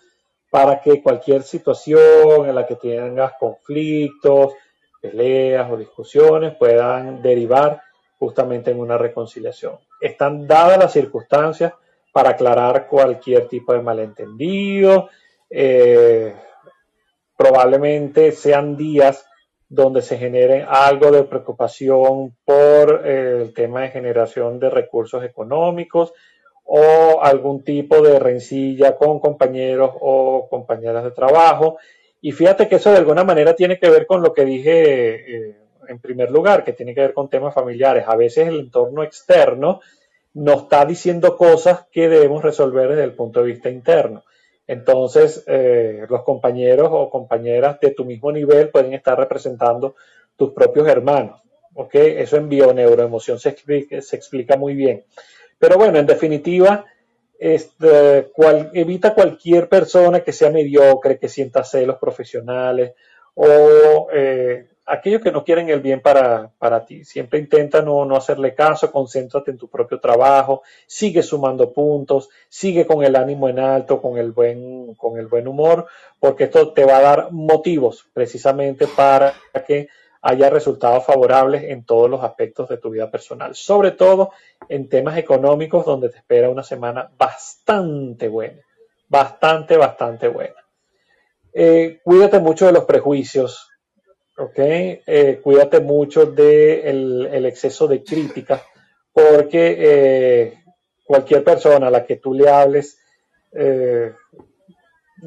para 0.50 0.80
que 0.80 1.00
cualquier 1.00 1.44
situación 1.44 2.48
en 2.48 2.54
la 2.54 2.66
que 2.66 2.74
tengas 2.74 3.34
conflictos, 3.38 4.54
peleas 5.00 5.70
o 5.70 5.76
discusiones 5.76 6.56
puedan 6.56 7.22
derivar 7.22 7.80
justamente 8.18 8.72
en 8.72 8.80
una 8.80 8.98
reconciliación. 8.98 9.78
Están 10.00 10.48
dadas 10.48 10.78
las 10.78 10.92
circunstancias 10.92 11.72
para 12.12 12.30
aclarar 12.30 12.88
cualquier 12.88 13.46
tipo 13.46 13.72
de 13.72 13.82
malentendido. 13.82 15.08
Eh, 15.48 16.34
probablemente 17.40 18.32
sean 18.32 18.76
días 18.76 19.26
donde 19.66 20.02
se 20.02 20.18
genere 20.18 20.62
algo 20.68 21.10
de 21.10 21.24
preocupación 21.24 22.36
por 22.44 23.00
eh, 23.06 23.40
el 23.40 23.54
tema 23.54 23.80
de 23.80 23.88
generación 23.88 24.60
de 24.60 24.68
recursos 24.68 25.24
económicos 25.24 26.12
o 26.64 27.18
algún 27.22 27.64
tipo 27.64 28.02
de 28.02 28.18
rencilla 28.18 28.94
con 28.94 29.20
compañeros 29.20 29.92
o 30.00 30.48
compañeras 30.50 31.02
de 31.02 31.12
trabajo 31.12 31.78
y 32.20 32.32
fíjate 32.32 32.68
que 32.68 32.76
eso 32.76 32.90
de 32.90 32.98
alguna 32.98 33.24
manera 33.24 33.56
tiene 33.56 33.78
que 33.78 33.88
ver 33.88 34.06
con 34.06 34.20
lo 34.20 34.34
que 34.34 34.44
dije 34.44 35.48
eh, 35.48 35.56
en 35.88 35.98
primer 35.98 36.30
lugar, 36.30 36.62
que 36.62 36.74
tiene 36.74 36.94
que 36.94 37.00
ver 37.00 37.14
con 37.14 37.30
temas 37.30 37.54
familiares. 37.54 38.04
A 38.06 38.16
veces 38.16 38.48
el 38.48 38.60
entorno 38.60 39.02
externo 39.02 39.80
nos 40.34 40.64
está 40.64 40.84
diciendo 40.84 41.38
cosas 41.38 41.86
que 41.90 42.10
debemos 42.10 42.42
resolver 42.42 42.90
desde 42.90 43.04
el 43.04 43.14
punto 43.14 43.40
de 43.40 43.46
vista 43.46 43.70
interno. 43.70 44.24
Entonces, 44.70 45.42
eh, 45.48 46.06
los 46.08 46.22
compañeros 46.22 46.90
o 46.92 47.10
compañeras 47.10 47.80
de 47.80 47.90
tu 47.90 48.04
mismo 48.04 48.30
nivel 48.30 48.68
pueden 48.68 48.94
estar 48.94 49.18
representando 49.18 49.96
tus 50.36 50.52
propios 50.52 50.86
hermanos. 50.86 51.42
¿ok? 51.74 51.92
Eso 51.92 52.36
en 52.36 52.48
bioneuroemoción 52.48 53.40
se 53.40 53.48
explica, 53.48 54.00
se 54.00 54.14
explica 54.14 54.56
muy 54.56 54.76
bien. 54.76 55.02
Pero 55.58 55.76
bueno, 55.76 55.98
en 55.98 56.06
definitiva, 56.06 56.84
este, 57.36 58.30
evita 58.74 59.12
cualquier 59.12 59.68
persona 59.68 60.20
que 60.20 60.32
sea 60.32 60.50
mediocre, 60.50 61.18
que 61.18 61.28
sienta 61.28 61.64
celos 61.64 61.96
profesionales 61.98 62.92
o 63.34 64.06
eh, 64.12 64.68
aquellos 64.90 65.22
que 65.22 65.30
no 65.30 65.44
quieren 65.44 65.70
el 65.70 65.80
bien 65.80 66.00
para, 66.00 66.84
ti. 66.86 67.04
Siempre 67.04 67.38
intenta 67.38 67.80
no, 67.80 68.04
no, 68.04 68.16
hacerle 68.16 68.54
caso, 68.54 68.90
concéntrate 68.90 69.52
en 69.52 69.58
tu 69.58 69.68
propio 69.68 70.00
trabajo, 70.00 70.62
sigue 70.86 71.22
sumando 71.22 71.72
puntos, 71.72 72.28
sigue 72.48 72.86
con 72.86 73.04
el 73.04 73.16
ánimo 73.16 73.48
en 73.48 73.60
alto, 73.60 74.02
con 74.02 74.18
el 74.18 74.32
buen, 74.32 74.94
con 74.96 75.18
el 75.18 75.28
buen 75.28 75.46
humor, 75.46 75.86
porque 76.18 76.44
esto 76.44 76.72
te 76.72 76.84
va 76.84 76.98
a 76.98 77.02
dar 77.02 77.32
motivos 77.32 78.06
precisamente 78.12 78.86
para 78.86 79.34
que 79.66 79.88
haya 80.22 80.50
resultados 80.50 81.04
favorables 81.04 81.64
en 81.64 81.84
todos 81.84 82.10
los 82.10 82.22
aspectos 82.22 82.68
de 82.68 82.76
tu 82.76 82.90
vida 82.90 83.10
personal, 83.10 83.54
sobre 83.54 83.92
todo 83.92 84.32
en 84.68 84.88
temas 84.88 85.16
económicos 85.16 85.86
donde 85.86 86.10
te 86.10 86.18
espera 86.18 86.50
una 86.50 86.62
semana 86.62 87.10
bastante 87.16 88.28
buena, 88.28 88.60
bastante, 89.08 89.76
bastante 89.76 90.28
buena. 90.28 90.56
Eh, 91.52 92.00
cuídate 92.04 92.38
mucho 92.38 92.66
de 92.66 92.72
los 92.72 92.84
prejuicios, 92.84 93.69
¿ok? 94.40 94.58
Eh, 94.58 95.40
cuídate 95.42 95.80
mucho 95.80 96.26
del 96.26 96.34
de 96.34 97.36
el 97.36 97.46
exceso 97.46 97.86
de 97.86 98.02
crítica, 98.02 98.62
porque 99.12 99.76
eh, 99.78 100.64
cualquier 101.04 101.44
persona 101.44 101.88
a 101.88 101.90
la 101.90 102.04
que 102.04 102.16
tú 102.16 102.34
le 102.34 102.48
hables 102.48 102.98
de 103.52 104.14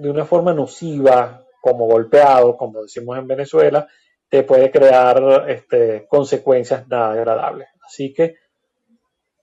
una 0.10 0.23
forma 0.23 0.53
nociva, 0.53 1.44
como 1.61 1.85
golpeado, 1.88 2.56
como 2.56 2.81
decimos 2.84 3.18
en 3.18 3.27
Venezuela, 3.27 3.88
te 4.30 4.44
puede 4.44 4.72
crear 4.72 5.45
este, 5.49 6.07
consecuencias 6.07 6.88
nada 6.88 7.11
agradables. 7.11 7.68
Así 7.85 8.14
que 8.14 8.38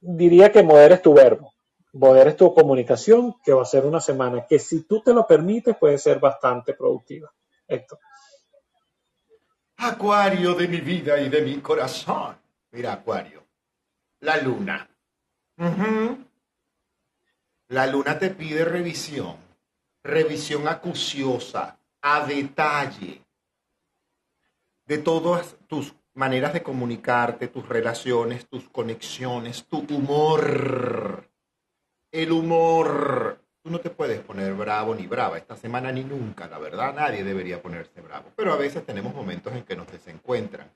diría 0.01 0.51
que 0.51 0.63
moderes 0.63 1.03
tu 1.03 1.15
verbo, 1.15 1.53
moderes 1.93 2.37
tu 2.37 2.53
comunicación, 2.55 3.37
que 3.45 3.53
va 3.53 3.63
a 3.63 3.67
ser 3.67 3.85
una 3.85 4.01
semana 4.01 4.47
que 4.49 4.59
si 4.59 4.87
tú 4.87 5.03
te 5.03 5.13
lo 5.13 5.27
permites 5.27 5.77
puede 5.77 5.99
ser 5.99 6.19
bastante 6.19 6.75
productiva. 6.75 7.31
Esto. 7.69 7.99
Acuario 9.83 10.55
de 10.55 10.69
mi 10.69 10.81
vida 10.81 11.19
y 11.19 11.31
de 11.31 11.41
mi 11.41 11.59
corazón. 11.61 12.37
Mira, 12.71 12.93
Acuario, 12.93 13.47
la 14.21 14.37
luna. 14.37 14.89
La 17.69 17.87
luna 17.87 18.19
te 18.19 18.31
pide 18.31 18.65
revisión, 18.65 19.37
revisión 20.03 20.69
acuciosa, 20.69 21.79
a 22.03 22.27
detalle, 22.27 23.23
de 24.85 24.99
todas 24.99 25.57
tus 25.67 25.95
maneras 26.15 26.53
de 26.53 26.63
comunicarte, 26.63 27.49
tus 27.49 27.69
relaciones, 27.69 28.47
tus 28.49 28.69
conexiones, 28.69 29.65
tu 29.65 29.87
humor. 29.89 31.27
El 32.11 32.33
humor. 32.33 33.40
Tú 33.63 33.71
no 33.71 33.79
te 33.79 33.91
puedes 33.91 34.21
poner 34.21 34.55
bravo 34.55 34.95
ni 34.95 35.07
brava 35.07 35.37
esta 35.37 35.55
semana 35.55 35.93
ni 35.93 36.03
nunca, 36.03 36.49
la 36.49 36.59
verdad, 36.59 36.95
nadie 36.95 37.23
debería 37.23 37.61
ponerse 37.61 38.01
bravo, 38.01 38.31
pero 38.35 38.55
a 38.55 38.57
veces 38.57 38.87
tenemos 38.87 39.15
momentos 39.15 39.53
en 39.53 39.65
que 39.65 39.77
nos 39.77 39.91
desencuentran. 39.93 40.71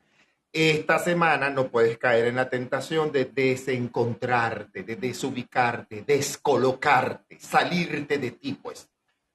Esta 0.52 1.00
semana 1.00 1.50
no 1.50 1.68
puedes 1.68 1.98
caer 1.98 2.26
en 2.26 2.36
la 2.36 2.48
tentación 2.48 3.10
de 3.10 3.24
desencontrarte, 3.24 4.84
de 4.84 4.94
desubicarte, 4.94 6.04
descolocarte, 6.06 7.40
salirte 7.40 8.18
de 8.18 8.30
ti, 8.30 8.52
pues. 8.62 8.88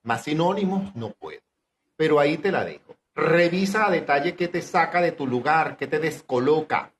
Más 0.03 0.23
sinónimos 0.23 0.95
no 0.95 1.11
puedo. 1.11 1.41
Pero 1.97 2.21
ahí 2.21 2.37
te 2.37 2.53
la 2.53 2.63
dejo. 2.63 2.95
Revisa 3.15 3.87
a 3.87 3.91
detalle 3.91 4.35
qué 4.35 4.47
te 4.47 4.61
saca 4.61 5.01
de 5.01 5.11
tu 5.11 5.27
lugar, 5.27 5.75
qué 5.75 5.87
te 5.87 5.99
descoloca. 5.99 6.93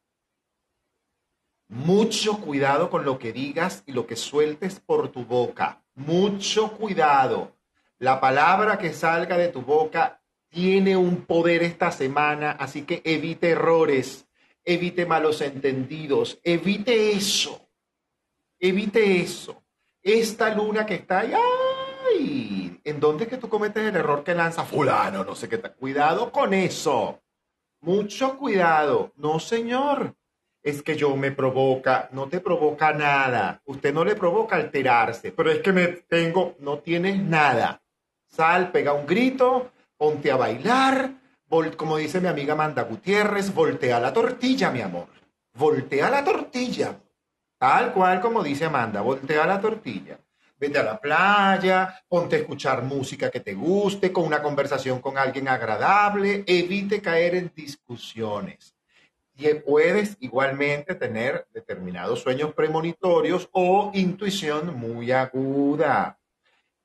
Mucho 1.70 2.42
cuidado 2.42 2.90
con 2.90 3.06
lo 3.06 3.20
que 3.20 3.32
digas 3.32 3.84
y 3.86 3.94
lo 3.94 4.06
que 4.06 4.18
sueltes 4.18 4.82
por 4.82 5.14
tu 5.14 5.24
boca. 5.24 5.82
Mucho 6.00 6.72
cuidado. 6.78 7.58
La 7.98 8.22
palabra 8.22 8.78
que 8.78 8.94
salga 8.94 9.38
de 9.38 9.50
tu 9.50 9.62
boca 9.62 10.22
tiene 10.48 10.96
un 10.96 11.26
poder 11.26 11.62
esta 11.62 11.92
semana, 11.92 12.52
así 12.52 12.84
que 12.84 13.02
evite 13.04 13.50
errores, 13.50 14.26
evite 14.64 15.06
malos 15.06 15.42
entendidos, 15.42 16.40
evite 16.42 17.12
eso. 17.12 17.68
Evite 18.58 19.20
eso. 19.20 19.62
Esta 20.02 20.56
luna 20.56 20.86
que 20.86 20.96
está 20.96 21.20
ahí, 21.20 21.34
¡ay! 21.34 22.80
¿En 22.86 23.00
dónde 23.02 23.26
es 23.26 23.30
que 23.30 23.38
tú 23.38 23.50
cometes 23.50 23.84
el 23.84 23.98
error 23.98 24.24
que 24.24 24.34
lanza 24.34 24.64
fulano? 24.64 25.26
No 25.26 25.36
sé 25.36 25.50
qué 25.50 25.58
tal. 25.58 25.76
Cuidado 25.76 26.32
con 26.32 26.54
eso. 26.54 27.22
Mucho 27.82 28.38
cuidado. 28.38 29.12
No, 29.18 29.38
señor. 29.38 30.16
Es 30.62 30.82
que 30.82 30.96
yo 30.96 31.16
me 31.16 31.32
provoca, 31.32 32.10
no 32.12 32.28
te 32.28 32.42
provoca 32.42 32.94
nada. 32.94 33.62
Usted 33.66 33.94
no 33.94 34.04
le 34.04 34.16
provoca 34.16 34.58
alterarse, 34.58 35.32
pero 35.32 35.52
es 35.52 35.60
que 35.60 35.72
me 35.72 35.88
tengo, 35.88 36.56
no 36.60 36.80
tienes 36.80 37.18
nada. 37.18 37.82
Sal, 38.26 38.72
pega 38.72 38.94
un 38.94 39.08
grito, 39.08 39.72
ponte 39.98 40.32
a 40.32 40.36
bailar, 40.36 41.14
como 41.76 41.98
dice 41.98 42.22
mi 42.22 42.28
amiga 42.28 42.54
Amanda 42.54 42.84
Gutiérrez, 42.84 43.54
voltea 43.54 44.00
la 44.00 44.14
tortilla, 44.14 44.70
mi 44.70 44.82
amor. 44.82 45.08
Voltea 45.54 46.10
la 46.10 46.24
tortilla. 46.24 47.00
Tal 47.58 47.92
cual 47.92 48.22
como 48.22 48.44
dice 48.44 48.66
Amanda, 48.66 49.02
voltea 49.02 49.46
la 49.48 49.60
tortilla. 49.60 50.20
Vete 50.58 50.78
a 50.78 50.84
la 50.84 51.00
playa, 51.00 52.04
ponte 52.08 52.36
a 52.36 52.40
escuchar 52.40 52.84
música 52.84 53.32
que 53.32 53.40
te 53.40 53.54
guste, 53.54 54.12
con 54.12 54.26
una 54.26 54.42
conversación 54.42 55.02
con 55.02 55.18
alguien 55.18 55.48
agradable, 55.48 56.44
evite 56.46 57.02
caer 57.02 57.36
en 57.36 57.52
discusiones. 57.56 58.76
Y 59.40 59.54
puedes 59.54 60.18
igualmente 60.20 60.96
tener 60.96 61.48
determinados 61.54 62.20
sueños 62.20 62.54
premonitorios 62.54 63.48
o 63.54 63.90
intuición 63.94 64.78
muy 64.78 65.14
aguda. 65.14 66.20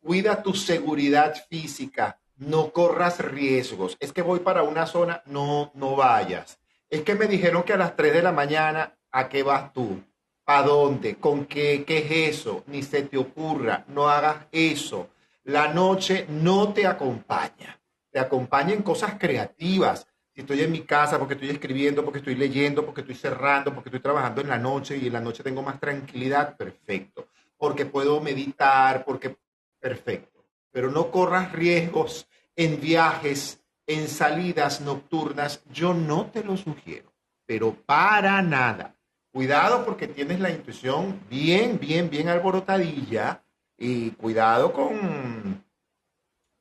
Cuida 0.01 0.41
tu 0.41 0.55
seguridad 0.55 1.35
física, 1.51 2.21
no 2.37 2.71
corras 2.71 3.19
riesgos. 3.19 3.97
Es 3.99 4.13
que 4.13 4.23
voy 4.23 4.39
para 4.39 4.63
una 4.63 4.87
zona, 4.87 5.21
no, 5.27 5.73
no 5.75 5.97
vayas. 5.97 6.61
Es 6.89 7.03
que 7.03 7.17
me 7.17 7.27
dijeron 7.27 7.65
que 7.65 7.73
a 7.73 7.77
las 7.77 7.97
3 7.97 8.13
de 8.15 8.23
la 8.23 8.31
mañana, 8.31 8.97
¿a 9.11 9.29
qué 9.29 9.43
vas 9.43 9.73
tú? 9.73 10.01
¿A 10.47 10.63
dónde? 10.63 11.17
¿Con 11.17 11.47
qué? 11.47 11.85
¿Qué 11.85 11.99
es 11.99 12.37
eso? 12.39 12.63
Ni 12.69 12.85
se 12.85 13.03
te 13.03 13.19
ocurra, 13.19 13.85
no 13.89 14.09
hagas 14.09 14.47
eso. 14.53 15.09
La 15.43 15.75
noche 15.75 16.27
no 16.29 16.73
te 16.73 16.87
acompaña. 16.87 17.81
Te 18.13 18.21
acompaña 18.21 18.75
en 18.75 18.83
cosas 18.83 19.15
creativas. 19.19 20.07
Si 20.35 20.41
estoy 20.41 20.63
en 20.63 20.73
mi 20.73 20.81
casa 20.81 21.19
porque 21.19 21.35
estoy 21.35 21.51
escribiendo, 21.51 22.05
porque 22.05 22.19
estoy 22.19 22.35
leyendo, 22.35 22.85
porque 22.85 23.03
estoy 23.03 23.15
cerrando, 23.15 23.73
porque 23.73 23.89
estoy 23.89 24.01
trabajando 24.01 24.41
en 24.41 24.49
la 24.49 24.59
noche 24.59 24.97
y 24.97 25.07
en 25.07 25.13
la 25.13 25.21
noche 25.21 25.43
tengo 25.43 25.63
más 25.63 25.79
tranquilidad, 25.79 26.57
perfecto. 26.57 27.29
Porque 27.57 27.87
puedo 27.87 28.21
meditar, 28.21 29.05
porque 29.05 29.37
perfecto 29.79 30.35
pero 30.75 30.91
no 30.91 31.13
corras 31.13 31.53
riesgos 31.53 32.27
en 32.57 32.81
viajes, 32.81 33.63
en 33.87 34.09
salidas 34.09 34.81
nocturnas. 34.81 35.63
Yo 35.73 35.95
no 35.95 36.27
te 36.33 36.43
lo 36.43 36.57
sugiero, 36.57 37.13
pero 37.47 37.75
para 37.75 38.43
nada. 38.43 38.97
Cuidado 39.33 39.85
porque 39.85 40.09
tienes 40.09 40.41
la 40.41 40.51
intuición 40.51 41.21
bien, 41.31 41.79
bien, 41.79 42.11
bien 42.11 42.29
alborotadilla 42.29 43.45
y 43.79 44.11
cuidado 44.11 44.73
con 44.73 45.65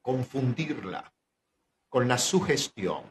confundirla 0.03 1.11
con 1.89 2.07
la 2.07 2.19
sugestión. 2.19 3.01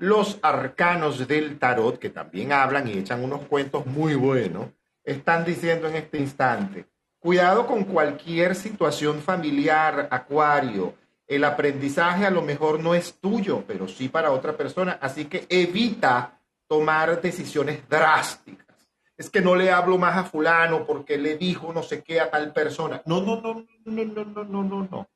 Los 0.00 0.38
arcanos 0.42 1.28
del 1.28 1.58
tarot, 1.58 1.98
que 1.98 2.10
también 2.10 2.52
hablan 2.52 2.88
y 2.88 2.92
echan 2.92 3.22
unos 3.22 3.42
cuentos 3.42 3.86
muy 3.86 4.14
buenos, 4.14 4.70
están 5.04 5.44
diciendo 5.44 5.88
en 5.88 5.96
este 5.96 6.18
instante, 6.18 6.86
Cuidado 7.18 7.66
con 7.66 7.84
cualquier 7.84 8.54
situación 8.54 9.20
familiar, 9.20 10.08
Acuario. 10.10 10.94
El 11.26 11.44
aprendizaje 11.44 12.24
a 12.24 12.30
lo 12.30 12.40
mejor 12.40 12.80
no 12.80 12.94
es 12.94 13.20
tuyo, 13.20 13.62
pero 13.66 13.86
sí 13.88 14.08
para 14.08 14.30
otra 14.30 14.56
persona. 14.56 14.98
Así 15.02 15.26
que 15.26 15.44
evita 15.50 16.40
tomar 16.66 17.20
decisiones 17.20 17.86
drásticas. 17.90 18.74
Es 19.18 19.28
que 19.28 19.42
no 19.42 19.54
le 19.54 19.70
hablo 19.70 19.98
más 19.98 20.16
a 20.16 20.24
fulano 20.24 20.86
porque 20.86 21.18
le 21.18 21.36
dijo 21.36 21.74
no 21.74 21.82
sé 21.82 22.02
qué 22.02 22.20
a 22.20 22.30
tal 22.30 22.54
persona. 22.54 23.02
No, 23.04 23.20
no, 23.20 23.38
no, 23.42 23.66
no, 23.84 24.04
no, 24.04 24.24
no, 24.24 24.44
no, 24.44 24.64
no, 24.64 24.88
no. 24.90 25.08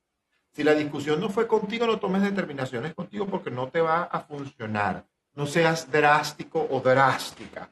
Si 0.55 0.63
la 0.63 0.73
discusión 0.73 1.19
no 1.19 1.29
fue 1.29 1.47
contigo, 1.47 1.85
no 1.85 1.99
tomes 1.99 2.21
determinaciones 2.21 2.93
contigo 2.93 3.27
porque 3.27 3.51
no 3.51 3.67
te 3.67 3.81
va 3.81 4.03
a 4.03 4.21
funcionar. 4.21 5.05
No 5.33 5.45
seas 5.45 5.91
drástico 5.91 6.65
o 6.71 6.79
drástica. 6.79 7.69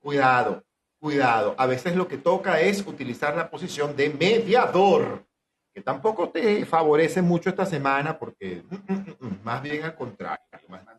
Cuidado 0.00 0.64
cuidado. 1.02 1.56
A 1.58 1.66
veces 1.66 1.96
lo 1.96 2.06
que 2.06 2.16
toca 2.16 2.60
es 2.60 2.86
utilizar 2.86 3.36
la 3.36 3.50
posición 3.50 3.96
de 3.96 4.08
mediador, 4.10 5.26
que 5.74 5.80
tampoco 5.80 6.28
te 6.28 6.64
favorece 6.64 7.20
mucho 7.20 7.50
esta 7.50 7.66
semana 7.66 8.16
porque 8.16 8.62
mm, 8.70 8.92
mm, 8.92 9.16
mm, 9.18 9.38
más 9.42 9.60
bien 9.62 9.82
al 9.82 9.96
contrario, 9.96 10.44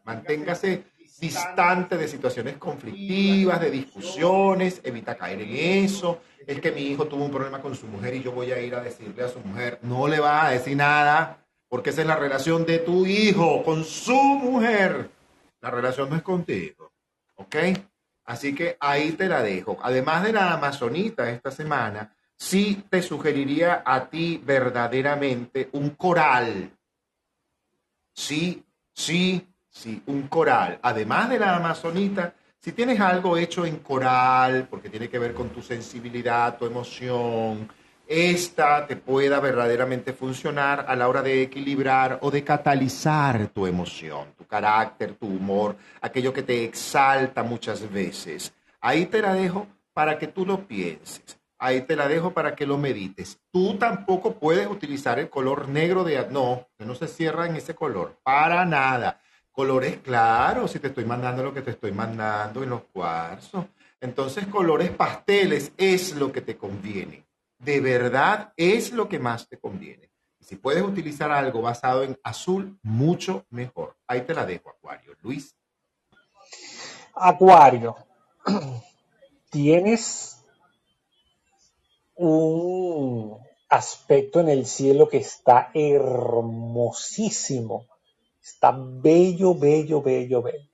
manténgase 0.04 0.84
distante 1.22 1.96
de 1.96 2.10
situaciones 2.10 2.58
conflictivas, 2.58 3.62
de 3.62 3.72
discusiones, 3.72 4.82
evita 4.84 5.16
caer 5.16 5.40
en 5.40 5.86
eso. 5.86 6.20
Es 6.46 6.60
que 6.60 6.72
mi 6.72 6.82
hijo 6.82 7.08
tuvo 7.08 7.26
un 7.26 7.32
problema 7.32 7.62
con 7.62 7.76
su 7.76 7.88
mujer 7.88 8.16
y 8.16 8.24
yo 8.24 8.32
voy 8.32 8.52
a 8.52 8.60
ir 8.60 8.76
a 8.76 8.82
decirle 8.82 9.24
a 9.24 9.30
su 9.30 9.40
mujer, 9.40 9.80
no 9.82 10.08
le 10.08 10.20
va 10.20 10.48
a 10.48 10.52
decir 10.52 10.76
nada, 10.76 11.46
porque 11.70 11.92
esa 11.92 12.02
es 12.02 12.08
la 12.08 12.16
relación 12.16 12.66
de 12.66 12.80
tu 12.80 13.06
hijo 13.06 13.64
con 13.64 13.84
su 13.84 14.16
mujer. 14.16 15.10
La 15.62 15.72
relación 15.72 16.10
no 16.10 16.16
es 16.16 16.22
contigo, 16.22 16.92
¿ok? 17.36 17.56
Así 18.26 18.54
que 18.54 18.78
ahí 18.80 19.14
te 19.14 19.28
la 19.28 19.42
dejo. 19.42 19.78
Además 19.82 20.24
de 20.24 20.34
la 20.34 20.54
Amazonita 20.54 21.30
esta 21.30 21.52
semana, 21.52 22.16
sí 22.36 22.86
te 22.90 23.02
sugeriría 23.02 23.84
a 23.86 24.10
ti 24.10 24.42
verdaderamente 24.44 25.70
un 25.74 25.92
coral. 25.92 26.72
Sí, 28.14 28.64
sí, 28.94 29.48
sí, 29.70 30.02
un 30.06 30.28
coral. 30.28 30.80
Además 30.82 31.30
de 31.30 31.40
la 31.40 31.56
Amazonita, 31.56 32.34
si 32.64 32.72
tienes 32.72 32.98
algo 33.02 33.36
hecho 33.36 33.66
en 33.66 33.80
coral, 33.80 34.68
porque 34.70 34.88
tiene 34.88 35.10
que 35.10 35.20
ver 35.20 35.34
con 35.34 35.50
tu 35.50 35.62
sensibilidad, 35.62 36.58
tu 36.58 36.66
emoción, 36.66 37.70
esta 38.08 38.88
te 38.88 38.96
pueda 38.96 39.42
verdaderamente 39.42 40.14
funcionar 40.14 40.86
a 40.88 40.96
la 40.96 41.10
hora 41.10 41.22
de 41.22 41.42
equilibrar 41.42 42.20
o 42.22 42.32
de 42.32 42.42
catalizar 42.42 43.48
tu 43.48 43.68
emoción, 43.68 44.30
tu 44.38 44.46
carácter, 44.46 45.16
tu 45.16 45.28
humor, 45.28 45.76
aquello 46.00 46.32
que 46.32 46.44
te 46.44 46.64
exalta 46.64 47.44
muchas 47.44 47.92
veces. 47.92 48.54
Ahí 48.80 49.08
te 49.08 49.22
la 49.22 49.34
dejo 49.34 49.68
para 49.92 50.18
que 50.18 50.28
tú 50.28 50.46
lo 50.46 50.66
pienses. 50.66 51.38
Ahí 51.60 51.82
te 51.82 51.98
la 51.98 52.08
dejo 52.08 52.32
para 52.32 52.56
que 52.56 52.66
lo 52.66 52.78
medites. 52.78 53.40
Tú 53.52 53.78
tampoco 53.78 54.36
puedes 54.36 54.68
utilizar 54.68 55.20
el 55.20 55.30
color 55.30 55.68
negro 55.68 56.06
de... 56.06 56.26
No, 56.30 56.66
no 56.80 56.96
se 56.96 57.10
cierra 57.10 57.46
en 57.46 57.58
ese 57.58 57.76
color. 57.76 58.20
Para 58.24 58.64
nada. 58.64 59.20
Colores 59.54 60.00
claros, 60.00 60.72
si 60.72 60.80
te 60.80 60.88
estoy 60.88 61.06
mandando 61.06 61.44
lo 61.44 61.54
que 61.54 61.62
te 61.62 61.72
estoy 61.72 61.94
mandando 61.94 62.62
en 62.62 62.72
los 62.72 62.82
cuarzos. 62.92 63.68
Entonces, 64.02 64.48
colores 64.48 64.90
pasteles 64.90 65.72
es 65.78 66.14
lo 66.16 66.34
que 66.34 66.42
te 66.42 66.58
conviene 66.58 67.24
de 67.64 67.80
verdad 67.80 68.54
es 68.58 68.92
lo 68.92 69.08
que 69.08 69.20
más 69.20 69.48
te 69.48 69.58
conviene. 69.58 70.10
Y 70.40 70.46
si 70.46 70.56
puedes 70.56 70.82
utilizar 70.84 71.32
algo 71.32 71.62
basado 71.62 72.04
en 72.04 72.20
azul, 72.24 72.78
mucho 72.82 73.46
mejor. 73.50 73.96
Ahí 74.08 74.22
te 74.22 74.34
la 74.34 74.46
dejo, 74.46 74.70
Acuario. 74.70 75.14
Luis. 75.22 75.56
Acuario, 77.16 77.96
tienes 79.50 80.44
un 82.16 83.38
aspecto 83.70 84.42
en 84.42 84.50
el 84.50 84.66
cielo 84.66 85.08
que 85.08 85.18
está 85.18 85.70
hermosísimo. 85.74 87.86
Está 88.44 88.76
bello, 88.78 89.56
bello, 89.56 90.02
bello, 90.02 90.42
bello. 90.42 90.70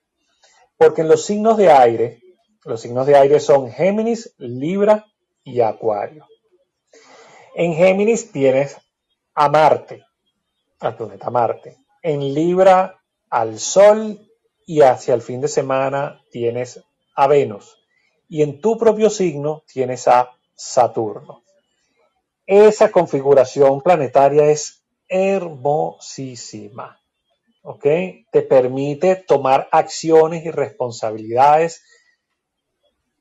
Porque 0.75 1.01
en 1.01 1.07
los 1.07 1.23
signos 1.23 1.55
de 1.57 1.71
aire, 1.71 2.19
los 2.65 2.81
signos 2.81 3.05
de 3.05 3.15
aire 3.15 3.39
son 3.39 3.71
Géminis, 3.71 4.33
Libra 4.37 5.05
y 5.43 5.61
Acuario. 5.61 6.25
En 7.53 7.73
Géminis 7.75 8.31
tienes 8.31 8.77
a 9.35 9.49
Marte, 9.49 10.03
al 10.79 10.95
planeta 10.95 11.29
Marte. 11.29 11.77
En 12.01 12.33
Libra 12.33 12.99
al 13.29 13.59
Sol 13.59 14.19
y 14.65 14.81
hacia 14.81 15.13
el 15.13 15.21
fin 15.21 15.41
de 15.41 15.47
semana 15.47 16.21
tienes 16.31 16.83
a 17.15 17.27
Venus. 17.27 17.77
Y 18.27 18.41
en 18.41 18.61
tu 18.61 18.77
propio 18.77 19.09
signo 19.09 19.63
tienes 19.71 20.07
a 20.07 20.31
Saturno. 20.55 21.43
Esa 22.47 22.91
configuración 22.91 23.81
planetaria 23.81 24.45
es 24.45 24.83
hermosísima. 25.07 26.98
¿Ok? 27.61 27.83
Te 28.31 28.41
permite 28.41 29.15
tomar 29.15 29.67
acciones 29.71 30.45
y 30.45 30.51
responsabilidades 30.51 31.83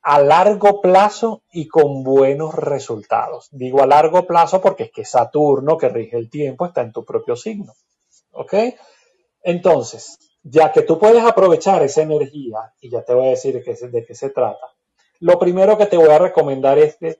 a 0.01 0.19
largo 0.19 0.81
plazo 0.81 1.43
y 1.51 1.67
con 1.67 2.03
buenos 2.03 2.55
resultados. 2.55 3.49
Digo 3.51 3.83
a 3.83 3.87
largo 3.87 4.25
plazo 4.25 4.61
porque 4.61 4.83
es 4.83 4.91
que 4.91 5.05
Saturno, 5.05 5.77
que 5.77 5.89
rige 5.89 6.17
el 6.17 6.29
tiempo, 6.29 6.65
está 6.65 6.81
en 6.81 6.93
tu 6.93 7.03
propio 7.03 7.35
signo. 7.35 7.73
¿Ok? 8.31 8.53
Entonces, 9.43 10.17
ya 10.43 10.71
que 10.71 10.81
tú 10.83 10.97
puedes 10.97 11.23
aprovechar 11.23 11.83
esa 11.83 12.01
energía, 12.01 12.73
y 12.81 12.89
ya 12.89 13.03
te 13.03 13.13
voy 13.13 13.27
a 13.27 13.31
decir 13.31 13.61
de 13.63 14.05
qué 14.05 14.15
se 14.15 14.29
trata, 14.29 14.67
lo 15.19 15.37
primero 15.37 15.77
que 15.77 15.85
te 15.85 15.97
voy 15.97 16.09
a 16.09 16.19
recomendar 16.19 16.77
es 16.77 16.95
que 16.95 17.19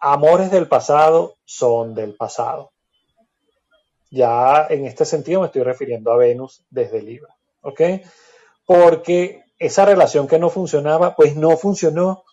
amores 0.00 0.50
del 0.50 0.68
pasado 0.68 1.36
son 1.44 1.94
del 1.94 2.14
pasado. 2.14 2.70
Ya 4.10 4.66
en 4.70 4.86
este 4.86 5.04
sentido 5.04 5.40
me 5.40 5.46
estoy 5.46 5.62
refiriendo 5.62 6.12
a 6.12 6.16
Venus 6.16 6.64
desde 6.70 7.02
Libra. 7.02 7.36
¿Ok? 7.60 7.80
Porque 8.64 9.44
esa 9.58 9.84
relación 9.84 10.28
que 10.28 10.38
no 10.38 10.50
funcionaba, 10.50 11.14
pues 11.16 11.36
no 11.36 11.56
funcionó. 11.56 12.24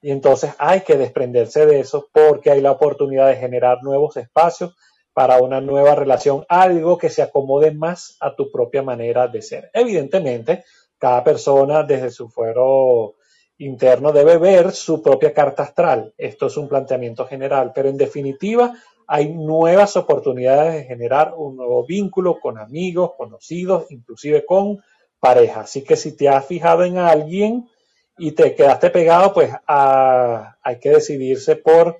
Y 0.00 0.10
entonces 0.10 0.52
hay 0.58 0.80
que 0.80 0.96
desprenderse 0.96 1.66
de 1.66 1.80
eso 1.80 2.08
porque 2.12 2.50
hay 2.50 2.60
la 2.60 2.72
oportunidad 2.72 3.28
de 3.28 3.36
generar 3.36 3.82
nuevos 3.82 4.16
espacios 4.16 4.74
para 5.12 5.40
una 5.40 5.60
nueva 5.60 5.94
relación, 5.94 6.44
algo 6.48 6.96
que 6.96 7.10
se 7.10 7.22
acomode 7.22 7.70
más 7.72 8.16
a 8.20 8.34
tu 8.34 8.50
propia 8.50 8.82
manera 8.82 9.28
de 9.28 9.42
ser. 9.42 9.70
Evidentemente, 9.74 10.64
cada 10.98 11.22
persona 11.22 11.82
desde 11.82 12.10
su 12.10 12.28
fuero 12.28 13.16
interno 13.58 14.12
debe 14.12 14.38
ver 14.38 14.72
su 14.72 15.02
propia 15.02 15.32
carta 15.32 15.64
astral. 15.64 16.14
Esto 16.16 16.46
es 16.46 16.56
un 16.56 16.68
planteamiento 16.68 17.26
general, 17.26 17.72
pero 17.74 17.88
en 17.88 17.96
definitiva 17.96 18.74
hay 19.14 19.28
nuevas 19.28 19.94
oportunidades 19.98 20.72
de 20.72 20.84
generar 20.84 21.34
un 21.36 21.54
nuevo 21.54 21.84
vínculo 21.84 22.40
con 22.40 22.56
amigos, 22.56 23.10
conocidos, 23.14 23.84
inclusive 23.90 24.46
con 24.46 24.82
pareja. 25.20 25.60
Así 25.60 25.84
que 25.84 25.96
si 25.96 26.16
te 26.16 26.30
has 26.30 26.46
fijado 26.46 26.82
en 26.82 26.96
alguien 26.96 27.68
y 28.16 28.32
te 28.32 28.54
quedaste 28.54 28.88
pegado, 28.88 29.34
pues 29.34 29.52
hay 29.66 30.78
que 30.80 30.88
decidirse 30.88 31.56
por 31.56 31.98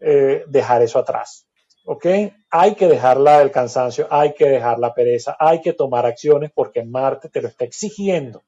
eh, 0.00 0.44
dejar 0.46 0.82
eso 0.82 0.98
atrás. 0.98 1.46
¿Ok? 1.86 2.04
Hay 2.50 2.74
que 2.74 2.88
dejarla 2.88 3.40
el 3.40 3.50
cansancio, 3.50 4.06
hay 4.10 4.34
que 4.34 4.46
dejar 4.46 4.78
la 4.78 4.92
pereza, 4.92 5.38
hay 5.40 5.62
que 5.62 5.72
tomar 5.72 6.04
acciones 6.04 6.50
porque 6.54 6.84
Marte 6.84 7.30
te 7.30 7.40
lo 7.40 7.48
está 7.48 7.64
exigiendo. 7.64 8.42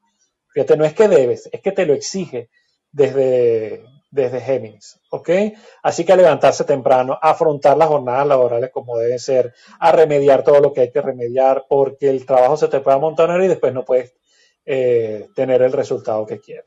Fíjate, 0.53 0.77
no 0.77 0.85
es 0.85 0.93
que 0.93 1.09
debes, 1.09 1.49
es 1.51 1.63
que 1.63 1.73
te 1.73 1.87
lo 1.87 1.95
exige 1.95 2.51
desde, 2.93 3.87
desde 4.11 4.41
Géminis, 4.41 4.99
¿ok? 5.11 5.31
Así 5.83 6.05
que 6.05 6.13
a 6.13 6.17
levantarse 6.17 6.65
temprano, 6.65 7.19
a 7.21 7.31
afrontar 7.31 7.77
las 7.77 7.89
jornadas 7.89 8.27
laborales 8.27 8.71
como 8.73 8.97
deben 8.99 9.19
ser, 9.19 9.55
a 9.79 9.93
remediar 9.93 10.43
todo 10.43 10.61
lo 10.61 10.73
que 10.73 10.83
hay 10.83 10.91
que 10.91 11.03
remediar, 11.03 11.67
porque 11.69 12.09
el 12.09 12.25
trabajo 12.25 12.57
se 12.57 12.69
te 12.69 12.81
puede 12.81 12.97
amontonar 12.97 13.43
y 13.43 13.49
después 13.49 13.73
no 13.73 13.85
puedes 13.85 14.15
eh, 14.65 15.29
tener 15.35 15.63
el 15.63 15.73
resultado 15.73 16.27
que 16.27 16.41
quieres. 16.41 16.67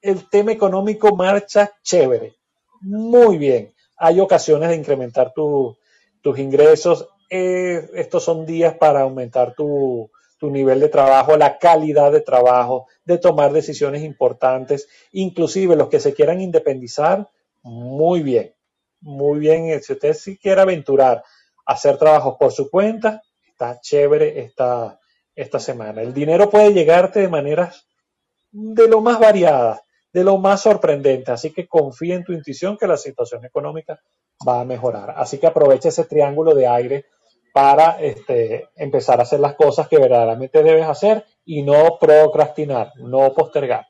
El 0.00 0.28
tema 0.28 0.52
económico 0.52 1.14
marcha 1.16 1.72
chévere, 1.82 2.34
muy 2.80 3.38
bien. 3.38 3.74
Hay 3.96 4.20
ocasiones 4.20 4.68
de 4.68 4.76
incrementar 4.76 5.32
tus 5.32 6.38
ingresos. 6.38 7.08
Eh, 7.30 7.88
estos 7.94 8.22
son 8.22 8.46
días 8.46 8.74
para 8.74 9.00
aumentar 9.00 9.54
tu, 9.54 10.10
tu 10.38 10.50
nivel 10.50 10.80
de 10.80 10.88
trabajo, 10.88 11.36
la 11.36 11.58
calidad 11.58 12.12
de 12.12 12.20
trabajo, 12.20 12.86
de 13.04 13.18
tomar 13.18 13.52
decisiones 13.52 14.02
importantes, 14.02 14.88
inclusive 15.12 15.76
los 15.76 15.88
que 15.88 16.00
se 16.00 16.14
quieran 16.14 16.40
independizar, 16.40 17.28
muy 17.62 18.22
bien, 18.22 18.54
muy 19.00 19.38
bien. 19.38 19.82
Si 19.82 19.92
usted 19.92 20.14
si 20.14 20.36
quiere 20.36 20.60
aventurar, 20.60 21.24
hacer 21.64 21.98
trabajos 21.98 22.36
por 22.38 22.52
su 22.52 22.70
cuenta, 22.70 23.22
está 23.46 23.80
chévere 23.80 24.40
esta, 24.40 25.00
esta 25.34 25.58
semana. 25.58 26.02
El 26.02 26.12
dinero 26.12 26.50
puede 26.50 26.72
llegarte 26.72 27.20
de 27.20 27.28
maneras 27.28 27.86
de 28.52 28.88
lo 28.88 29.00
más 29.00 29.18
variadas, 29.18 29.80
de 30.12 30.24
lo 30.24 30.38
más 30.38 30.62
sorprendente, 30.62 31.32
así 31.32 31.52
que 31.52 31.66
confía 31.66 32.14
en 32.14 32.24
tu 32.24 32.32
intuición 32.32 32.76
que 32.76 32.86
la 32.86 32.96
situación 32.96 33.44
económica 33.44 34.00
va 34.46 34.60
a 34.60 34.64
mejorar. 34.64 35.14
Así 35.16 35.38
que 35.38 35.46
aprovecha 35.46 35.88
ese 35.88 36.04
triángulo 36.04 36.54
de 36.54 36.66
aire 36.66 37.06
para 37.56 37.98
este, 38.02 38.68
empezar 38.76 39.18
a 39.18 39.22
hacer 39.22 39.40
las 39.40 39.54
cosas 39.54 39.88
que 39.88 39.96
verdaderamente 39.96 40.62
debes 40.62 40.86
hacer 40.86 41.24
y 41.46 41.62
no 41.62 41.96
procrastinar, 41.98 42.92
no 42.96 43.32
postergar. 43.32 43.86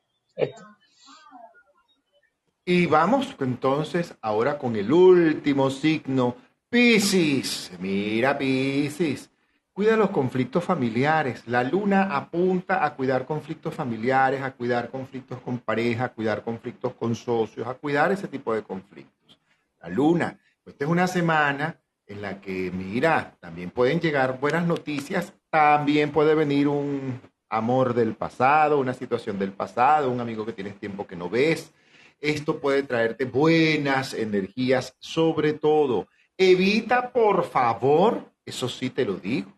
Y 2.65 2.87
vamos 2.87 3.35
entonces 3.41 4.15
ahora 4.21 4.57
con 4.57 4.77
el 4.77 4.93
último 4.93 5.69
signo, 5.71 6.37
Piscis. 6.71 7.73
Mira, 7.81 8.39
Piscis. 8.39 9.31
Cuida 9.73 9.97
los 9.97 10.11
conflictos 10.11 10.63
familiares. 10.63 11.43
La 11.49 11.65
luna 11.65 12.17
apunta 12.17 12.85
a 12.85 12.95
cuidar 12.95 13.27
conflictos 13.27 13.75
familiares, 13.75 14.43
a 14.43 14.53
cuidar 14.53 14.91
conflictos 14.91 15.41
con 15.41 15.59
pareja, 15.59 16.05
a 16.05 16.13
cuidar 16.13 16.45
conflictos 16.45 16.95
con 16.95 17.17
socios, 17.17 17.67
a 17.67 17.75
cuidar 17.75 18.13
ese 18.13 18.29
tipo 18.29 18.55
de 18.55 18.63
conflictos. 18.63 19.41
La 19.83 19.89
luna, 19.89 20.39
pues 20.63 20.75
esta 20.75 20.85
es 20.85 20.91
una 20.93 21.09
semana 21.09 21.81
en 22.07 22.23
la 22.23 22.41
que, 22.41 22.71
mira, 22.71 23.37
también 23.41 23.71
pueden 23.71 24.01
llegar 24.01 24.39
buenas 24.41 24.67
noticias, 24.67 25.33
también 25.51 26.13
puede 26.13 26.35
venir 26.35 26.69
un 26.69 27.21
amor 27.49 27.95
del 27.95 28.15
pasado, 28.15 28.79
una 28.79 28.95
situación 28.95 29.39
del 29.39 29.53
pasado, 29.53 30.11
un 30.11 30.21
amigo 30.21 30.45
que 30.47 30.53
tienes 30.53 30.79
tiempo 30.79 31.07
que 31.07 31.17
no 31.17 31.29
ves. 31.29 31.73
Esto 32.21 32.61
puede 32.61 32.83
traerte 32.83 33.25
buenas 33.25 34.15
energías, 34.15 34.95
sobre 34.99 35.53
todo. 35.53 36.09
Evita, 36.37 37.13
por 37.13 37.45
favor, 37.45 38.31
eso 38.45 38.69
sí 38.69 38.91
te 38.91 39.05
lo 39.05 39.15
digo. 39.15 39.53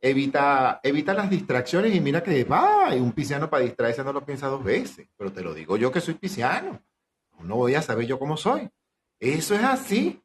Evita, 0.00 0.80
evita 0.82 1.12
las 1.12 1.28
distracciones 1.28 1.94
y 1.94 2.00
mira 2.00 2.22
que 2.22 2.44
va, 2.44 2.94
un 2.94 3.12
pisciano 3.12 3.50
para 3.50 3.64
distraerse 3.64 4.04
no 4.04 4.12
lo 4.12 4.24
piensa 4.24 4.46
dos 4.46 4.62
veces, 4.62 5.08
pero 5.16 5.32
te 5.32 5.42
lo 5.42 5.54
digo 5.54 5.76
yo 5.76 5.90
que 5.90 6.00
soy 6.00 6.14
pisciano. 6.14 6.80
No 7.40 7.56
voy 7.56 7.74
a 7.74 7.82
saber 7.82 8.06
yo 8.06 8.18
cómo 8.18 8.36
soy. 8.36 8.68
Eso 9.18 9.54
es 9.54 9.64
así. 9.64 10.20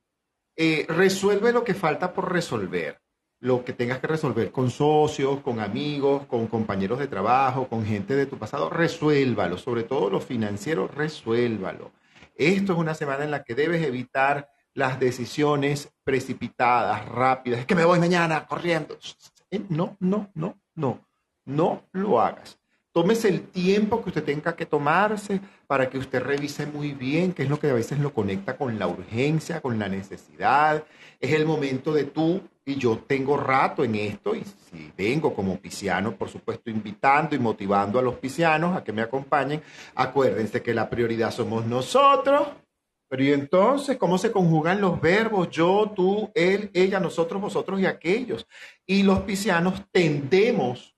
Eh, 0.56 0.86
resuelve 0.88 1.52
lo 1.52 1.64
que 1.64 1.74
falta 1.74 2.14
por 2.14 2.32
resolver, 2.32 3.00
lo 3.40 3.66
que 3.66 3.74
tengas 3.74 4.00
que 4.00 4.08
resolver 4.08 4.52
con 4.52 4.70
socios, 4.70 5.42
con 5.42 5.60
amigos, 5.60 6.26
con 6.28 6.48
compañeros 6.48 7.00
de 7.00 7.08
trabajo, 7.08 7.68
con 7.68 7.86
gente 7.86 8.16
de 8.16 8.28
tu 8.28 8.38
pasado, 8.38 8.70
resuélvalo, 8.70 9.58
sobre 9.58 9.84
todo 9.84 10.10
lo 10.10 10.22
financiero, 10.22 10.88
resuélvalo. 10.88 11.92
Esto 12.36 12.74
es 12.74 12.80
una 12.80 12.94
semana 12.94 13.24
en 13.24 13.32
la 13.32 13.44
que 13.44 13.56
debes 13.56 13.86
evitar 13.86 14.50
las 14.76 15.00
decisiones 15.00 15.92
precipitadas, 16.04 17.08
rápidas, 17.08 17.62
es 17.62 17.66
que 17.66 17.76
me 17.76 17.86
voy 17.86 18.00
mañana 18.00 18.46
corriendo. 18.48 18.98
Eh, 19.52 19.62
no, 19.70 19.98
no, 20.00 20.32
no, 20.34 20.60
no, 20.76 21.08
no 21.46 21.84
lo 21.92 22.22
hagas. 22.22 22.60
Tómese 22.94 23.28
el 23.28 23.41
tiempo 23.48 24.03
que 24.03 24.10
usted 24.10 24.24
tenga 24.24 24.56
que 24.56 24.68
tomarse 24.68 25.41
para 25.65 25.90
que 25.90 25.98
usted 25.98 26.22
revise 26.22 26.68
muy 26.68 26.91
bien 26.91 27.34
qué 27.34 27.41
es 27.41 27.49
lo 27.49 27.60
que 27.60 27.72
a 27.72 27.74
veces 27.74 27.98
lo 27.98 28.14
conecta 28.14 28.56
con 28.56 28.78
la 28.78 28.88
urgencia, 28.88 29.61
con 29.61 29.80
la 29.80 29.90
necesidad. 29.90 30.84
Es 31.20 31.32
el 31.32 31.48
momento 31.48 31.91
de 31.91 32.03
tú, 32.03 32.41
y 32.64 32.76
yo 32.76 32.99
tengo 32.99 33.36
rato 33.36 33.84
en 33.84 33.95
esto, 33.95 34.36
y 34.36 34.44
si 34.44 34.91
vengo 34.95 35.34
como 35.34 35.57
pisciano, 35.57 36.15
por 36.15 36.30
supuesto, 36.30 36.70
invitando 36.70 37.36
y 37.36 37.40
motivando 37.40 37.98
a 37.98 38.03
los 38.03 38.15
piscianos 38.15 38.78
a 38.78 38.84
que 38.84 38.94
me 38.94 39.02
acompañen, 39.02 39.64
acuérdense 39.95 40.61
que 40.61 40.76
la 40.76 40.88
prioridad 40.88 41.32
somos 41.32 41.65
nosotros. 41.65 42.48
Pero 43.10 43.24
y 43.24 43.34
entonces, 43.34 43.98
¿cómo 43.98 44.20
se 44.20 44.32
conjugan 44.32 44.82
los 44.82 45.02
verbos 45.02 45.49
yo, 45.49 45.91
tú, 45.95 46.32
él, 46.36 46.70
ella, 46.76 46.99
nosotros, 46.99 47.41
vosotros 47.41 47.80
y 47.82 47.88
aquellos? 47.88 48.45
Y 48.86 49.02
los 49.02 49.22
piscianos 49.22 49.82
tendemos 49.91 50.93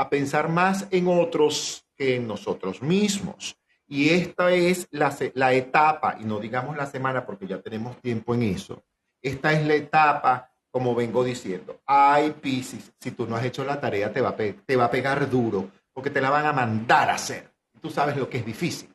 a 0.00 0.08
pensar 0.08 0.48
más 0.48 0.88
en 0.90 1.08
otros 1.08 1.84
que 1.94 2.16
en 2.16 2.26
nosotros 2.26 2.80
mismos. 2.80 3.58
Y 3.86 4.08
esta 4.08 4.50
es 4.50 4.88
la, 4.92 5.14
la, 5.34 5.52
etapa, 5.52 6.16
y 6.18 6.24
no 6.24 6.38
digamos 6.38 6.74
la 6.74 6.86
semana 6.86 7.26
porque 7.26 7.46
ya 7.46 7.60
tenemos 7.60 8.00
tiempo 8.00 8.32
en 8.32 8.44
eso, 8.44 8.82
esta 9.20 9.52
es 9.52 9.66
la 9.66 9.74
etapa, 9.74 10.50
como 10.70 10.94
vengo 10.94 11.22
diciendo, 11.22 11.82
ay 11.84 12.30
Piscis, 12.40 12.90
si 12.98 13.10
tú 13.10 13.26
no 13.26 13.36
has 13.36 13.44
hecho 13.44 13.62
la 13.62 13.78
tarea 13.78 14.10
te 14.10 14.22
va, 14.22 14.30
a 14.30 14.36
te 14.36 14.76
va 14.76 14.86
a 14.86 14.90
pegar 14.90 15.28
duro, 15.28 15.70
porque 15.92 16.08
te 16.08 16.22
la 16.22 16.30
van 16.30 16.46
a 16.46 16.52
mandar 16.54 17.10
a 17.10 17.16
hacer. 17.16 17.52
Tú 17.82 17.90
sabes 17.90 18.16
lo 18.16 18.30
que 18.30 18.38
es 18.38 18.46
difícil 18.46 18.94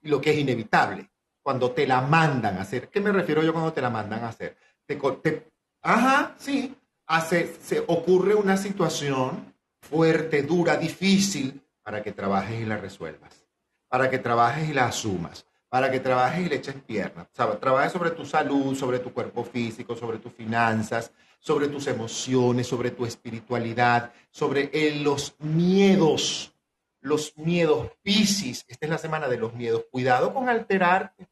y 0.00 0.08
lo 0.08 0.22
que 0.22 0.30
es 0.30 0.38
inevitable 0.38 1.10
cuando 1.42 1.72
te 1.72 1.86
la 1.86 2.00
mandan 2.00 2.56
a 2.56 2.62
hacer. 2.62 2.88
¿Qué 2.88 3.00
me 3.00 3.12
refiero 3.12 3.42
yo 3.42 3.52
cuando 3.52 3.74
te 3.74 3.82
la 3.82 3.90
mandan 3.90 4.24
a 4.24 4.28
hacer? 4.28 4.56
Te, 4.86 4.96
te, 5.22 5.50
ajá, 5.82 6.34
sí, 6.38 6.74
hace, 7.06 7.54
se 7.60 7.80
ocurre 7.86 8.34
una 8.34 8.56
situación 8.56 9.55
fuerte, 9.86 10.42
dura, 10.42 10.76
difícil, 10.76 11.62
para 11.82 12.02
que 12.02 12.12
trabajes 12.12 12.60
y 12.60 12.64
la 12.64 12.76
resuelvas, 12.76 13.46
para 13.88 14.10
que 14.10 14.18
trabajes 14.18 14.68
y 14.68 14.72
la 14.72 14.86
asumas, 14.86 15.46
para 15.68 15.90
que 15.90 16.00
trabajes 16.00 16.46
y 16.46 16.48
le 16.48 16.56
eches 16.56 16.74
piernas. 16.74 17.28
O 17.38 17.58
trabajes 17.58 17.92
sobre 17.92 18.10
tu 18.10 18.24
salud, 18.24 18.74
sobre 18.74 18.98
tu 18.98 19.12
cuerpo 19.12 19.44
físico, 19.44 19.94
sobre 19.94 20.18
tus 20.18 20.32
finanzas, 20.32 21.12
sobre 21.38 21.68
tus 21.68 21.86
emociones, 21.86 22.66
sobre 22.66 22.90
tu 22.90 23.06
espiritualidad, 23.06 24.12
sobre 24.30 24.70
los 24.96 25.36
miedos, 25.38 26.52
los 27.00 27.36
miedos 27.36 27.92
piscis. 28.02 28.64
Esta 28.66 28.86
es 28.86 28.90
la 28.90 28.98
semana 28.98 29.28
de 29.28 29.38
los 29.38 29.54
miedos. 29.54 29.84
Cuidado 29.90 30.34
con 30.34 30.48
alterarte. 30.48 31.28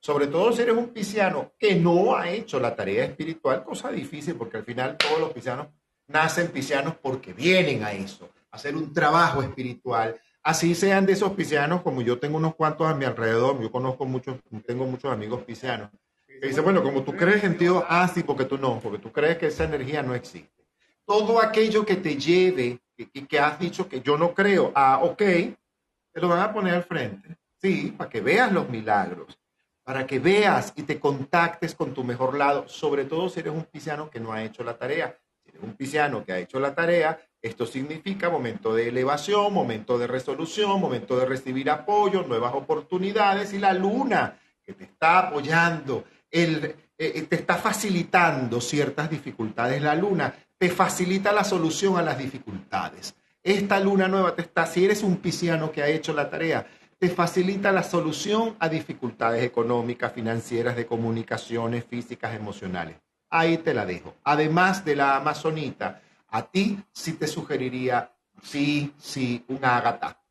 Sobre 0.00 0.26
todo 0.26 0.52
si 0.52 0.60
eres 0.60 0.76
un 0.76 0.88
pisciano 0.88 1.52
que 1.58 1.76
no 1.76 2.14
ha 2.14 2.28
hecho 2.28 2.60
la 2.60 2.76
tarea 2.76 3.04
espiritual, 3.04 3.64
cosa 3.64 3.90
difícil, 3.90 4.34
porque 4.34 4.58
al 4.58 4.64
final 4.64 4.98
todos 4.98 5.18
los 5.18 5.32
piscianos 5.32 5.68
nacen 6.06 6.48
piscianos 6.48 6.94
porque 6.96 7.32
vienen 7.32 7.82
a 7.82 7.92
eso, 7.92 8.30
a 8.50 8.56
hacer 8.56 8.76
un 8.76 8.92
trabajo 8.92 9.42
espiritual. 9.42 10.20
Así 10.42 10.74
sean 10.74 11.06
de 11.06 11.14
esos 11.14 11.32
piscianos, 11.32 11.82
como 11.82 12.02
yo 12.02 12.18
tengo 12.18 12.36
unos 12.36 12.54
cuantos 12.54 12.86
a 12.86 12.94
mi 12.94 13.04
alrededor, 13.04 13.60
yo 13.60 13.70
conozco 13.70 14.04
muchos, 14.04 14.36
tengo 14.66 14.84
muchos 14.86 15.10
amigos 15.10 15.42
piscianos, 15.42 15.90
que 16.26 16.46
dicen, 16.46 16.64
bueno, 16.64 16.82
como 16.82 17.02
tú 17.02 17.16
crees 17.16 17.42
en 17.44 17.56
Dios, 17.56 17.82
ah, 17.88 18.06
sí, 18.12 18.22
porque 18.22 18.44
tú 18.44 18.58
no, 18.58 18.78
porque 18.80 18.98
tú 18.98 19.10
crees 19.10 19.38
que 19.38 19.46
esa 19.46 19.64
energía 19.64 20.02
no 20.02 20.14
existe. 20.14 20.64
Todo 21.06 21.40
aquello 21.40 21.84
que 21.86 21.96
te 21.96 22.16
lleve, 22.16 22.78
que, 22.94 23.26
que 23.26 23.38
has 23.38 23.58
dicho 23.58 23.88
que 23.88 24.02
yo 24.02 24.18
no 24.18 24.34
creo, 24.34 24.70
ah, 24.74 25.00
ok, 25.02 25.18
te 25.18 26.20
lo 26.20 26.28
van 26.28 26.40
a 26.40 26.52
poner 26.52 26.74
al 26.74 26.84
frente, 26.84 27.36
sí, 27.56 27.94
para 27.96 28.10
que 28.10 28.20
veas 28.20 28.52
los 28.52 28.68
milagros, 28.68 29.38
para 29.82 30.06
que 30.06 30.18
veas 30.18 30.74
y 30.76 30.82
te 30.82 31.00
contactes 31.00 31.74
con 31.74 31.94
tu 31.94 32.04
mejor 32.04 32.36
lado, 32.36 32.68
sobre 32.68 33.04
todo 33.06 33.30
si 33.30 33.40
eres 33.40 33.54
un 33.54 33.64
pisciano 33.64 34.10
que 34.10 34.20
no 34.20 34.32
ha 34.32 34.42
hecho 34.42 34.62
la 34.62 34.76
tarea 34.76 35.18
un 35.62 35.74
pisciano 35.74 36.24
que 36.24 36.32
ha 36.32 36.38
hecho 36.38 36.60
la 36.60 36.74
tarea, 36.74 37.18
Esto 37.44 37.66
significa 37.66 38.30
momento 38.30 38.74
de 38.74 38.88
elevación, 38.88 39.52
momento 39.52 39.98
de 39.98 40.06
resolución, 40.06 40.80
momento 40.80 41.18
de 41.18 41.26
recibir 41.26 41.68
apoyo, 41.68 42.22
nuevas 42.22 42.54
oportunidades 42.54 43.52
y 43.52 43.58
la 43.58 43.74
luna 43.74 44.40
que 44.62 44.72
te 44.72 44.84
está 44.84 45.18
apoyando, 45.18 46.04
eh, 46.30 46.74
eh, 46.96 47.22
te 47.28 47.36
está 47.36 47.56
facilitando 47.56 48.62
ciertas 48.62 49.10
dificultades. 49.10 49.82
La 49.82 49.94
luna 49.94 50.34
te 50.56 50.70
facilita 50.70 51.32
la 51.32 51.44
solución 51.44 51.98
a 51.98 52.02
las 52.02 52.16
dificultades. 52.16 53.14
Esta 53.42 53.78
luna 53.78 54.08
nueva 54.08 54.34
te 54.34 54.40
está, 54.40 54.64
si 54.64 54.86
eres 54.86 55.02
un 55.02 55.18
pisciano 55.18 55.70
que 55.70 55.82
ha 55.82 55.88
hecho 55.88 56.14
la 56.14 56.30
tarea, 56.30 56.66
te 56.98 57.10
facilita 57.10 57.72
la 57.72 57.82
solución 57.82 58.56
a 58.58 58.70
dificultades 58.70 59.44
económicas, 59.44 60.14
financieras, 60.14 60.76
de 60.76 60.86
comunicaciones, 60.86 61.84
físicas, 61.84 62.34
emocionales. 62.34 63.03
Ahí 63.36 63.58
te 63.58 63.74
la 63.74 63.84
dejo. 63.84 64.14
Además 64.22 64.84
de 64.84 64.94
la 64.94 65.16
amazonita, 65.16 66.00
a 66.28 66.42
ti 66.42 66.78
sí 66.92 67.14
te 67.14 67.26
sugeriría, 67.26 68.14
sí, 68.40 68.94
sí, 68.96 69.44
un 69.48 69.64
ágata. 69.64 70.22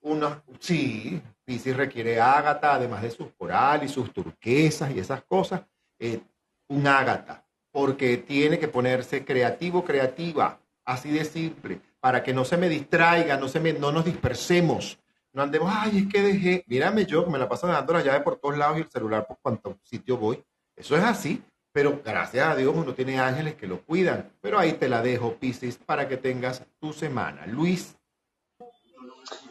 Uno, 0.00 0.42
sí, 0.58 1.20
Piscis 1.44 1.76
requiere 1.76 2.18
ágata, 2.18 2.72
además 2.72 3.02
de 3.02 3.10
sus 3.10 3.30
coral 3.32 3.84
y 3.84 3.88
sus 3.88 4.10
turquesas 4.10 4.90
y 4.90 5.00
esas 5.00 5.22
cosas, 5.24 5.60
eh, 5.98 6.22
un 6.68 6.86
ágata, 6.86 7.44
porque 7.70 8.16
tiene 8.16 8.58
que 8.58 8.68
ponerse 8.68 9.22
creativo, 9.22 9.84
creativa, 9.84 10.58
así 10.86 11.10
de 11.10 11.26
simple, 11.26 11.78
para 12.00 12.22
que 12.22 12.32
no 12.32 12.46
se 12.46 12.56
me 12.56 12.70
distraiga, 12.70 13.36
no, 13.36 13.48
se 13.48 13.60
me, 13.60 13.74
no 13.74 13.92
nos 13.92 14.06
dispersemos, 14.06 14.98
no 15.34 15.42
andemos, 15.42 15.70
ay, 15.70 15.98
es 15.98 16.06
que 16.10 16.22
dejé, 16.22 16.64
mírame 16.68 17.04
yo, 17.04 17.22
que 17.22 17.30
me 17.32 17.38
la 17.38 17.50
paso 17.50 17.66
dando 17.66 17.92
la 17.92 18.02
llave 18.02 18.20
por 18.20 18.36
todos 18.36 18.56
lados 18.56 18.78
y 18.78 18.80
el 18.80 18.90
celular 18.90 19.26
por 19.26 19.36
cuánto 19.42 19.78
sitio 19.82 20.16
voy. 20.16 20.42
Eso 20.74 20.96
es 20.96 21.04
así, 21.04 21.42
pero 21.72 22.00
gracias 22.04 22.46
a 22.46 22.56
Dios 22.56 22.74
uno 22.74 22.94
tiene 22.94 23.20
ángeles 23.20 23.54
que 23.54 23.66
lo 23.66 23.82
cuidan. 23.82 24.32
Pero 24.40 24.58
ahí 24.58 24.72
te 24.72 24.88
la 24.88 25.02
dejo, 25.02 25.34
Pisces, 25.34 25.76
para 25.76 26.08
que 26.08 26.16
tengas 26.16 26.64
tu 26.80 26.92
semana. 26.92 27.46
Luis. 27.46 27.96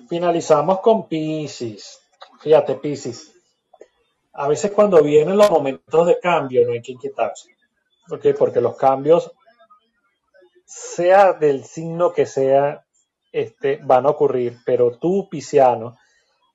Finalizamos 0.09 0.79
con 0.81 1.07
Pisces. 1.07 2.01
Fíjate, 2.41 2.75
Pisces. 2.75 3.33
A 4.33 4.47
veces 4.47 4.71
cuando 4.71 5.01
vienen 5.01 5.37
los 5.37 5.49
momentos 5.49 6.07
de 6.07 6.19
cambio 6.19 6.65
no 6.65 6.73
hay 6.73 6.81
que 6.81 6.91
inquietarse. 6.91 7.55
¿Ok? 8.09 8.27
Porque 8.37 8.59
los 8.59 8.75
cambios, 8.75 9.31
sea 10.65 11.33
del 11.33 11.63
signo 11.63 12.11
que 12.11 12.25
sea, 12.25 12.85
este, 13.31 13.77
van 13.83 14.05
a 14.05 14.09
ocurrir. 14.09 14.57
Pero 14.65 14.97
tú, 14.97 15.29
pisciano, 15.29 15.97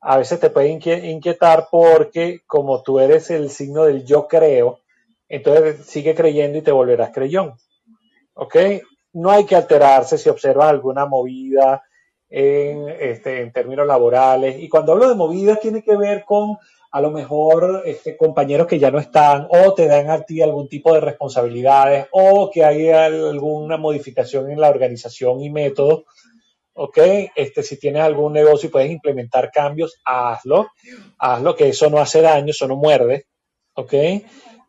a 0.00 0.18
veces 0.18 0.38
te 0.38 0.50
puede 0.50 0.68
inquietar 0.68 1.68
porque 1.70 2.42
como 2.46 2.82
tú 2.82 3.00
eres 3.00 3.30
el 3.30 3.48
signo 3.48 3.84
del 3.84 4.04
yo 4.04 4.28
creo, 4.28 4.80
entonces 5.34 5.86
sigue 5.86 6.14
creyendo 6.14 6.58
y 6.58 6.62
te 6.62 6.72
volverás 6.72 7.10
creyón. 7.10 7.54
¿Ok? 8.34 8.56
No 9.12 9.30
hay 9.30 9.44
que 9.44 9.56
alterarse 9.56 10.18
si 10.18 10.28
observas 10.28 10.68
alguna 10.68 11.06
movida 11.06 11.82
en, 12.28 12.88
este, 12.88 13.50
términos 13.50 13.86
laborales. 13.86 14.60
Y 14.60 14.68
cuando 14.68 14.92
hablo 14.92 15.08
de 15.08 15.14
movidas 15.14 15.60
tiene 15.60 15.82
que 15.82 15.96
ver 15.96 16.24
con 16.24 16.56
a 16.90 17.00
lo 17.00 17.10
mejor 17.10 17.82
este, 17.84 18.16
compañeros 18.16 18.68
que 18.68 18.78
ya 18.78 18.90
no 18.90 19.00
están 19.00 19.48
o 19.50 19.74
te 19.74 19.88
dan 19.88 20.10
a 20.10 20.20
ti 20.20 20.40
algún 20.40 20.68
tipo 20.68 20.94
de 20.94 21.00
responsabilidades 21.00 22.06
o 22.12 22.50
que 22.52 22.64
hay 22.64 22.90
alguna 22.90 23.76
modificación 23.76 24.50
en 24.50 24.60
la 24.60 24.70
organización 24.70 25.40
y 25.40 25.50
método. 25.50 26.04
¿ok? 26.74 26.98
Este, 27.34 27.62
si 27.62 27.78
tienes 27.78 28.02
algún 28.02 28.32
negocio 28.32 28.68
y 28.68 28.72
puedes 28.72 28.90
implementar 28.90 29.50
cambios, 29.52 30.00
hazlo. 30.04 30.68
Hazlo, 31.18 31.56
que 31.56 31.68
eso 31.68 31.90
no 31.90 31.98
hace 31.98 32.20
daño, 32.20 32.50
eso 32.50 32.68
no 32.68 32.76
muerde, 32.76 33.26
¿ok? 33.74 33.94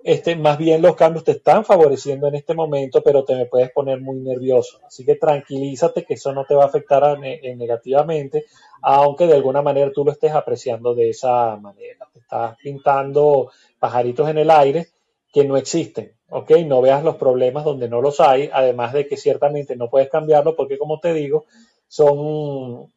Este, 0.07 0.35
más 0.35 0.59
bien 0.59 0.83
los 0.83 0.95
cambios 0.95 1.23
te 1.23 1.31
están 1.31 1.65
favoreciendo 1.65 2.27
en 2.27 2.35
este 2.35 2.53
momento, 2.53 3.01
pero 3.01 3.25
te 3.25 3.35
me 3.35 3.47
puedes 3.47 3.71
poner 3.71 3.99
muy 3.99 4.19
nervioso. 4.19 4.79
Así 4.85 5.03
que 5.03 5.15
tranquilízate 5.15 6.05
que 6.05 6.13
eso 6.13 6.31
no 6.31 6.45
te 6.45 6.53
va 6.53 6.65
a 6.65 6.67
afectar 6.67 7.17
negativamente, 7.19 8.45
aunque 8.83 9.25
de 9.25 9.33
alguna 9.33 9.63
manera 9.63 9.91
tú 9.91 10.05
lo 10.05 10.11
estés 10.11 10.31
apreciando 10.31 10.93
de 10.93 11.09
esa 11.09 11.55
manera. 11.55 12.07
Te 12.13 12.19
estás 12.19 12.55
pintando 12.57 13.49
pajaritos 13.79 14.29
en 14.29 14.37
el 14.37 14.51
aire 14.51 14.89
que 15.33 15.43
no 15.43 15.57
existen, 15.57 16.11
¿ok? 16.29 16.51
No 16.67 16.81
veas 16.81 17.03
los 17.03 17.15
problemas 17.15 17.65
donde 17.65 17.89
no 17.89 17.99
los 17.99 18.19
hay, 18.19 18.47
además 18.53 18.93
de 18.93 19.07
que 19.07 19.17
ciertamente 19.17 19.75
no 19.75 19.89
puedes 19.89 20.11
cambiarlo 20.11 20.55
porque, 20.55 20.77
como 20.77 20.99
te 20.99 21.15
digo, 21.15 21.45
son 21.87 22.93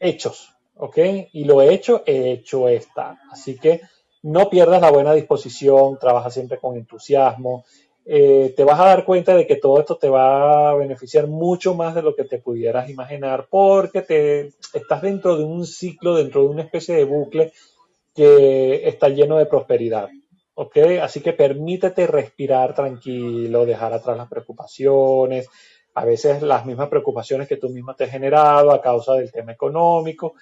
hechos, 0.00 0.54
¿ok? 0.74 0.98
Y 1.34 1.44
lo 1.44 1.60
hecho, 1.60 2.02
hecho 2.06 2.66
está. 2.66 3.18
Así 3.30 3.58
que 3.58 3.82
no 4.22 4.50
pierdas 4.50 4.80
la 4.80 4.90
buena 4.90 5.12
disposición, 5.14 5.98
trabaja 5.98 6.30
siempre 6.30 6.58
con 6.58 6.76
entusiasmo. 6.76 7.64
Eh, 8.04 8.54
te 8.56 8.64
vas 8.64 8.78
a 8.78 8.86
dar 8.86 9.04
cuenta 9.04 9.34
de 9.34 9.46
que 9.46 9.56
todo 9.56 9.80
esto 9.80 9.96
te 9.96 10.08
va 10.08 10.70
a 10.70 10.74
beneficiar 10.74 11.26
mucho 11.26 11.74
más 11.74 11.94
de 11.94 12.02
lo 12.02 12.14
que 12.14 12.24
te 12.24 12.38
pudieras 12.38 12.88
imaginar 12.88 13.46
porque 13.50 14.02
te 14.02 14.52
estás 14.74 15.02
dentro 15.02 15.36
de 15.36 15.44
un 15.44 15.66
ciclo, 15.66 16.14
dentro 16.14 16.42
de 16.42 16.48
una 16.48 16.62
especie 16.62 16.94
de 16.94 17.04
bucle 17.04 17.52
que 18.14 18.88
está 18.88 19.08
lleno 19.08 19.36
de 19.38 19.46
prosperidad. 19.46 20.08
¿ok? 20.54 20.76
Así 21.02 21.20
que 21.20 21.32
permítete 21.32 22.06
respirar 22.06 22.74
tranquilo, 22.74 23.66
dejar 23.66 23.92
atrás 23.92 24.16
las 24.16 24.28
preocupaciones, 24.28 25.48
a 25.94 26.04
veces 26.04 26.42
las 26.42 26.66
mismas 26.66 26.88
preocupaciones 26.88 27.46
que 27.46 27.56
tú 27.56 27.68
misma 27.68 27.94
te 27.94 28.04
has 28.04 28.10
generado 28.10 28.72
a 28.72 28.80
causa 28.80 29.14
del 29.14 29.30
tema 29.30 29.52
económico, 29.52 30.34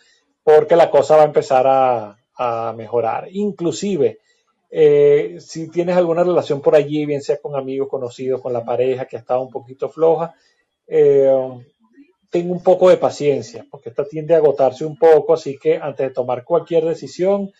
porque 0.42 0.76
la 0.76 0.90
cosa 0.90 1.16
va 1.16 1.22
a 1.22 1.26
empezar 1.26 1.66
a, 1.66 2.16
a 2.36 2.72
mejorar. 2.76 3.28
Inclusive, 3.30 4.18
eh, 4.70 5.36
si 5.40 5.68
tienes 5.70 5.96
alguna 5.96 6.24
relación 6.24 6.60
por 6.60 6.74
allí, 6.74 7.06
bien 7.06 7.22
sea 7.22 7.38
con 7.40 7.56
amigos, 7.56 7.88
conocidos, 7.88 8.40
con 8.40 8.52
la 8.52 8.64
pareja 8.64 9.06
que 9.06 9.16
ha 9.16 9.20
estado 9.20 9.42
un 9.42 9.50
poquito 9.50 9.88
floja, 9.88 10.34
eh, 10.86 11.32
un 12.32 12.62
poco 12.62 12.88
de 12.88 12.96
paciencia, 12.96 13.64
porque 13.70 13.90
esta 13.90 14.04
tiende 14.04 14.34
a 14.34 14.38
agotarse 14.38 14.84
un 14.84 14.98
poco, 14.98 15.34
así 15.34 15.56
que 15.56 15.76
antes 15.76 16.08
de 16.08 16.14
tomar 16.14 16.42
cualquier 16.42 16.84
decisión, 16.84 17.52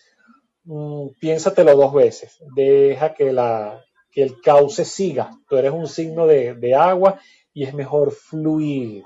mm, 0.65 1.07
piénsatelo 1.19 1.75
dos 1.77 1.93
veces. 1.93 2.37
Deja 2.53 3.13
que, 3.13 3.31
la, 3.31 3.81
que 4.11 4.21
el 4.21 4.41
cauce 4.41 4.83
siga. 4.83 5.31
Tú 5.47 5.55
eres 5.55 5.71
un 5.71 5.87
signo 5.87 6.27
de, 6.27 6.55
de 6.55 6.75
agua 6.75 7.19
y 7.53 7.63
es 7.63 7.73
mejor 7.73 8.11
fluir 8.11 9.05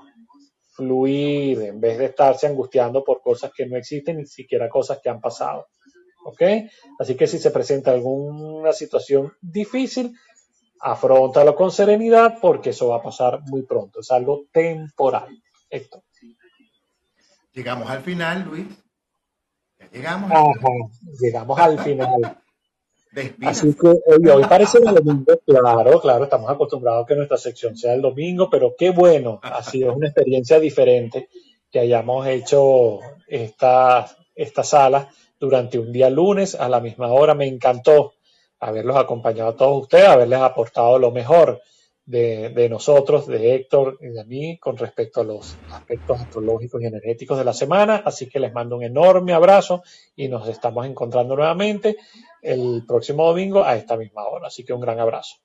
fluir 0.80 1.60
en 1.60 1.78
vez 1.78 1.98
de 1.98 2.06
estarse 2.06 2.46
angustiando 2.46 3.04
por 3.04 3.20
cosas 3.20 3.52
que 3.54 3.66
no 3.66 3.76
existen, 3.76 4.16
ni 4.16 4.26
siquiera 4.26 4.68
cosas 4.68 4.98
que 5.02 5.10
han 5.10 5.20
pasado. 5.20 5.68
¿Ok? 6.24 6.42
Así 6.98 7.16
que 7.16 7.26
si 7.26 7.38
se 7.38 7.50
presenta 7.50 7.90
alguna 7.90 8.72
situación 8.72 9.32
difícil, 9.42 10.14
afrontalo 10.80 11.54
con 11.54 11.70
serenidad 11.70 12.38
porque 12.40 12.70
eso 12.70 12.88
va 12.88 12.96
a 12.96 13.02
pasar 13.02 13.42
muy 13.42 13.62
pronto. 13.62 14.00
Es 14.00 14.10
algo 14.10 14.46
temporal. 14.50 15.28
Esto. 15.68 16.02
Llegamos 17.52 17.90
al 17.90 18.00
final, 18.00 18.44
Luis. 18.44 18.66
Ya 19.78 19.90
llegamos. 19.90 20.32
llegamos 21.20 21.58
al 21.58 21.78
final. 21.80 22.38
Así 23.44 23.74
que 23.74 23.88
hoy, 23.88 24.44
parece 24.48 24.78
el 24.78 24.94
domingo, 24.94 25.24
claro, 25.44 26.00
claro, 26.00 26.24
estamos 26.24 26.48
acostumbrados 26.48 27.04
a 27.04 27.06
que 27.06 27.16
nuestra 27.16 27.38
sección 27.38 27.76
sea 27.76 27.94
el 27.94 28.02
domingo, 28.02 28.48
pero 28.48 28.76
qué 28.78 28.90
bueno, 28.90 29.40
ha 29.42 29.62
sido 29.64 29.94
una 29.94 30.06
experiencia 30.06 30.60
diferente 30.60 31.28
que 31.72 31.80
hayamos 31.80 32.26
hecho 32.28 33.00
esta, 33.26 34.06
esta 34.34 34.62
sala 34.62 35.08
durante 35.40 35.78
un 35.78 35.92
día 35.92 36.08
lunes 36.08 36.54
a 36.54 36.68
la 36.68 36.80
misma 36.80 37.08
hora. 37.08 37.34
Me 37.34 37.46
encantó 37.46 38.12
haberlos 38.60 38.96
acompañado 38.96 39.50
a 39.50 39.56
todos 39.56 39.82
ustedes, 39.82 40.06
haberles 40.06 40.40
aportado 40.40 40.98
lo 40.98 41.10
mejor 41.10 41.60
de, 42.06 42.68
nosotros, 42.68 43.26
de 43.26 43.54
Héctor 43.54 43.98
y 44.00 44.08
de 44.08 44.24
mí 44.24 44.58
con 44.58 44.76
respecto 44.76 45.20
a 45.20 45.24
los 45.24 45.56
aspectos 45.70 46.20
astrológicos 46.20 46.82
y 46.82 46.86
energéticos 46.86 47.38
de 47.38 47.44
la 47.44 47.52
semana. 47.52 48.02
Así 48.04 48.28
que 48.28 48.40
les 48.40 48.52
mando 48.52 48.76
un 48.76 48.82
enorme 48.82 49.32
abrazo 49.32 49.82
y 50.16 50.28
nos 50.28 50.48
estamos 50.48 50.86
encontrando 50.86 51.36
nuevamente 51.36 51.96
el 52.42 52.84
próximo 52.86 53.26
domingo 53.26 53.64
a 53.64 53.76
esta 53.76 53.96
misma 53.96 54.24
hora. 54.24 54.48
Así 54.48 54.64
que 54.64 54.72
un 54.72 54.80
gran 54.80 54.98
abrazo. 54.98 55.36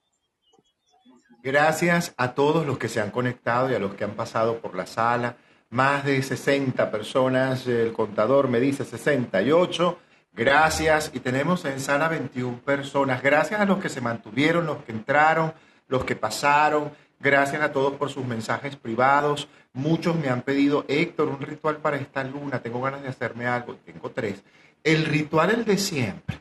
Gracias 1.43 2.13
a 2.17 2.34
todos 2.34 2.65
los 2.65 2.77
que 2.77 2.88
se 2.88 3.01
han 3.01 3.11
conectado 3.11 3.69
y 3.69 3.76
a 3.76 3.80
los 3.80 3.93
que 3.93 4.03
han 4.03 4.15
pasado 4.15 4.59
por 4.59 4.76
la 4.76 4.88
sala. 4.88 5.38
Más 5.69 6.05
de 6.05 6.22
60 6.22 6.89
personas, 6.89 7.67
el 7.67 7.93
contador 7.93 8.47
me 8.47 8.59
dice 8.59 8.85
68. 8.85 9.97
Gracias. 10.34 11.11
Y 11.13 11.19
tenemos 11.19 11.65
en 11.65 11.80
sala 11.80 12.07
21 12.07 12.61
personas. 12.61 13.22
Gracias 13.22 13.59
a 13.59 13.65
los 13.65 13.80
que 13.80 13.89
se 13.89 14.01
mantuvieron, 14.01 14.65
los 14.65 14.84
que 14.84 14.91
entraron 14.91 15.53
los 15.88 16.03
que 16.03 16.15
pasaron. 16.15 16.91
Gracias 17.19 17.61
a 17.61 17.72
todos 17.72 17.93
por 17.93 18.09
sus 18.09 18.26
mensajes 18.26 18.76
privados. 18.76 19.47
Muchos 19.73 20.15
me 20.15 20.30
han 20.30 20.41
pedido, 20.41 20.85
Héctor, 20.88 21.30
un 21.30 21.41
ritual 21.41 21.77
para 21.77 21.97
esta 21.97 22.23
luna. 22.23 22.61
Tengo 22.61 22.81
ganas 22.81 23.01
de 23.01 23.09
hacerme 23.09 23.47
algo. 23.47 23.76
Tengo 23.85 24.11
tres. 24.11 24.43
El 24.84 25.05
ritual, 25.05 25.51
el 25.51 25.65
de 25.65 25.77
siempre. 25.77 26.39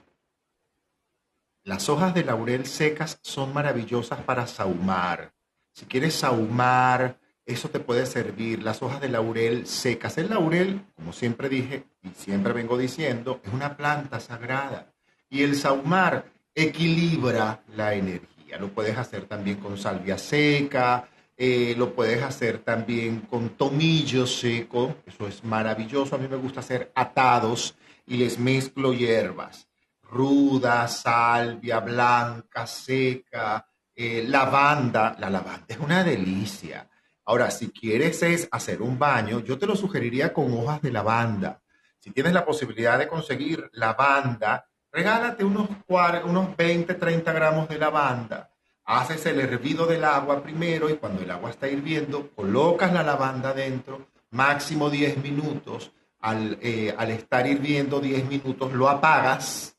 Las 1.65 1.89
hojas 1.89 2.13
de 2.13 2.25
laurel 2.25 2.67
secas 2.67 3.19
son 3.23 3.55
maravillosas 3.55 4.21
para 4.21 4.47
saumar. 4.47 5.33
Si 5.73 5.87
quieres 5.87 6.15
saumar, 6.15 7.19
eso 7.47 7.71
te 7.71 7.81
puede 7.81 8.05
servir. 8.05 8.63
Las 8.63 8.83
hojas 8.83 9.01
de 9.01 9.09
laurel 9.09 9.67
secas. 9.67 10.19
El 10.19 10.29
laurel, 10.29 10.85
como 10.95 11.15
siempre 11.15 11.49
dije 11.49 11.85
y 12.03 12.11
siempre 12.11 12.53
vengo 12.53 12.77
diciendo, 12.77 13.41
es 13.43 13.53
una 13.53 13.77
planta 13.79 14.21
sagrada. 14.21 14.93
Y 15.31 15.43
el 15.43 15.57
saumar 15.57 16.27
equilibra 16.55 17.63
la 17.75 17.95
energía 17.95 18.59
lo 18.59 18.69
puedes 18.69 18.97
hacer 18.99 19.25
también 19.25 19.57
con 19.57 19.79
salvia 19.79 20.19
seca, 20.19 21.09
Eh, 21.37 21.75
lo 21.77 21.95
puedes 21.97 22.23
hacer 22.23 22.59
también 22.59 23.23
con 23.23 23.49
tomillo 23.57 24.25
seco, 24.25 24.95
eso 25.05 25.27
es 25.27 25.43
maravilloso. 25.43 26.15
A 26.15 26.19
mí 26.19 26.29
me 26.29 26.37
gusta 26.37 26.61
hacer 26.61 26.93
atados 26.95 27.75
y 28.07 28.19
les 28.19 28.39
mezclo 28.39 28.93
hierbas, 28.93 29.67
ruda, 30.11 30.87
salvia, 30.89 31.81
blanca, 31.81 32.67
seca, 32.67 33.67
eh, 33.95 34.25
lavanda. 34.27 35.17
La 35.19 35.31
lavanda 35.31 35.67
es 35.69 35.79
una 35.79 36.05
delicia. 36.05 36.89
Ahora, 37.27 37.51
si 37.51 37.71
quieres 37.71 38.23
es 38.23 38.49
hacer 38.51 38.83
un 38.83 38.99
baño, 38.99 39.41
yo 39.41 39.59
te 39.59 39.67
lo 39.67 39.77
sugeriría 39.77 40.33
con 40.33 40.53
hojas 40.53 40.83
de 40.83 40.93
lavanda. 40.93 41.61
Si 41.99 42.11
tienes 42.11 42.35
la 42.35 42.45
posibilidad 42.45 42.99
de 42.99 43.09
conseguir 43.09 43.71
lavanda, 43.73 44.69
regálate 44.93 45.43
unos, 45.43 45.69
unos 46.25 46.57
20, 46.57 46.95
30 46.95 47.33
gramos 47.33 47.69
de 47.69 47.79
lavanda. 47.79 48.51
Haces 48.85 49.25
el 49.25 49.41
hervido 49.41 49.87
del 49.87 50.05
agua 50.05 50.43
primero 50.43 50.91
y 50.91 50.97
cuando 50.97 51.23
el 51.23 51.31
agua 51.31 51.49
está 51.49 51.67
hirviendo, 51.67 52.31
colocas 52.37 52.93
la 52.93 53.03
lavanda 53.03 53.55
dentro, 53.55 54.09
máximo 54.31 54.91
10 54.91 55.23
minutos. 55.23 55.93
Al, 56.21 56.59
eh, 56.63 56.95
al 56.97 57.11
estar 57.11 57.47
hirviendo 57.47 58.01
10 58.01 58.29
minutos, 58.29 58.73
lo 58.73 58.89
apagas, 58.89 59.74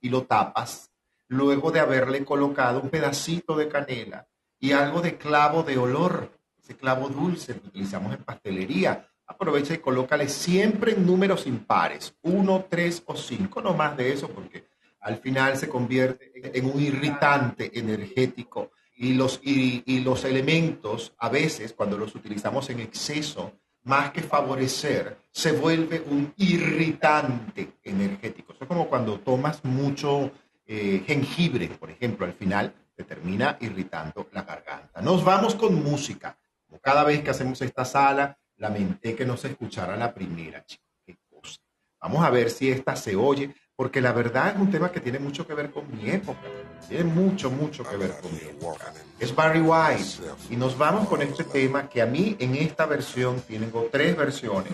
Y 0.00 0.08
lo 0.08 0.24
tapas. 0.24 0.90
Luego 1.28 1.70
de 1.70 1.80
haberle 1.80 2.24
colocado 2.24 2.80
un 2.80 2.90
pedacito 2.90 3.56
de 3.56 3.68
canela 3.68 4.28
y 4.58 4.72
algo 4.72 5.00
de 5.00 5.16
clavo 5.16 5.62
de 5.62 5.78
olor, 5.78 6.30
ese 6.62 6.76
clavo 6.76 7.08
dulce 7.08 7.58
que 7.58 7.68
utilizamos 7.68 8.14
en 8.14 8.22
pastelería, 8.22 9.08
aprovecha 9.26 9.74
y 9.74 9.78
colócale 9.78 10.28
siempre 10.28 10.92
en 10.92 11.06
números 11.06 11.46
impares, 11.46 12.14
uno, 12.22 12.66
tres 12.68 13.02
o 13.06 13.16
cinco, 13.16 13.60
no 13.60 13.74
más 13.74 13.96
de 13.96 14.12
eso, 14.12 14.28
porque 14.28 14.66
al 15.00 15.16
final 15.18 15.56
se 15.56 15.68
convierte 15.68 16.30
en 16.56 16.66
un 16.66 16.80
irritante 16.80 17.76
energético 17.78 18.70
y 18.96 19.14
los, 19.14 19.40
y, 19.42 20.00
los 20.00 20.24
elementos 20.24 21.12
a 21.18 21.28
veces 21.28 21.72
cuando 21.72 21.98
los 21.98 22.14
utilizamos 22.14 22.70
en 22.70 22.80
exceso, 22.80 23.52
más 23.84 24.10
que 24.12 24.22
favorecer, 24.22 25.18
se 25.30 25.52
vuelve 25.52 26.00
un 26.00 26.32
irritante 26.36 27.74
energético. 27.82 28.52
Eso 28.52 28.64
es 28.64 28.68
como 28.68 28.88
cuando 28.88 29.18
tomas 29.20 29.64
mucho 29.64 30.30
eh, 30.66 31.02
jengibre, 31.06 31.68
por 31.68 31.90
ejemplo, 31.90 32.26
al 32.26 32.34
final 32.34 32.72
te 32.94 33.04
termina 33.04 33.56
irritando 33.60 34.28
la 34.32 34.42
garganta. 34.42 35.00
Nos 35.00 35.24
vamos 35.24 35.54
con 35.54 35.82
música. 35.82 36.36
Cada 36.80 37.04
vez 37.04 37.22
que 37.22 37.30
hacemos 37.30 37.60
esta 37.60 37.84
sala, 37.84 38.38
lamenté 38.56 39.14
que 39.14 39.26
no 39.26 39.36
se 39.36 39.48
escuchara 39.48 39.96
la 39.96 40.14
primera, 40.14 40.64
chicos. 40.64 40.86
Qué 41.04 41.16
cosa. 41.28 41.60
Vamos 42.00 42.24
a 42.24 42.30
ver 42.30 42.50
si 42.50 42.70
esta 42.70 42.96
se 42.96 43.16
oye 43.16 43.54
porque 43.76 44.00
la 44.00 44.12
verdad 44.12 44.54
es 44.54 44.60
un 44.60 44.70
tema 44.70 44.92
que 44.92 45.00
tiene 45.00 45.18
mucho 45.18 45.46
que 45.46 45.54
ver 45.54 45.70
con 45.70 45.84
mi 45.90 46.08
época, 46.10 46.40
tiene 46.88 47.04
mucho, 47.04 47.50
mucho 47.50 47.84
que 47.84 47.96
ver 47.96 48.14
con 48.20 48.34
época. 48.34 48.92
Es 49.18 49.34
Barry 49.34 49.60
White 49.60 50.20
y 50.50 50.56
nos 50.56 50.76
vamos 50.76 51.08
con 51.08 51.22
este 51.22 51.44
tema 51.44 51.88
que 51.88 52.02
a 52.02 52.06
mí 52.06 52.36
en 52.40 52.56
esta 52.56 52.86
versión 52.86 53.40
tengo 53.42 53.88
tres 53.90 54.16
versiones. 54.16 54.72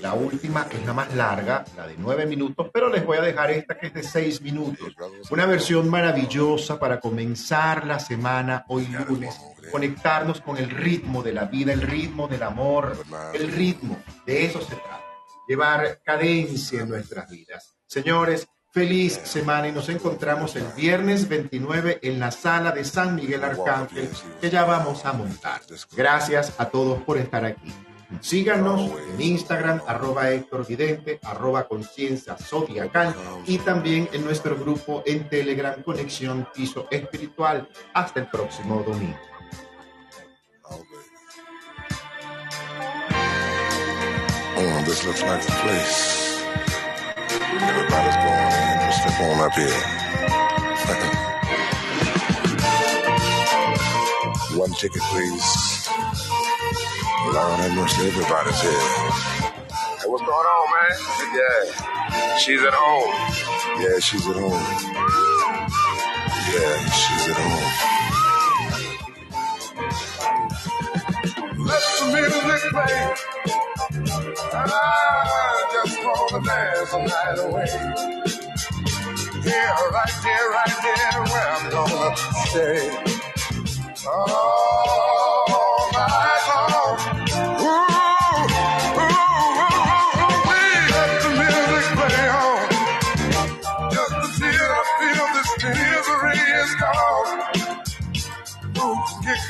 La 0.00 0.14
última 0.14 0.68
es 0.70 0.86
la 0.86 0.92
más 0.92 1.14
larga, 1.14 1.64
la 1.76 1.86
de 1.86 1.96
nueve 1.98 2.26
minutos, 2.26 2.70
pero 2.72 2.88
les 2.88 3.04
voy 3.04 3.18
a 3.18 3.22
dejar 3.22 3.50
esta 3.50 3.76
que 3.76 3.88
es 3.88 3.94
de 3.94 4.02
seis 4.02 4.40
minutos. 4.40 4.94
Una 5.30 5.46
versión 5.46 5.88
maravillosa 5.88 6.78
para 6.78 7.00
comenzar 7.00 7.86
la 7.86 7.98
semana 7.98 8.64
hoy 8.68 8.86
lunes, 8.86 9.34
conectarnos 9.72 10.40
con 10.40 10.56
el 10.56 10.70
ritmo 10.70 11.22
de 11.22 11.32
la 11.32 11.46
vida, 11.46 11.72
el 11.72 11.82
ritmo 11.82 12.28
del 12.28 12.44
amor, 12.44 12.96
el 13.34 13.50
ritmo, 13.50 13.98
de 14.24 14.44
eso 14.44 14.60
se 14.60 14.76
trata, 14.76 15.04
llevar 15.48 16.00
cadencia 16.04 16.82
en 16.82 16.88
nuestras 16.88 17.28
vidas. 17.28 17.76
Señores, 17.86 18.46
feliz 18.70 19.20
semana 19.24 19.68
y 19.68 19.72
nos 19.72 19.88
encontramos 19.88 20.54
el 20.56 20.64
viernes 20.76 21.28
29 21.28 22.00
en 22.02 22.20
la 22.20 22.30
sala 22.30 22.70
de 22.72 22.84
San 22.84 23.14
Miguel 23.14 23.42
Arcángel 23.44 24.08
que 24.40 24.50
ya 24.50 24.64
vamos 24.64 25.04
a 25.04 25.12
montar. 25.12 25.60
Gracias 25.96 26.52
a 26.58 26.66
todos 26.66 27.02
por 27.02 27.18
estar 27.18 27.44
aquí. 27.44 27.72
Síganos 28.20 28.90
en 29.14 29.20
Instagram, 29.20 29.82
arroba 29.86 30.30
Héctor 30.30 30.66
Vidente, 30.66 31.20
arroba 31.22 31.68
Conciencia 31.68 32.36
Zodiacal 32.36 33.14
y 33.46 33.58
también 33.58 34.08
en 34.12 34.24
nuestro 34.24 34.56
grupo 34.56 35.02
en 35.04 35.28
Telegram 35.28 35.82
Conexión 35.82 36.48
Piso 36.54 36.86
Espiritual. 36.90 37.68
Hasta 37.92 38.20
el 38.20 38.28
próximo 38.28 38.82
domingo. 38.82 39.18
Oh, 44.60 44.84
Everybody's 47.60 48.16
going 48.16 48.24
in. 48.24 48.28
Just 48.28 48.36
step 48.38 48.57
on 49.20 49.40
up 49.40 49.52
here. 49.54 49.68
One 54.58 54.72
ticket, 54.72 55.02
please. 55.02 55.88
Lord 57.26 57.60
have 57.60 57.74
mercy, 57.74 58.06
everybody's 58.06 58.60
here. 58.60 58.70
Hey, 58.70 60.06
what's 60.06 60.22
going 60.22 60.32
on, 60.32 60.70
man? 60.72 60.96
Yeah. 61.34 61.64
She's 62.38 62.62
at 62.62 62.72
home. 62.72 63.12
Yeah, 63.82 63.98
she's 63.98 64.26
at 64.26 64.36
home. 64.36 64.62
Yeah, 66.54 66.90
she's 66.90 67.28
at 67.28 67.36
home. 67.36 67.72
Let 71.66 71.82
the 71.98 72.06
music 72.46 72.70
play. 72.70 73.14
I 74.50 74.52
ah, 74.54 75.68
just 75.72 75.98
wanna 76.04 76.44
dance 76.46 76.90
the 76.92 76.98
night 76.98 77.38
away. 77.38 77.68
Here, 79.42 79.74
right 79.92 80.10
here, 80.22 80.50
right 80.50 80.74
here, 80.82 81.22
where 81.24 81.48
I'm 81.50 81.70
gonna 81.70 82.16
stay. 82.46 82.90
All. 84.06 84.88
Ooh, 87.38 87.64
ooh, 87.64 87.74
ooh, 88.98 89.14
ooh, 90.22 90.44
let 90.90 91.10
the 91.22 91.30
music 91.38 91.86
play 91.96 92.26
on. 92.28 92.60
Just 93.92 94.14
until 94.14 94.68
I 94.78 94.82
feel 94.98 95.26
this 95.34 95.50
misery 95.62 96.38
is 96.58 96.72
gone. 96.80 97.38
Kick 99.22 99.42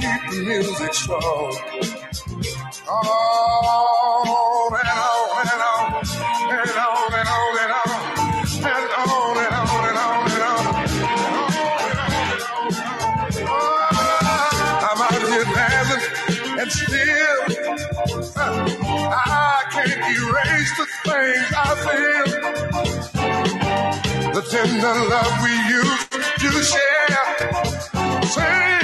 keep 0.00 0.20
the 0.30 0.38
music 0.44 0.94
strong. 0.94 1.54
On 2.88 4.72
and 4.74 4.88
things 21.12 21.52
I 21.54 21.70
feel. 21.84 22.26
The 24.34 24.42
tender 24.50 24.96
love 25.12 25.34
we 25.44 25.54
used 25.78 26.10
to 26.42 26.50
share. 26.72 27.24
Seems 28.34 28.81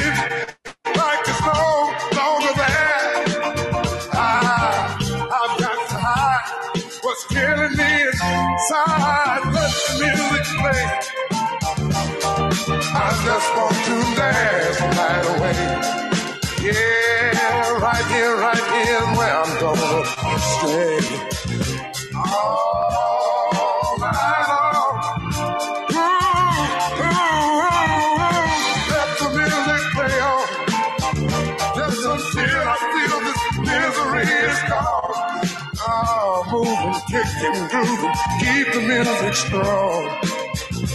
keep 37.85 38.73
the 38.73 38.81
music 38.81 39.35
strong. 39.35 40.19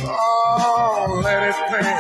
Oh, 0.06 1.22
let 1.24 1.44
it 1.50 1.56
play 1.70 1.93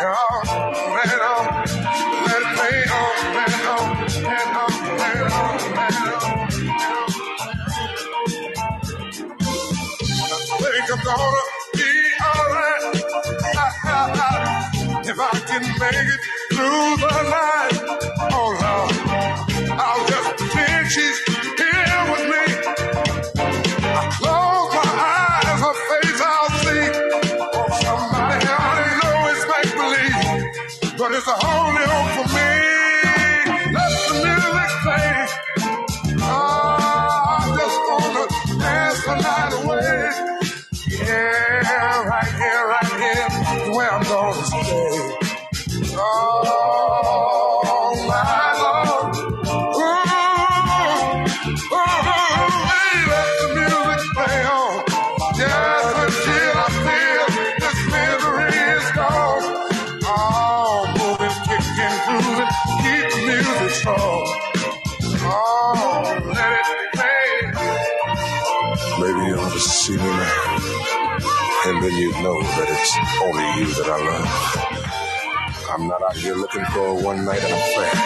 looking 76.35 76.65
for 76.65 76.87
a 76.87 76.95
one 76.95 77.23
night 77.25 77.43
and 77.43 77.53
a 77.53 77.59
friend. 77.75 77.99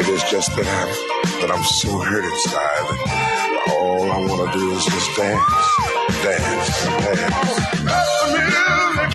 It 0.00 0.08
is 0.08 0.22
just 0.30 0.54
that 0.56 0.66
I'm, 0.66 0.88
that 1.40 1.50
I'm 1.50 1.64
so 1.64 1.98
hurt 1.98 2.24
inside 2.24 3.42
all 3.82 4.10
I 4.10 4.18
want 4.18 4.52
to 4.52 4.58
do 4.58 4.72
is 4.72 4.84
just 4.84 5.16
dance, 5.16 5.42
dance, 6.22 6.84
dance. 7.04 9.14